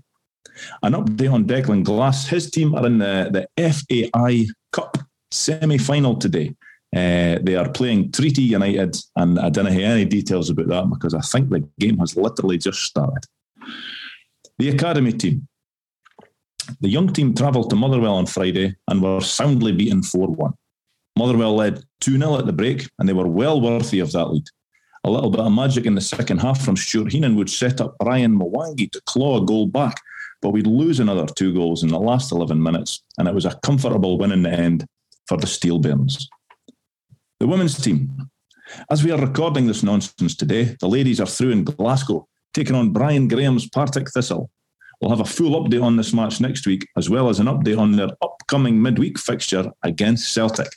An 0.85 0.93
update 0.93 1.33
on 1.33 1.45
Declan 1.45 1.83
Glass. 1.83 2.29
His 2.29 2.49
team 2.49 2.77
are 2.77 2.87
in 2.87 2.99
the, 2.99 3.49
the 3.57 3.73
FAI 3.73 4.47
Cup 4.71 4.99
semi 5.33 5.79
final 5.79 6.15
today. 6.15 6.55
Uh, 6.95 7.41
they 7.43 7.57
are 7.57 7.71
playing 7.71 8.13
Treaty 8.13 8.43
United, 8.43 8.97
and 9.17 9.41
I 9.41 9.51
don't 9.51 9.67
have 9.67 9.81
any 9.81 10.05
details 10.05 10.49
about 10.49 10.69
that 10.69 10.91
because 10.91 11.13
I 11.13 11.21
think 11.23 11.51
the 11.51 11.69
game 11.81 11.99
has 11.99 12.17
literally 12.17 12.59
just 12.59 12.83
started. 12.85 13.25
The 14.63 14.69
academy 14.69 15.13
team. 15.13 15.49
The 16.81 16.89
young 16.89 17.13
team 17.13 17.35
travelled 17.35 17.69
to 17.71 17.75
Motherwell 17.75 18.15
on 18.15 18.27
Friday 18.27 18.77
and 18.87 19.03
were 19.03 19.21
soundly 19.21 19.73
beaten 19.73 20.05
4 20.05 20.29
1. 20.29 20.53
Motherwell 21.19 21.57
led 21.57 21.83
2 22.01 22.17
0 22.17 22.39
at 22.39 22.47
the 22.47 22.53
break, 22.53 22.89
and 23.01 23.09
they 23.09 23.13
were 23.13 23.27
well 23.27 23.61
worthy 23.61 23.99
of 23.99 24.13
that 24.13 24.27
lead. 24.27 24.45
A 25.03 25.11
little 25.11 25.31
bit 25.31 25.41
of 25.41 25.51
magic 25.51 25.85
in 25.85 25.97
the 25.97 26.01
second 26.01 26.39
half 26.39 26.65
from 26.65 26.77
Stuart 26.77 27.11
Heenan 27.11 27.35
would 27.35 27.51
set 27.51 27.81
up 27.81 27.97
Brian 27.99 28.39
Mwangi 28.39 28.89
to 28.93 29.03
claw 29.07 29.43
a 29.43 29.45
goal 29.45 29.67
back, 29.67 30.01
but 30.41 30.51
we'd 30.51 30.69
lose 30.69 31.01
another 31.01 31.27
two 31.27 31.53
goals 31.53 31.83
in 31.83 31.89
the 31.89 31.99
last 31.99 32.31
11 32.31 32.63
minutes, 32.63 33.03
and 33.19 33.27
it 33.27 33.35
was 33.35 33.47
a 33.47 33.59
comfortable 33.65 34.17
win 34.17 34.31
in 34.31 34.45
the 34.45 34.53
end 34.53 34.87
for 35.27 35.39
the 35.39 35.47
Steel 35.49 35.81
Bairns. 35.81 36.29
The 37.41 37.49
women's 37.49 37.83
team. 37.83 38.31
As 38.93 39.03
we 39.03 39.11
are 39.11 39.19
recording 39.19 39.67
this 39.67 39.83
nonsense 39.83 40.37
today, 40.37 40.77
the 40.79 40.89
ladies 40.89 41.21
are 41.21 41.27
through 41.27 41.51
in 41.51 41.65
Glasgow, 41.65 42.29
taking 42.53 42.77
on 42.77 42.93
Brian 42.93 43.29
Graham's 43.29 43.69
Partick 43.69 44.11
Thistle. 44.11 44.51
We'll 45.01 45.11
have 45.11 45.21
a 45.21 45.25
full 45.25 45.63
update 45.63 45.83
on 45.83 45.97
this 45.97 46.13
match 46.13 46.41
next 46.41 46.67
week, 46.67 46.87
as 46.97 47.11
well 47.11 47.29
as 47.29 47.41
an 47.41 47.47
update 47.47 47.79
on 47.79 47.93
their 47.93 48.11
upcoming 48.23 48.81
midweek 48.81 49.19
fixture 49.19 49.71
against 49.83 50.33
Celtic. 50.33 50.69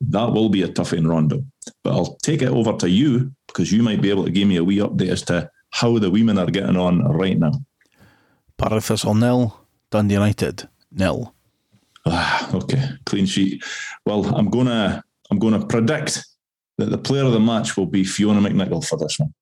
That 0.00 0.32
will 0.32 0.48
be 0.48 0.62
a 0.62 0.68
toughie 0.68 0.98
in 0.98 1.06
Rondo. 1.06 1.44
But 1.82 1.92
I'll 1.92 2.16
take 2.22 2.42
it 2.42 2.48
over 2.48 2.72
to 2.74 2.88
you 2.88 3.32
because 3.46 3.72
you 3.72 3.82
might 3.82 4.00
be 4.00 4.10
able 4.10 4.24
to 4.24 4.30
give 4.30 4.48
me 4.48 4.56
a 4.56 4.64
wee 4.64 4.78
update 4.78 5.10
as 5.10 5.22
to 5.22 5.50
how 5.70 5.98
the 5.98 6.10
women 6.10 6.38
are 6.38 6.46
getting 6.46 6.76
on 6.76 7.02
right 7.04 7.38
now. 7.38 7.52
Partick 8.56 8.84
Thistle 8.84 9.14
nil, 9.14 9.58
Dundee 9.90 10.14
United 10.14 10.68
nil. 10.90 11.34
Ah, 12.06 12.54
okay, 12.54 12.90
clean 13.06 13.26
sheet. 13.26 13.64
Well, 14.06 14.24
I'm 14.34 14.50
gonna 14.50 15.02
I'm 15.30 15.38
gonna 15.38 15.66
predict 15.66 16.24
that 16.78 16.90
the 16.90 16.98
player 16.98 17.24
of 17.24 17.32
the 17.32 17.40
match 17.40 17.76
will 17.76 17.86
be 17.86 18.04
Fiona 18.04 18.40
McNichol 18.40 18.86
for 18.86 18.98
this 18.98 19.18
one, 19.18 19.32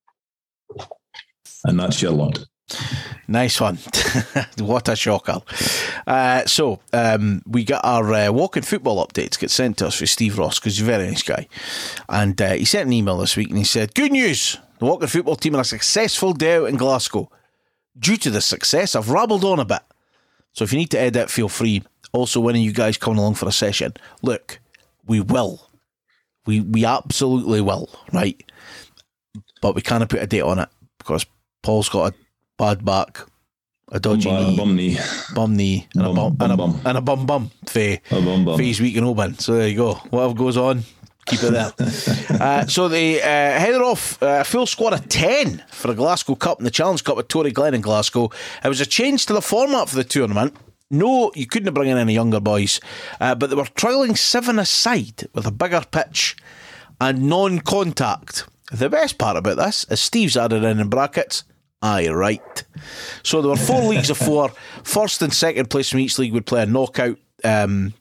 and 1.64 1.78
that's 1.78 2.02
your 2.02 2.12
lot. 2.12 2.44
Nice 3.28 3.60
one. 3.60 3.78
what 4.58 4.88
a 4.88 4.96
shocker. 4.96 5.40
Uh, 6.06 6.44
so, 6.46 6.80
um, 6.92 7.42
we 7.46 7.64
got 7.64 7.84
our 7.84 8.12
uh, 8.12 8.32
walking 8.32 8.62
football 8.62 9.06
updates 9.06 9.38
get 9.38 9.50
sent 9.50 9.78
to 9.78 9.86
us 9.86 9.96
from 9.96 10.06
Steve 10.06 10.38
Ross 10.38 10.58
because 10.58 10.76
he's 10.76 10.82
a 10.82 10.90
very 10.90 11.06
nice 11.06 11.22
guy. 11.22 11.46
And 12.08 12.40
uh, 12.40 12.52
he 12.52 12.64
sent 12.64 12.86
an 12.86 12.92
email 12.92 13.18
this 13.18 13.36
week 13.36 13.48
and 13.48 13.58
he 13.58 13.64
said, 13.64 13.94
Good 13.94 14.12
news! 14.12 14.58
The 14.78 14.86
walking 14.86 15.08
football 15.08 15.36
team 15.36 15.54
had 15.54 15.60
a 15.60 15.64
successful 15.64 16.32
day 16.32 16.56
out 16.56 16.68
in 16.68 16.76
Glasgow. 16.76 17.30
Due 17.98 18.16
to 18.16 18.30
the 18.30 18.40
success, 18.40 18.96
I've 18.96 19.10
rabbled 19.10 19.44
on 19.44 19.60
a 19.60 19.64
bit. 19.64 19.82
So, 20.52 20.64
if 20.64 20.72
you 20.72 20.78
need 20.78 20.90
to 20.90 21.00
edit, 21.00 21.30
feel 21.30 21.48
free. 21.48 21.82
Also, 22.12 22.40
when 22.40 22.54
are 22.54 22.58
you 22.58 22.72
guys 22.72 22.98
coming 22.98 23.18
along 23.18 23.34
for 23.34 23.48
a 23.48 23.52
session? 23.52 23.94
Look, 24.22 24.60
we 25.06 25.20
will. 25.20 25.68
We, 26.44 26.60
we 26.60 26.84
absolutely 26.84 27.60
will, 27.60 27.88
right? 28.12 28.42
But 29.60 29.74
we 29.74 29.82
can't 29.82 30.06
put 30.08 30.22
a 30.22 30.26
date 30.26 30.42
on 30.42 30.58
it 30.58 30.68
because 30.98 31.24
Paul's 31.62 31.88
got 31.88 32.12
a 32.12 32.16
bad 32.58 32.84
back, 32.84 33.20
a 33.90 34.00
dodgy 34.00 34.28
bum, 34.28 34.46
knee, 34.50 34.56
bum 34.56 34.76
knee, 34.76 34.96
bum 35.34 35.56
knee, 35.56 35.86
and 35.94 36.02
Bum- 36.04 36.12
a 36.12 36.14
bum, 36.14 36.34
bum 36.36 36.44
and, 36.44 36.52
a, 36.52 36.56
bum. 36.56 36.80
and 36.84 36.98
a 36.98 37.00
bum 37.00 37.26
bum 37.26 37.50
for, 37.66 37.78
A 37.80 38.00
bum 38.10 38.44
bum. 38.44 38.56
for 38.56 38.62
his 38.62 38.80
week 38.80 38.96
in 38.96 39.04
Oban. 39.04 39.38
So 39.38 39.54
there 39.54 39.68
you 39.68 39.76
go. 39.76 39.94
Whatever 40.10 40.34
goes 40.34 40.56
on, 40.56 40.82
keep 41.26 41.42
it 41.42 41.52
there. 41.52 41.72
uh, 42.40 42.66
so 42.66 42.88
they 42.88 43.20
uh, 43.20 43.24
headed 43.58 43.80
off 43.82 44.22
uh, 44.22 44.38
a 44.40 44.44
full 44.44 44.66
squad 44.66 44.92
of 44.92 45.08
10 45.08 45.62
for 45.70 45.88
the 45.88 45.94
Glasgow 45.94 46.34
Cup 46.34 46.58
and 46.58 46.66
the 46.66 46.70
Challenge 46.70 47.02
Cup 47.04 47.18
at 47.18 47.28
Toryglen 47.28 47.74
in 47.74 47.80
Glasgow. 47.80 48.30
It 48.64 48.68
was 48.68 48.80
a 48.80 48.86
change 48.86 49.26
to 49.26 49.32
the 49.32 49.42
format 49.42 49.88
for 49.88 49.96
the 49.96 50.04
tournament. 50.04 50.56
No, 50.90 51.32
you 51.34 51.46
couldn't 51.46 51.72
bring 51.72 51.88
in 51.88 51.96
any 51.96 52.12
younger 52.12 52.40
boys, 52.40 52.78
uh, 53.20 53.34
but 53.34 53.48
they 53.50 53.56
were 53.56 53.62
trialling 53.64 54.16
seven 54.18 54.58
aside 54.58 55.26
with 55.34 55.46
a 55.46 55.50
bigger 55.52 55.82
pitch 55.90 56.36
and 57.00 57.22
non 57.28 57.60
contact. 57.60 58.46
The 58.70 58.90
best 58.90 59.16
part 59.18 59.36
about 59.38 59.56
this 59.58 59.84
is 59.90 60.00
Steve's 60.00 60.36
added 60.36 60.64
in 60.64 60.80
in 60.80 60.88
brackets. 60.88 61.44
Aye, 61.82 62.08
right. 62.08 62.64
So 63.24 63.42
there 63.42 63.50
were 63.50 63.56
four 63.56 63.82
leagues 63.90 64.10
of 64.10 64.18
four. 64.18 64.50
First 64.84 65.20
and 65.20 65.32
second 65.32 65.68
place 65.68 65.90
from 65.90 66.00
each 66.00 66.18
league 66.18 66.32
would 66.32 66.46
play 66.46 66.62
a 66.62 66.66
knockout. 66.66 67.18
Um, 67.44 67.94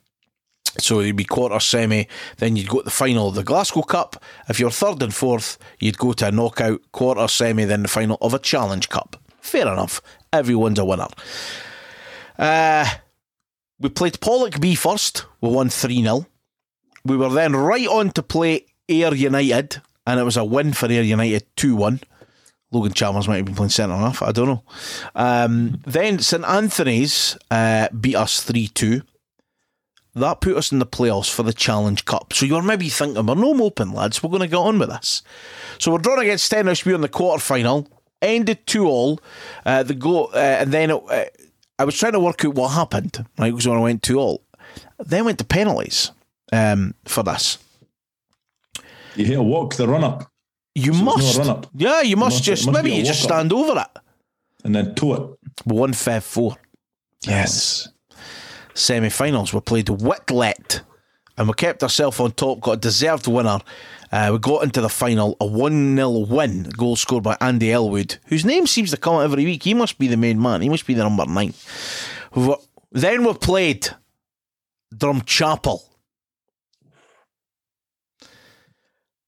so 0.77 1.01
it'd 1.01 1.15
be 1.17 1.25
quarter, 1.25 1.59
semi, 1.59 2.07
then 2.37 2.55
you'd 2.55 2.69
go 2.69 2.79
to 2.79 2.85
the 2.85 2.91
final 2.91 3.27
of 3.27 3.35
the 3.35 3.43
Glasgow 3.43 3.81
Cup. 3.81 4.23
If 4.47 4.59
you're 4.59 4.71
third 4.71 5.01
and 5.01 5.13
fourth, 5.13 5.57
you'd 5.79 5.97
go 5.97 6.13
to 6.13 6.27
a 6.27 6.31
knockout, 6.31 6.79
quarter, 6.93 7.27
semi, 7.27 7.65
then 7.65 7.81
the 7.81 7.89
final 7.89 8.17
of 8.21 8.33
a 8.33 8.39
Challenge 8.39 8.87
Cup. 8.87 9.17
Fair 9.41 9.67
enough. 9.67 10.01
Everyone's 10.31 10.79
a 10.79 10.85
winner. 10.85 11.07
Uh, 12.39 12.85
we 13.79 13.89
played 13.89 14.21
Pollock 14.21 14.61
B 14.61 14.75
first. 14.75 15.25
We 15.41 15.49
won 15.49 15.69
3 15.69 16.01
0. 16.03 16.25
We 17.03 17.17
were 17.17 17.29
then 17.29 17.55
right 17.55 17.87
on 17.87 18.11
to 18.11 18.23
play 18.23 18.65
Ayr 18.87 19.13
United, 19.13 19.81
and 20.05 20.19
it 20.19 20.23
was 20.23 20.37
a 20.37 20.45
win 20.45 20.71
for 20.71 20.85
Ayr 20.85 21.01
United 21.01 21.45
2 21.57 21.75
1. 21.75 21.99
Logan 22.71 22.93
Chalmers 22.93 23.27
might 23.27 23.37
have 23.37 23.45
been 23.45 23.55
playing 23.55 23.69
centre 23.69 23.95
half, 23.95 24.21
I 24.21 24.31
don't 24.31 24.47
know. 24.47 24.63
Um, 25.13 25.81
then 25.85 26.19
St 26.19 26.45
Anthony's 26.45 27.37
uh, 27.51 27.89
beat 27.89 28.15
us 28.15 28.41
3 28.41 28.67
2. 28.67 29.01
That 30.15 30.41
put 30.41 30.57
us 30.57 30.71
in 30.71 30.79
the 30.79 30.85
playoffs 30.85 31.33
for 31.33 31.43
the 31.43 31.53
Challenge 31.53 32.03
Cup. 32.05 32.33
So 32.33 32.45
you're 32.45 32.61
maybe 32.61 32.89
thinking, 32.89 33.25
we're 33.25 33.35
no 33.35 33.53
moping, 33.53 33.93
lads. 33.93 34.21
We're 34.21 34.29
going 34.29 34.41
to 34.41 34.47
get 34.47 34.57
on 34.57 34.79
with 34.79 34.89
this. 34.89 35.21
So 35.79 35.91
we're 35.91 35.99
drawn 35.99 36.19
against 36.19 36.51
Stenhousemuir 36.51 36.95
in 36.95 37.01
the 37.01 37.09
quarter 37.09 37.41
final. 37.41 37.87
Ended 38.21 38.65
2 38.67 38.85
all. 38.85 39.19
Uh, 39.65 39.83
the 39.83 39.93
go, 39.93 40.25
uh, 40.25 40.37
and 40.37 40.71
then 40.71 40.91
it, 40.91 41.03
uh, 41.09 41.25
I 41.79 41.85
was 41.85 41.97
trying 41.97 42.11
to 42.13 42.19
work 42.19 42.43
out 42.45 42.55
what 42.55 42.69
happened, 42.69 43.25
right? 43.37 43.51
Because 43.51 43.67
when 43.67 43.77
I 43.77 43.81
went 43.81 44.03
2 44.03 44.17
all, 44.17 44.43
then 44.99 45.25
went 45.25 45.39
to 45.39 45.45
penalties 45.45 46.11
um, 46.53 46.93
for 47.05 47.23
this. 47.23 47.57
You 49.15 49.25
hit 49.25 49.39
a 49.39 49.43
walk 49.43 49.75
the 49.75 49.87
run 49.87 50.03
up 50.03 50.30
You 50.75 50.93
So 50.93 51.03
must. 51.03 51.67
Yeah, 51.75 52.01
you 52.01 52.15
must 52.15 52.35
must- 52.37 52.43
just, 52.43 52.65
must 52.65 52.75
maybe 52.83 52.95
you 52.95 53.03
just 53.03 53.23
stand 53.23 53.51
over 53.51 53.79
it. 53.79 54.01
and 54.63 54.75
then 54.75 54.95
toe 54.95 55.13
it. 55.13 55.21
154. 55.65 56.55
Yes. 57.27 57.89
Semi 58.73 59.09
finals, 59.09 59.53
we 59.53 59.59
played 59.59 59.87
Whitlet 59.87 60.81
and 61.37 61.47
we 61.47 61.53
kept 61.55 61.83
ourselves 61.83 62.19
on 62.19 62.31
top, 62.31 62.61
got 62.61 62.71
a 62.73 62.77
deserved 62.77 63.27
winner. 63.27 63.59
Uh, 64.11 64.29
we 64.33 64.39
got 64.39 64.63
into 64.63 64.81
the 64.81 64.89
final, 64.89 65.35
a 65.41 65.45
1 65.45 65.95
0 65.95 66.09
win, 66.27 66.63
goal 66.63 66.95
scored 66.95 67.23
by 67.23 67.35
Andy 67.41 67.71
Elwood, 67.71 68.17
whose 68.27 68.43
name 68.45 68.67
seems 68.67 68.91
to 68.91 68.97
come 68.97 69.15
out 69.15 69.21
every 69.21 69.45
week. 69.45 69.63
He 69.63 69.73
must 69.73 69.97
be 69.97 70.07
the 70.07 70.17
main 70.17 70.41
man, 70.41 70.61
he 70.61 70.69
must 70.69 70.85
be 70.87 70.93
the 70.93 71.03
number 71.03 71.25
nine. 71.25 71.53
Then 72.91 73.23
we 73.25 73.33
played 73.35 73.87
Drumchapel. 74.93 75.79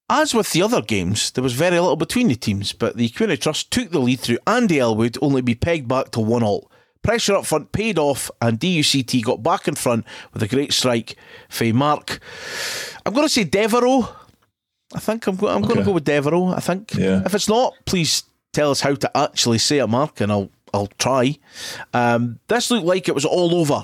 As 0.09 0.33
with 0.33 0.51
the 0.51 0.61
other 0.61 0.81
games, 0.81 1.31
there 1.31 1.43
was 1.43 1.53
very 1.53 1.79
little 1.79 1.95
between 1.95 2.27
the 2.27 2.35
teams, 2.35 2.73
but 2.73 2.97
the 2.97 3.09
Community 3.09 3.41
Trust 3.41 3.71
took 3.71 3.89
the 3.91 3.99
lead 3.99 4.19
through 4.19 4.37
Andy 4.45 4.79
Elwood, 4.79 5.17
only 5.21 5.41
to 5.41 5.45
be 5.45 5.55
pegged 5.55 5.87
back 5.87 6.11
to 6.11 6.19
one 6.19 6.43
all. 6.43 6.69
Pressure 7.01 7.35
up 7.35 7.45
front 7.45 7.71
paid 7.71 7.97
off, 7.97 8.29
and 8.41 8.59
DUCT 8.59 9.23
got 9.23 9.41
back 9.43 9.67
in 9.67 9.75
front 9.75 10.05
with 10.33 10.43
a 10.43 10.47
great 10.47 10.71
strike 10.73 11.15
for 11.49 11.65
Mark. 11.73 12.19
I'm 13.05 13.13
going 13.13 13.25
to 13.25 13.33
say 13.33 13.43
Devereaux. 13.43 14.07
I 14.95 14.99
think 14.99 15.25
I'm, 15.27 15.35
go- 15.35 15.47
I'm 15.47 15.61
going 15.63 15.77
to 15.77 15.83
go 15.83 15.91
with 15.93 16.05
Devereaux. 16.05 16.47
I 16.53 16.59
think. 16.59 16.93
Yeah. 16.93 17.23
If 17.25 17.33
it's 17.33 17.49
not, 17.49 17.73
please 17.85 18.23
tell 18.53 18.71
us 18.71 18.81
how 18.81 18.95
to 18.95 19.17
actually 19.17 19.57
say 19.57 19.79
it, 19.79 19.87
Mark, 19.87 20.21
and 20.21 20.31
I'll 20.31 20.49
I'll 20.73 20.87
try. 20.97 21.37
Um, 21.93 22.39
this 22.47 22.71
looked 22.71 22.85
like 22.85 23.07
it 23.09 23.15
was 23.15 23.25
all 23.25 23.55
over, 23.55 23.81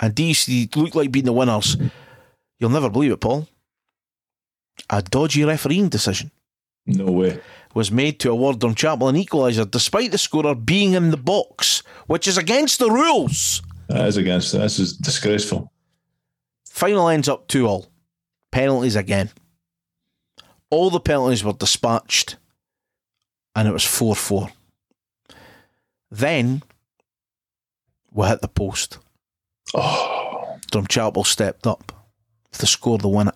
and 0.00 0.14
DC 0.14 0.74
looked 0.76 0.96
like 0.96 1.12
being 1.12 1.24
the 1.26 1.32
winners. 1.32 1.76
You'll 2.58 2.70
never 2.70 2.90
believe 2.90 3.12
it, 3.12 3.20
Paul. 3.20 3.48
A 4.90 5.02
dodgy 5.02 5.44
refereeing 5.44 5.88
decision 5.88 6.30
No 6.86 7.06
way. 7.06 7.40
was 7.74 7.90
made 7.90 8.20
to 8.20 8.30
award 8.30 8.58
Drumchapel 8.58 9.08
an 9.08 9.16
equaliser 9.16 9.70
despite 9.70 10.10
the 10.10 10.18
scorer 10.18 10.54
being 10.54 10.92
in 10.92 11.10
the 11.10 11.16
box, 11.16 11.82
which 12.06 12.28
is 12.28 12.38
against 12.38 12.78
the 12.78 12.90
rules. 12.90 13.62
That 13.88 14.06
is 14.06 14.16
against. 14.16 14.52
This 14.52 14.78
is 14.78 14.96
disgraceful. 14.96 15.72
Final 16.68 17.08
ends 17.08 17.28
up 17.28 17.48
2 17.48 17.66
all. 17.66 17.86
Penalties 18.50 18.96
again. 18.96 19.30
All 20.70 20.90
the 20.90 21.00
penalties 21.00 21.44
were 21.44 21.52
dispatched, 21.52 22.36
and 23.54 23.68
it 23.68 23.72
was 23.72 23.84
4 23.84 24.14
4. 24.14 24.48
Then 26.10 26.62
we 28.12 28.26
hit 28.26 28.40
the 28.40 28.48
post. 28.48 28.98
Oh, 29.74 30.58
Drumchapel 30.72 31.26
stepped 31.26 31.66
up 31.66 31.92
to 32.52 32.66
score 32.66 32.98
the 32.98 33.08
winner. 33.08 33.32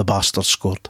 The 0.00 0.04
bastard 0.04 0.46
scored. 0.46 0.88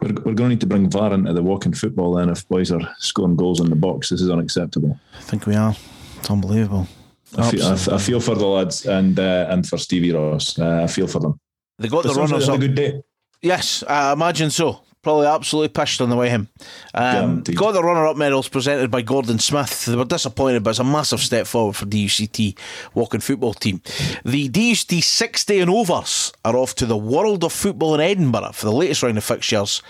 we're, 0.00 0.32
going 0.32 0.36
to 0.36 0.48
need 0.48 0.60
to 0.60 0.66
bring 0.66 0.88
VAR 0.88 1.12
into 1.12 1.34
the 1.34 1.42
walking 1.42 1.74
football 1.74 2.14
then 2.14 2.30
if 2.30 2.48
boys 2.48 2.72
are 2.72 2.80
scoring 2.96 3.36
goals 3.36 3.60
in 3.60 3.68
the 3.68 3.76
box. 3.76 4.08
This 4.08 4.22
is 4.22 4.30
unacceptable. 4.30 4.98
I 5.18 5.20
think 5.20 5.44
we 5.44 5.54
are. 5.54 5.76
It's 6.18 6.30
unbelievable. 6.30 6.88
I 7.36 7.50
feel, 7.50 7.66
I, 7.66 7.98
feel 7.98 8.20
for 8.20 8.34
the 8.34 8.46
lads 8.46 8.86
and 8.86 9.20
uh, 9.20 9.48
and 9.50 9.68
for 9.68 9.76
Stevie 9.76 10.12
Ross. 10.12 10.58
Uh, 10.58 10.84
I 10.84 10.86
feel 10.86 11.08
for 11.08 11.18
them. 11.20 11.38
They 11.78 11.88
got 11.88 12.04
the 12.04 12.14
runners 12.14 12.48
up. 12.48 12.56
a 12.56 12.58
good 12.58 12.74
day. 12.74 13.02
Yes, 13.42 13.84
I 13.86 14.14
imagine 14.14 14.48
so. 14.48 14.80
Probably 15.06 15.28
absolutely 15.28 15.68
pissed 15.68 16.00
on 16.00 16.10
the 16.10 16.16
way 16.16 16.30
home. 16.30 16.48
Um, 16.92 17.12
Guaranteed. 17.12 17.56
got 17.56 17.72
the 17.74 17.82
runner-up 17.84 18.16
medals 18.16 18.48
presented 18.48 18.90
by 18.90 19.02
Gordon 19.02 19.38
Smith. 19.38 19.84
They 19.84 19.94
were 19.94 20.04
disappointed, 20.04 20.64
but 20.64 20.70
it's 20.70 20.80
a 20.80 20.84
massive 20.84 21.20
step 21.20 21.46
forward 21.46 21.76
for 21.76 21.86
DUCT 21.86 22.58
walking 22.92 23.20
football 23.20 23.54
team. 23.54 23.80
The 24.24 24.48
DUCT 24.48 25.04
60 25.04 25.60
and 25.60 25.70
overs 25.70 26.32
are 26.44 26.56
off 26.56 26.74
to 26.74 26.86
the 26.86 26.96
World 26.96 27.44
of 27.44 27.52
Football 27.52 27.94
in 27.94 28.00
Edinburgh 28.00 28.50
for 28.54 28.66
the 28.66 28.72
latest 28.72 29.04
round 29.04 29.16
of 29.16 29.22
fixtures 29.22 29.80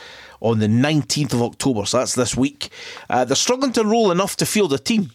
on 0.41 0.59
the 0.59 0.67
19th 0.67 1.33
of 1.33 1.41
October. 1.41 1.87
So 1.87 1.97
that's 1.97 2.15
this 2.15 2.37
week. 2.37 2.69
Uh, 3.09 3.25
they're 3.25 3.37
struggling 3.37 3.73
to 3.73 3.81
enrol 3.81 4.11
enough 4.11 4.37
to 4.37 4.45
field 4.45 4.75
a 4.75 4.79
team. 4.79 5.13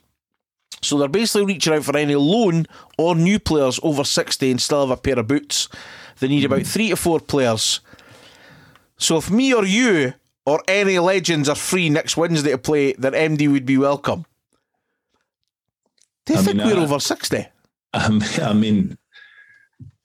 So 0.81 0.97
they're 0.97 1.09
basically 1.09 1.45
reaching 1.45 1.73
out 1.73 1.83
for 1.83 1.95
any 1.95 2.15
loan 2.15 2.65
or 2.97 3.13
new 3.13 3.37
players 3.37 3.79
over 3.83 4.03
60 4.03 4.49
and 4.49 4.59
still 4.59 4.79
have 4.87 4.97
a 4.97 4.99
pair 4.99 5.19
of 5.19 5.27
boots. 5.27 5.69
They 6.19 6.27
need 6.27 6.45
about 6.45 6.65
three 6.65 6.89
to 6.89 6.95
four 6.95 7.19
players. 7.19 7.81
So 9.01 9.17
if 9.17 9.31
me 9.31 9.51
or 9.53 9.65
you 9.65 10.13
or 10.45 10.61
any 10.67 10.99
legends 10.99 11.49
are 11.49 11.55
free 11.55 11.89
next 11.89 12.15
Wednesday 12.17 12.51
to 12.51 12.57
play, 12.57 12.93
then 12.93 13.13
MD 13.13 13.51
would 13.51 13.65
be 13.65 13.77
welcome. 13.77 14.25
Do 16.27 16.33
you 16.33 16.39
I 16.39 16.43
think 16.43 16.57
mean, 16.57 16.67
we're 16.67 16.77
uh, 16.77 16.83
over 16.83 16.99
60? 16.99 17.47
Um, 17.95 18.21
I 18.41 18.53
mean, 18.53 18.97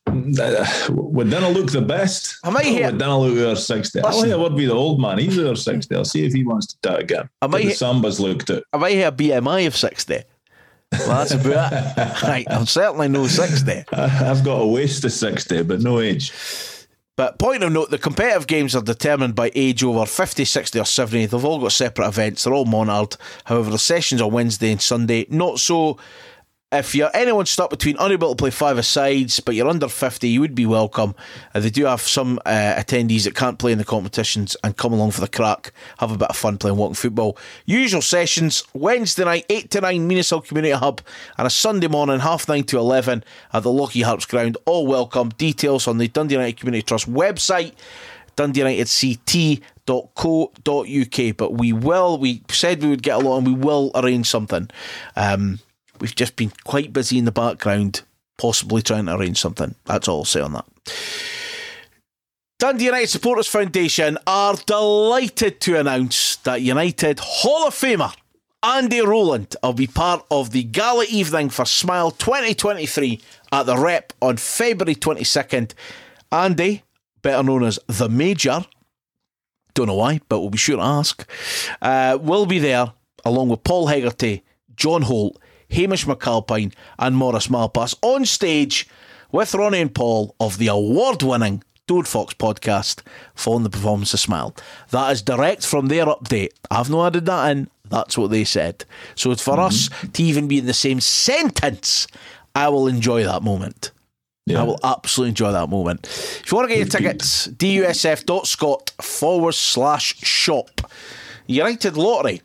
would 0.07 1.31
Dinner 1.31 1.49
look 1.49 1.73
the 1.73 1.83
best? 1.87 2.37
I 2.43 2.49
might 2.51 2.65
hear- 2.65 2.87
Would 2.87 2.99
Dinner 2.99 3.17
look 3.17 3.37
over 3.39 3.55
60? 3.57 4.01
I'll 4.01 4.11
Listen. 4.13 4.29
hear 4.29 4.39
what 4.39 4.57
be 4.57 4.65
the 4.65 4.73
old 4.73 4.99
man. 5.01 5.19
He's 5.19 5.39
over 5.39 5.55
60. 5.57 5.95
I'll 5.95 6.05
see 6.07 6.25
if 6.25 6.33
he 6.33 6.43
wants 6.43 6.67
to 6.69 6.77
do 6.83 6.95
it 6.95 7.03
again. 7.03 7.29
I 7.43 7.49
might 7.49 7.59
the 7.59 7.65
hear- 7.65 7.73
Sambas 7.75 8.19
looked 8.19 8.49
at. 8.49 8.63
I 8.73 8.79
might 8.79 8.95
hit 8.95 9.03
a 9.09 9.13
BMI 9.13 9.67
of 9.67 9.77
60. 9.77 10.23
Well, 10.93 11.09
that's 11.09 11.33
about 11.33 11.73
it. 11.73 12.23
Right, 12.23 12.47
I'm 12.49 12.65
certainly 12.67 13.09
no 13.09 13.27
60. 13.27 13.85
I've 13.93 14.43
got 14.43 14.63
a 14.63 14.67
waist 14.67 15.05
of 15.05 15.13
60, 15.13 15.65
but 15.65 15.81
no 15.81 16.01
age. 16.01 16.33
But 17.17 17.39
point 17.39 17.63
of 17.63 17.73
note, 17.73 17.91
the 17.91 17.99
competitive 17.99 18.47
games 18.47 18.77
are 18.77 18.83
determined 18.83 19.35
by 19.35 19.51
age 19.55 19.83
over 19.83 20.05
50, 20.05 20.45
60 20.45 20.79
or 20.79 20.85
70. 20.85 21.27
They've 21.27 21.45
all 21.45 21.61
got 21.61 21.73
separate 21.73 22.09
events. 22.09 22.45
They're 22.45 22.53
all 22.53 22.67
monitored. 22.67 23.17
However, 23.45 23.71
the 23.71 23.79
sessions 23.79 24.21
are 24.21 24.29
Wednesday 24.29 24.71
and 24.71 24.83
Sunday. 24.83 25.27
Not 25.31 25.59
so 25.59 25.97
if 26.79 26.95
you're 26.95 27.11
anyone 27.15 27.47
stuck 27.47 27.71
between 27.71 27.97
unable 27.99 28.31
to 28.31 28.37
play 28.37 28.51
five 28.51 28.85
sides, 28.85 29.41
but 29.41 29.55
you're 29.55 29.69
under 29.69 29.89
50, 29.89 30.29
you 30.29 30.41
would 30.41 30.55
be 30.55 30.67
welcome. 30.67 31.15
Uh, 31.55 31.61
they 31.61 31.71
do 31.71 31.85
have 31.85 32.01
some 32.01 32.39
uh, 32.47 32.75
attendees 32.77 33.25
that 33.25 33.35
can't 33.35 33.59
play 33.59 33.73
in 33.73 33.79
the 33.79 33.85
competitions 33.85 34.57
and 34.63 34.77
come 34.77 34.93
along 34.93 35.11
for 35.11 35.21
the 35.21 35.29
crack, 35.29 35.73
have 35.99 36.13
a 36.13 36.17
bit 36.17 36.29
of 36.29 36.37
fun 36.37 36.59
playing 36.59 36.77
walking 36.77 36.95
football. 36.95 37.37
Usual 37.65 38.03
sessions 38.03 38.65
Wednesday 38.75 39.25
night, 39.25 39.47
8 39.49 39.71
to 39.71 39.81
9, 39.81 40.09
Menzieshill 40.09 40.47
Community 40.47 40.73
Hub, 40.73 41.01
and 41.39 41.47
a 41.47 41.51
Sunday 41.51 41.89
morning, 41.89 42.21
half 42.21 42.49
9 42.49 42.65
to 42.65 42.79
11 42.79 43.25
at 43.53 43.63
the 43.63 43.71
Lochee 43.71 44.03
Harps 44.03 44.27
Ground. 44.27 44.57
All 44.65 44.87
welcome. 44.87 45.31
Details 45.31 45.87
on 45.87 45.99
the 45.99 46.09
Dundee 46.09 46.35
United 46.35 46.59
Community 46.59 46.83
Trust 46.83 47.11
website 47.11 47.73
dundee.unitedct.co.uk. 48.37 51.37
But 51.37 51.55
we 51.55 51.73
will, 51.73 52.19
we 52.19 52.43
said 52.51 52.83
we 52.83 52.91
would 52.91 53.03
get 53.03 53.17
along, 53.17 53.45
we 53.45 53.55
will 53.55 53.91
arrange 53.95 54.29
something. 54.29 54.69
Um, 55.17 55.61
we've 56.01 56.15
just 56.15 56.37
been 56.37 56.53
quite 56.65 56.93
busy 56.93 57.19
in 57.19 57.25
the 57.25 57.33
background, 57.33 58.03
possibly 58.39 58.83
trying 58.83 59.07
to 59.07 59.17
arrange 59.17 59.41
something. 59.41 59.75
That's 59.85 60.09
all 60.09 60.19
I'll 60.19 60.25
say 60.25 60.41
on 60.41 60.53
that. 60.55 60.67
Dundee 62.59 62.87
United 62.87 63.09
Supporters 63.09 63.49
Foundation 63.49 64.17
are 64.27 64.57
delighted 64.67 65.61
to 65.61 65.79
announce 65.79 66.37
that 66.37 66.63
United 66.63 67.19
Hall 67.21 67.67
of 67.67 67.75
Famer 67.75 68.15
Andy 68.63 69.01
Rowland 69.01 69.55
will 69.63 69.75
be 69.75 69.87
part 69.87 70.25
of 70.31 70.51
the 70.51 70.65
gala 70.65 71.05
evening 71.05 71.51
for 71.51 71.65
Smile 71.65 72.11
2023 72.11 73.21
at 73.53 73.65
the 73.65 73.77
Rep 73.77 74.13
on 74.21 74.39
February 74.39 74.97
22nd. 74.97 75.73
Andy, 76.33 76.83
better 77.23 77.45
known 77.45 77.63
as 77.63 77.79
The 77.87 78.09
Major, 78.09 78.65
don't 79.75 79.87
know 79.87 79.95
why, 79.95 80.21
but 80.29 80.41
we'll 80.41 80.51
be 80.51 80.59
sure 80.59 80.79
to 80.79 80.83
ask, 80.83 81.31
uh, 81.81 82.19
will 82.21 82.47
be 82.47 82.59
there 82.59 82.93
along 83.25 83.51
with 83.51 83.63
Paul 83.63 83.87
Hegarty, 83.87 84.43
John 84.75 85.03
Holt, 85.03 85.39
Hamish 85.71 86.07
McAlpine, 86.07 86.73
and 86.99 87.17
Maurice 87.17 87.49
Malpas 87.49 87.97
on 88.03 88.25
stage 88.25 88.89
with 89.33 89.55
Ronnie 89.55 89.81
and 89.81 89.95
Paul 89.95 90.35
of 90.41 90.59
the 90.59 90.69
award 90.69 91.23
winning 91.23 91.63
Dode 91.87 92.09
Fox 92.09 92.35
podcast 92.35 93.03
following 93.35 93.63
the 93.63 93.71
performance 93.71 94.13
of 94.13 94.21
Smile. 94.21 94.57
That 94.91 95.13
is 95.13 95.23
direct 95.23 95.65
from 95.65 95.87
their 95.87 96.07
update. 96.07 96.51
I've 96.71 96.91
not 96.91 97.09
added 97.09 97.27
that 97.27 97.51
in. 97.51 97.71
That's 97.89 98.19
what 98.19 98.31
they 98.31 98.45
said. 98.45 98.85
So 99.15 99.31
it's 99.31 99.43
for 99.43 99.53
mm-hmm. 99.53 99.61
us 99.61 99.91
to 100.13 100.23
even 100.23 100.49
be 100.49 100.59
in 100.59 100.67
the 100.67 100.75
same 100.75 101.01
sentence, 101.01 102.09
I 102.55 102.69
will 102.69 102.89
enjoy 102.89 103.23
that 103.25 103.43
moment. 103.43 103.93
Yeah. 104.47 104.61
I 104.61 104.65
will 104.65 104.81
absolutely 104.83 105.31
enjoy 105.31 105.53
that 105.53 105.69
moment. 105.69 106.07
If 106.07 106.51
you 106.51 106.57
want 106.57 106.69
to 106.69 106.75
get 106.75 106.79
your 106.79 107.01
tickets, 107.01 107.49
dusf.scot 107.49 108.91
forward 109.01 109.55
slash 109.55 110.19
shop. 110.21 110.91
United 111.47 111.97
Lottery 111.97 112.43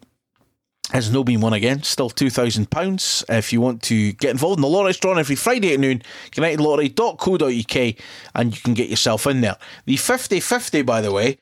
has 0.92 1.12
no 1.12 1.24
been 1.24 1.42
won 1.42 1.54
again. 1.54 1.84
Still 1.84 2.10
£2,000. 2.10 3.24
If 3.30 3.54
you 3.54 3.62
want 3.62 3.84
to 3.84 4.14
get 4.14 4.32
involved 4.32 4.58
in 4.58 4.62
the 4.62 4.68
lottery, 4.68 4.90
it's 4.92 5.00
drawn 5.00 5.20
every 5.20 5.36
Friday 5.36 5.74
at 5.74 5.80
noon. 5.80 6.02
UnitedLottery.co.uk 6.32 7.96
and 8.36 8.56
you 8.56 8.62
can 8.62 8.74
get 8.74 8.90
yourself 8.90 9.28
in 9.28 9.42
there. 9.42 9.58
The 9.86 9.98
50 9.98 10.40
50, 10.40 10.82
by 10.84 11.02
the 11.02 11.12
way, 11.12 11.38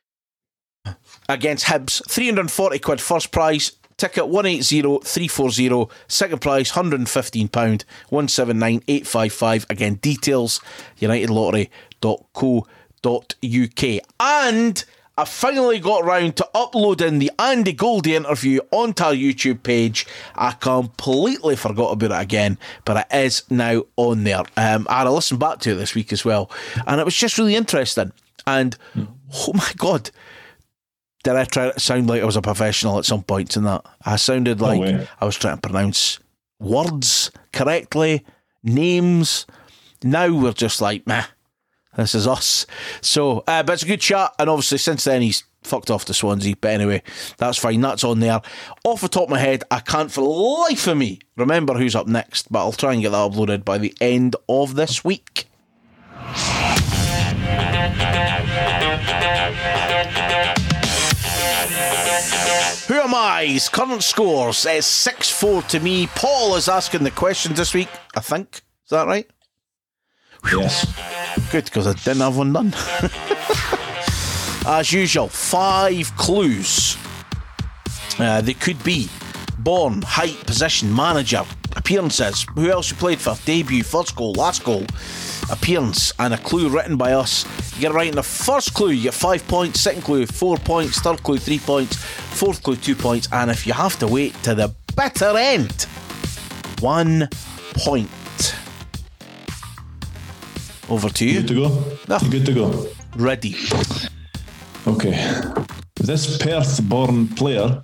against 1.27 1.65
Hibs, 1.65 2.01
340 2.09 2.79
quid 2.79 3.01
first 3.01 3.31
prize. 3.31 3.73
Ticket 3.97 4.29
180340, 4.29 5.93
second 6.07 6.39
prize 6.39 6.71
£115, 6.71 7.83
179855. 8.07 9.65
Again, 9.69 9.95
details 9.95 10.61
unitedlottery.co.uk. 11.01 14.01
And 14.21 14.85
I 15.19 15.25
finally 15.25 15.79
got 15.79 16.05
round 16.05 16.37
to 16.37 16.47
uploading 16.55 17.19
the 17.19 17.29
Andy 17.37 17.73
Goldie 17.73 18.15
interview 18.15 18.61
onto 18.71 19.03
our 19.03 19.11
YouTube 19.11 19.63
page. 19.63 20.07
I 20.33 20.51
completely 20.51 21.57
forgot 21.57 21.91
about 21.91 22.11
it 22.11 22.23
again, 22.23 22.57
but 22.85 23.05
it 23.11 23.17
is 23.17 23.43
now 23.49 23.83
on 23.97 24.23
there. 24.23 24.43
Um, 24.55 24.87
I 24.89 24.99
had 24.99 25.03
to 25.03 25.11
listen 25.11 25.37
back 25.37 25.59
to 25.59 25.71
it 25.71 25.75
this 25.75 25.93
week 25.93 26.13
as 26.13 26.23
well, 26.23 26.49
and 26.87 27.01
it 27.01 27.03
was 27.03 27.15
just 27.15 27.37
really 27.37 27.57
interesting. 27.57 28.13
And 28.47 28.77
oh 28.95 29.51
my 29.53 29.71
god, 29.75 30.09
did 31.25 31.35
I 31.35 31.43
try 31.43 31.69
to 31.69 31.77
sound 31.81 32.07
like 32.07 32.21
I 32.21 32.25
was 32.25 32.37
a 32.37 32.41
professional 32.41 32.97
at 32.97 33.03
some 33.03 33.23
points 33.23 33.57
in 33.57 33.65
that? 33.65 33.85
I 34.05 34.15
sounded 34.15 34.61
like 34.61 34.79
way. 34.79 35.05
I 35.19 35.25
was 35.25 35.35
trying 35.35 35.57
to 35.57 35.61
pronounce 35.61 36.19
words 36.61 37.29
correctly, 37.51 38.25
names. 38.63 39.45
Now 40.01 40.33
we're 40.33 40.53
just 40.53 40.79
like, 40.79 41.05
meh, 41.05 41.25
this 41.99 42.15
is 42.15 42.27
us. 42.27 42.65
So, 43.01 43.43
uh, 43.47 43.63
but 43.63 43.73
it's 43.73 43.83
a 43.83 43.87
good 43.87 44.01
chat. 44.01 44.33
And 44.39 44.49
obviously, 44.49 44.77
since 44.77 45.03
then, 45.03 45.21
he's 45.21 45.43
fucked 45.63 45.91
off 45.91 46.05
to 46.05 46.13
Swansea. 46.13 46.55
But 46.59 46.71
anyway, 46.71 47.03
that's 47.37 47.57
fine. 47.57 47.81
That's 47.81 48.03
on 48.03 48.19
there. 48.19 48.41
Off 48.83 49.01
the 49.01 49.09
top 49.09 49.23
of 49.23 49.29
my 49.29 49.39
head, 49.39 49.63
I 49.71 49.79
can't 49.79 50.11
for 50.11 50.21
the 50.21 50.29
life 50.29 50.87
of 50.87 50.97
me 50.97 51.19
remember 51.35 51.73
who's 51.75 51.95
up 51.95 52.07
next, 52.07 52.51
but 52.51 52.59
I'll 52.59 52.71
try 52.71 52.93
and 52.93 53.01
get 53.01 53.11
that 53.11 53.31
uploaded 53.31 53.65
by 53.65 53.77
the 53.77 53.93
end 54.01 54.35
of 54.47 54.75
this 54.75 55.03
week. 55.03 55.45
Who 62.87 62.95
am 62.95 63.13
I's 63.13 63.69
current 63.69 64.03
scores? 64.03 64.65
It's 64.65 64.87
6 64.87 65.29
4 65.29 65.61
to 65.63 65.79
me. 65.79 66.07
Paul 66.07 66.55
is 66.55 66.67
asking 66.67 67.03
the 67.03 67.11
questions 67.11 67.57
this 67.57 67.73
week, 67.73 67.89
I 68.15 68.19
think. 68.19 68.55
Is 68.55 68.89
that 68.89 69.07
right? 69.07 69.29
Yes. 70.51 70.85
Good, 71.51 71.65
because 71.65 71.87
I 71.87 71.93
didn't 71.93 72.21
have 72.21 72.37
one 72.37 72.53
done. 72.53 72.73
As 74.67 74.91
usual, 74.91 75.27
five 75.27 76.15
clues. 76.17 76.97
Uh, 78.19 78.41
they 78.41 78.53
could 78.53 78.81
be 78.83 79.09
born, 79.59 80.01
height, 80.01 80.37
position, 80.45 80.93
manager, 80.93 81.43
appearances, 81.75 82.45
who 82.55 82.69
else 82.69 82.91
you 82.91 82.97
played 82.97 83.19
for, 83.19 83.35
debut, 83.45 83.83
first 83.83 84.15
goal, 84.15 84.33
last 84.33 84.63
goal, 84.63 84.83
appearance, 85.49 86.13
and 86.19 86.33
a 86.33 86.37
clue 86.37 86.69
written 86.69 86.97
by 86.97 87.13
us. 87.13 87.45
You 87.75 87.81
get 87.81 87.91
it 87.91 87.95
right 87.95 88.09
in 88.09 88.15
the 88.15 88.23
first 88.23 88.73
clue, 88.73 88.91
you 88.91 89.03
get 89.03 89.13
five 89.13 89.47
points, 89.47 89.79
second 89.79 90.01
clue, 90.01 90.25
four 90.25 90.57
points, 90.57 90.99
third 90.99 91.23
clue, 91.23 91.37
three 91.37 91.59
points, 91.59 91.95
fourth 91.97 92.61
clue, 92.63 92.75
two 92.75 92.95
points, 92.95 93.27
and 93.31 93.49
if 93.49 93.65
you 93.65 93.73
have 93.73 93.97
to 93.99 94.07
wait 94.07 94.33
to 94.43 94.55
the 94.55 94.73
bitter 94.95 95.37
end, 95.37 95.83
one 96.81 97.29
point. 97.75 98.09
Over 100.89 101.09
to 101.09 101.25
you. 101.25 101.41
Good 101.41 101.47
to 101.49 101.53
go? 101.53 102.17
You 102.21 102.29
good 102.31 102.45
to 102.47 102.53
go? 102.53 102.87
Ready. 103.15 103.55
Okay. 104.87 105.39
This 105.95 106.37
Perth 106.37 106.81
born 106.89 107.27
player 107.27 107.81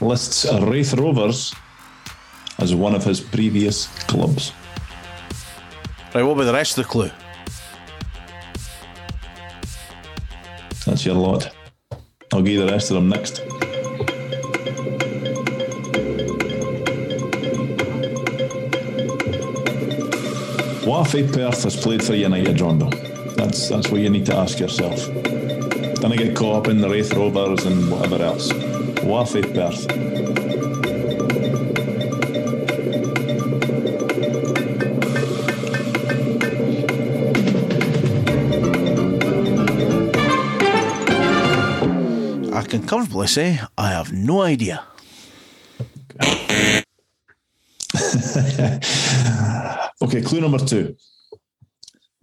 lists 0.00 0.46
Raith 0.62 0.94
Rovers 0.94 1.54
as 2.58 2.74
one 2.74 2.94
of 2.94 3.04
his 3.04 3.20
previous 3.20 3.86
clubs. 4.06 4.52
Right, 6.14 6.22
what 6.22 6.32
about 6.32 6.44
the 6.44 6.52
rest 6.52 6.78
of 6.78 6.84
the 6.84 6.90
clue? 6.90 7.10
That's 10.86 11.04
your 11.04 11.16
lot. 11.16 11.50
I'll 12.32 12.42
give 12.42 12.54
you 12.54 12.66
the 12.66 12.72
rest 12.72 12.90
of 12.90 12.94
them 12.94 13.08
next. 13.08 13.42
Wafi 20.88 21.30
Perth 21.30 21.64
has 21.64 21.76
played 21.76 22.02
for 22.02 22.14
United, 22.14 22.62
Rondo. 22.62 22.88
That's 23.36 23.68
that's 23.68 23.90
what 23.90 24.00
you 24.00 24.08
need 24.08 24.24
to 24.24 24.34
ask 24.34 24.58
yourself. 24.58 24.96
Don't 26.00 26.16
get 26.16 26.34
caught 26.34 26.56
up 26.60 26.68
in 26.68 26.80
the 26.80 26.88
Raith 26.88 27.12
Rovers 27.12 27.66
and 27.66 27.90
whatever 27.90 28.22
else. 28.22 28.50
Wafi 29.04 29.42
Perth. 29.52 29.86
I 42.54 42.62
can 42.62 42.86
comfortably 42.86 43.26
say 43.26 43.60
I 43.76 43.90
have 43.90 44.10
no 44.10 44.40
idea. 44.40 44.84
Okay, 50.08 50.22
clue 50.22 50.40
number 50.40 50.56
two. 50.56 50.96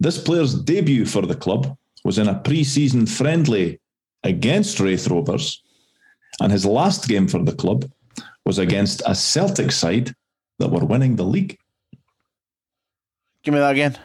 This 0.00 0.20
player's 0.20 0.54
debut 0.54 1.06
for 1.06 1.22
the 1.22 1.36
club 1.36 1.78
was 2.04 2.18
in 2.18 2.26
a 2.26 2.34
pre 2.40 2.64
season 2.64 3.06
friendly 3.06 3.78
against 4.24 4.80
Raith 4.80 5.06
Rovers, 5.06 5.62
and 6.40 6.50
his 6.50 6.66
last 6.66 7.06
game 7.06 7.28
for 7.28 7.40
the 7.44 7.54
club 7.54 7.88
was 8.44 8.58
against 8.58 9.02
a 9.06 9.14
Celtic 9.14 9.70
side 9.70 10.12
that 10.58 10.72
were 10.72 10.84
winning 10.84 11.14
the 11.14 11.22
league. 11.22 11.58
Give 13.44 13.54
me 13.54 13.60
that 13.60 13.70
again. 13.70 13.96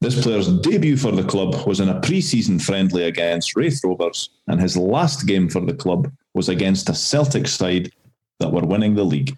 This 0.00 0.22
player's 0.22 0.48
debut 0.60 0.96
for 0.96 1.12
the 1.12 1.22
club 1.22 1.66
was 1.66 1.80
in 1.80 1.90
a 1.90 2.00
pre 2.00 2.22
season 2.22 2.58
friendly 2.58 3.02
against 3.02 3.54
Raith 3.56 3.84
Rovers, 3.84 4.30
and 4.46 4.58
his 4.58 4.74
last 4.74 5.26
game 5.26 5.50
for 5.50 5.60
the 5.60 5.74
club 5.74 6.10
was 6.32 6.48
against 6.48 6.88
a 6.88 6.94
Celtic 6.94 7.46
side 7.46 7.92
that 8.40 8.52
were 8.52 8.64
winning 8.64 8.94
the 8.94 9.04
league. 9.04 9.36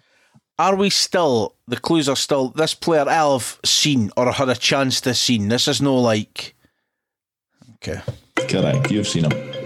Are 0.59 0.75
we 0.75 0.89
still, 0.89 1.55
the 1.69 1.77
clues 1.77 2.09
are 2.09 2.17
still, 2.17 2.49
this 2.49 2.73
player 2.73 3.05
I'll 3.07 3.39
have 3.39 3.59
seen 3.63 4.11
or 4.17 4.29
had 4.33 4.49
a 4.49 4.55
chance 4.55 4.99
to 5.01 5.13
seen. 5.13 5.47
This 5.47 5.69
is 5.69 5.81
no 5.81 5.95
like. 5.95 6.53
Okay. 7.75 8.01
Correct, 8.35 8.91
you've 8.91 9.07
seen 9.07 9.23
him. 9.23 9.58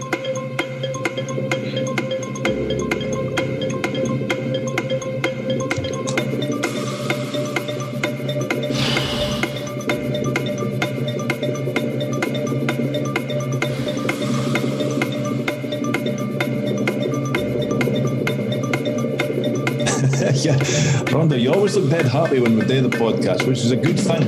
You 21.36 21.52
always 21.52 21.76
look 21.76 21.90
dead 21.90 22.06
happy 22.06 22.38
when 22.40 22.56
we 22.56 22.64
do 22.64 22.80
the 22.80 22.96
podcast, 22.96 23.46
which 23.46 23.58
is 23.58 23.72
a 23.72 23.76
good 23.76 23.98
thing. 23.98 24.22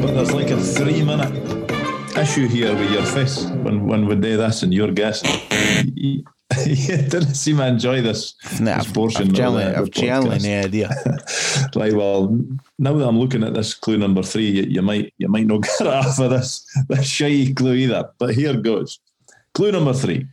But 0.00 0.12
there's 0.14 0.32
like 0.32 0.50
a 0.50 0.60
three 0.60 1.02
minute 1.02 1.32
issue 2.16 2.46
here 2.46 2.74
with 2.74 2.90
your 2.92 3.02
face 3.04 3.44
when, 3.46 3.86
when 3.86 4.06
we 4.06 4.14
do 4.14 4.36
this 4.36 4.62
and 4.62 4.72
you're 4.72 4.92
guessing. 4.92 5.40
you 6.66 6.96
didn't 6.96 7.34
seem 7.34 7.56
to 7.58 7.66
enjoy 7.66 8.00
this, 8.02 8.34
Nah, 8.60 8.78
this 8.78 8.92
portion 8.92 9.22
I've 9.22 9.28
of 9.30 9.54
the, 9.54 9.78
I've 9.78 9.90
podcast. 9.90 10.44
no 10.44 10.60
idea. 10.60 10.90
Right, 11.76 11.92
well, 11.92 12.38
now 12.78 12.94
that 12.94 13.06
I'm 13.06 13.18
looking 13.18 13.42
at 13.42 13.52
this 13.54 13.74
clue 13.74 13.98
number 13.98 14.22
three, 14.22 14.48
you, 14.48 14.62
you 14.62 14.82
might 14.82 15.12
you 15.18 15.28
might 15.28 15.46
not 15.46 15.62
get 15.62 15.80
it 15.80 15.86
off 15.86 16.18
of 16.18 16.30
this 16.30 16.64
this 16.88 17.04
shy 17.06 17.52
clue 17.54 17.74
either. 17.74 18.10
But 18.18 18.34
here 18.34 18.56
goes. 18.56 19.00
Clue 19.54 19.72
number 19.72 19.92
three. 19.92 20.26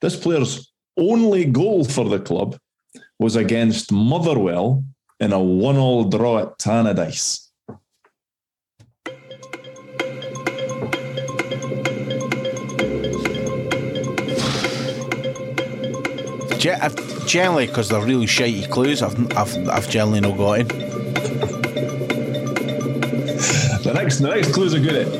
This 0.00 0.16
player's 0.16 0.72
only 0.96 1.44
goal 1.44 1.84
for 1.84 2.08
the 2.08 2.18
club 2.18 2.58
was 3.18 3.36
against 3.36 3.92
Motherwell 3.92 4.82
in 5.20 5.32
a 5.32 5.40
one-all 5.40 6.04
draw 6.04 6.38
at 6.38 6.58
Tannadice. 6.58 7.46
I've, 16.62 17.26
generally, 17.26 17.66
because 17.66 17.88
they're 17.88 18.02
really 18.02 18.26
shitey 18.26 18.70
clues, 18.70 19.02
I've, 19.02 19.18
I've, 19.36 19.68
I've 19.68 19.88
generally 19.88 20.20
not 20.20 20.36
got 20.36 20.60
in. 20.60 20.68
The 23.82 23.92
next 23.94 24.18
the 24.18 24.28
next 24.28 24.52
clues 24.52 24.74
are 24.74 24.78
good. 24.78 25.06
At. 25.06 25.10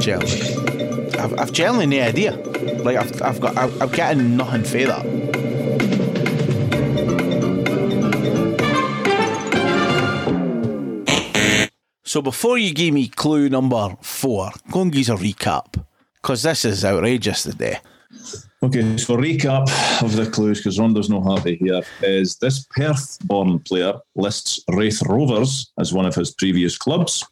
Generally. 0.00 1.18
I've, 1.18 1.38
I've 1.40 1.52
generally 1.52 1.86
no 1.86 2.02
idea. 2.02 2.32
Like, 2.82 2.96
I've, 2.98 3.22
I've 3.22 3.40
got, 3.40 3.56
I've, 3.56 3.80
I'm 3.82 3.88
getting 3.90 4.36
nothing 4.36 4.64
for 4.64 4.84
that. 4.84 5.29
So 12.10 12.20
before 12.20 12.58
you 12.58 12.74
give 12.74 12.92
me 12.92 13.06
clue 13.06 13.48
number 13.48 13.96
four, 14.00 14.50
go 14.72 14.82
and 14.82 14.90
give 14.90 15.08
us 15.08 15.20
a 15.20 15.24
recap. 15.24 15.80
Because 16.20 16.42
this 16.42 16.64
is 16.64 16.84
outrageous 16.84 17.44
today. 17.44 17.78
Okay, 18.64 18.96
so 18.96 19.16
recap 19.16 19.70
of 20.02 20.16
the 20.16 20.28
clues 20.28 20.58
because 20.58 20.80
Rondo's 20.80 21.08
no 21.08 21.22
happy 21.22 21.54
here 21.54 21.82
is 22.02 22.34
this 22.38 22.66
Perth-born 22.74 23.60
player 23.60 23.92
lists 24.16 24.58
Raith 24.72 25.00
Rovers 25.06 25.70
as 25.78 25.92
one 25.92 26.04
of 26.04 26.16
his 26.16 26.32
previous 26.32 26.76
clubs. 26.76 27.24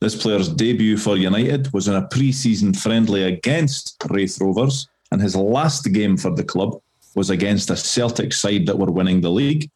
This 0.00 0.14
player's 0.14 0.48
debut 0.48 0.96
for 0.96 1.16
United 1.16 1.72
was 1.72 1.88
in 1.88 1.96
a 1.96 2.06
pre-season 2.06 2.74
friendly 2.74 3.24
against 3.24 3.96
Raith 4.10 4.40
Rovers, 4.40 4.86
and 5.10 5.20
his 5.20 5.34
last 5.34 5.92
game 5.92 6.16
for 6.16 6.32
the 6.32 6.44
club 6.44 6.80
was 7.16 7.30
against 7.30 7.68
a 7.68 7.76
Celtic 7.76 8.32
side 8.32 8.64
that 8.66 8.78
were 8.78 8.92
winning 8.92 9.22
the 9.22 9.30
league. 9.32 9.68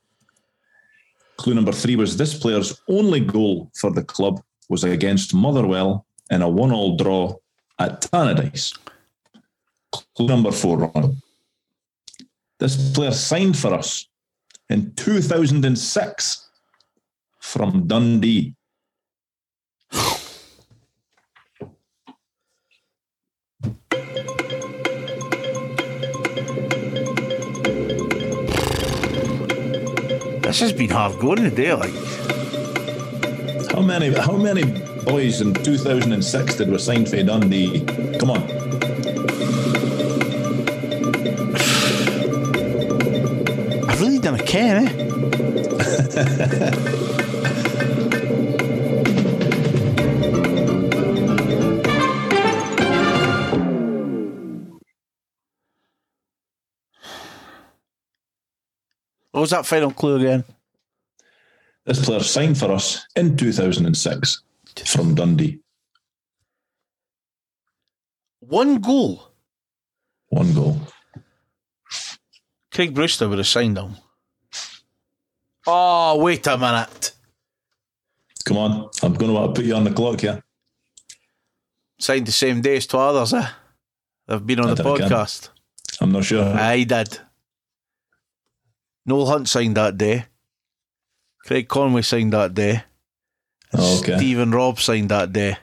Clue 1.39 1.55
number 1.55 1.73
three 1.73 1.97
was 1.97 2.17
this 2.17 2.39
player's 2.39 2.81
only 2.89 3.21
goal 3.21 3.71
for 3.75 3.91
the 3.91 4.03
club 4.03 4.41
was 4.69 4.85
against 4.85 5.35
Motherwell 5.35 6.07
in 6.31 6.43
a 6.43 6.49
one-all 6.49 6.97
draw 6.97 7.35
at 7.79 8.01
Tannadice. 8.03 8.77
Clue 10.17 10.27
number 10.27 10.51
four, 10.51 10.79
Ron. 10.79 11.23
This 12.59 12.93
player 12.93 13.13
signed 13.13 13.57
for 13.57 13.75
us 13.75 14.09
in 14.71 14.93
2006 14.95 16.49
from 17.39 17.87
Dundee. 17.87 18.55
This 30.47 30.61
has 30.61 30.73
been 30.73 30.91
hard 30.91 31.19
going 31.19 31.43
today, 31.43 31.75
like. 31.75 31.93
How 33.73 33.83
many 33.83 34.13
how 34.15 34.37
many 34.37 34.63
boys 35.03 35.41
in 35.41 35.53
2006 35.53 36.55
did 36.55 36.71
we 36.71 36.79
sign 36.79 37.05
for 37.05 37.21
Dundee? 37.21 37.85
Come 38.21 38.31
on. 38.31 38.43
I 43.91 43.97
really 43.99 44.21
done 44.21 44.37
a 44.37 44.45
care, 44.45 44.77
eh? 44.77 44.93
was 59.47 59.53
that 59.53 59.65
final 59.65 59.93
clue 59.93 60.17
again? 60.17 60.43
This 61.85 62.05
player 62.05 62.19
signed 62.19 62.59
for 62.59 62.73
us 62.73 63.07
in 63.15 63.37
2006 63.37 64.43
from 64.87 65.15
Dundee. 65.15 65.61
One 68.41 68.81
goal. 68.81 69.31
One 70.31 70.53
goal. 70.53 70.81
Craig 72.73 72.93
Brewster 72.93 73.29
would 73.29 73.39
have 73.39 73.47
signed 73.47 73.79
him. 73.79 73.97
Oh, 75.65 76.19
wait 76.19 76.45
a 76.49 76.59
minute. 76.59 77.13
Come 78.47 78.57
on, 78.57 78.91
I'm 79.05 79.15
going 79.15 79.31
to 79.31 79.33
want 79.33 79.55
to 79.55 79.61
put 79.61 79.65
you 79.65 79.77
on 79.77 79.85
the 79.85 79.93
clock 79.93 80.23
here. 80.23 80.43
Signed 82.01 82.27
the 82.27 82.33
same 82.33 82.63
day 82.63 82.79
as 82.79 82.89
two 82.89 82.99
others, 82.99 83.33
eh? 83.33 83.47
They've 84.27 84.45
been 84.45 84.59
on 84.59 84.71
I 84.71 84.75
the 84.75 84.83
podcast. 84.83 85.51
I'm 86.01 86.11
not 86.11 86.25
sure. 86.25 86.43
I 86.43 86.83
did. 86.83 87.21
Noel 89.07 89.27
Hunt 89.27 89.49
signed 89.49 89.77
that 89.77 89.97
day. 89.97 90.27
Craig 91.45 91.69
Conway 91.69 92.03
signed 92.03 92.33
that 92.33 92.55
day. 92.55 92.83
Oh, 93.73 93.99
okay. 94.01 94.17
Stephen 94.17 94.51
Robb 94.51 94.81
signed 94.81 95.11
that 95.11 95.33
day. 95.33 95.57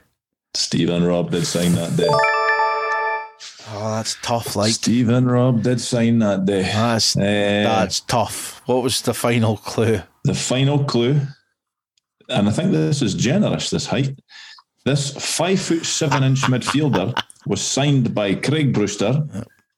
Stephen 0.53 1.03
Robb 1.03 1.31
did 1.31 1.45
sign 1.45 1.73
that 1.73 1.95
day. 1.97 2.07
Oh, 3.75 3.91
that's 3.95 4.15
tough. 4.21 4.55
Like 4.55 4.73
Stephen 4.73 5.25
Robb 5.25 5.63
did 5.63 5.81
sign 5.81 6.19
that 6.19 6.45
day. 6.45 6.61
that's 6.61 7.17
Eh, 7.17 7.63
that's 7.63 8.01
tough. 8.01 8.61
What 8.65 8.83
was 8.83 9.01
the 9.01 9.13
final 9.13 9.57
clue? 9.57 10.01
the 10.25 10.33
final 10.33 10.83
clue, 10.85 11.19
and 12.29 12.47
I 12.47 12.51
think 12.51 12.71
this 12.71 13.01
is 13.01 13.13
generous, 13.13 13.69
this 13.71 13.87
height. 13.87 14.17
This 14.85 15.11
five 15.35 15.59
foot 15.59 15.85
seven 15.85 16.23
inch 16.23 16.41
midfielder 16.43 17.13
was 17.45 17.61
signed 17.61 18.13
by 18.15 18.35
Craig 18.35 18.73
Brewster, 18.73 19.25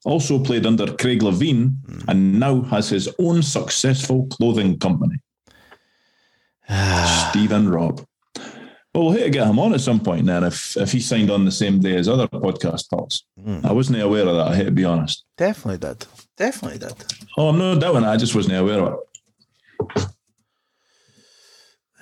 also 0.06 0.40
played 0.40 0.66
under 0.66 0.96
Craig 0.96 1.22
Levein, 1.22 1.76
mm. 1.88 2.06
and 2.08 2.40
now 2.40 2.62
has 2.62 2.90
his 2.90 3.10
own 3.20 3.42
successful 3.42 4.28
clothing 4.28 4.80
company. 4.80 5.18
Ah. 6.70 7.30
Stephen 7.30 7.70
Robb. 7.70 8.06
Well, 8.94 9.08
we'll 9.08 9.14
have 9.14 9.24
to 9.24 9.30
get 9.30 9.48
him 9.48 9.60
on 9.60 9.74
at 9.74 9.82
some 9.82 10.00
point 10.00 10.26
then 10.26 10.46
if, 10.46 10.78
if 10.78 10.94
he 10.94 11.02
signed 11.02 11.30
on 11.30 11.44
the 11.44 11.52
same 11.52 11.82
day 11.82 11.98
as 11.98 12.08
other 12.08 12.28
podcast 12.28 12.90
pals. 12.90 13.26
Hmm. 13.44 13.60
I 13.66 13.74
wasn't 13.74 14.02
aware 14.02 14.26
of 14.26 14.38
that, 14.38 14.48
I 14.48 14.56
hate 14.56 14.64
to 14.64 14.72
be 14.72 14.86
honest. 14.86 15.26
Definitely 15.36 15.80
did. 15.80 16.06
Definitely 16.38 16.80
did. 16.80 16.94
Oh, 17.38 17.50
I'm 17.50 17.58
not 17.58 17.82
doubting 17.82 18.04
it, 18.04 18.08
I 18.08 18.16
just 18.16 18.34
wasn't 18.34 18.56
aware 18.56 18.80
of 18.80 19.00
it. 19.98 20.08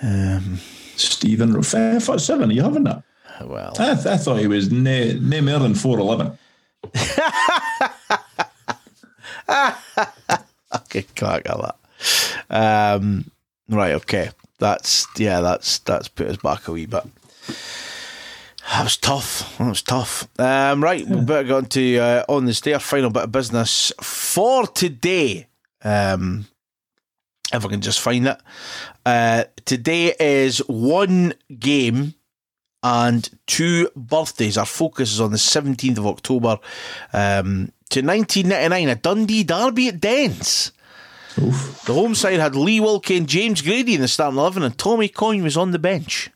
Um, 0.04 0.60
Stephen 0.96 1.54
Robb, 1.54 1.66
five 1.66 2.04
foot 2.04 2.22
seven, 2.22 2.52
are 2.52 2.54
you 2.54 2.62
having 2.62 2.84
that? 2.84 3.04
well, 3.42 3.74
I, 3.80 3.96
th- 3.96 4.06
I 4.06 4.18
thought 4.18 4.40
he 4.40 4.48
was 4.48 4.72
no, 4.72 5.14
no 5.14 5.42
more 5.42 5.60
than 5.60 5.74
4'11. 5.74 6.38
Okay, 10.76 11.06
can't 11.16 11.44
get 11.44 11.58
that. 11.58 11.76
Um, 12.50 13.32
right, 13.70 13.94
okay. 13.94 14.30
That's 14.60 15.08
yeah, 15.18 15.42
that's 15.42 15.80
that's 15.80 16.08
put 16.08 16.28
us 16.28 16.38
back 16.38 16.68
a 16.68 16.72
wee 16.72 16.86
bit. 16.86 17.04
That 18.72 18.84
was 18.84 18.98
tough. 18.98 19.58
That 19.58 19.68
was 19.68 19.82
tough. 19.82 20.28
Um, 20.40 20.84
right, 20.84 21.06
we 21.06 21.20
better 21.22 21.44
get 21.44 21.56
on 21.56 21.66
to 21.66 21.98
uh, 21.98 22.24
on 22.30 22.46
this 22.46 22.62
day, 22.62 22.74
our 22.74 22.80
final 22.80 23.10
bit 23.10 23.24
of 23.24 23.32
business 23.32 23.92
for 24.02 24.68
today. 24.68 25.48
Um, 25.84 26.46
if 27.54 27.66
I 27.66 27.70
can 27.70 27.82
just 27.82 28.00
find 28.00 28.28
it. 28.28 28.38
Uh, 29.06 29.44
today 29.66 30.16
is 30.20 30.60
one 30.68 31.34
game 31.60 32.16
and 32.84 33.30
two 33.48 33.90
birthdays. 33.96 34.58
Our 34.58 34.66
focus 34.66 35.14
is 35.14 35.22
on 35.22 35.32
the 35.32 35.38
17th 35.38 35.98
of 35.98 36.06
October 36.06 36.60
um, 37.14 37.72
to 37.90 38.02
1999, 38.02 38.90
a 38.90 38.96
Dundee 38.96 39.44
derby 39.44 39.88
at 39.88 40.02
Dens. 40.02 40.74
Oof. 41.42 41.84
The 41.86 41.94
home 41.94 42.14
side 42.14 42.40
had 42.40 42.56
Lee 42.56 42.80
Wilkie 42.80 43.18
and 43.18 43.28
James 43.28 43.62
Grady 43.62 43.96
in 43.96 44.02
the 44.02 44.08
starting 44.08 44.38
11, 44.38 44.64
and 44.64 44.78
Tommy 44.78 45.08
Coyne 45.08 45.44
was 45.44 45.58
on 45.58 45.72
the 45.72 45.80
bench. 45.80 46.30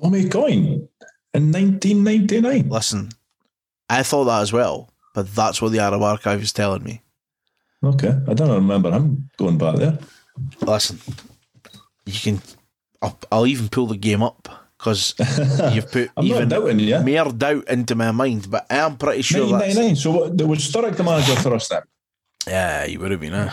Tommy 0.00 0.28
Coyne 0.28 0.88
in 1.34 1.52
1999. 1.52 2.68
Listen, 2.68 3.10
I 3.88 4.02
thought 4.02 4.24
that 4.24 4.40
as 4.40 4.52
well, 4.52 4.90
but 5.14 5.32
that's 5.34 5.60
what 5.60 5.72
the 5.72 5.80
Arab 5.80 6.02
Archive 6.02 6.42
is 6.42 6.52
telling 6.52 6.82
me. 6.82 7.02
Okay, 7.84 8.14
I 8.28 8.34
don't 8.34 8.50
remember 8.50 8.90
him 8.90 9.30
going 9.36 9.58
back 9.58 9.76
there. 9.76 9.98
Listen, 10.62 10.98
you 12.06 12.18
can. 12.18 12.42
I'll, 13.02 13.18
I'll 13.32 13.46
even 13.46 13.68
pull 13.68 13.86
the 13.86 13.96
game 13.96 14.22
up 14.22 14.59
because 14.80 15.14
you've 15.74 15.90
put 15.92 16.10
I'm 16.16 16.24
even 16.26 16.48
doubting 16.48 16.78
you. 16.80 16.98
more 17.00 17.32
doubt 17.32 17.68
into 17.68 17.94
my 17.94 18.10
mind, 18.12 18.50
but 18.50 18.64
I 18.70 18.76
am 18.76 18.96
pretty 18.96 19.20
sure 19.22 19.40
that's. 19.46 19.76
1999. 19.76 19.96
So 19.96 20.10
what, 20.10 20.38
there 20.38 20.46
was 20.46 20.60
Sturrock 20.60 20.96
the 20.96 21.04
manager 21.04 21.36
for 21.36 21.54
us 21.54 21.68
then? 21.68 21.82
Yeah, 22.46 22.86
you 22.86 22.98
would 23.00 23.10
have 23.10 23.20
been. 23.20 23.34
Uh, 23.34 23.52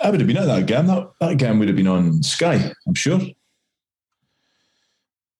I 0.00 0.10
would 0.10 0.20
have 0.20 0.26
been 0.28 0.36
at 0.36 0.46
that 0.46 0.66
game. 0.66 0.86
That, 0.86 1.10
that 1.20 1.36
game 1.36 1.58
would 1.58 1.66
have 1.68 1.76
been 1.76 1.88
on 1.88 2.22
Sky, 2.22 2.72
I'm 2.86 2.94
sure. 2.94 3.20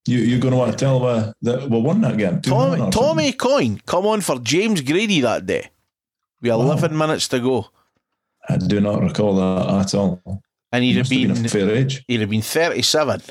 You, 0.07 0.19
you're 0.19 0.41
going 0.41 0.53
to 0.53 0.59
want 0.59 0.73
to 0.73 0.77
tell 0.77 1.05
uh, 1.07 1.33
that 1.43 1.71
we 1.71 1.81
won 1.81 2.01
that 2.03 2.19
game. 2.19 2.41
2-1 2.41 2.43
Tommy, 2.43 2.91
Tommy 2.91 3.33
Coyne 3.33 3.81
come 3.87 4.07
on 4.07 4.21
for 4.21 4.39
James 4.41 4.81
Grady 4.83 5.21
that 5.23 5.47
day. 5.47 5.71
We 6.43 6.49
had 6.51 6.57
Wow. 6.57 6.65
11 6.73 6.97
minutes 6.99 7.29
to 7.29 7.39
go. 7.41 7.71
I 8.49 8.59
do 8.59 8.81
not 8.81 9.01
recall 9.01 9.37
that 9.37 9.81
at 9.87 9.95
all. 9.95 10.21
and 10.73 10.85
he'd 10.85 10.91
He 10.93 10.99
have 10.99 11.09
been 11.09 11.33
been 11.33 11.47
a 11.47 11.49
fair 11.49 11.71
age. 11.71 12.05
he'd 12.07 12.21
have 12.21 12.29
been 12.29 12.43
37. 12.43 13.23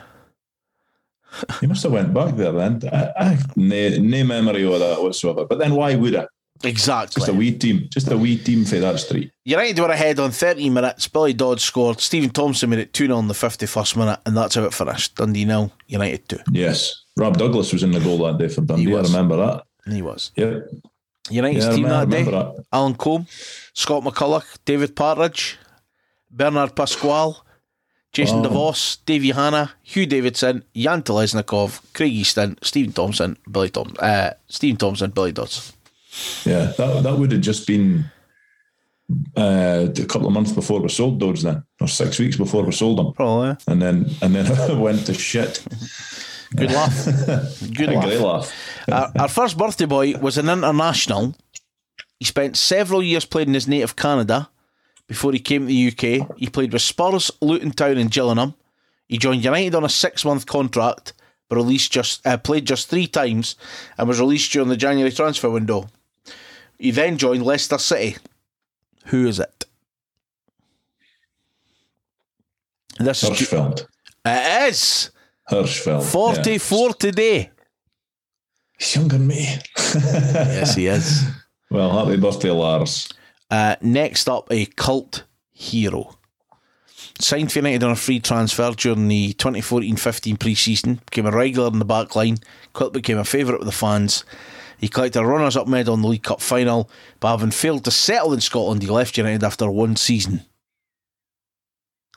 He 1.61 1.67
must 1.67 1.83
have 1.83 1.91
went 1.91 2.13
back 2.13 2.35
there 2.35 2.51
then. 2.51 2.81
I, 2.91 3.11
I 3.17 3.37
no, 3.55 3.89
no 3.97 4.23
memory 4.23 4.63
of 4.65 4.79
that 4.79 5.01
whatsoever. 5.01 5.45
But 5.45 5.59
then 5.59 5.75
why 5.75 5.95
would 5.95 6.15
I? 6.15 6.27
Exactly. 6.63 7.19
Just 7.19 7.29
a 7.29 7.33
wee 7.33 7.57
team. 7.57 7.87
Just 7.91 8.09
a 8.11 8.17
wee 8.17 8.37
team 8.37 8.63
for 8.65 8.79
that 8.79 8.99
street. 8.99 9.31
United 9.43 9.79
were 9.79 9.89
ahead 9.89 10.19
on 10.19 10.31
30 10.31 10.69
minutes. 10.69 11.07
Billy 11.07 11.33
Dodds 11.33 11.63
scored. 11.63 11.99
Stephen 11.99 12.29
Thompson 12.29 12.69
made 12.69 12.79
it 12.79 12.93
2 12.93 13.07
0 13.07 13.19
in 13.19 13.27
the 13.27 13.33
51st 13.33 13.97
minute, 13.97 14.19
and 14.25 14.37
that's 14.37 14.55
how 14.55 14.63
it 14.63 14.73
finished. 14.73 15.15
Dundee 15.15 15.45
nil, 15.45 15.71
United 15.87 16.29
2. 16.29 16.39
Yes. 16.51 17.03
Rob 17.17 17.37
Douglas 17.37 17.73
was 17.73 17.83
in 17.83 17.91
the 17.91 17.99
goal 17.99 18.17
that 18.19 18.37
day 18.37 18.47
for 18.47 18.61
Dundee. 18.61 18.95
I 18.95 19.01
remember 19.01 19.35
that. 19.37 19.63
He 19.91 20.01
was. 20.01 20.31
Yeah. 20.35 20.59
United's 21.29 21.65
Yeah, 21.65 21.75
team 21.75 21.83
that 21.89 22.09
day 22.09 22.23
that. 22.23 22.65
Alan 22.71 22.95
Combe, 22.95 23.27
Scott 23.73 24.03
McCulloch, 24.03 24.57
David 24.65 24.95
Partridge, 24.95 25.57
Bernard 26.29 26.75
Pasquale, 26.75 27.35
Jason 28.13 28.43
Wow. 28.43 28.49
DeVos, 28.49 28.97
Davey 29.05 29.31
Hanna, 29.31 29.71
Hugh 29.81 30.05
Davidson, 30.05 30.63
Jan 30.75 31.01
Telesnikov, 31.01 31.81
Craig 31.93 32.13
Easton, 32.13 32.57
Stephen 32.61 32.93
Thompson, 32.93 33.37
Billy 33.51 33.69
Tom, 33.69 33.93
uh, 33.99 34.29
Stephen 34.47 34.77
Thompson, 34.77 35.09
Billy 35.11 35.31
Dodds. 35.31 35.73
Yeah. 36.45 36.73
That, 36.77 37.01
that 37.03 37.17
would 37.17 37.31
have 37.31 37.41
just 37.41 37.65
been 37.65 38.05
uh, 39.35 39.87
a 39.97 40.05
couple 40.05 40.27
of 40.27 40.33
months 40.33 40.51
before 40.51 40.79
we 40.79 40.89
sold 40.89 41.19
those 41.19 41.41
then, 41.41 41.63
or 41.81 41.87
six 41.87 42.19
weeks 42.19 42.37
before 42.37 42.63
we 42.63 42.71
sold 42.71 42.99
them. 42.99 43.13
Probably. 43.13 43.57
And 43.67 43.81
then 43.81 44.09
and 44.21 44.35
then 44.35 44.45
it 44.71 44.77
went 44.77 45.05
to 45.07 45.13
shit. 45.15 45.65
Good 46.55 46.71
laugh. 46.71 47.05
Good 47.73 47.89
A 47.89 47.93
laugh. 47.93 48.05
great 48.05 48.19
laugh. 48.21 48.53
our, 48.91 49.11
our 49.17 49.27
first 49.27 49.57
birthday 49.57 49.85
boy 49.85 50.15
was 50.19 50.37
an 50.37 50.49
international. 50.49 51.33
He 52.19 52.25
spent 52.25 52.57
several 52.57 53.01
years 53.01 53.25
playing 53.25 53.47
in 53.49 53.53
his 53.55 53.67
native 53.67 53.95
Canada 53.95 54.49
before 55.13 55.31
he 55.31 55.37
came 55.37 55.61
to 55.61 55.67
the 55.67 55.87
UK. 55.89 56.35
He 56.39 56.47
played 56.47 56.73
with 56.73 56.81
Spurs, 56.81 57.29
Luton 57.39 57.69
Town, 57.71 57.99
and 57.99 58.09
Gillingham. 58.09 58.55
He 59.07 59.19
joined 59.19 59.43
United 59.43 59.75
on 59.75 59.83
a 59.83 59.89
six-month 59.89 60.47
contract, 60.47 61.13
but 61.47 61.57
released 61.57 61.91
just 61.91 62.25
uh, 62.25 62.35
played 62.37 62.65
just 62.65 62.89
three 62.89 63.05
times 63.05 63.55
and 63.95 64.07
was 64.07 64.19
released 64.19 64.51
during 64.51 64.69
the 64.69 64.75
January 64.75 65.11
transfer 65.11 65.51
window. 65.51 65.87
He 66.79 66.89
then 66.89 67.19
joined 67.19 67.43
Leicester 67.43 67.77
City. 67.77 68.17
Who 69.05 69.27
is 69.27 69.39
it? 69.39 69.65
This 72.97 73.21
is 73.23 73.29
Hirschfeld. 73.29 73.85
it 74.25 74.69
is 74.71 75.11
Hirschfeld. 75.51 76.03
forty-four 76.11 76.93
today. 76.95 77.51
He's 78.79 78.95
younger 78.95 79.17
than 79.19 79.27
me. 79.27 79.59
Yes, 79.93 80.73
he 80.73 80.87
is. 80.87 81.23
well, 81.69 81.91
happy 82.03 82.17
birthday, 82.19 82.49
Lars. 82.49 83.09
Uh, 83.53 83.75
next 83.81 84.27
up, 84.27 84.47
a 84.49 84.65
cult 84.65 85.25
hero. 85.51 86.17
Signed 87.19 87.51
for 87.51 87.59
United 87.59 87.83
on 87.83 87.91
a 87.91 87.95
free 87.95 88.19
transfer 88.19 88.71
during 88.71 89.07
the 89.07 89.35
2014-15 89.35 90.39
pre-season, 90.39 90.95
became 91.05 91.27
a 91.27 91.31
regular 91.31 91.67
in 91.67 91.77
the 91.77 91.85
back 91.85 92.15
line, 92.15 92.37
quickly 92.73 92.99
became 92.99 93.19
a 93.19 93.23
favourite 93.23 93.59
with 93.59 93.67
the 93.67 93.71
fans. 93.71 94.25
He 94.79 94.87
collected 94.87 95.19
a 95.19 95.25
runners-up 95.27 95.67
medal 95.67 95.93
in 95.93 96.01
the 96.01 96.07
League 96.07 96.23
Cup 96.23 96.41
final, 96.41 96.89
but 97.19 97.29
having 97.29 97.51
failed 97.51 97.85
to 97.85 97.91
settle 97.91 98.33
in 98.33 98.41
Scotland, 98.41 98.81
he 98.81 98.87
left 98.87 99.17
United 99.19 99.43
after 99.43 99.69
one 99.69 99.97
season. 99.97 100.41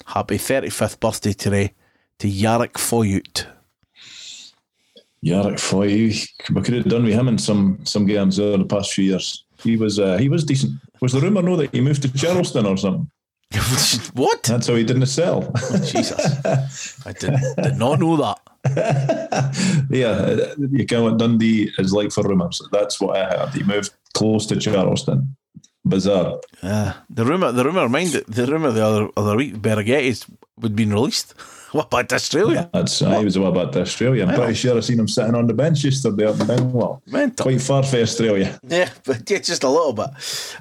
Happy 0.07 0.39
35th 0.39 0.99
birthday 1.01 1.35
today 1.35 1.75
to 2.19 2.29
Jarek 2.29 2.79
Fojut. 2.79 3.47
Jarek 5.23 5.61
Fojut, 5.61 6.55
we 6.55 6.63
could 6.63 6.75
have 6.77 6.89
done 6.89 7.05
with 7.05 7.13
him 7.13 7.29
in 7.29 7.37
some 7.37 7.85
some 7.85 8.07
games 8.07 8.41
over 8.41 8.57
the 8.57 8.65
past 8.65 8.95
few 8.95 9.05
years. 9.05 9.45
He 9.63 9.77
was 9.77 9.99
uh, 9.99 10.17
he 10.17 10.31
was 10.31 10.43
decent. 10.43 10.73
Was 11.01 11.13
the 11.13 11.21
rumour 11.21 11.43
no 11.43 11.57
that 11.57 11.75
he 11.75 11.81
moved 11.81 12.03
to 12.03 12.13
Charleston 12.13 12.67
or 12.67 12.77
something? 12.77 13.11
what? 14.15 14.43
That's 14.43 14.67
how 14.67 14.75
he 14.75 14.85
didn't 14.85 15.07
sell. 15.07 15.53
Jesus. 15.85 17.07
I 17.07 17.13
did, 17.13 17.35
did 17.63 17.77
not 17.77 18.01
know 18.01 18.17
that. 18.17 18.41
yeah, 19.91 20.55
you 20.59 20.87
know 20.91 21.05
what 21.05 21.19
Dundee 21.19 21.71
is 21.79 21.93
like 21.93 22.11
for 22.11 22.25
rumours. 22.25 22.61
That's 22.73 23.01
what 23.01 23.17
I 23.17 23.25
heard. 23.25 23.55
He 23.55 23.63
moved 23.63 23.93
close 24.15 24.47
to 24.47 24.57
Charleston. 24.57 25.37
bizarre. 25.85 26.41
Uh, 26.63 26.95
the 27.09 27.25
rumor, 27.25 27.53
the 27.53 27.65
rumor, 27.65 27.89
mind 27.89 28.15
it, 28.15 28.27
the 28.27 28.47
rumor 28.47 28.73
the 28.73 28.85
other 28.85 29.09
other 29.17 29.37
week, 29.37 29.55
Birighitti's 29.55 30.27
would 30.59 30.75
been 30.75 30.93
released. 30.93 31.35
what 31.73 31.87
about 31.87 32.13
Australia? 32.13 32.71
That's 32.73 33.03
I 33.03 33.23
was 33.23 33.37
away 33.37 33.51
back 33.53 33.73
to 33.73 33.81
Australia. 33.81 34.25
I'm 34.25 34.35
pretty 34.35 34.55
sure 34.55 34.77
I 34.77 34.81
seen 34.81 35.01
him 35.01 35.09
sitting 35.09 35.35
on 35.35 35.47
the 35.47 35.55
bench 35.55 35.85
yesterday 35.85 36.27
up 36.27 36.41
in 36.41 36.47
Dingwall. 36.47 37.03
Mental. 37.07 37.45
Quite 37.45 37.61
far 37.61 37.83
for 37.83 37.97
Australia. 37.97 38.59
Yeah, 38.63 38.91
but 39.05 39.29
yeah, 39.29 39.39
just 39.39 39.65
a 39.65 39.69
little 39.69 39.93
bit. 39.93 40.09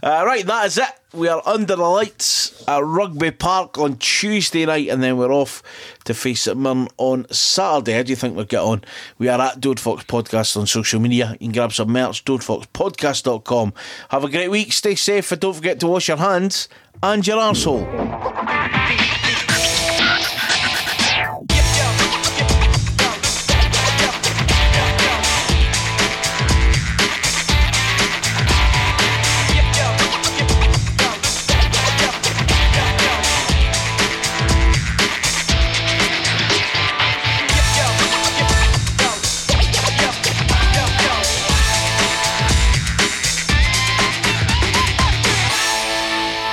Uh, 0.01 0.23
right, 0.25 0.45
that 0.45 0.65
is 0.65 0.77
it. 0.77 0.89
We 1.13 1.29
are 1.29 1.41
under 1.45 1.75
the 1.77 1.83
lights 1.83 2.63
at 2.67 2.83
Rugby 2.83 3.31
Park 3.31 3.77
on 3.77 3.97
Tuesday 3.97 4.65
night, 4.65 4.89
and 4.89 5.01
then 5.01 5.17
we're 5.17 5.31
off 5.31 5.63
to 6.03 6.13
face 6.13 6.47
at 6.47 6.57
on 6.57 7.25
Saturday. 7.31 7.93
How 7.93 8.03
do 8.03 8.09
you 8.09 8.15
think 8.15 8.35
we'll 8.35 8.45
get 8.45 8.61
on? 8.61 8.83
We 9.17 9.29
are 9.29 9.39
at 9.39 9.61
Dode 9.61 9.79
Fox 9.79 10.03
Podcast 10.03 10.57
on 10.57 10.67
social 10.67 10.99
media. 10.99 11.31
You 11.33 11.47
can 11.47 11.51
grab 11.53 11.71
some 11.71 11.91
merch, 11.91 12.21
at 12.21 12.25
dodefoxpodcast.com. 12.25 13.73
Have 14.09 14.23
a 14.23 14.29
great 14.29 14.51
week, 14.51 14.73
stay 14.73 14.95
safe, 14.95 15.31
and 15.31 15.39
don't 15.39 15.53
forget 15.53 15.79
to 15.79 15.87
wash 15.87 16.09
your 16.09 16.17
hands 16.17 16.67
and 17.01 17.25
your 17.25 17.37
arsehole. 17.37 19.24